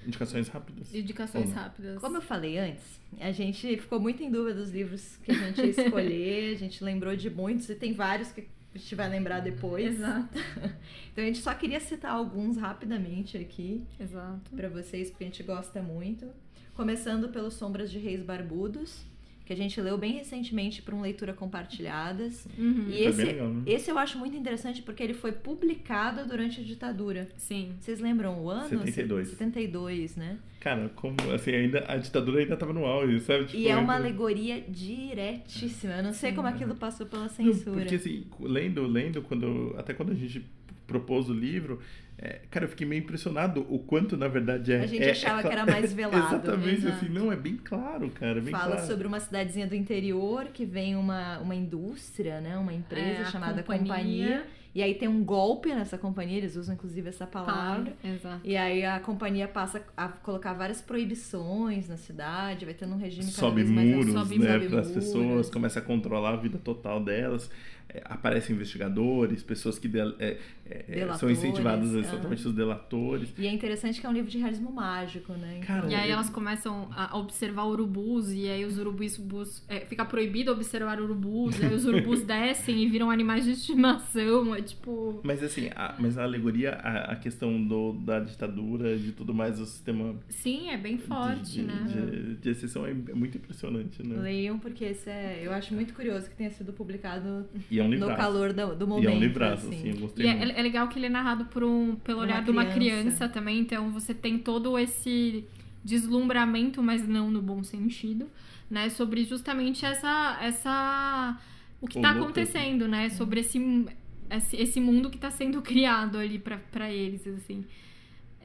Indicações 0.05 0.47
rápidas. 0.47 0.93
Indicações 0.93 1.51
rápidas. 1.53 1.99
Como 1.99 2.17
eu 2.17 2.21
falei 2.21 2.57
antes, 2.57 2.99
a 3.19 3.31
gente 3.31 3.77
ficou 3.77 3.99
muito 3.99 4.21
em 4.23 4.29
dúvida 4.31 4.55
dos 4.59 4.71
livros 4.71 5.17
que 5.23 5.31
a 5.31 5.35
gente 5.35 5.61
ia 5.61 5.69
escolher, 5.85 6.53
a 6.53 6.57
gente 6.57 6.83
lembrou 6.83 7.15
de 7.15 7.29
muitos 7.29 7.69
e 7.69 7.75
tem 7.75 7.93
vários 7.93 8.31
que 8.31 8.47
a 8.73 8.77
gente 8.77 8.95
vai 8.95 9.07
lembrar 9.09 9.39
depois. 9.39 9.95
Exato, 9.95 10.37
Então 11.11 11.23
a 11.23 11.27
gente 11.27 11.39
só 11.39 11.53
queria 11.53 11.79
citar 11.79 12.11
alguns 12.11 12.57
rapidamente 12.57 13.37
aqui 13.37 13.83
exato. 13.99 14.51
pra 14.55 14.67
vocês, 14.67 15.09
porque 15.09 15.23
a 15.23 15.27
gente 15.27 15.43
gosta 15.43 15.81
muito. 15.81 16.27
começando 16.73 17.29
pelos 17.29 17.53
Sombras 17.53 17.91
de 17.91 17.99
Reis 17.99 18.21
Barbudos, 18.23 19.05
que 19.45 19.51
a 19.51 19.55
gente 19.55 19.79
leu 19.81 19.97
bem 19.97 20.13
recentemente 20.13 20.81
para 20.81 20.95
um 20.95 21.01
leitura 21.01 21.33
compartilhadas. 21.33 22.47
Uhum. 22.57 22.85
E 22.89 22.91
Foi 22.93 23.05
esse, 23.07 23.23
legal, 23.23 23.49
né? 23.49 23.63
esse 23.65 23.91
eu 23.91 23.97
acho 23.97 24.17
muito 24.17 24.37
interessante 24.37 24.81
porque 24.81 25.03
ele 25.03 25.13
foi 25.13 25.31
publicado 25.33 26.25
durante 26.27 26.61
a 26.61 26.63
ditadura. 26.63 27.27
Sim. 27.35 27.73
Vocês 27.79 27.99
lembram 27.99 28.41
o 28.41 28.49
ano? 28.49 28.69
72. 28.69 29.27
72, 29.29 30.15
né? 30.15 30.37
Cara, 30.61 30.89
como 30.95 31.15
assim, 31.33 31.51
ainda, 31.51 31.83
a 31.89 31.97
ditadura 31.97 32.39
ainda 32.39 32.55
tava 32.55 32.71
no 32.71 32.85
auge, 32.85 33.19
sabe? 33.19 33.45
Tipo, 33.47 33.57
E 33.57 33.67
é 33.67 33.73
uma 33.75 33.81
ainda- 33.81 33.95
alegoria 34.07 34.61
diretíssima. 34.61 35.93
Eu 35.97 36.03
não 36.03 36.13
sei 36.13 36.31
como 36.31 36.47
aquilo 36.47 36.75
passou 36.75 37.05
pela 37.05 37.23
Não, 37.23 37.29
censura. 37.29 37.81
porque 37.81 37.95
assim, 37.95 38.25
lendo, 38.39 38.85
lendo, 38.87 39.21
quando, 39.21 39.75
até 39.77 39.93
quando 39.93 40.11
a 40.11 40.15
gente 40.15 40.45
propôs 40.87 41.29
o 41.29 41.33
livro, 41.33 41.79
é, 42.17 42.41
cara, 42.49 42.65
eu 42.65 42.69
fiquei 42.69 42.85
meio 42.87 43.01
impressionado 43.01 43.65
o 43.69 43.79
quanto, 43.79 44.15
na 44.15 44.27
verdade, 44.27 44.71
é. 44.71 44.81
A 44.81 44.85
gente 44.85 45.03
é- 45.03 45.11
achava 45.11 45.39
é 45.39 45.43
que 45.43 45.49
era 45.49 45.65
mais 45.65 45.91
velado. 45.93 46.35
Exatamente, 46.35 46.85
Exato. 46.85 46.95
assim, 46.95 47.09
não, 47.09 47.31
é 47.31 47.35
bem 47.35 47.57
claro, 47.57 48.09
cara, 48.11 48.39
bem 48.39 48.51
Fala 48.51 48.73
claro. 48.75 48.87
sobre 48.87 49.07
uma 49.07 49.19
cidadezinha 49.19 49.67
do 49.67 49.75
interior 49.75 50.45
que 50.53 50.65
vem 50.65 50.95
uma, 50.95 51.39
uma 51.39 51.55
indústria, 51.55 52.39
né? 52.39 52.57
Uma 52.57 52.73
empresa 52.73 53.21
É, 53.21 53.25
chamada 53.25 53.61
companhia. 53.63 53.87
companhia. 53.87 54.45
E 54.75 54.81
aí 54.81 54.95
tem 54.95 55.07
um 55.07 55.23
golpe 55.23 55.69
nessa 55.69 55.99
companhia, 55.99 56.37
eles 56.39 56.55
usam 56.55 56.73
inclusive 56.73 57.07
essa 57.07 57.27
palavra. 57.27 57.93
Exato. 58.03 58.39
E 58.43 58.57
aí 58.57 58.83
a 58.83 58.99
companhia 58.99 59.47
passa 59.47 59.83
a 59.95 60.07
colocar 60.07 60.53
várias 60.53 60.81
proibições 60.81 61.87
na 61.87 61.95
cidade, 61.97 62.65
vai 62.65 62.73
tendo 62.73 62.93
um 62.93 62.97
regime 62.97 63.25
cada 63.25 63.37
sobe 63.37 63.57
vez 63.63 63.69
mais 63.69 63.87
muros, 63.89 64.13
sobe- 64.13 64.39
né, 64.39 64.53
sobe 64.53 64.69
para 64.69 64.79
as 64.79 64.87
muros. 64.87 64.91
pessoas, 65.05 65.49
começa 65.51 65.77
a 65.77 65.81
controlar 65.81 66.33
a 66.33 66.37
vida 66.37 66.57
total 66.57 67.03
delas. 67.03 67.51
É, 67.93 68.01
aparecem 68.05 68.55
investigadores, 68.55 69.43
pessoas 69.43 69.77
que 69.77 69.87
del- 69.87 70.15
é, 70.19 70.37
é, 70.65 70.83
são 70.87 70.95
Delatores, 70.95 71.37
incentivadas 71.37 71.95
ah. 71.95 71.99
exatamente 71.99 72.47
os 72.47 72.53
delatores. 72.53 73.33
E 73.37 73.45
é 73.45 73.51
interessante 73.53 73.99
que 73.99 74.05
é 74.05 74.09
um 74.09 74.13
livro 74.13 74.31
de 74.31 74.37
realismo 74.39 74.71
mágico, 74.71 75.33
né? 75.33 75.59
Então, 75.61 75.67
Cara, 75.67 75.91
E 75.91 75.95
aí 75.95 76.09
eu- 76.09 76.13
elas 76.13 76.29
começam 76.29 76.87
a 76.91 77.15
observar 77.17 77.65
urubus, 77.65 78.31
e 78.33 78.47
aí 78.49 78.65
os 78.65 78.77
urubus 78.77 79.17
bus- 79.17 79.63
é, 79.67 79.81
fica 79.81 80.03
proibido 80.05 80.51
observar 80.51 80.99
urubus, 80.99 81.59
e 81.59 81.65
aí 81.65 81.73
os 81.73 81.85
urubus 81.85 82.21
descem 82.25 82.83
e 82.83 82.89
viram 82.89 83.11
animais 83.11 83.45
de 83.45 83.51
estimação. 83.51 84.55
É 84.55 84.61
tipo. 84.61 85.19
Mas 85.23 85.43
assim, 85.43 85.69
a, 85.75 85.95
mas 85.99 86.17
a 86.17 86.23
alegoria, 86.23 86.71
a, 86.73 87.11
a 87.11 87.15
questão 87.15 87.63
do, 87.63 87.93
da 87.93 88.19
ditadura, 88.19 88.97
de 88.97 89.11
tudo 89.11 89.33
mais, 89.33 89.59
o 89.59 89.65
sistema 89.65 90.15
Sim, 90.29 90.69
é 90.69 90.77
bem 90.77 90.95
de- 90.97 91.03
forte, 91.03 91.51
de, 91.51 91.61
né? 91.63 91.85
de, 91.87 92.35
de 92.37 92.49
exceção 92.49 92.85
é, 92.85 92.91
é 92.91 93.13
muito 93.13 93.37
impressionante, 93.37 94.01
né? 94.05 94.15
Leiam, 94.19 94.57
porque 94.57 94.83
esse 94.85 95.09
é, 95.09 95.41
eu 95.43 95.51
acho 95.51 95.73
muito 95.73 95.93
curioso 95.93 96.29
que 96.29 96.35
tenha 96.35 96.49
sido 96.49 96.73
publicado 96.73 97.45
E 97.69 97.79
é 97.83 97.87
um 97.97 97.99
no 97.99 98.15
calor 98.15 98.53
do, 98.53 98.75
do 98.75 98.85
E 98.85 98.87
momento. 98.87 99.09
é 99.09 99.11
um 99.11 99.19
livraço, 99.19 99.67
assim. 99.67 99.75
assim, 99.79 99.89
eu 99.89 99.97
gostei 99.97 100.25
E 100.25 100.29
é, 100.29 100.35
muito. 100.35 100.57
é 100.57 100.61
legal 100.61 100.87
que 100.87 100.99
ele 100.99 101.05
é 101.07 101.09
narrado 101.09 101.45
por 101.45 101.63
um, 101.63 101.95
pelo 101.95 102.19
Uma 102.19 102.23
olhar 102.25 102.43
de 102.43 102.51
uma 102.51 102.65
criança. 102.65 103.01
criança 103.03 103.29
também, 103.29 103.59
então 103.59 103.91
você 103.91 104.13
tem 104.13 104.37
todo 104.39 104.77
esse 104.79 105.43
deslumbramento, 105.83 106.81
mas 106.81 107.07
não 107.07 107.29
no 107.29 107.41
bom 107.41 107.63
sentido, 107.63 108.27
né? 108.69 108.89
Sobre 108.89 109.23
justamente 109.23 109.85
essa. 109.85 110.37
essa 110.41 111.39
o 111.81 111.87
que 111.87 111.99
O 111.99 112.01
tá 112.01 112.11
luto. 112.11 112.23
acontecendo, 112.23 112.87
né? 112.87 113.09
Sobre 113.09 113.41
esse, 113.41 113.85
esse, 114.29 114.55
esse 114.55 114.79
mundo 114.79 115.09
que 115.09 115.17
tá 115.17 115.29
sendo 115.29 115.61
criado 115.63 116.17
ali 116.17 116.39
pra, 116.39 116.57
pra 116.57 116.89
eles, 116.91 117.27
assim. 117.27 117.65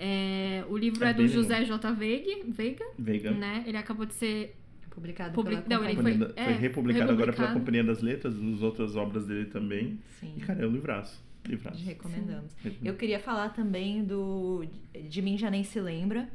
É, 0.01 0.65
o 0.69 0.77
livro 0.77 1.05
É 1.05 1.11
é, 1.11 1.13
do 1.13 1.27
José 1.27 1.65
J. 1.65 1.93
Veiga, 1.93 2.45
Veiga, 2.47 2.85
Veiga. 2.97 3.31
né? 3.33 3.65
Ele 3.67 3.77
acabou 3.77 4.07
de 4.07 4.15
ser 4.15 4.57
Publicado 4.99 5.35
Publi- 5.35 5.57
pela 5.63 5.81
não, 5.81 5.89
ele 5.89 6.01
foi- 6.03 6.15
da- 6.19 6.33
é, 6.37 6.45
foi 6.45 6.53
republicado 6.55 7.13
agora 7.13 7.33
pela. 7.33 7.53
Companhia 7.53 7.85
das 7.85 8.01
Letras, 8.03 8.37
nas 8.41 8.63
outras 8.63 8.97
obras 8.97 9.27
dele 9.27 9.47
também. 9.47 10.01
Sim, 10.19 10.35
E, 10.37 10.41
cara, 10.41 10.63
é 10.65 10.67
um 10.67 10.73
livraço. 10.73 11.23
Livraço. 11.47 11.83
recomendamos. 11.85 12.53
Eu 12.85 12.95
queria 12.95 13.19
falar 13.19 13.51
também 13.51 14.05
do 14.05 14.65
De 15.09 15.23
Mim 15.23 15.39
Já 15.39 15.51
Nem 15.51 15.65
Se 15.65 15.81
Lembra, 15.81 16.29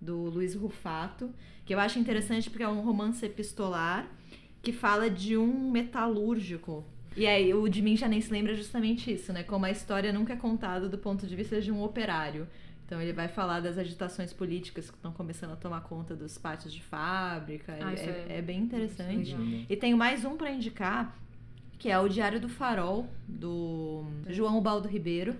do 0.00 0.16
Luiz 0.16 0.54
Rufato, 0.54 1.30
que 1.64 1.74
eu 1.74 1.80
acho 1.80 1.98
interessante 1.98 2.48
porque 2.50 2.62
é 2.62 2.68
um 2.68 2.80
romance 2.82 3.24
epistolar 3.24 4.06
que 4.62 4.72
fala 4.72 5.08
de 5.10 5.36
um 5.36 5.70
metalúrgico. 5.70 6.84
E 7.16 7.26
aí, 7.26 7.52
o 7.52 7.68
De 7.68 7.82
Mim 7.82 7.96
Já 7.96 8.06
Nem 8.08 8.20
Se 8.20 8.30
Lembra 8.32 8.52
é 8.52 8.54
justamente 8.56 9.12
isso, 9.12 9.32
né? 9.32 9.42
Como 9.42 9.64
a 9.66 9.70
história 9.70 10.12
nunca 10.12 10.34
é 10.34 10.36
contada 10.36 10.88
do 10.88 10.96
ponto 10.98 11.26
de 11.26 11.34
vista 11.34 11.60
de 11.60 11.72
um 11.72 11.82
operário. 11.82 12.46
Então 12.90 13.00
ele 13.00 13.12
vai 13.12 13.28
falar 13.28 13.60
das 13.60 13.78
agitações 13.78 14.32
políticas 14.32 14.90
que 14.90 14.96
estão 14.96 15.12
começando 15.12 15.52
a 15.52 15.56
tomar 15.56 15.80
conta 15.82 16.16
dos 16.16 16.36
pátios 16.36 16.74
de 16.74 16.82
fábrica. 16.82 17.78
Ah, 17.80 17.94
isso 17.94 18.02
é, 18.02 18.26
é- 18.28 18.38
é 18.38 18.42
bem 18.42 18.58
interessante. 18.58 19.32
E 19.68 19.76
tenho 19.76 19.96
mais 19.96 20.24
um 20.24 20.36
pra 20.36 20.50
indicar, 20.50 21.16
que 21.78 21.88
é 21.88 21.96
o 22.00 22.08
Diário 22.08 22.40
do 22.40 22.48
Farol, 22.48 23.06
do 23.28 24.04
João 24.28 24.58
Ubaldo 24.58 24.88
Ribeiro. 24.88 25.36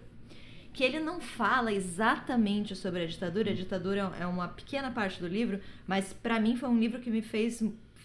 Que 0.73 0.85
ele 0.85 1.01
não 1.01 1.21
fala 1.21 1.73
exatamente 1.73 2.77
sobre 2.77 3.03
a 3.03 3.07
ditadura. 3.07 3.51
A 3.51 3.55
ditadura 3.55 4.13
é 4.21 4.27
uma 4.27 4.47
pequena 4.47 4.89
parte 4.93 5.21
do 5.21 5.27
livro, 5.27 5.59
mas 5.89 6.13
pra 6.13 6.39
mim 6.39 6.55
foi 6.57 6.69
um 6.69 6.79
livro 6.79 7.01
que 7.01 7.11
me 7.11 7.21
fez 7.21 7.65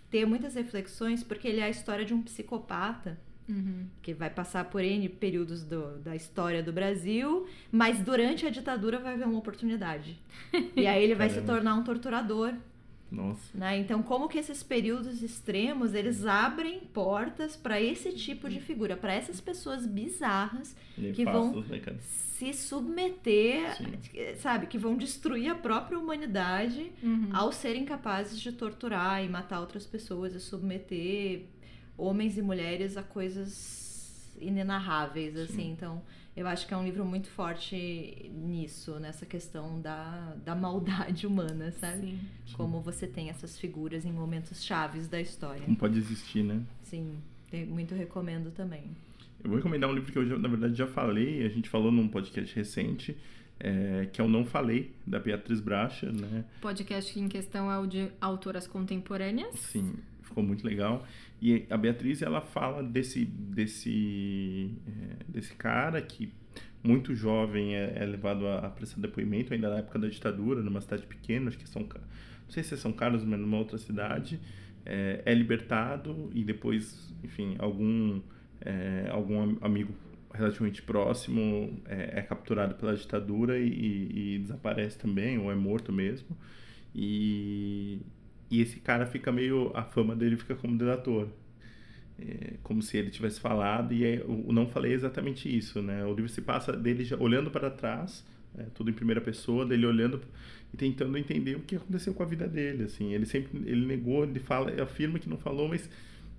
ter 0.09 0.25
muitas 0.25 0.55
reflexões, 0.55 1.23
porque 1.23 1.47
ele 1.47 1.59
é 1.59 1.65
a 1.65 1.69
história 1.69 2.03
de 2.03 2.15
um 2.15 2.21
psicopata 2.23 3.15
Uhum. 3.47 3.85
que 4.01 4.13
vai 4.13 4.29
passar 4.29 4.65
por 4.65 4.83
N 4.83 5.07
períodos 5.07 5.63
do- 5.63 5.99
da 5.99 6.15
história 6.15 6.63
do 6.63 6.73
Brasil, 6.73 7.45
mas 7.71 7.99
durante 7.99 8.45
a 8.45 8.49
ditadura 8.49 8.97
vai 8.99 9.13
haver 9.13 9.27
uma 9.27 9.37
oportunidade. 9.39 10.17
E 10.75 10.87
aí 10.87 11.03
ele 11.03 11.13
vai 11.15 11.29
se 11.29 11.35
Caramba. 11.35 11.53
tornar 11.53 11.75
um 11.75 11.83
torturador. 11.83 12.53
Nossa. 13.11 13.55
Né? 13.55 13.77
Então, 13.77 14.01
como 14.01 14.27
que 14.27 14.37
esses 14.39 14.63
períodos 14.63 15.21
extremos 15.21 15.93
eles 15.93 16.25
abrem 16.25 16.79
portas 16.91 17.55
para 17.55 17.79
esse 17.79 18.11
tipo 18.13 18.49
de 18.49 18.59
figura, 18.59 18.97
para 18.97 19.13
essas 19.13 19.39
pessoas 19.39 19.85
bizarras 19.85 20.75
E 20.97 21.11
Que 21.13 21.23
vão- 21.23 21.61
né, 21.61 21.81
se 22.01 22.51
submeter, 22.51 23.75
Sim. 23.77 23.93
sabe, 24.37 24.65
que 24.67 24.77
vão 24.77 24.97
destruir 24.97 25.49
a 25.49 25.55
própria 25.55 25.97
humanidade 25.99 26.91
Uhum. 27.03 27.29
ao 27.31 27.51
serem 27.51 27.85
capazes 27.85 28.39
de 28.41 28.51
torturar 28.51 29.23
e 29.23 29.29
matar 29.29 29.59
outras 29.61 29.85
pessoas 29.85 30.33
e 30.33 30.39
submeter 30.39 31.43
homens 31.97 32.37
e 32.37 32.41
mulheres 32.41 32.97
a 32.97 33.03
coisas 33.03 34.29
inenarráveis, 34.39 35.35
assim. 35.37 35.71
Então, 35.71 36.01
eu 36.35 36.45
acho 36.47 36.67
que 36.67 36.73
é 36.73 36.77
um 36.77 36.83
livro 36.83 37.05
muito 37.05 37.27
forte 37.29 38.29
nisso, 38.33 38.99
nessa 38.99 39.25
questão 39.25 39.79
da, 39.79 40.35
da 40.43 40.53
maldade 40.55 41.25
humana, 41.27 41.71
sabe? 41.71 42.07
Sim. 42.07 42.19
Como 42.53 42.81
você 42.81 43.07
tem 43.07 43.29
essas 43.29 43.57
figuras 43.57 44.05
em 44.05 44.11
momentos 44.11 44.63
chaves 44.63 45.07
da 45.07 45.19
história. 45.19 45.61
Como 45.61 45.77
pode 45.77 45.97
existir, 45.97 46.43
né? 46.43 46.61
Sim, 46.83 47.17
muito 47.69 47.95
recomendo 47.95 48.51
também. 48.51 48.83
Eu 49.43 49.49
vou 49.49 49.57
recomendar 49.57 49.89
um 49.89 49.93
livro 49.93 50.11
que 50.11 50.17
eu, 50.17 50.27
já- 50.27 50.37
na 50.37 50.47
verdade, 50.49 50.75
já 50.75 50.87
falei, 50.87 51.45
a 51.45 51.49
gente 51.49 51.69
falou 51.69 51.91
num 51.91 52.07
podcast 52.07 52.53
recente, 52.55 53.15
é, 53.59 54.09
que 54.11 54.19
é 54.19 54.23
o 54.23 54.27
Não 54.27 54.43
Falei, 54.45 54.91
da 55.07 55.19
Beatriz 55.19 55.61
Bracha, 55.61 56.11
né? 56.11 56.43
O 56.57 56.61
podcast 56.61 57.17
em 57.17 57.29
questão 57.29 57.71
é 57.71 57.77
o 57.77 57.85
de 57.85 58.09
autoras 58.19 58.67
contemporâneas. 58.67 59.55
Sim, 59.59 59.93
ficou 60.23 60.43
muito 60.43 60.65
legal. 60.65 61.05
E 61.41 61.65
a 61.69 61.77
Beatriz, 61.77 62.21
ela 62.21 62.41
fala 62.41 62.81
desse, 62.83 63.25
desse, 63.25 64.71
é, 64.87 65.23
desse 65.31 65.53
cara 65.55 66.01
que, 66.01 66.31
muito 66.83 67.15
jovem, 67.15 67.75
é, 67.75 67.93
é 67.97 68.05
levado 68.05 68.47
a, 68.47 68.59
a 68.59 68.69
prestar 68.69 69.01
depoimento, 69.01 69.53
ainda 69.53 69.69
na 69.69 69.77
época 69.79 69.99
da 69.99 70.07
ditadura, 70.07 70.61
numa 70.61 70.81
cidade 70.81 71.05
pequena, 71.05 71.49
acho 71.49 71.57
que 71.57 71.67
são, 71.67 71.83
Ca- 71.83 71.99
não 71.99 72.49
sei 72.51 72.63
se 72.63 72.73
é 72.73 72.77
São 72.77 72.93
Carlos, 72.93 73.23
mas 73.23 73.39
numa 73.39 73.57
outra 73.57 73.77
cidade, 73.77 74.39
é, 74.85 75.21
é 75.25 75.33
libertado 75.33 76.29
e 76.33 76.43
depois, 76.43 77.13
enfim, 77.23 77.55
algum, 77.59 78.21
é, 78.61 79.07
algum 79.11 79.41
am- 79.41 79.57
amigo 79.61 79.93
relativamente 80.33 80.81
próximo 80.81 81.79
é, 81.85 82.19
é 82.19 82.21
capturado 82.21 82.75
pela 82.75 82.95
ditadura 82.95 83.57
e, 83.57 83.67
e- 83.67 84.35
e 84.35 84.39
desaparece 84.39 84.97
também, 84.97 85.37
ou 85.37 85.51
é 85.51 85.55
morto 85.55 85.91
mesmo. 85.91 86.37
E, 86.93 87.99
e 88.49 88.61
esse 88.61 88.79
cara 88.79 89.05
fica 89.05 89.31
meio. 89.31 89.71
A 89.73 89.83
fama 89.83 90.15
dele 90.15 90.37
fica 90.37 90.55
como 90.55 90.77
delator. 90.77 91.27
É, 92.17 92.53
como 92.63 92.81
se 92.81 92.97
ele 92.97 93.09
tivesse 93.09 93.41
falado, 93.41 93.93
e 93.93 94.21
o 94.21 94.53
não 94.53 94.67
falei 94.67 94.93
exatamente 94.93 95.53
isso, 95.53 95.81
né? 95.81 96.05
O 96.05 96.13
livro 96.13 96.29
se 96.29 96.41
passa 96.41 96.71
dele 96.71 97.03
já 97.03 97.17
olhando 97.17 97.51
para 97.51 97.69
trás, 97.69 98.25
é, 98.57 98.63
tudo 98.73 98.89
em 98.89 98.93
primeira 98.93 99.19
pessoa, 99.19 99.65
dele 99.65 99.85
olhando 99.85 100.21
e 100.73 100.77
tentando 100.77 101.17
entender 101.17 101.55
o 101.57 101.59
que 101.59 101.75
aconteceu 101.75 102.13
com 102.13 102.23
a 102.23 102.25
vida 102.25 102.47
dele, 102.47 102.83
assim. 102.83 103.13
Ele 103.13 103.25
sempre 103.25 103.61
ele 103.69 103.85
negou, 103.85 104.23
ele 104.23 104.39
fala, 104.39 104.71
afirma 104.81 105.19
que 105.19 105.29
não 105.29 105.37
falou, 105.37 105.67
mas 105.67 105.89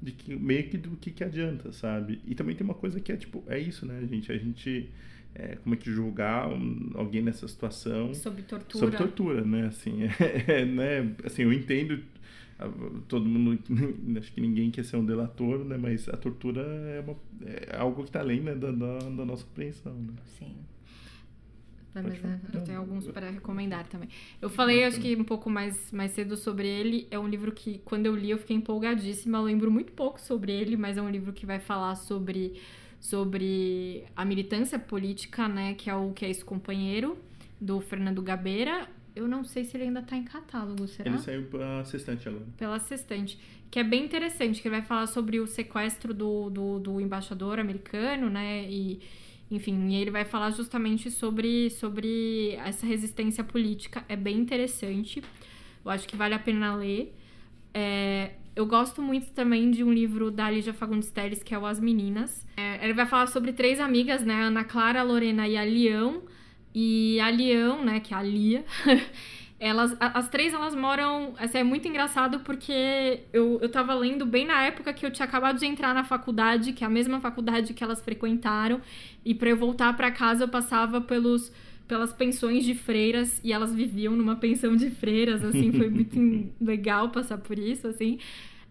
de 0.00 0.12
que 0.12 0.34
meio 0.34 0.68
que 0.68 0.78
do 0.78 0.96
que 0.96 1.10
que 1.10 1.24
adianta, 1.24 1.72
sabe? 1.72 2.20
E 2.26 2.34
também 2.34 2.56
tem 2.56 2.64
uma 2.64 2.74
coisa 2.74 3.00
que 3.00 3.12
é 3.12 3.16
tipo, 3.16 3.44
é 3.46 3.58
isso, 3.58 3.84
né, 3.86 4.00
gente? 4.10 4.32
A 4.32 4.38
gente 4.38 4.88
é, 5.38 5.56
como 5.56 5.74
é 5.74 5.78
que 5.78 5.90
julgar 5.90 6.48
um- 6.48 6.90
alguém 6.94 7.20
nessa 7.22 7.46
situação 7.46 8.14
Sob 8.14 8.40
tortura. 8.42 8.84
sob 8.86 8.96
tortura, 8.96 9.44
né? 9.44 9.66
Assim, 9.66 9.98
é, 10.48 10.64
né? 10.64 11.14
assim, 11.24 11.42
eu 11.42 11.52
entendo 11.52 12.02
todo 13.06 13.26
mundo, 13.26 13.58
acho 14.18 14.32
que 14.32 14.40
ninguém 14.40 14.70
quer 14.70 14.84
ser 14.84 14.96
um 14.96 15.04
delator, 15.04 15.62
né? 15.64 15.76
Mas 15.76 16.08
a 16.08 16.16
tortura 16.16 16.62
é, 16.62 17.00
uma, 17.00 17.16
é 17.44 17.76
algo 17.76 18.02
que 18.02 18.08
está 18.08 18.20
além 18.20 18.40
né, 18.40 18.54
da, 18.54 18.70
da, 18.70 18.98
da 18.98 19.24
nossa 19.26 19.44
compreensão, 19.44 19.92
né? 19.92 20.14
Sim. 20.38 20.54
Tá, 21.96 22.02
mas 22.02 22.22
é, 22.22 22.40
eu 22.52 22.62
tenho 22.62 22.78
alguns 22.78 23.06
para 23.06 23.30
recomendar 23.30 23.86
também. 23.86 24.10
Eu 24.42 24.50
falei, 24.50 24.84
acho 24.84 25.00
que 25.00 25.16
um 25.16 25.24
pouco 25.24 25.48
mais, 25.48 25.90
mais 25.90 26.10
cedo 26.10 26.36
sobre 26.36 26.68
ele. 26.68 27.08
É 27.10 27.18
um 27.18 27.26
livro 27.26 27.50
que, 27.52 27.80
quando 27.86 28.04
eu 28.04 28.14
li, 28.14 28.30
eu 28.30 28.36
fiquei 28.36 28.54
empolgadíssima. 28.54 29.38
Eu 29.38 29.44
lembro 29.44 29.70
muito 29.70 29.92
pouco 29.92 30.20
sobre 30.20 30.52
ele, 30.52 30.76
mas 30.76 30.98
é 30.98 31.02
um 31.02 31.08
livro 31.08 31.32
que 31.32 31.46
vai 31.46 31.58
falar 31.58 31.94
sobre, 31.94 32.60
sobre 33.00 34.04
a 34.14 34.26
militância 34.26 34.78
política, 34.78 35.48
né? 35.48 35.72
Que 35.72 35.88
é 35.88 35.94
o 35.94 36.12
Que 36.12 36.26
é 36.26 36.30
Esse 36.30 36.44
Companheiro, 36.44 37.16
do 37.58 37.80
Fernando 37.80 38.20
Gabeira. 38.20 38.86
Eu 39.14 39.26
não 39.26 39.42
sei 39.42 39.64
se 39.64 39.74
ele 39.74 39.84
ainda 39.84 40.02
tá 40.02 40.18
em 40.18 40.24
catálogo, 40.24 40.86
será? 40.86 41.08
Ele 41.08 41.18
saiu 41.18 41.44
pra 41.44 41.82
Sextante 41.86 42.28
agora. 42.28 42.44
Pela 42.58 42.78
Sextante. 42.78 43.38
Que 43.70 43.78
é 43.78 43.84
bem 43.84 44.04
interessante, 44.04 44.60
que 44.60 44.68
ele 44.68 44.76
vai 44.76 44.84
falar 44.84 45.06
sobre 45.06 45.40
o 45.40 45.46
sequestro 45.46 46.12
do, 46.12 46.50
do, 46.50 46.78
do 46.78 47.00
embaixador 47.00 47.58
americano, 47.58 48.28
né? 48.28 48.70
E, 48.70 49.00
enfim, 49.50 49.88
e 49.90 49.96
ele 49.96 50.10
vai 50.10 50.24
falar 50.24 50.50
justamente 50.50 51.10
sobre, 51.10 51.70
sobre 51.70 52.54
essa 52.64 52.86
resistência 52.86 53.44
política. 53.44 54.04
É 54.08 54.16
bem 54.16 54.38
interessante. 54.38 55.22
Eu 55.84 55.90
acho 55.90 56.06
que 56.08 56.16
vale 56.16 56.34
a 56.34 56.38
pena 56.38 56.74
ler. 56.74 57.14
É, 57.72 58.32
eu 58.56 58.66
gosto 58.66 59.00
muito 59.00 59.30
também 59.32 59.70
de 59.70 59.84
um 59.84 59.92
livro 59.92 60.30
da 60.30 60.50
Lígia 60.50 60.72
Fagundes 60.72 61.10
Telles, 61.10 61.42
que 61.42 61.54
é 61.54 61.58
o 61.58 61.64
As 61.66 61.78
Meninas. 61.78 62.46
É, 62.56 62.82
ele 62.82 62.94
vai 62.94 63.06
falar 63.06 63.26
sobre 63.28 63.52
três 63.52 63.78
amigas, 63.78 64.24
né? 64.24 64.42
Ana 64.42 64.64
Clara, 64.64 65.00
a 65.00 65.02
Lorena 65.04 65.46
e 65.46 65.56
a 65.56 65.62
Leão. 65.62 66.22
E 66.74 67.18
a 67.20 67.30
Leão, 67.30 67.82
né, 67.82 68.00
que 68.00 68.12
é 68.12 68.16
a 68.18 68.22
Lia, 68.22 68.62
elas, 69.58 69.96
as 69.98 70.28
três, 70.28 70.52
elas 70.52 70.74
moram... 70.74 71.34
Assim, 71.38 71.58
é 71.58 71.64
muito 71.64 71.88
engraçado 71.88 72.40
porque 72.40 73.20
eu, 73.32 73.58
eu 73.62 73.68
tava 73.68 73.94
lendo 73.94 74.26
bem 74.26 74.46
na 74.46 74.64
época 74.64 74.92
que 74.92 75.04
eu 75.04 75.10
tinha 75.10 75.26
acabado 75.26 75.58
de 75.58 75.66
entrar 75.66 75.94
na 75.94 76.04
faculdade, 76.04 76.72
que 76.72 76.84
é 76.84 76.86
a 76.86 76.90
mesma 76.90 77.20
faculdade 77.20 77.72
que 77.72 77.82
elas 77.82 78.00
frequentaram. 78.02 78.80
E 79.24 79.34
para 79.34 79.48
eu 79.48 79.56
voltar 79.56 79.96
para 79.96 80.10
casa, 80.10 80.44
eu 80.44 80.48
passava 80.48 81.00
pelos 81.00 81.50
pelas 81.86 82.12
pensões 82.12 82.64
de 82.64 82.74
freiras 82.74 83.40
e 83.44 83.52
elas 83.52 83.72
viviam 83.72 84.16
numa 84.16 84.36
pensão 84.36 84.74
de 84.74 84.90
freiras, 84.90 85.44
assim, 85.44 85.70
foi 85.72 85.88
muito 85.90 86.18
legal 86.60 87.10
passar 87.10 87.38
por 87.38 87.58
isso, 87.58 87.86
assim. 87.86 88.18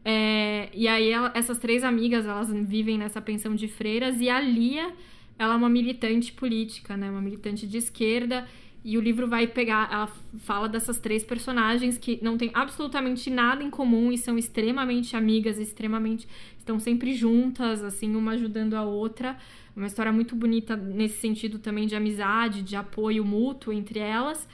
É, 0.03 0.69
e 0.73 0.87
aí 0.87 1.09
ela, 1.09 1.31
essas 1.33 1.57
três 1.57 1.83
amigas, 1.83 2.25
elas 2.25 2.51
vivem 2.51 2.97
nessa 2.97 3.21
pensão 3.21 3.55
de 3.55 3.67
freiras 3.67 4.19
e 4.19 4.29
a 4.29 4.39
Lia, 4.39 4.93
ela 5.39 5.53
é 5.53 5.57
uma 5.57 5.69
militante 5.69 6.31
política, 6.33 6.95
né, 6.95 7.09
uma 7.09 7.21
militante 7.21 7.65
de 7.65 7.77
esquerda 7.77 8.45
e 8.85 8.99
o 8.99 9.01
livro 9.01 9.27
vai 9.27 9.47
pegar, 9.47 9.89
ela 9.91 10.07
fala 10.37 10.69
dessas 10.69 10.99
três 10.99 11.23
personagens 11.23 11.97
que 11.97 12.19
não 12.21 12.37
têm 12.37 12.51
absolutamente 12.53 13.31
nada 13.31 13.63
em 13.63 13.69
comum 13.71 14.11
e 14.11 14.17
são 14.17 14.37
extremamente 14.37 15.15
amigas, 15.15 15.57
extremamente 15.57 16.27
estão 16.59 16.79
sempre 16.79 17.15
juntas, 17.15 17.83
assim, 17.83 18.15
uma 18.15 18.33
ajudando 18.33 18.75
a 18.75 18.83
outra. 18.83 19.35
Uma 19.75 19.87
história 19.87 20.11
muito 20.11 20.35
bonita 20.35 20.75
nesse 20.75 21.17
sentido 21.17 21.57
também 21.57 21.87
de 21.87 21.95
amizade, 21.95 22.61
de 22.61 22.75
apoio 22.75 23.25
mútuo 23.25 23.73
entre 23.73 23.97
elas. 23.97 24.47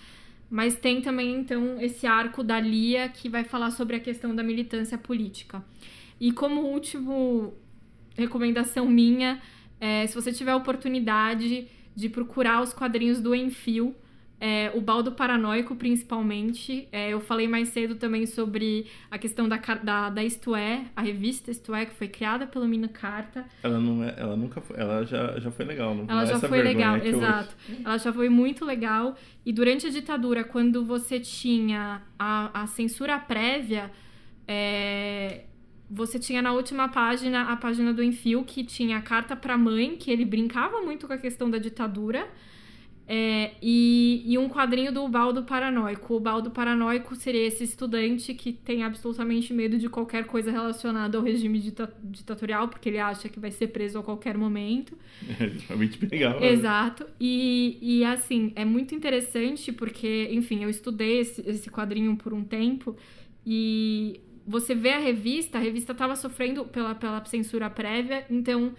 Mas 0.50 0.76
tem 0.76 1.02
também, 1.02 1.36
então, 1.36 1.82
esse 1.82 2.08
arco 2.08 2.42
da 2.42 2.58
Lia 2.58 3.10
que 3.10 3.28
vai 3.28 3.44
falar 3.44 3.72
sobre 3.72 3.98
a 3.98 4.00
questão 4.00 4.34
da 4.34 4.42
militância 4.42 4.98
política. 4.98 5.62
E 6.22 6.32
como 6.32 6.62
último 6.62 7.54
recomendação 8.16 8.88
minha, 8.88 9.42
é, 9.78 10.08
se 10.08 10.16
você 10.16 10.32
tiver 10.32 10.52
a 10.52 10.56
oportunidade 10.56 11.68
de 11.94 12.08
procurar 12.08 12.62
os 12.62 12.72
quadrinhos 12.72 13.20
do 13.20 13.36
Enfio, 13.36 13.94
é, 14.44 14.72
o 14.74 14.82
baldo 14.82 15.12
paranoico, 15.12 15.76
principalmente. 15.76 16.88
É, 16.92 17.14
eu 17.14 17.22
falei 17.22 17.48
mais 17.48 17.70
cedo 17.70 17.94
também 17.94 18.26
sobre 18.26 18.88
a 19.12 19.20
questão 19.20 19.48
da, 19.48 19.58
da, 19.58 20.10
da 20.10 20.24
Isto 20.24 20.56
É, 20.56 20.86
a 20.96 21.02
revista 21.04 21.52
Isto 21.52 21.76
É, 21.76 21.86
que 21.86 21.94
foi 21.94 22.08
criada 22.08 22.48
pelo 22.48 22.68
Mina 22.68 22.88
Carta. 22.88 23.46
Ela, 23.62 23.80
não 23.80 24.04
é, 24.04 24.16
ela 24.18 24.36
nunca 24.36 24.60
foi, 24.60 24.80
ela 24.80 25.06
já, 25.06 25.40
já 25.40 25.52
foi 25.52 25.64
legal, 25.64 25.94
não 25.94 26.06
Ela 26.10 26.24
é 26.24 26.26
já 26.26 26.40
foi 26.40 26.60
legal, 26.64 26.98
exato. 26.98 27.56
Ela 27.86 28.00
já 28.00 28.12
foi 28.12 28.30
muito 28.30 28.66
legal. 28.66 29.16
E 29.46 29.54
durante 29.54 29.86
a 29.86 29.92
ditadura, 29.92 30.44
quando 30.44 30.84
você 30.84 31.20
tinha 31.20 32.02
a, 32.18 32.64
a 32.64 32.66
censura 32.66 33.20
prévia, 33.20 33.92
é, 34.48 35.44
você 35.88 36.18
tinha 36.18 36.42
na 36.42 36.52
última 36.52 36.90
página 36.90 37.44
a 37.44 37.56
página 37.56 37.94
do 37.94 38.02
Enfio, 38.02 38.44
que 38.44 38.64
tinha 38.64 38.98
a 38.98 39.02
carta 39.04 39.36
pra 39.36 39.56
mãe, 39.56 39.98
que 39.98 40.10
ele 40.10 40.26
brincava 40.26 40.82
muito 40.82 41.06
com 41.06 41.14
a 41.14 41.18
questão 41.20 41.48
da 41.48 41.60
ditadura. 41.60 42.28
É, 43.14 43.52
e, 43.62 44.24
e, 44.26 44.38
um 44.38 44.48
quadrinho 44.48 44.90
do 44.90 45.06
Baldo 45.06 45.44
Paranoico. 45.44 46.16
O 46.16 46.20
Baldo 46.22 46.50
Paranoico 46.50 47.14
seria 47.14 47.46
esse 47.46 47.62
estudante 47.66 48.34
que 48.34 48.54
tem 48.54 48.84
absolutamente 48.84 49.54
medo 49.54 49.78
de 49.78 49.90
qualquer 49.90 50.26
coisa 50.26 50.50
relacionada 50.50 51.18
ao 51.18 51.24
regime 51.24 51.60
dita 51.60 51.94
ditatorial, 52.02 52.70
porque 52.70 52.88
ele 52.88 53.00
acha 53.00 53.28
que 53.28 53.38
vai 53.38 53.52
ser 53.52 53.68
preso 53.68 54.00
a 54.00 54.04
qualquer 54.04 54.38
momento. 54.38 54.98
É 55.42 55.52
realmente 55.68 56.06
legal. 56.06 56.40
Né? 56.40 56.54
Exato. 56.54 57.06
E, 57.20 57.78
e 57.82 58.06
assim, 58.06 58.54
é 58.56 58.64
muito 58.64 58.96
interessante 58.96 59.74
porque, 59.74 60.30
enfim, 60.32 60.64
eu 60.64 60.70
estudei 60.70 61.20
esse, 61.20 61.42
esse 61.50 61.70
quadrinho 61.70 62.16
por 62.16 62.34
um 62.34 62.46
tempo 62.46 62.96
e 63.46 64.22
você 64.48 64.74
vê 64.74 64.92
a 64.92 65.00
revista, 65.00 65.58
a 65.58 65.62
revista 65.62 65.92
estava 65.92 66.16
sofrendo 66.16 66.64
pela, 66.64 66.96
pela 66.96 67.26
censura 67.26 67.70
prévia, 67.70 68.26
então 68.30 68.74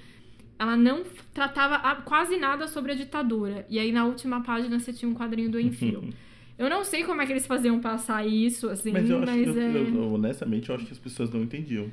ela 0.63 0.77
não 0.77 1.03
tratava 1.35 1.97
quase 2.03 2.37
nada 2.37 2.69
sobre 2.69 2.93
a 2.93 2.95
ditadura. 2.95 3.67
E 3.69 3.79
aí 3.79 3.91
na 3.93 4.05
última 4.05 4.43
página 4.43 4.79
você 4.79 4.93
tinha 4.93 5.11
um 5.11 5.15
quadrinho 5.15 5.51
do 5.51 5.61
Enfio. 5.61 6.09
Eu 6.59 6.71
não 6.71 6.85
sei 6.85 7.03
como 7.03 7.21
é 7.21 7.27
que 7.27 7.33
eles 7.33 7.47
faziam 7.47 7.81
passar 7.81 8.25
isso, 8.25 8.69
assim, 8.69 8.93
mas, 8.93 9.09
eu 9.09 9.17
acho 9.17 9.27
mas 9.27 9.51
que, 9.51 9.59
é... 9.59 9.69
eu, 9.69 9.95
eu, 9.95 10.13
honestamente, 10.13 10.69
eu 10.69 10.75
acho 10.77 10.85
que 10.85 10.93
as 10.93 10.99
pessoas 10.99 11.31
não 11.31 11.43
entendiam. 11.43 11.91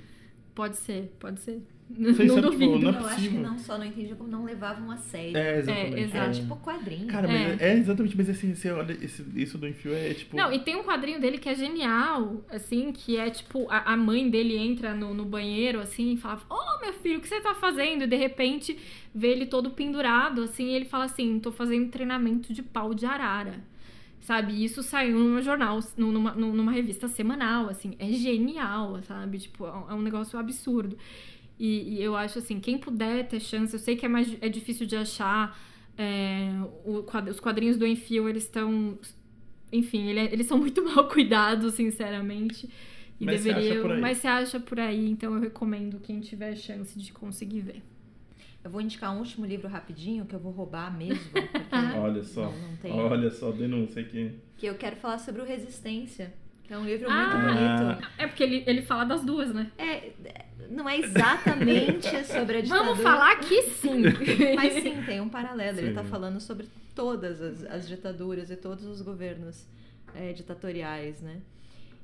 Pode 0.60 0.76
ser, 0.76 1.10
pode 1.18 1.40
ser. 1.40 1.62
Sei, 1.96 2.28
não 2.28 2.36
sabe, 2.36 2.42
duvido. 2.42 2.74
tipo, 2.74 2.84
não 2.84 2.92
é 2.92 3.02
eu 3.02 3.06
acho 3.08 3.30
que 3.30 3.38
não 3.38 3.58
só 3.58 3.78
não 3.78 3.86
entendiam, 3.86 4.18
como 4.18 4.30
não 4.30 4.44
levavam 4.44 4.92
a 4.92 4.98
sério. 4.98 5.38
É, 5.38 5.60
exatamente. 5.60 5.96
É, 5.96 6.00
É 6.00 6.04
exato. 6.04 6.32
tipo 6.40 6.56
quadrinho. 6.58 7.08
Cara, 7.08 7.28
mas 7.28 7.62
É. 7.62 7.70
é, 7.70 7.78
exatamente, 7.78 8.18
mas 8.18 8.30
assim, 8.30 8.54
você 8.54 8.70
olha, 8.72 8.92
esse, 9.02 9.26
isso 9.36 9.58
do 9.58 9.66
Enfio 9.68 9.94
é 9.94 10.14
tipo. 10.14 10.36
Não, 10.36 10.52
e 10.52 10.60
tem 10.60 10.76
um 10.76 10.84
quadrinho 10.84 11.20
dele 11.22 11.38
que 11.38 11.48
é 11.48 11.56
genial, 11.56 12.44
assim, 12.52 12.92
que 12.92 13.18
é 13.18 13.30
tipo, 13.30 13.66
a, 13.72 13.94
a 13.94 13.98
mãe 13.98 14.30
dele 14.30 14.56
entra 14.58 14.94
no, 14.94 15.14
no 15.14 15.24
banheiro, 15.26 15.80
assim, 15.80 16.12
e 16.14 16.18
fala, 16.18 16.42
ô 16.50 16.82
meu 16.84 16.94
filho, 16.94 17.18
o 17.20 17.22
que 17.22 17.28
você 17.30 17.40
tá 17.42 17.56
fazendo? 17.56 18.04
E 18.04 18.08
de 18.08 18.18
repente 18.18 18.78
vê 19.16 19.30
ele 19.30 19.46
todo 19.46 19.72
pendurado, 19.72 20.44
assim, 20.44 20.66
e 20.68 20.76
ele 20.76 20.86
fala 20.86 21.06
assim, 21.06 21.40
tô 21.40 21.52
fazendo 21.54 21.90
treinamento 21.90 22.54
de 22.54 22.62
pau 22.62 22.94
de 22.94 23.06
arara. 23.08 23.56
Sabe? 24.22 24.64
Isso 24.64 24.84
saiu 24.84 25.18
num 25.18 25.42
jornal, 25.42 25.80
numa, 25.98 26.34
numa 26.34 26.72
revista 26.72 27.08
semanal, 27.08 27.70
assim, 27.70 27.96
é 28.00 28.12
genial, 28.12 29.02
sabe? 29.04 29.40
Tipo, 29.40 29.66
é 29.66 29.94
um 29.94 30.02
negócio 30.02 30.38
absurdo. 30.38 30.98
E, 31.60 31.96
e 31.98 32.04
eu 32.04 32.16
acho 32.16 32.40
assim, 32.40 32.60
quem 32.60 32.78
puder 32.78 33.28
ter 33.28 33.40
chance, 33.40 33.74
eu 33.74 33.80
sei 33.80 33.96
que 33.96 34.06
é 34.06 34.10
mais 34.10 34.36
é 34.42 34.50
difícil 34.50 34.86
de 34.88 34.96
achar. 34.96 35.58
é, 35.98 36.50
o 36.86 37.04
os 37.30 37.40
quadrinhos 37.40 37.78
do 37.78 37.86
Enfio, 37.88 38.30
eles 38.30 38.44
estão. 38.44 38.98
Enfim, 39.72 40.08
ele 40.10 40.20
é- 40.20 40.34
eles 40.34 40.48
são 40.48 40.58
muito 40.58 40.84
mal 40.86 41.08
cuidados, 41.08 41.74
sinceramente. 41.76 42.70
E 43.20 43.26
Mas 43.26 43.42
você 43.42 43.50
acha 43.52 43.62
deveria. 43.62 43.82
por 43.82 43.92
aí. 43.92 44.02
Mas 44.02 44.18
você 44.20 44.28
acha 44.28 44.60
por 44.60 44.80
aí, 44.80 45.10
então 45.10 45.36
eu 45.36 45.42
recomendo 45.42 46.00
quem 46.00 46.20
tiver 46.22 46.56
chance 46.56 46.98
de 47.00 47.12
conseguir 47.14 47.62
ver. 47.62 47.84
Eu 48.64 48.70
vou 48.70 48.82
indicar 48.82 49.14
um 49.16 49.20
último 49.20 49.46
livro 49.46 49.68
rapidinho, 49.68 50.26
que 50.26 50.36
eu 50.36 50.40
vou 50.40 50.52
roubar 50.52 50.96
mesmo. 50.96 51.24
Porque 51.32 51.76
Olha 51.98 52.24
só. 52.24 52.44
Não, 52.46 52.52
não 52.70 52.76
tem. 52.78 52.92
Olha 52.92 53.32
só, 53.32 53.52
denúncia 53.52 54.02
aqui. 54.02 54.38
Que 54.58 54.66
eu 54.66 54.76
quero 54.76 54.96
falar 54.98 55.18
sobre 55.18 55.42
o 55.42 55.46
Resistência. 55.46 56.34
Que 56.64 56.74
é 56.74 56.78
um 56.78 56.86
livro 56.86 57.08
Ah. 57.10 57.28
muito 57.28 57.96
bonito. 57.96 58.10
É 58.18 58.28
porque 58.28 58.44
ele, 58.44 58.64
ele 58.68 58.82
fala 58.82 59.04
das 59.06 59.24
duas, 59.24 59.54
né? 59.54 59.72
É, 59.78 60.12
não 60.70 60.88
é 60.88 60.98
exatamente 61.00 62.10
sobre 62.26 62.58
a 62.58 62.62
ditadura. 62.62 62.86
Vamos 62.90 63.02
falar 63.02 63.40
que 63.40 63.62
sim! 63.64 64.04
Mas 64.56 64.74
sim, 64.74 65.02
tem 65.06 65.20
um 65.22 65.30
paralelo. 65.30 65.78
Ele 65.80 65.88
Sim. 65.88 65.90
está 65.94 66.04
falando 66.04 66.40
sobre 66.40 66.68
todas 66.94 67.42
as, 67.42 67.64
as 67.66 67.88
ditaduras 67.88 68.52
e 68.52 68.56
todos 68.56 68.86
os 68.86 69.02
governos 69.02 69.66
é, 70.14 70.34
ditatoriais, 70.34 71.22
né? 71.22 71.38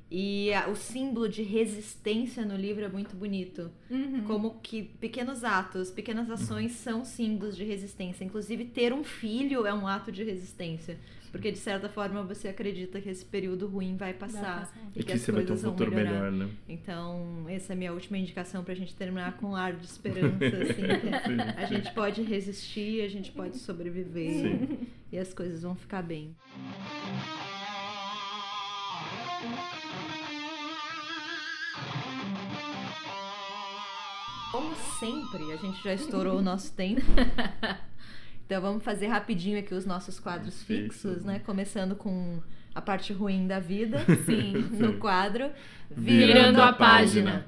E 0.09 0.53
a- 0.53 0.67
o 0.69 0.75
símbolo 0.75 1.27
de 1.27 1.41
resistência 1.41 2.45
no 2.45 2.55
livro 2.55 2.85
é 2.85 2.87
muito 2.89 3.15
bonito. 3.15 3.71
Uhum. 3.89 4.23
Como 4.25 4.59
que 4.61 4.83
pequenos 4.83 5.43
atos, 5.43 5.89
pequenas 5.89 6.29
ações 6.29 6.73
são 6.73 7.03
símbolos 7.03 7.55
de 7.57 7.63
resistência. 7.63 8.23
Inclusive, 8.23 8.65
ter 8.65 8.93
um 8.93 9.03
filho 9.03 9.65
é 9.65 9.73
um 9.73 9.87
ato 9.87 10.11
de 10.11 10.23
resistência. 10.23 10.97
Porque, 11.31 11.51
de 11.51 11.57
certa 11.57 11.89
forma, 11.89 12.23
você 12.23 12.47
acredita 12.47 13.01
que 13.01 13.09
esse 13.09 13.25
período 13.25 13.67
ruim 13.67 13.97
vai 13.97 14.13
passar. 14.13 14.59
passar. 14.61 14.77
E 14.95 14.99
E 14.99 15.03
que 15.03 15.07
que 15.07 15.13
as 15.13 15.21
você 15.21 15.31
vai 15.33 15.41
ter 15.43 15.47
um 15.47 15.47
coisas 15.47 15.63
vão 15.63 15.71
futuro 15.73 15.91
melhorar. 15.93 16.31
melhor, 16.31 16.47
né? 16.47 16.53
Então, 16.69 17.45
essa 17.49 17.73
é 17.73 17.75
a 17.75 17.77
minha 17.77 17.91
última 17.91 18.17
indicação 18.17 18.63
pra 18.63 18.73
gente 18.73 18.95
terminar 18.95 19.35
com 19.35 19.47
um 19.47 19.55
ar 19.55 19.73
de 19.73 19.85
esperança, 19.85 20.45
assim, 20.45 20.83
a 21.57 21.65
gente 21.65 21.91
pode 21.93 22.21
resistir, 22.21 23.01
a 23.01 23.09
gente 23.09 23.31
pode 23.33 23.57
sobreviver 23.57 24.31
Sim. 24.31 24.87
e 25.11 25.17
as 25.17 25.33
coisas 25.33 25.63
vão 25.63 25.75
ficar 25.75 26.01
bem. 26.03 26.33
Como 34.51 34.75
sempre, 34.99 35.51
a 35.51 35.57
gente 35.57 35.83
já 35.83 35.93
estourou 35.93 36.37
o 36.37 36.41
nosso 36.41 36.71
tempo. 36.73 37.01
Então 38.45 38.61
vamos 38.61 38.83
fazer 38.83 39.07
rapidinho 39.07 39.57
aqui 39.57 39.73
os 39.73 39.87
nossos 39.87 40.19
quadros 40.19 40.61
Fixos, 40.61 41.01
fixos, 41.01 41.25
né? 41.25 41.33
né? 41.33 41.39
Começando 41.39 41.95
com 41.95 42.39
a 42.75 42.81
parte 42.81 43.11
ruim 43.11 43.47
da 43.47 43.59
vida. 43.59 44.05
Sim. 44.23 44.69
No 44.71 44.97
quadro 44.99 45.49
Virando 45.89 46.61
a 46.61 46.71
página. 46.71 47.47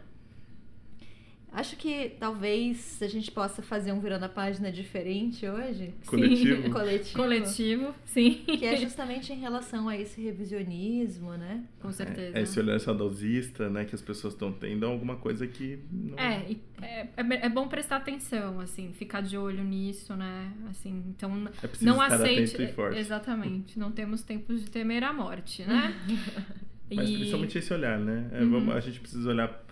Acho 1.51 1.75
que 1.77 2.11
talvez 2.19 3.01
a 3.01 3.07
gente 3.07 3.31
possa 3.31 3.61
fazer 3.63 3.91
um 3.91 3.99
virando 3.99 4.25
a 4.25 4.29
página 4.29 4.71
diferente 4.71 5.47
hoje. 5.47 5.93
Coletivo. 6.05 6.61
Sim. 6.63 6.69
Coletivo. 6.69 7.15
Coletivo, 7.17 7.95
sim. 8.05 8.31
Que 8.45 8.65
é 8.65 8.75
justamente 8.75 9.31
em 9.33 9.39
relação 9.39 9.87
a 9.89 9.97
esse 9.97 10.21
revisionismo, 10.21 11.31
né? 11.31 11.63
Com 11.81 11.91
certeza. 11.91 12.37
É, 12.37 12.41
esse 12.41 12.59
olhar 12.59 12.79
saudosista, 12.79 13.69
né, 13.69 13.85
que 13.85 13.95
as 13.95 14.01
pessoas 14.01 14.33
estão 14.33 14.51
tendo, 14.51 14.85
é 14.85 14.89
alguma 14.89 15.15
coisa 15.15 15.47
que 15.47 15.79
não... 15.91 16.19
É, 16.19 16.45
e 16.49 16.61
é, 16.81 17.07
é, 17.17 17.45
é 17.45 17.49
bom 17.49 17.67
prestar 17.67 17.95
atenção, 17.97 18.59
assim, 18.59 18.91
ficar 18.93 19.21
de 19.21 19.37
olho 19.37 19.63
nisso, 19.63 20.15
né? 20.15 20.51
Assim, 20.69 21.03
então 21.07 21.47
É 21.63 21.67
preciso 21.67 21.89
não 21.89 22.01
estar 22.03 22.15
aceite. 22.15 22.57
e. 22.61 22.97
Exatamente. 22.99 23.79
Não 23.79 23.91
temos 23.91 24.21
tempos 24.21 24.63
de 24.63 24.69
temer 24.69 25.03
a 25.03 25.13
morte, 25.13 25.63
né? 25.63 25.95
Mas 26.93 27.09
E- 27.09 27.13
principalmente 27.17 27.57
esse 27.57 27.73
olhar, 27.73 27.97
né? 27.99 28.29
É, 28.31 28.41
Uhum. 28.43 28.51
vamos- 28.51 28.75
a 28.75 28.79
gente 28.79 28.99
precisa 28.99 29.29
olhar 29.29 29.65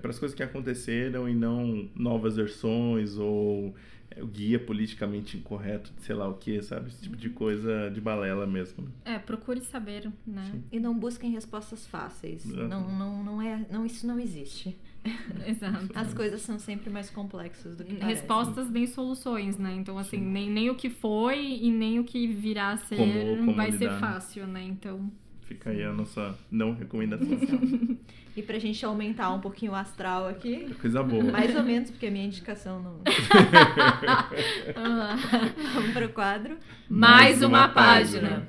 para 0.00 0.10
as 0.10 0.18
coisas 0.18 0.34
que 0.34 0.42
aconteceram 0.42 1.28
e 1.28 1.34
não 1.34 1.88
novas 1.94 2.36
versões 2.36 3.16
ou 3.18 3.74
é, 4.10 4.22
o 4.22 4.26
guia 4.26 4.58
politicamente 4.58 5.36
incorreto 5.38 5.90
de 5.96 6.02
sei 6.02 6.14
lá 6.14 6.28
o 6.28 6.34
que, 6.34 6.60
sabe? 6.62 6.88
Esse 6.88 7.02
tipo 7.02 7.16
de 7.16 7.30
coisa 7.30 7.90
de 7.90 8.00
balela 8.00 8.46
mesmo. 8.46 8.84
né? 8.84 8.90
É, 9.14 9.18
procure 9.18 9.60
saber, 9.62 10.10
né? 10.26 10.60
E 10.70 10.78
não 10.78 10.94
busquem 10.98 11.30
respostas 11.30 11.86
fáceis. 11.86 12.44
Exato. 12.44 12.68
Não, 12.68 12.88
não, 12.98 13.24
não 13.24 13.42
é, 13.42 13.64
não, 13.70 13.86
isso 13.86 14.06
não 14.06 14.18
existe. 14.20 14.76
Exato. 15.46 15.88
As 15.96 16.14
coisas 16.14 16.42
são 16.42 16.58
sempre 16.60 16.88
mais 16.88 17.10
complexas 17.10 17.74
do 17.76 17.82
que 17.84 17.94
parecem. 17.94 18.08
Respostas 18.14 18.70
nem 18.70 18.86
soluções, 18.86 19.58
né? 19.58 19.72
Então, 19.74 19.98
assim, 19.98 20.18
nem, 20.20 20.48
nem 20.48 20.70
o 20.70 20.76
que 20.76 20.88
foi 20.90 21.40
e 21.60 21.72
nem 21.72 21.98
o 21.98 22.04
que 22.04 22.26
virá 22.28 22.68
a 22.70 22.76
ser 22.76 22.96
Como- 22.96 23.36
como 23.38 23.54
vai 23.54 23.72
ser 23.72 23.78
lidar, 23.78 23.92
né? 23.94 23.98
fácil, 23.98 24.46
né? 24.46 24.62
Então, 24.62 25.10
Fica 25.54 25.70
aí 25.70 25.82
a 25.84 25.92
nossa 25.92 26.38
não 26.50 26.74
recomendação. 26.74 27.28
E 28.34 28.40
pra 28.40 28.58
gente 28.58 28.82
aumentar 28.86 29.30
um 29.30 29.40
pouquinho 29.42 29.72
o 29.72 29.74
astral 29.74 30.26
aqui, 30.26 30.74
coisa 30.80 31.02
boa. 31.02 31.22
mais 31.22 31.54
ou 31.54 31.62
menos, 31.62 31.90
porque 31.90 32.06
a 32.06 32.10
minha 32.10 32.24
indicação 32.24 32.80
não. 32.82 33.00
vamos 34.74 34.98
lá. 34.98 35.16
Vamos 35.74 35.92
pro 35.92 36.08
quadro. 36.08 36.56
Mais 36.88 37.42
uma 37.42 37.68
página. 37.68 38.48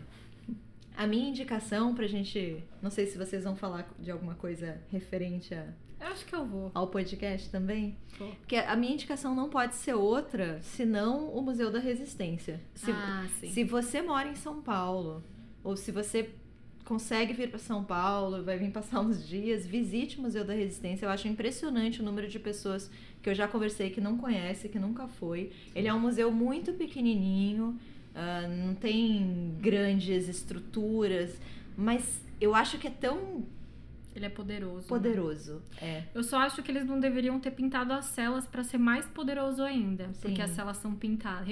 A 0.95 1.05
minha 1.05 1.27
indicação 1.27 1.93
pra 1.93 2.07
gente. 2.07 2.63
Não 2.81 2.89
sei 2.89 3.07
se 3.07 3.17
vocês 3.17 3.43
vão 3.43 3.57
falar 3.57 3.85
de 3.99 4.09
alguma 4.09 4.35
coisa 4.35 4.79
referente 4.89 5.53
a- 5.53 5.67
Eu 5.99 6.07
acho 6.07 6.25
que 6.25 6.33
eu 6.33 6.45
vou. 6.45 6.71
ao 6.73 6.87
podcast 6.87 7.49
também. 7.49 7.97
Vou. 8.17 8.29
Porque 8.35 8.55
a 8.55 8.77
minha 8.77 8.93
indicação 8.93 9.35
não 9.35 9.49
pode 9.49 9.75
ser 9.75 9.95
outra 9.95 10.59
senão 10.61 11.27
o 11.29 11.41
Museu 11.41 11.69
da 11.69 11.79
Resistência. 11.79 12.61
Se, 12.73 12.89
ah, 12.89 13.25
sim. 13.39 13.47
se 13.49 13.65
você 13.65 14.01
mora 14.01 14.29
em 14.29 14.35
São 14.35 14.61
Paulo, 14.61 15.21
ou 15.61 15.75
se 15.75 15.91
você 15.91 16.29
consegue 16.85 17.33
vir 17.33 17.49
para 17.49 17.59
São 17.59 17.83
Paulo, 17.83 18.43
vai 18.43 18.57
vir 18.57 18.71
passar 18.71 18.99
uns 18.99 19.27
dias, 19.27 19.65
visite 19.65 20.19
o 20.19 20.21
Museu 20.21 20.43
da 20.43 20.53
Resistência. 20.53 21.05
Eu 21.05 21.09
acho 21.09 21.27
impressionante 21.27 22.01
o 22.01 22.03
número 22.03 22.27
de 22.27 22.39
pessoas 22.39 22.89
que 23.21 23.29
eu 23.29 23.35
já 23.35 23.47
conversei 23.47 23.89
que 23.89 24.01
não 24.01 24.17
conhece, 24.17 24.69
que 24.69 24.77
nunca 24.77 25.07
foi. 25.07 25.51
Ele 25.73 25.87
é 25.87 25.93
um 25.93 25.99
museu 25.99 26.31
muito 26.31 26.73
pequenininho, 26.73 27.79
ah, 28.13 28.47
não 28.47 28.75
tem 28.75 29.55
grandes 29.59 30.27
estruturas, 30.27 31.39
mas 31.77 32.21
eu 32.39 32.53
acho 32.53 32.77
que 32.77 32.87
é 32.87 32.91
tão 32.91 33.43
Ele 34.15 34.25
é 34.25 34.29
poderoso. 34.29 34.81
né? 34.81 34.87
poderoso. 34.87 35.61
É. 35.81 36.03
Eu 36.13 36.23
só 36.23 36.37
acho 36.39 36.61
que 36.61 36.69
eles 36.71 36.85
não 36.85 36.99
deveriam 36.99 37.39
ter 37.39 37.51
pintado 37.51 37.93
as 37.93 38.05
celas 38.05 38.45
pra 38.45 38.63
ser 38.63 38.77
mais 38.77 39.05
poderoso 39.07 39.63
ainda. 39.63 40.05
Sim. 40.13 40.21
Porque 40.21 40.41
as 40.41 40.51
celas 40.51 40.77
são 40.77 40.93
pintadas, 40.95 41.47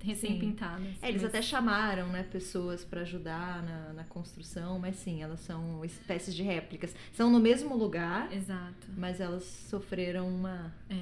recém-pintadas. 0.00 0.86
É, 1.00 1.08
eles 1.08 1.22
Mas- 1.22 1.30
até 1.30 1.42
chamaram, 1.42 2.08
né, 2.08 2.22
pessoas 2.22 2.84
para 2.84 3.00
ajudar 3.02 3.62
na, 3.62 3.92
na 3.94 4.04
construção, 4.04 4.78
mas 4.78 4.96
sim, 4.96 5.22
elas 5.22 5.40
são 5.40 5.84
espécies 5.84 6.34
de 6.34 6.42
réplicas. 6.42 6.94
São 7.12 7.30
no 7.30 7.40
mesmo 7.40 7.76
lugar, 7.76 8.32
Exato. 8.32 8.88
mas 8.96 9.20
elas 9.20 9.44
sofreram 9.44 10.28
uma. 10.28 10.72
É, 10.90 10.96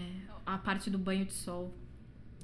a 0.47 0.59
parte 0.59 0.91
do 0.91 0.99
banho 0.99 1.24
de 1.24 1.32
sol. 1.32 1.74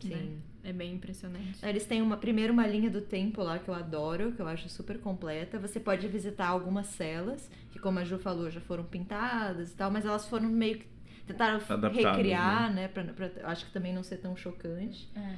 Sim. 0.01 0.09
né? 0.11 0.29
É 0.69 0.73
bem 0.73 0.95
impressionante. 0.95 1.65
Eles 1.65 1.85
têm 1.87 2.03
uma 2.03 2.17
primeiro 2.17 2.53
uma 2.53 2.67
linha 2.67 2.91
do 2.91 3.01
tempo 3.01 3.41
lá 3.41 3.57
que 3.59 3.69
eu 3.69 3.75
adoro, 3.75 4.33
que 4.33 4.43
eu 4.43 4.49
acho 4.49 4.69
super 4.69 4.99
completa. 4.99 5.61
Você 5.61 5.79
pode 5.79 6.09
visitar 6.09 6.49
algumas 6.49 6.87
celas, 6.89 7.49
que 7.71 7.79
como 7.79 8.01
a 8.01 8.05
Ju 8.05 8.19
falou, 8.19 8.51
já 8.51 8.61
foram 8.61 8.83
pintadas 8.83 9.71
e 9.73 9.77
tal, 9.77 9.93
mas 9.93 10.05
elas 10.05 10.27
foram 10.29 10.49
meio 10.49 10.79
que 10.81 10.87
tentaram 11.25 11.55
Adaptadas, 11.57 11.97
recriar, 11.97 12.75
né, 12.75 12.89
pra, 12.89 13.05
pra- 13.05 13.31
eu 13.37 13.47
acho 13.49 13.67
que 13.67 13.73
também 13.73 13.95
não 13.95 14.03
ser 14.03 14.17
tão 14.17 14.37
chocante. 14.37 15.09
É. 15.15 15.35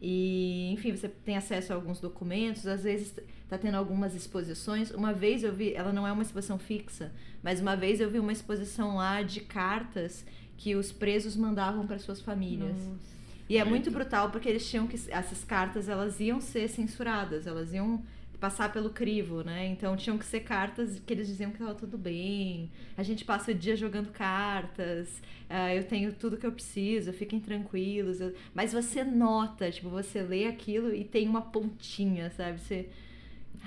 E, 0.00 0.70
enfim, 0.72 0.94
você 0.94 1.08
tem 1.08 1.36
acesso 1.38 1.72
a 1.72 1.76
alguns 1.76 1.98
documentos, 2.00 2.66
às 2.66 2.82
vezes 2.84 3.14
tá 3.48 3.56
tendo 3.56 3.76
algumas 3.76 4.14
exposições. 4.14 4.90
Uma 4.90 5.12
vez 5.14 5.42
eu 5.42 5.52
vi, 5.54 5.72
ela 5.72 5.90
não 5.92 6.06
é 6.06 6.12
uma 6.12 6.22
exposição 6.22 6.58
fixa, 6.58 7.12
mas 7.42 7.60
uma 7.60 7.74
vez 7.74 7.98
eu 8.00 8.10
vi 8.10 8.18
uma 8.18 8.32
exposição 8.32 8.96
lá 8.96 9.22
de 9.22 9.40
cartas 9.40 10.26
que 10.58 10.74
os 10.74 10.92
presos 10.92 11.34
mandavam 11.34 11.86
para 11.86 11.98
suas 11.98 12.20
famílias. 12.20 12.76
Nossa. 12.76 13.15
E 13.48 13.56
é 13.58 13.64
muito 13.64 13.90
brutal 13.90 14.30
porque 14.30 14.48
eles 14.48 14.68
tinham 14.68 14.86
que 14.86 14.96
essas 15.08 15.44
cartas 15.44 15.88
elas 15.88 16.18
iam 16.20 16.40
ser 16.40 16.68
censuradas, 16.68 17.46
elas 17.46 17.72
iam 17.72 18.02
passar 18.40 18.70
pelo 18.72 18.90
crivo, 18.90 19.42
né? 19.42 19.66
Então 19.68 19.96
tinham 19.96 20.18
que 20.18 20.24
ser 20.24 20.40
cartas 20.40 21.00
que 21.06 21.12
eles 21.12 21.26
diziam 21.26 21.50
que 21.50 21.58
tava 21.58 21.74
tudo 21.74 21.96
bem. 21.96 22.70
A 22.96 23.02
gente 23.02 23.24
passa 23.24 23.52
o 23.52 23.54
dia 23.54 23.74
jogando 23.76 24.10
cartas. 24.10 25.22
ah, 25.48 25.72
eu 25.74 25.84
tenho 25.84 26.12
tudo 26.12 26.36
que 26.36 26.44
eu 26.46 26.52
preciso, 26.52 27.12
fiquem 27.12 27.38
tranquilos. 27.40 28.20
eu- 28.20 28.34
Mas 28.52 28.72
você 28.72 29.04
nota, 29.04 29.70
tipo, 29.70 29.88
você 29.88 30.22
lê 30.22 30.46
aquilo 30.46 30.92
e 30.94 31.04
tem 31.04 31.28
uma 31.28 31.40
pontinha, 31.40 32.30
sabe? 32.30 32.58
Você 32.60 32.88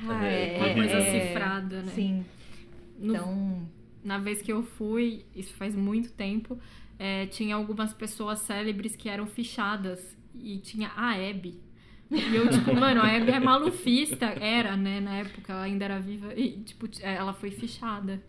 ah, 0.08 0.26
É, 0.26 0.58
Uma 0.58 0.74
coisa 0.76 0.94
é- 0.98 1.28
cifrada, 1.28 1.82
né? 1.82 1.92
Sim. 1.96 2.26
No- 3.00 3.16
Então, 3.16 3.68
Na 4.04 4.18
vez 4.18 4.42
que 4.42 4.52
eu 4.52 4.64
fui, 4.64 5.26
isso 5.36 5.54
faz 5.56 5.76
muito 5.76 6.12
tempo, 6.14 6.58
é, 7.00 7.26
tinha 7.28 7.56
algumas 7.56 7.94
pessoas 7.94 8.40
célebres 8.40 8.96
que 8.96 9.08
eram 9.10 9.26
fichadas. 9.26 10.18
E 10.36 10.58
tinha 10.60 10.90
a 10.96 11.12
Abby. 11.14 11.60
E 12.12 12.36
eu, 12.36 12.48
tipo, 12.50 12.74
mano, 12.76 13.02
a 13.02 13.08
Abby 13.16 13.32
é 13.32 13.40
malufista. 13.40 14.26
Era, 14.26 14.76
né? 14.78 15.00
Na 15.00 15.16
época, 15.18 15.52
ela 15.54 15.64
ainda 15.64 15.86
era 15.86 16.00
viva. 16.00 16.34
E, 16.36 16.52
tipo, 16.64 16.88
t- 16.88 17.04
ela 17.04 17.34
foi 17.34 17.52
fichada 17.52 18.22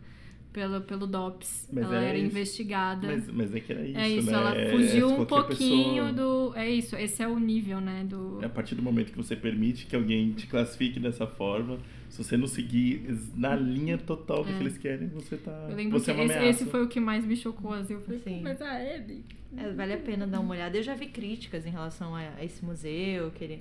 pelo, 0.52 0.80
pelo 0.80 1.06
DOPS. 1.06 1.68
Mas 1.72 1.84
ela 1.84 1.96
era 2.02 2.18
isso. 2.18 2.26
investigada. 2.26 3.06
Mas, 3.06 3.28
mas 3.30 3.54
é 3.54 3.60
que 3.60 3.72
era 3.72 3.86
isso, 3.86 3.98
é 3.98 4.08
isso, 4.08 4.30
né? 4.30 4.36
ela 4.36 4.56
É- 4.56 4.70
fugiu 4.70 5.10
é 5.10 5.12
um 5.20 5.24
pouquinho 5.24 6.04
pessoa- 6.06 6.12
do. 6.12 6.52
É 6.56 6.68
isso, 6.70 6.96
esse 6.96 7.22
é 7.22 7.28
o 7.28 7.38
nível, 7.38 7.80
né? 7.80 8.04
Do. 8.08 8.40
A 8.44 8.48
partir 8.48 8.74
do 8.74 8.82
momento 8.82 9.12
que 9.12 9.16
você 9.16 9.36
permite 9.36 9.86
que 9.86 9.94
alguém 9.94 10.32
te 10.32 10.46
classifique 10.46 10.98
dessa 10.98 11.26
forma, 11.26 11.78
se 12.10 12.22
você 12.22 12.36
não 12.36 12.46
seguir 12.46 13.02
na 13.34 13.54
linha 13.56 13.96
total 13.96 14.44
do 14.44 14.50
É. 14.50 14.54
que 14.54 14.62
eles 14.62 14.76
querem, 14.76 15.08
você 15.08 15.36
tá. 15.38 15.66
Eu 15.70 15.76
lembro 15.76 15.98
você 15.98 16.12
que 16.12 16.20
é 16.20 16.24
uma 16.24 16.32
esse, 16.34 16.44
esse 16.62 16.64
foi 16.70 16.84
o 16.84 16.88
que 16.88 17.00
mais 17.00 17.24
me 17.24 17.36
chocou, 17.36 17.72
assim. 17.72 17.94
Eu 17.94 18.00
falei, 18.02 18.20
Sim. 18.20 18.42
mas 18.42 18.60
a 18.60 18.72
Abby. 18.76 19.24
É, 19.56 19.72
vale 19.72 19.94
a 19.94 19.98
pena 19.98 20.26
dar 20.26 20.40
uma 20.40 20.50
olhada. 20.52 20.76
Eu 20.76 20.82
já 20.82 20.94
vi 20.94 21.06
críticas 21.06 21.64
em 21.64 21.70
relação 21.70 22.14
a, 22.14 22.20
a 22.20 22.44
esse 22.44 22.64
museu, 22.64 23.30
que 23.30 23.42
ele 23.44 23.60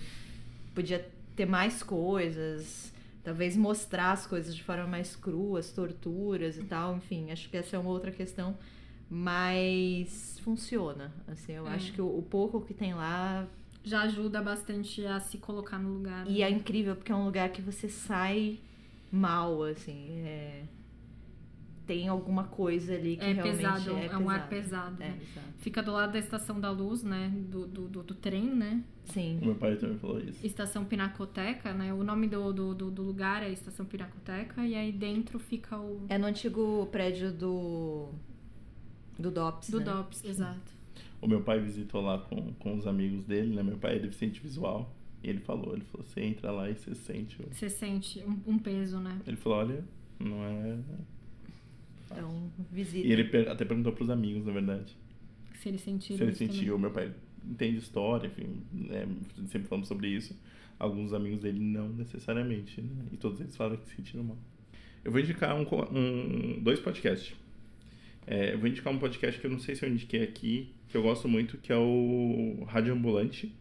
podia 0.75 1.07
ter 1.35 1.45
mais 1.45 1.81
coisas, 1.81 2.93
talvez 3.23 3.55
mostrar 3.55 4.11
as 4.11 4.27
coisas 4.27 4.55
de 4.55 4.61
forma 4.63 4.85
mais 4.85 5.15
crua, 5.15 5.59
as 5.59 5.71
torturas 5.71 6.57
e 6.57 6.63
tal. 6.63 6.97
Enfim, 6.97 7.31
acho 7.31 7.49
que 7.49 7.57
essa 7.57 7.75
é 7.75 7.79
uma 7.79 7.89
outra 7.89 8.11
questão. 8.11 8.55
Mas 9.09 10.39
funciona. 10.43 11.11
Assim, 11.27 11.53
eu 11.53 11.67
É. 11.67 11.71
acho 11.73 11.91
que 11.93 12.01
o, 12.01 12.05
o 12.05 12.21
pouco 12.21 12.61
que 12.61 12.73
tem 12.73 12.93
lá. 12.93 13.47
Já 13.83 14.01
ajuda 14.01 14.41
bastante 14.41 15.05
a 15.05 15.19
se 15.19 15.37
colocar 15.37 15.79
no 15.79 15.93
lugar. 15.93 16.25
né? 16.25 16.31
E 16.31 16.41
é 16.43 16.49
incrível, 16.49 16.95
porque 16.95 17.11
é 17.11 17.15
um 17.15 17.25
lugar 17.25 17.49
que 17.49 17.61
você 17.61 17.87
sai 17.89 18.59
mal, 19.11 19.63
assim. 19.63 20.21
é- 20.25 20.63
Tem 21.87 22.07
alguma 22.07 22.43
coisa 22.43 22.93
ali 22.93 23.17
que 23.17 23.23
É 23.23 23.33
realmente 23.33 23.57
pesado, 23.57 23.97
é, 23.97 24.05
é 24.05 24.17
um 24.17 24.29
ar 24.29 24.47
pesado, 24.47 25.01
É, 25.01 25.07
né? 25.09 25.19
Fica 25.57 25.81
do 25.81 25.91
lado 25.91 26.11
da 26.13 26.19
Estação 26.19 26.59
da 26.59 26.69
Luz, 26.69 27.01
né? 27.01 27.33
Do, 27.49 27.65
do, 27.65 27.87
do, 27.87 28.03
do 28.03 28.13
trem, 28.13 28.45
né? 28.53 28.83
Sim. 29.05 29.39
O 29.41 29.45
meu 29.45 29.55
pai 29.55 29.75
também 29.75 29.97
falou 29.97 30.19
isso. 30.19 30.45
Estação 30.45 30.85
Pinacoteca, 30.85 31.73
né? 31.73 31.91
O 31.91 32.03
nome 32.03 32.27
do, 32.27 32.53
do, 32.53 32.75
do, 32.75 32.91
do 32.91 33.01
lugar 33.01 33.41
é 33.41 33.51
Estação 33.51 33.87
Pinacoteca. 33.87 34.63
E 34.63 34.75
aí 34.75 34.91
dentro 34.91 35.39
fica 35.39 35.79
o... 35.79 36.05
É 36.09 36.17
no 36.19 36.27
antigo 36.27 36.87
prédio 36.91 37.31
do. 37.31 38.09
Do 39.17 39.31
DOPS. 39.31 39.71
Do 39.71 39.79
né? 39.79 39.85
DOPS, 39.85 40.23
exato. 40.25 40.78
O 41.21 41.27
meu 41.27 41.41
pai 41.41 41.59
visitou 41.59 42.01
lá 42.01 42.17
com, 42.17 42.53
com 42.53 42.75
os 42.77 42.87
amigos 42.87 43.25
dele, 43.25 43.53
né? 43.55 43.61
Meu 43.63 43.77
pai 43.77 43.95
é 43.97 43.99
deficiente 43.99 44.39
visual. 44.39 44.95
E 45.21 45.29
ele 45.29 45.39
falou, 45.39 45.73
ele 45.75 45.83
falou, 45.83 46.05
você 46.07 46.21
entra 46.21 46.49
lá 46.51 46.69
e 46.69 46.75
você 46.75 46.95
sente. 46.95 47.41
o- 47.41 47.53
Você 47.53 47.69
sente 47.69 48.19
um, 48.25 48.53
um 48.53 48.57
peso, 48.57 48.99
né? 48.99 49.19
Ele 49.27 49.35
falou, 49.35 49.57
olha, 49.59 49.83
não 50.19 50.43
é. 50.45 50.77
Então, 52.11 52.51
visita. 52.71 53.05
E 53.07 53.11
ele 53.11 53.25
per- 53.25 53.49
até 53.49 53.65
perguntou 53.65 53.91
pros 53.93 54.09
amigos, 54.09 54.45
na 54.45 54.51
verdade. 54.53 54.95
Se 55.55 55.67
ele 55.69 55.77
sentir 55.77 56.15
se 56.17 56.23
ele 56.23 56.33
sentiu. 56.33 56.75
também. 56.75 56.79
Meu 56.79 56.91
pai 56.91 57.13
entende 57.45 57.77
história, 57.77 58.27
enfim, 58.27 58.61
né, 58.71 59.07
sempre 59.47 59.67
falamos 59.67 59.87
sobre 59.87 60.07
isso. 60.07 60.35
Alguns 60.79 61.11
amigos 61.13 61.41
dele 61.41 61.59
não 61.59 61.89
necessariamente, 61.89 62.81
né? 62.81 63.05
E 63.11 63.17
todos 63.17 63.41
eles 63.41 63.55
falaram 63.57 63.77
que 63.77 63.93
sentiram 63.93 64.23
mal. 64.23 64.37
Eu 65.03 65.11
vou 65.11 65.19
indicar 65.19 65.53
um, 65.55 65.65
um- 65.91 66.63
dois 66.63 66.79
podcasts. 66.79 67.35
É, 68.25 68.53
eu 68.53 68.59
vou 68.59 68.67
indicar 68.69 68.93
um 68.93 68.97
podcast 68.99 69.39
que 69.39 69.45
eu 69.45 69.51
não 69.51 69.59
sei 69.59 69.75
se 69.75 69.85
eu 69.85 69.89
indiquei 69.91 70.23
aqui, 70.23 70.73
que 70.89 70.97
eu 70.97 71.03
gosto 71.03 71.27
muito, 71.27 71.57
que 71.57 71.71
é 71.71 71.77
o 71.77 72.65
Rádio 72.67 72.93
Ambulante. 72.93 73.53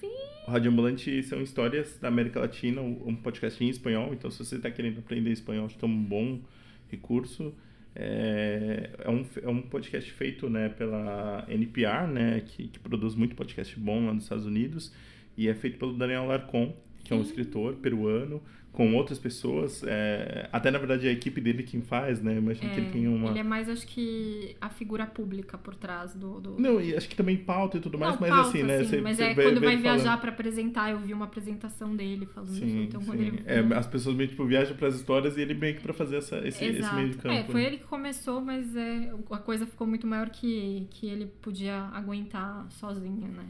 Sim! 0.00 0.12
O 0.46 0.50
Rádio 0.50 0.70
Ambulante 0.70 1.22
são 1.22 1.40
histórias 1.40 1.98
da 1.98 2.08
América 2.08 2.38
Latina, 2.38 2.82
um 2.82 3.16
podcast 3.16 3.64
em 3.64 3.68
espanhol. 3.68 4.12
Então, 4.12 4.30
se 4.30 4.44
você 4.44 4.56
está 4.56 4.70
querendo 4.70 4.98
aprender 4.98 5.30
espanhol, 5.30 5.66
acho 5.66 5.78
que 5.78 5.84
é 5.84 5.88
um 5.88 6.02
bom 6.02 6.40
recurso. 6.90 7.54
É, 7.96 8.90
é, 8.98 9.10
um, 9.10 9.24
é 9.42 9.48
um 9.48 9.62
podcast 9.62 10.10
feito 10.12 10.50
né, 10.50 10.68
pela 10.68 11.46
NPR, 11.48 12.06
né, 12.12 12.40
que, 12.40 12.68
que 12.68 12.78
produz 12.78 13.14
muito 13.14 13.36
podcast 13.36 13.78
bom 13.78 14.06
lá 14.06 14.12
nos 14.12 14.24
Estados 14.24 14.44
Unidos, 14.44 14.92
e 15.36 15.48
é 15.48 15.54
feito 15.54 15.78
pelo 15.78 15.96
Daniel 15.96 16.26
Larcon, 16.26 16.74
que 17.04 17.12
é 17.12 17.16
um 17.16 17.22
escritor 17.22 17.74
peruano, 17.76 18.42
com 18.74 18.92
outras 18.96 19.18
pessoas. 19.20 19.82
É, 19.86 20.48
até 20.52 20.68
na 20.70 20.78
verdade 20.78 21.06
é 21.06 21.10
a 21.10 21.12
equipe 21.12 21.40
dele 21.40 21.62
quem 21.62 21.80
faz, 21.80 22.20
né? 22.20 22.36
Imagino 22.36 22.70
É, 22.70 22.74
que 22.74 22.80
ele 22.80 22.90
tem 22.90 23.06
uma. 23.08 23.30
Ele 23.30 23.38
é 23.38 23.42
mais, 23.44 23.68
acho 23.68 23.86
que, 23.86 24.56
a 24.60 24.68
figura 24.68 25.06
pública 25.06 25.56
por 25.56 25.74
trás 25.76 26.12
do. 26.14 26.40
do... 26.40 26.60
Não, 26.60 26.80
e 26.80 26.94
acho 26.94 27.08
que 27.08 27.14
também 27.16 27.36
pauta 27.36 27.78
e 27.78 27.80
tudo 27.80 27.96
mais, 27.96 28.14
Não, 28.14 28.20
mas 28.20 28.30
pauta, 28.30 28.48
assim, 28.48 28.62
né? 28.64 28.78
sim, 28.80 28.84
você- 28.90 29.00
mas 29.00 29.16
você 29.16 29.22
é 29.22 29.34
vê- 29.34 29.44
quando 29.44 29.60
vê 29.60 29.66
vai 29.66 29.76
viajar 29.76 30.20
pra 30.20 30.30
apresentar, 30.30 30.90
eu 30.90 30.98
vi 30.98 31.14
uma 31.14 31.24
apresentação 31.26 31.94
dele 31.94 32.26
falando 32.26 32.50
isso. 32.52 32.66
Sim, 32.66 32.82
Então, 32.84 33.00
quando 33.04 33.18
sim. 33.20 33.26
ele. 33.28 33.42
É, 33.46 33.60
as 33.76 33.86
pessoas 33.86 34.16
meio 34.16 34.28
tipo 34.28 34.44
viajam 34.44 34.76
para 34.76 34.88
as 34.88 34.96
histórias 34.96 35.36
e 35.36 35.40
ele 35.40 35.54
meio 35.54 35.76
que 35.76 35.80
para 35.80 35.94
fazer 35.94 36.16
essa, 36.16 36.36
esse, 36.46 36.64
esse 36.64 36.94
meio 36.94 37.10
de 37.10 37.16
campo. 37.18 37.34
É, 37.34 37.44
foi 37.44 37.60
né? 37.62 37.66
ele 37.68 37.76
que 37.78 37.84
começou, 37.86 38.40
mas 38.40 38.74
é, 38.74 39.10
a 39.30 39.38
coisa 39.38 39.66
ficou 39.66 39.86
muito 39.86 40.04
maior 40.06 40.28
que, 40.30 40.88
que 40.90 41.06
ele 41.06 41.26
podia 41.40 41.76
aguentar 41.92 42.66
sozinho, 42.72 43.28
né? 43.28 43.44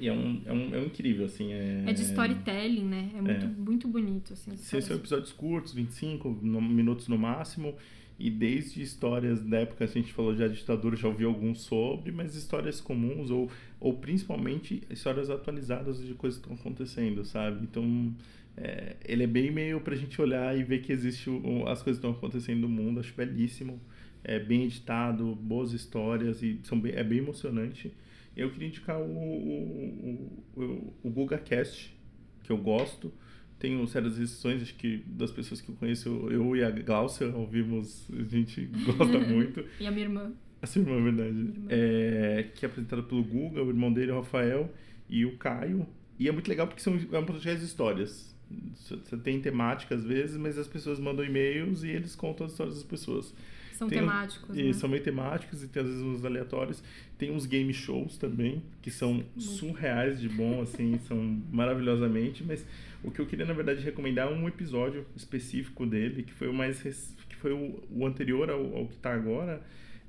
E 0.00 0.08
é 0.08 0.12
um, 0.12 0.42
é 0.46 0.52
um, 0.52 0.74
é 0.74 0.78
um 0.78 0.84
incrível, 0.86 1.26
assim. 1.26 1.52
É, 1.52 1.84
É 1.88 1.92
de 1.92 2.02
storytelling, 2.02 2.84
né? 2.84 3.10
É 3.14 3.20
muito, 3.20 3.44
É. 3.46 3.48
muito 3.48 3.86
bonito, 3.88 4.32
assim. 4.32 4.52
as 4.52 4.60
Sim, 4.60 4.80
são 4.80 4.96
episódios 4.96 5.32
curtos, 5.32 5.72
25 5.74 6.30
no- 6.42 6.60
minutos 6.62 7.06
no 7.08 7.18
máximo. 7.18 7.74
E 8.18 8.28
desde 8.30 8.82
histórias 8.82 9.42
da 9.42 9.58
época, 9.60 9.84
a 9.84 9.86
gente 9.86 10.12
falou 10.12 10.34
já 10.36 10.46
de 10.46 10.56
ditadura, 10.56 10.94
já 10.94 11.08
ouvi 11.08 11.24
alguns 11.24 11.62
sobre, 11.62 12.12
mas 12.12 12.34
histórias 12.34 12.78
comuns 12.80 13.30
ou, 13.30 13.50
ou 13.78 13.94
principalmente 13.94 14.82
histórias 14.90 15.30
atualizadas 15.30 16.04
de 16.06 16.12
coisas 16.14 16.38
que 16.38 16.46
estão 16.46 16.54
acontecendo, 16.60 17.24
sabe? 17.24 17.62
Então, 17.62 18.12
é, 18.58 18.96
ele 19.06 19.22
é 19.22 19.26
bem 19.26 19.50
meio 19.50 19.80
pra 19.80 19.96
gente 19.96 20.20
olhar 20.20 20.54
e 20.58 20.62
ver 20.62 20.80
que 20.82 20.92
existe 20.92 21.30
o- 21.30 21.66
as 21.66 21.82
coisas 21.82 21.98
que 22.00 22.06
estão 22.06 22.10
acontecendo 22.10 22.60
no 22.60 22.68
mundo. 22.68 23.00
Acho 23.00 23.14
belíssimo. 23.14 23.80
É 24.22 24.38
bem 24.38 24.64
editado, 24.64 25.34
boas 25.34 25.72
histórias 25.72 26.42
e 26.42 26.60
são 26.64 26.78
bem, 26.78 26.92
é 26.92 27.02
bem 27.02 27.18
emocionante. 27.18 27.90
Eu 28.36 28.50
queria 28.50 28.68
indicar 28.68 28.98
o, 29.00 29.04
o, 29.04 30.44
o, 30.56 30.94
o, 31.02 31.10
GugaCast, 31.10 31.96
que 32.42 32.50
eu 32.50 32.56
gosto. 32.56 33.12
Tenho 33.58 33.86
sérias 33.86 34.16
restrições, 34.16 34.62
acho 34.62 34.74
que 34.74 34.98
das 35.06 35.30
pessoas 35.30 35.60
que 35.60 35.70
eu 35.70 35.74
conheço, 35.74 36.08
eu 36.30 36.56
e 36.56 36.64
a 36.64 36.70
Glaucia 36.70 37.26
ouvimos, 37.34 38.08
a 38.10 38.22
gente 38.22 38.66
gosta 38.96 39.18
muito. 39.20 39.64
E 39.78 39.86
a 39.86 39.90
minha 39.90 40.04
irmã. 40.04 40.32
A 40.62 40.66
sua 40.66 40.82
irmã, 40.82 40.98
é 40.98 41.02
verdade. 41.02 41.38
Irmã. 41.38 41.66
É, 41.68 42.46
que 42.54 42.64
é 42.64 42.68
apresentado 42.68 43.02
pelo 43.04 43.22
Guga, 43.22 43.62
o 43.62 43.68
irmão 43.68 43.92
dele, 43.92 44.12
o 44.12 44.16
Rafael, 44.16 44.72
e 45.08 45.26
o 45.26 45.36
Caio. 45.36 45.86
E 46.18 46.28
é 46.28 46.32
muito 46.32 46.48
legal 46.48 46.66
porque 46.66 46.82
são, 46.82 46.98
é 47.12 47.18
um 47.18 47.24
podcast 47.24 47.58
de 47.58 47.66
histórias. 47.66 48.34
Você 48.74 49.16
tem 49.16 49.40
temática 49.40 49.94
às 49.94 50.04
vezes, 50.04 50.36
mas 50.36 50.58
as 50.58 50.66
pessoas 50.66 50.98
mandam 50.98 51.24
e-mails 51.24 51.82
e 51.82 51.88
eles 51.88 52.16
contam 52.16 52.46
as 52.46 52.52
histórias 52.52 52.76
das 52.76 52.84
pessoas. 52.84 53.34
São 53.80 53.88
Tem 53.88 53.98
temáticos, 54.00 54.56
E 54.58 54.62
né? 54.64 54.72
são 54.74 54.88
meio 54.90 55.02
temáticos 55.02 55.62
e 55.64 55.68
tem 55.68 55.82
às 55.82 55.88
vezes 55.88 56.02
uns 56.02 56.22
aleatórios. 56.22 56.82
Tem 57.16 57.30
uns 57.30 57.46
game 57.46 57.72
shows 57.72 58.18
também, 58.18 58.62
que 58.82 58.90
são 58.90 59.24
surreais 59.38 60.20
de 60.20 60.28
bom, 60.28 60.60
assim, 60.60 60.98
são 61.08 61.16
maravilhosamente. 61.50 62.44
Mas 62.44 62.62
o 63.02 63.10
que 63.10 63.18
eu 63.20 63.26
queria, 63.26 63.46
na 63.46 63.54
verdade, 63.54 63.82
recomendar 63.82 64.28
é 64.30 64.34
um 64.34 64.46
episódio 64.46 65.06
específico 65.16 65.86
dele, 65.86 66.22
que 66.22 66.32
foi 66.34 66.48
o 66.48 66.52
mais 66.52 66.82
que 67.28 67.36
foi 67.36 67.52
o, 67.52 67.82
o 67.90 68.06
anterior 68.06 68.50
ao, 68.50 68.76
ao 68.76 68.86
que 68.86 68.94
está 68.96 69.14
agora. 69.14 69.62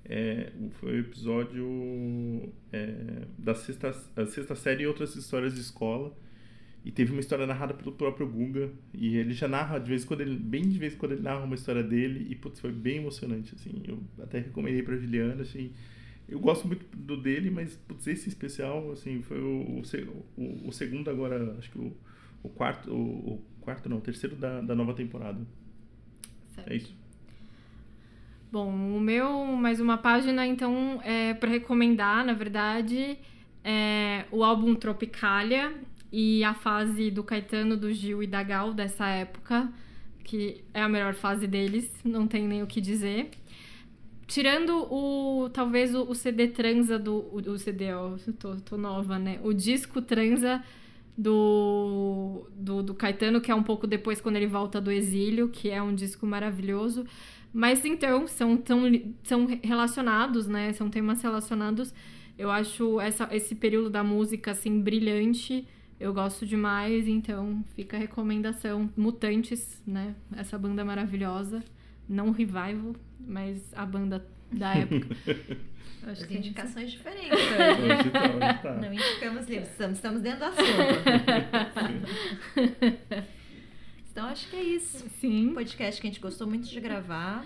É, 0.04 0.52
o- 0.60 0.70
foi 0.72 0.96
o 0.98 1.00
episódio 1.00 2.50
é, 2.74 3.24
da 3.38 3.56
sexta, 3.56 3.94
sexta 4.28 4.54
série 4.56 4.84
e 4.84 4.88
outras 4.88 5.16
histórias 5.16 5.54
de 5.56 5.62
escola. 5.62 6.12
E 6.84 6.92
teve 6.92 7.12
uma 7.12 7.20
história 7.20 7.46
narrada 7.46 7.74
pelo 7.74 7.92
próprio 7.92 8.28
Guga. 8.28 8.72
E 8.94 9.16
ele 9.18 9.34
já 9.34 9.48
narra, 9.48 9.78
de 9.80 9.90
vez 9.90 10.04
em 10.04 10.08
quando, 10.08 10.22
ele, 10.22 10.36
bem 10.36 10.64
de 10.68 10.80
vez 10.80 10.94
em 10.94 10.98
quando 10.98 11.12
ele 11.14 11.22
narra 11.22 11.44
uma 11.44 11.56
história 11.56 11.84
dele. 11.84 12.28
E, 12.30 12.36
putz, 12.36 12.60
foi 12.60 12.72
bem 12.72 12.98
emocionante, 12.98 13.54
assim. 13.56 13.84
Eu 13.88 14.02
até 14.22 14.40
recomendei 14.40 14.82
pra 14.84 14.96
Juliana, 14.98 15.42
achei... 15.42 15.72
Eu 16.28 16.40
gosto 16.40 16.66
muito 16.66 16.86
do 16.96 17.18
dele, 17.18 17.50
mas, 17.52 17.76
putz, 17.88 18.08
esse 18.08 18.30
especial, 18.30 18.92
assim, 18.94 19.22
foi 19.22 19.40
o, 19.42 19.84
o- 20.38 20.68
o 20.70 20.72
segundo 20.72 21.10
agora, 21.10 21.56
acho 21.60 21.70
que 21.70 21.78
o, 21.78 21.94
o 22.42 22.50
quarto... 22.50 22.92
O, 22.92 23.34
o 23.36 23.44
quarto 23.62 23.88
não, 23.90 23.98
o 23.98 24.02
terceiro 24.02 24.36
da, 24.36 24.62
da 24.62 24.74
nova 24.74 24.94
temporada. 24.94 25.40
Certo. 26.56 26.72
É 26.72 26.76
isso. 26.76 26.96
Bom, 28.52 28.70
o 28.98 29.00
meu, 29.00 29.46
mais 29.56 29.80
uma 29.80 29.98
página, 29.98 30.46
então, 30.48 31.00
é 31.04 31.34
para 31.34 31.50
recomendar, 31.50 32.26
na 32.26 32.34
verdade, 32.34 33.18
é 33.64 34.26
o 34.32 34.44
álbum 34.44 34.74
Tropicalia 34.76 35.74
e 36.12 36.44
a 36.44 36.54
fase 36.54 37.10
do 37.10 37.24
Caetano, 37.24 37.78
do 37.78 37.92
Gil 37.94 38.22
e 38.22 38.28
da 38.28 38.44
Gal 38.44 38.74
dessa 38.74 39.08
época, 39.08 39.72
que 40.24 40.64
é 40.74 40.82
a 40.82 40.90
melhor 40.90 41.14
fase 41.14 41.48
deles, 41.48 41.90
não 42.04 42.28
tem 42.28 42.48
nem 42.48 42.62
o 42.62 42.68
que 42.68 42.82
dizer. 42.82 43.30
Tirando 44.28 44.88
o, 44.92 45.50
talvez, 45.50 45.94
o, 45.96 46.04
o 46.04 46.16
CD 46.16 46.48
transa 46.48 46.98
do... 46.98 47.16
O, 47.16 47.38
o 47.38 47.58
CD, 47.58 47.94
ó, 47.94 48.16
tô, 48.40 48.56
tô 48.58 48.78
nova, 48.78 49.20
né? 49.20 49.40
O 49.44 49.54
disco 49.54 50.02
transa 50.02 50.64
do, 51.18 52.48
do, 52.56 52.82
do 52.82 52.94
Caetano, 52.94 53.42
que 53.42 53.52
é 53.52 53.56
um 53.56 53.64
pouco 53.64 53.86
depois 53.86 54.22
quando 54.22 54.38
ele 54.38 54.48
volta 54.48 54.80
do 54.80 54.92
exílio, 54.92 55.50
que 55.50 55.70
é 55.70 55.82
um 55.82 55.94
disco 55.94 56.26
maravilhoso. 56.26 57.06
Mas 57.54 57.84
então, 57.86 58.28
são, 58.28 58.56
tão, 58.58 58.84
são 59.24 59.46
relacionados, 59.62 60.48
né? 60.48 60.72
São 60.74 60.90
temas 60.90 61.22
relacionados. 61.22 61.94
Eu 62.38 62.50
acho 62.50 63.00
essa, 63.00 63.28
esse 63.32 63.56
período 63.56 63.90
da 63.90 64.04
música, 64.04 64.52
assim, 64.52 64.82
brilhante. 64.82 65.68
Eu 66.02 66.16
gosto 66.16 66.48
demais, 66.48 67.08
então 67.08 67.64
fica 67.76 67.96
a 67.96 68.00
recomendação. 68.00 68.90
Mutantes, 68.98 69.80
né? 69.86 70.16
Essa 70.36 70.58
banda 70.58 70.84
maravilhosa. 70.84 71.64
Não 72.10 72.30
o 72.30 72.32
revival, 72.32 72.96
mas 73.20 73.72
a 73.76 73.86
banda 73.86 74.26
da 74.52 74.74
época. 74.74 75.16
Acho 76.02 76.24
As 76.24 76.26
que 76.26 76.34
é 76.34 76.38
indicações 76.40 76.92
diferentes 76.92 77.32
hoje. 77.32 78.10
Tá, 78.10 78.24
hoje 78.24 78.62
tá. 78.64 78.74
Não 78.78 78.92
indicamos 78.92 79.48
livros, 79.48 79.70
estamos, 79.70 79.98
estamos 80.00 80.22
dentro 80.24 80.40
do 80.40 80.46
assunto. 80.46 80.66
Então 84.12 84.26
acho 84.26 84.50
que 84.50 84.58
é 84.58 84.64
isso. 84.64 85.06
Um 85.06 85.10
Sim. 85.10 85.54
podcast 85.54 86.02
que 86.02 86.06
a 86.06 86.10
gente 86.10 86.20
gostou 86.20 86.46
muito 86.46 86.68
de 86.68 86.80
gravar. 86.82 87.46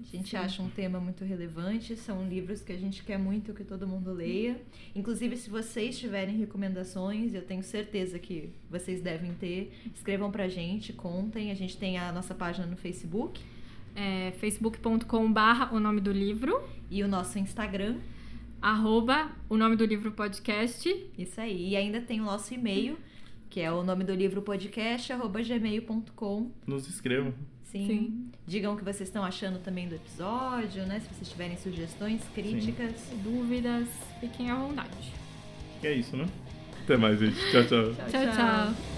A 0.00 0.16
gente 0.16 0.36
acha 0.36 0.62
um 0.62 0.68
tema 0.70 1.00
muito 1.00 1.24
relevante. 1.24 1.96
São 1.96 2.28
livros 2.28 2.60
que 2.60 2.72
a 2.72 2.76
gente 2.76 3.02
quer 3.02 3.18
muito 3.18 3.52
que 3.52 3.64
todo 3.64 3.86
mundo 3.88 4.12
leia. 4.12 4.60
Inclusive, 4.94 5.36
se 5.36 5.50
vocês 5.50 5.98
tiverem 5.98 6.36
recomendações, 6.36 7.34
eu 7.34 7.42
tenho 7.42 7.62
certeza 7.62 8.18
que 8.18 8.50
vocês 8.70 9.00
devem 9.02 9.32
ter, 9.34 9.72
escrevam 9.94 10.30
pra 10.30 10.48
gente, 10.48 10.92
contem. 10.92 11.50
A 11.50 11.54
gente 11.54 11.76
tem 11.76 11.98
a 11.98 12.12
nossa 12.12 12.34
página 12.34 12.66
no 12.66 12.76
Facebook 12.76 13.40
É 13.94 14.30
facebook.com 14.38 15.32
barra 15.32 15.74
o 15.74 15.80
nome 15.80 16.00
do 16.00 16.12
livro, 16.12 16.62
e 16.90 17.02
o 17.02 17.08
nosso 17.08 17.38
Instagram. 17.38 17.96
arroba 18.60 19.30
o 19.48 19.56
nome 19.56 19.74
do 19.76 19.84
livro 19.84 20.12
podcast. 20.12 20.88
Isso 21.18 21.40
aí. 21.40 21.70
E 21.70 21.76
ainda 21.76 22.00
tem 22.00 22.20
o 22.20 22.24
nosso 22.24 22.52
e-mail, 22.54 22.98
que 23.48 23.60
é 23.60 23.72
o 23.72 23.82
nome 23.82 24.04
do 24.04 24.14
livro 24.14 24.42
podcast, 24.42 25.12
arroba 25.12 25.42
gmail.com. 25.42 26.50
Nos 26.66 26.88
inscrevam. 26.88 27.32
Sim. 27.70 27.86
Sim. 27.86 28.30
Digam 28.46 28.74
o 28.74 28.76
que 28.76 28.84
vocês 28.84 29.08
estão 29.08 29.24
achando 29.24 29.58
também 29.58 29.88
do 29.88 29.94
episódio, 29.94 30.86
né? 30.86 31.00
Se 31.00 31.08
vocês 31.08 31.28
tiverem 31.28 31.56
sugestões, 31.56 32.22
críticas. 32.34 32.94
Dúvidas, 33.22 33.88
fiquem 34.20 34.50
à 34.50 34.54
vontade. 34.54 35.12
Que 35.80 35.88
é 35.88 35.92
isso, 35.92 36.16
né? 36.16 36.26
Até 36.84 36.96
mais, 36.96 37.18
gente. 37.18 37.36
Tchau, 37.50 37.64
tchau. 37.64 37.94
tchau. 38.08 38.32
tchau. 38.32 38.95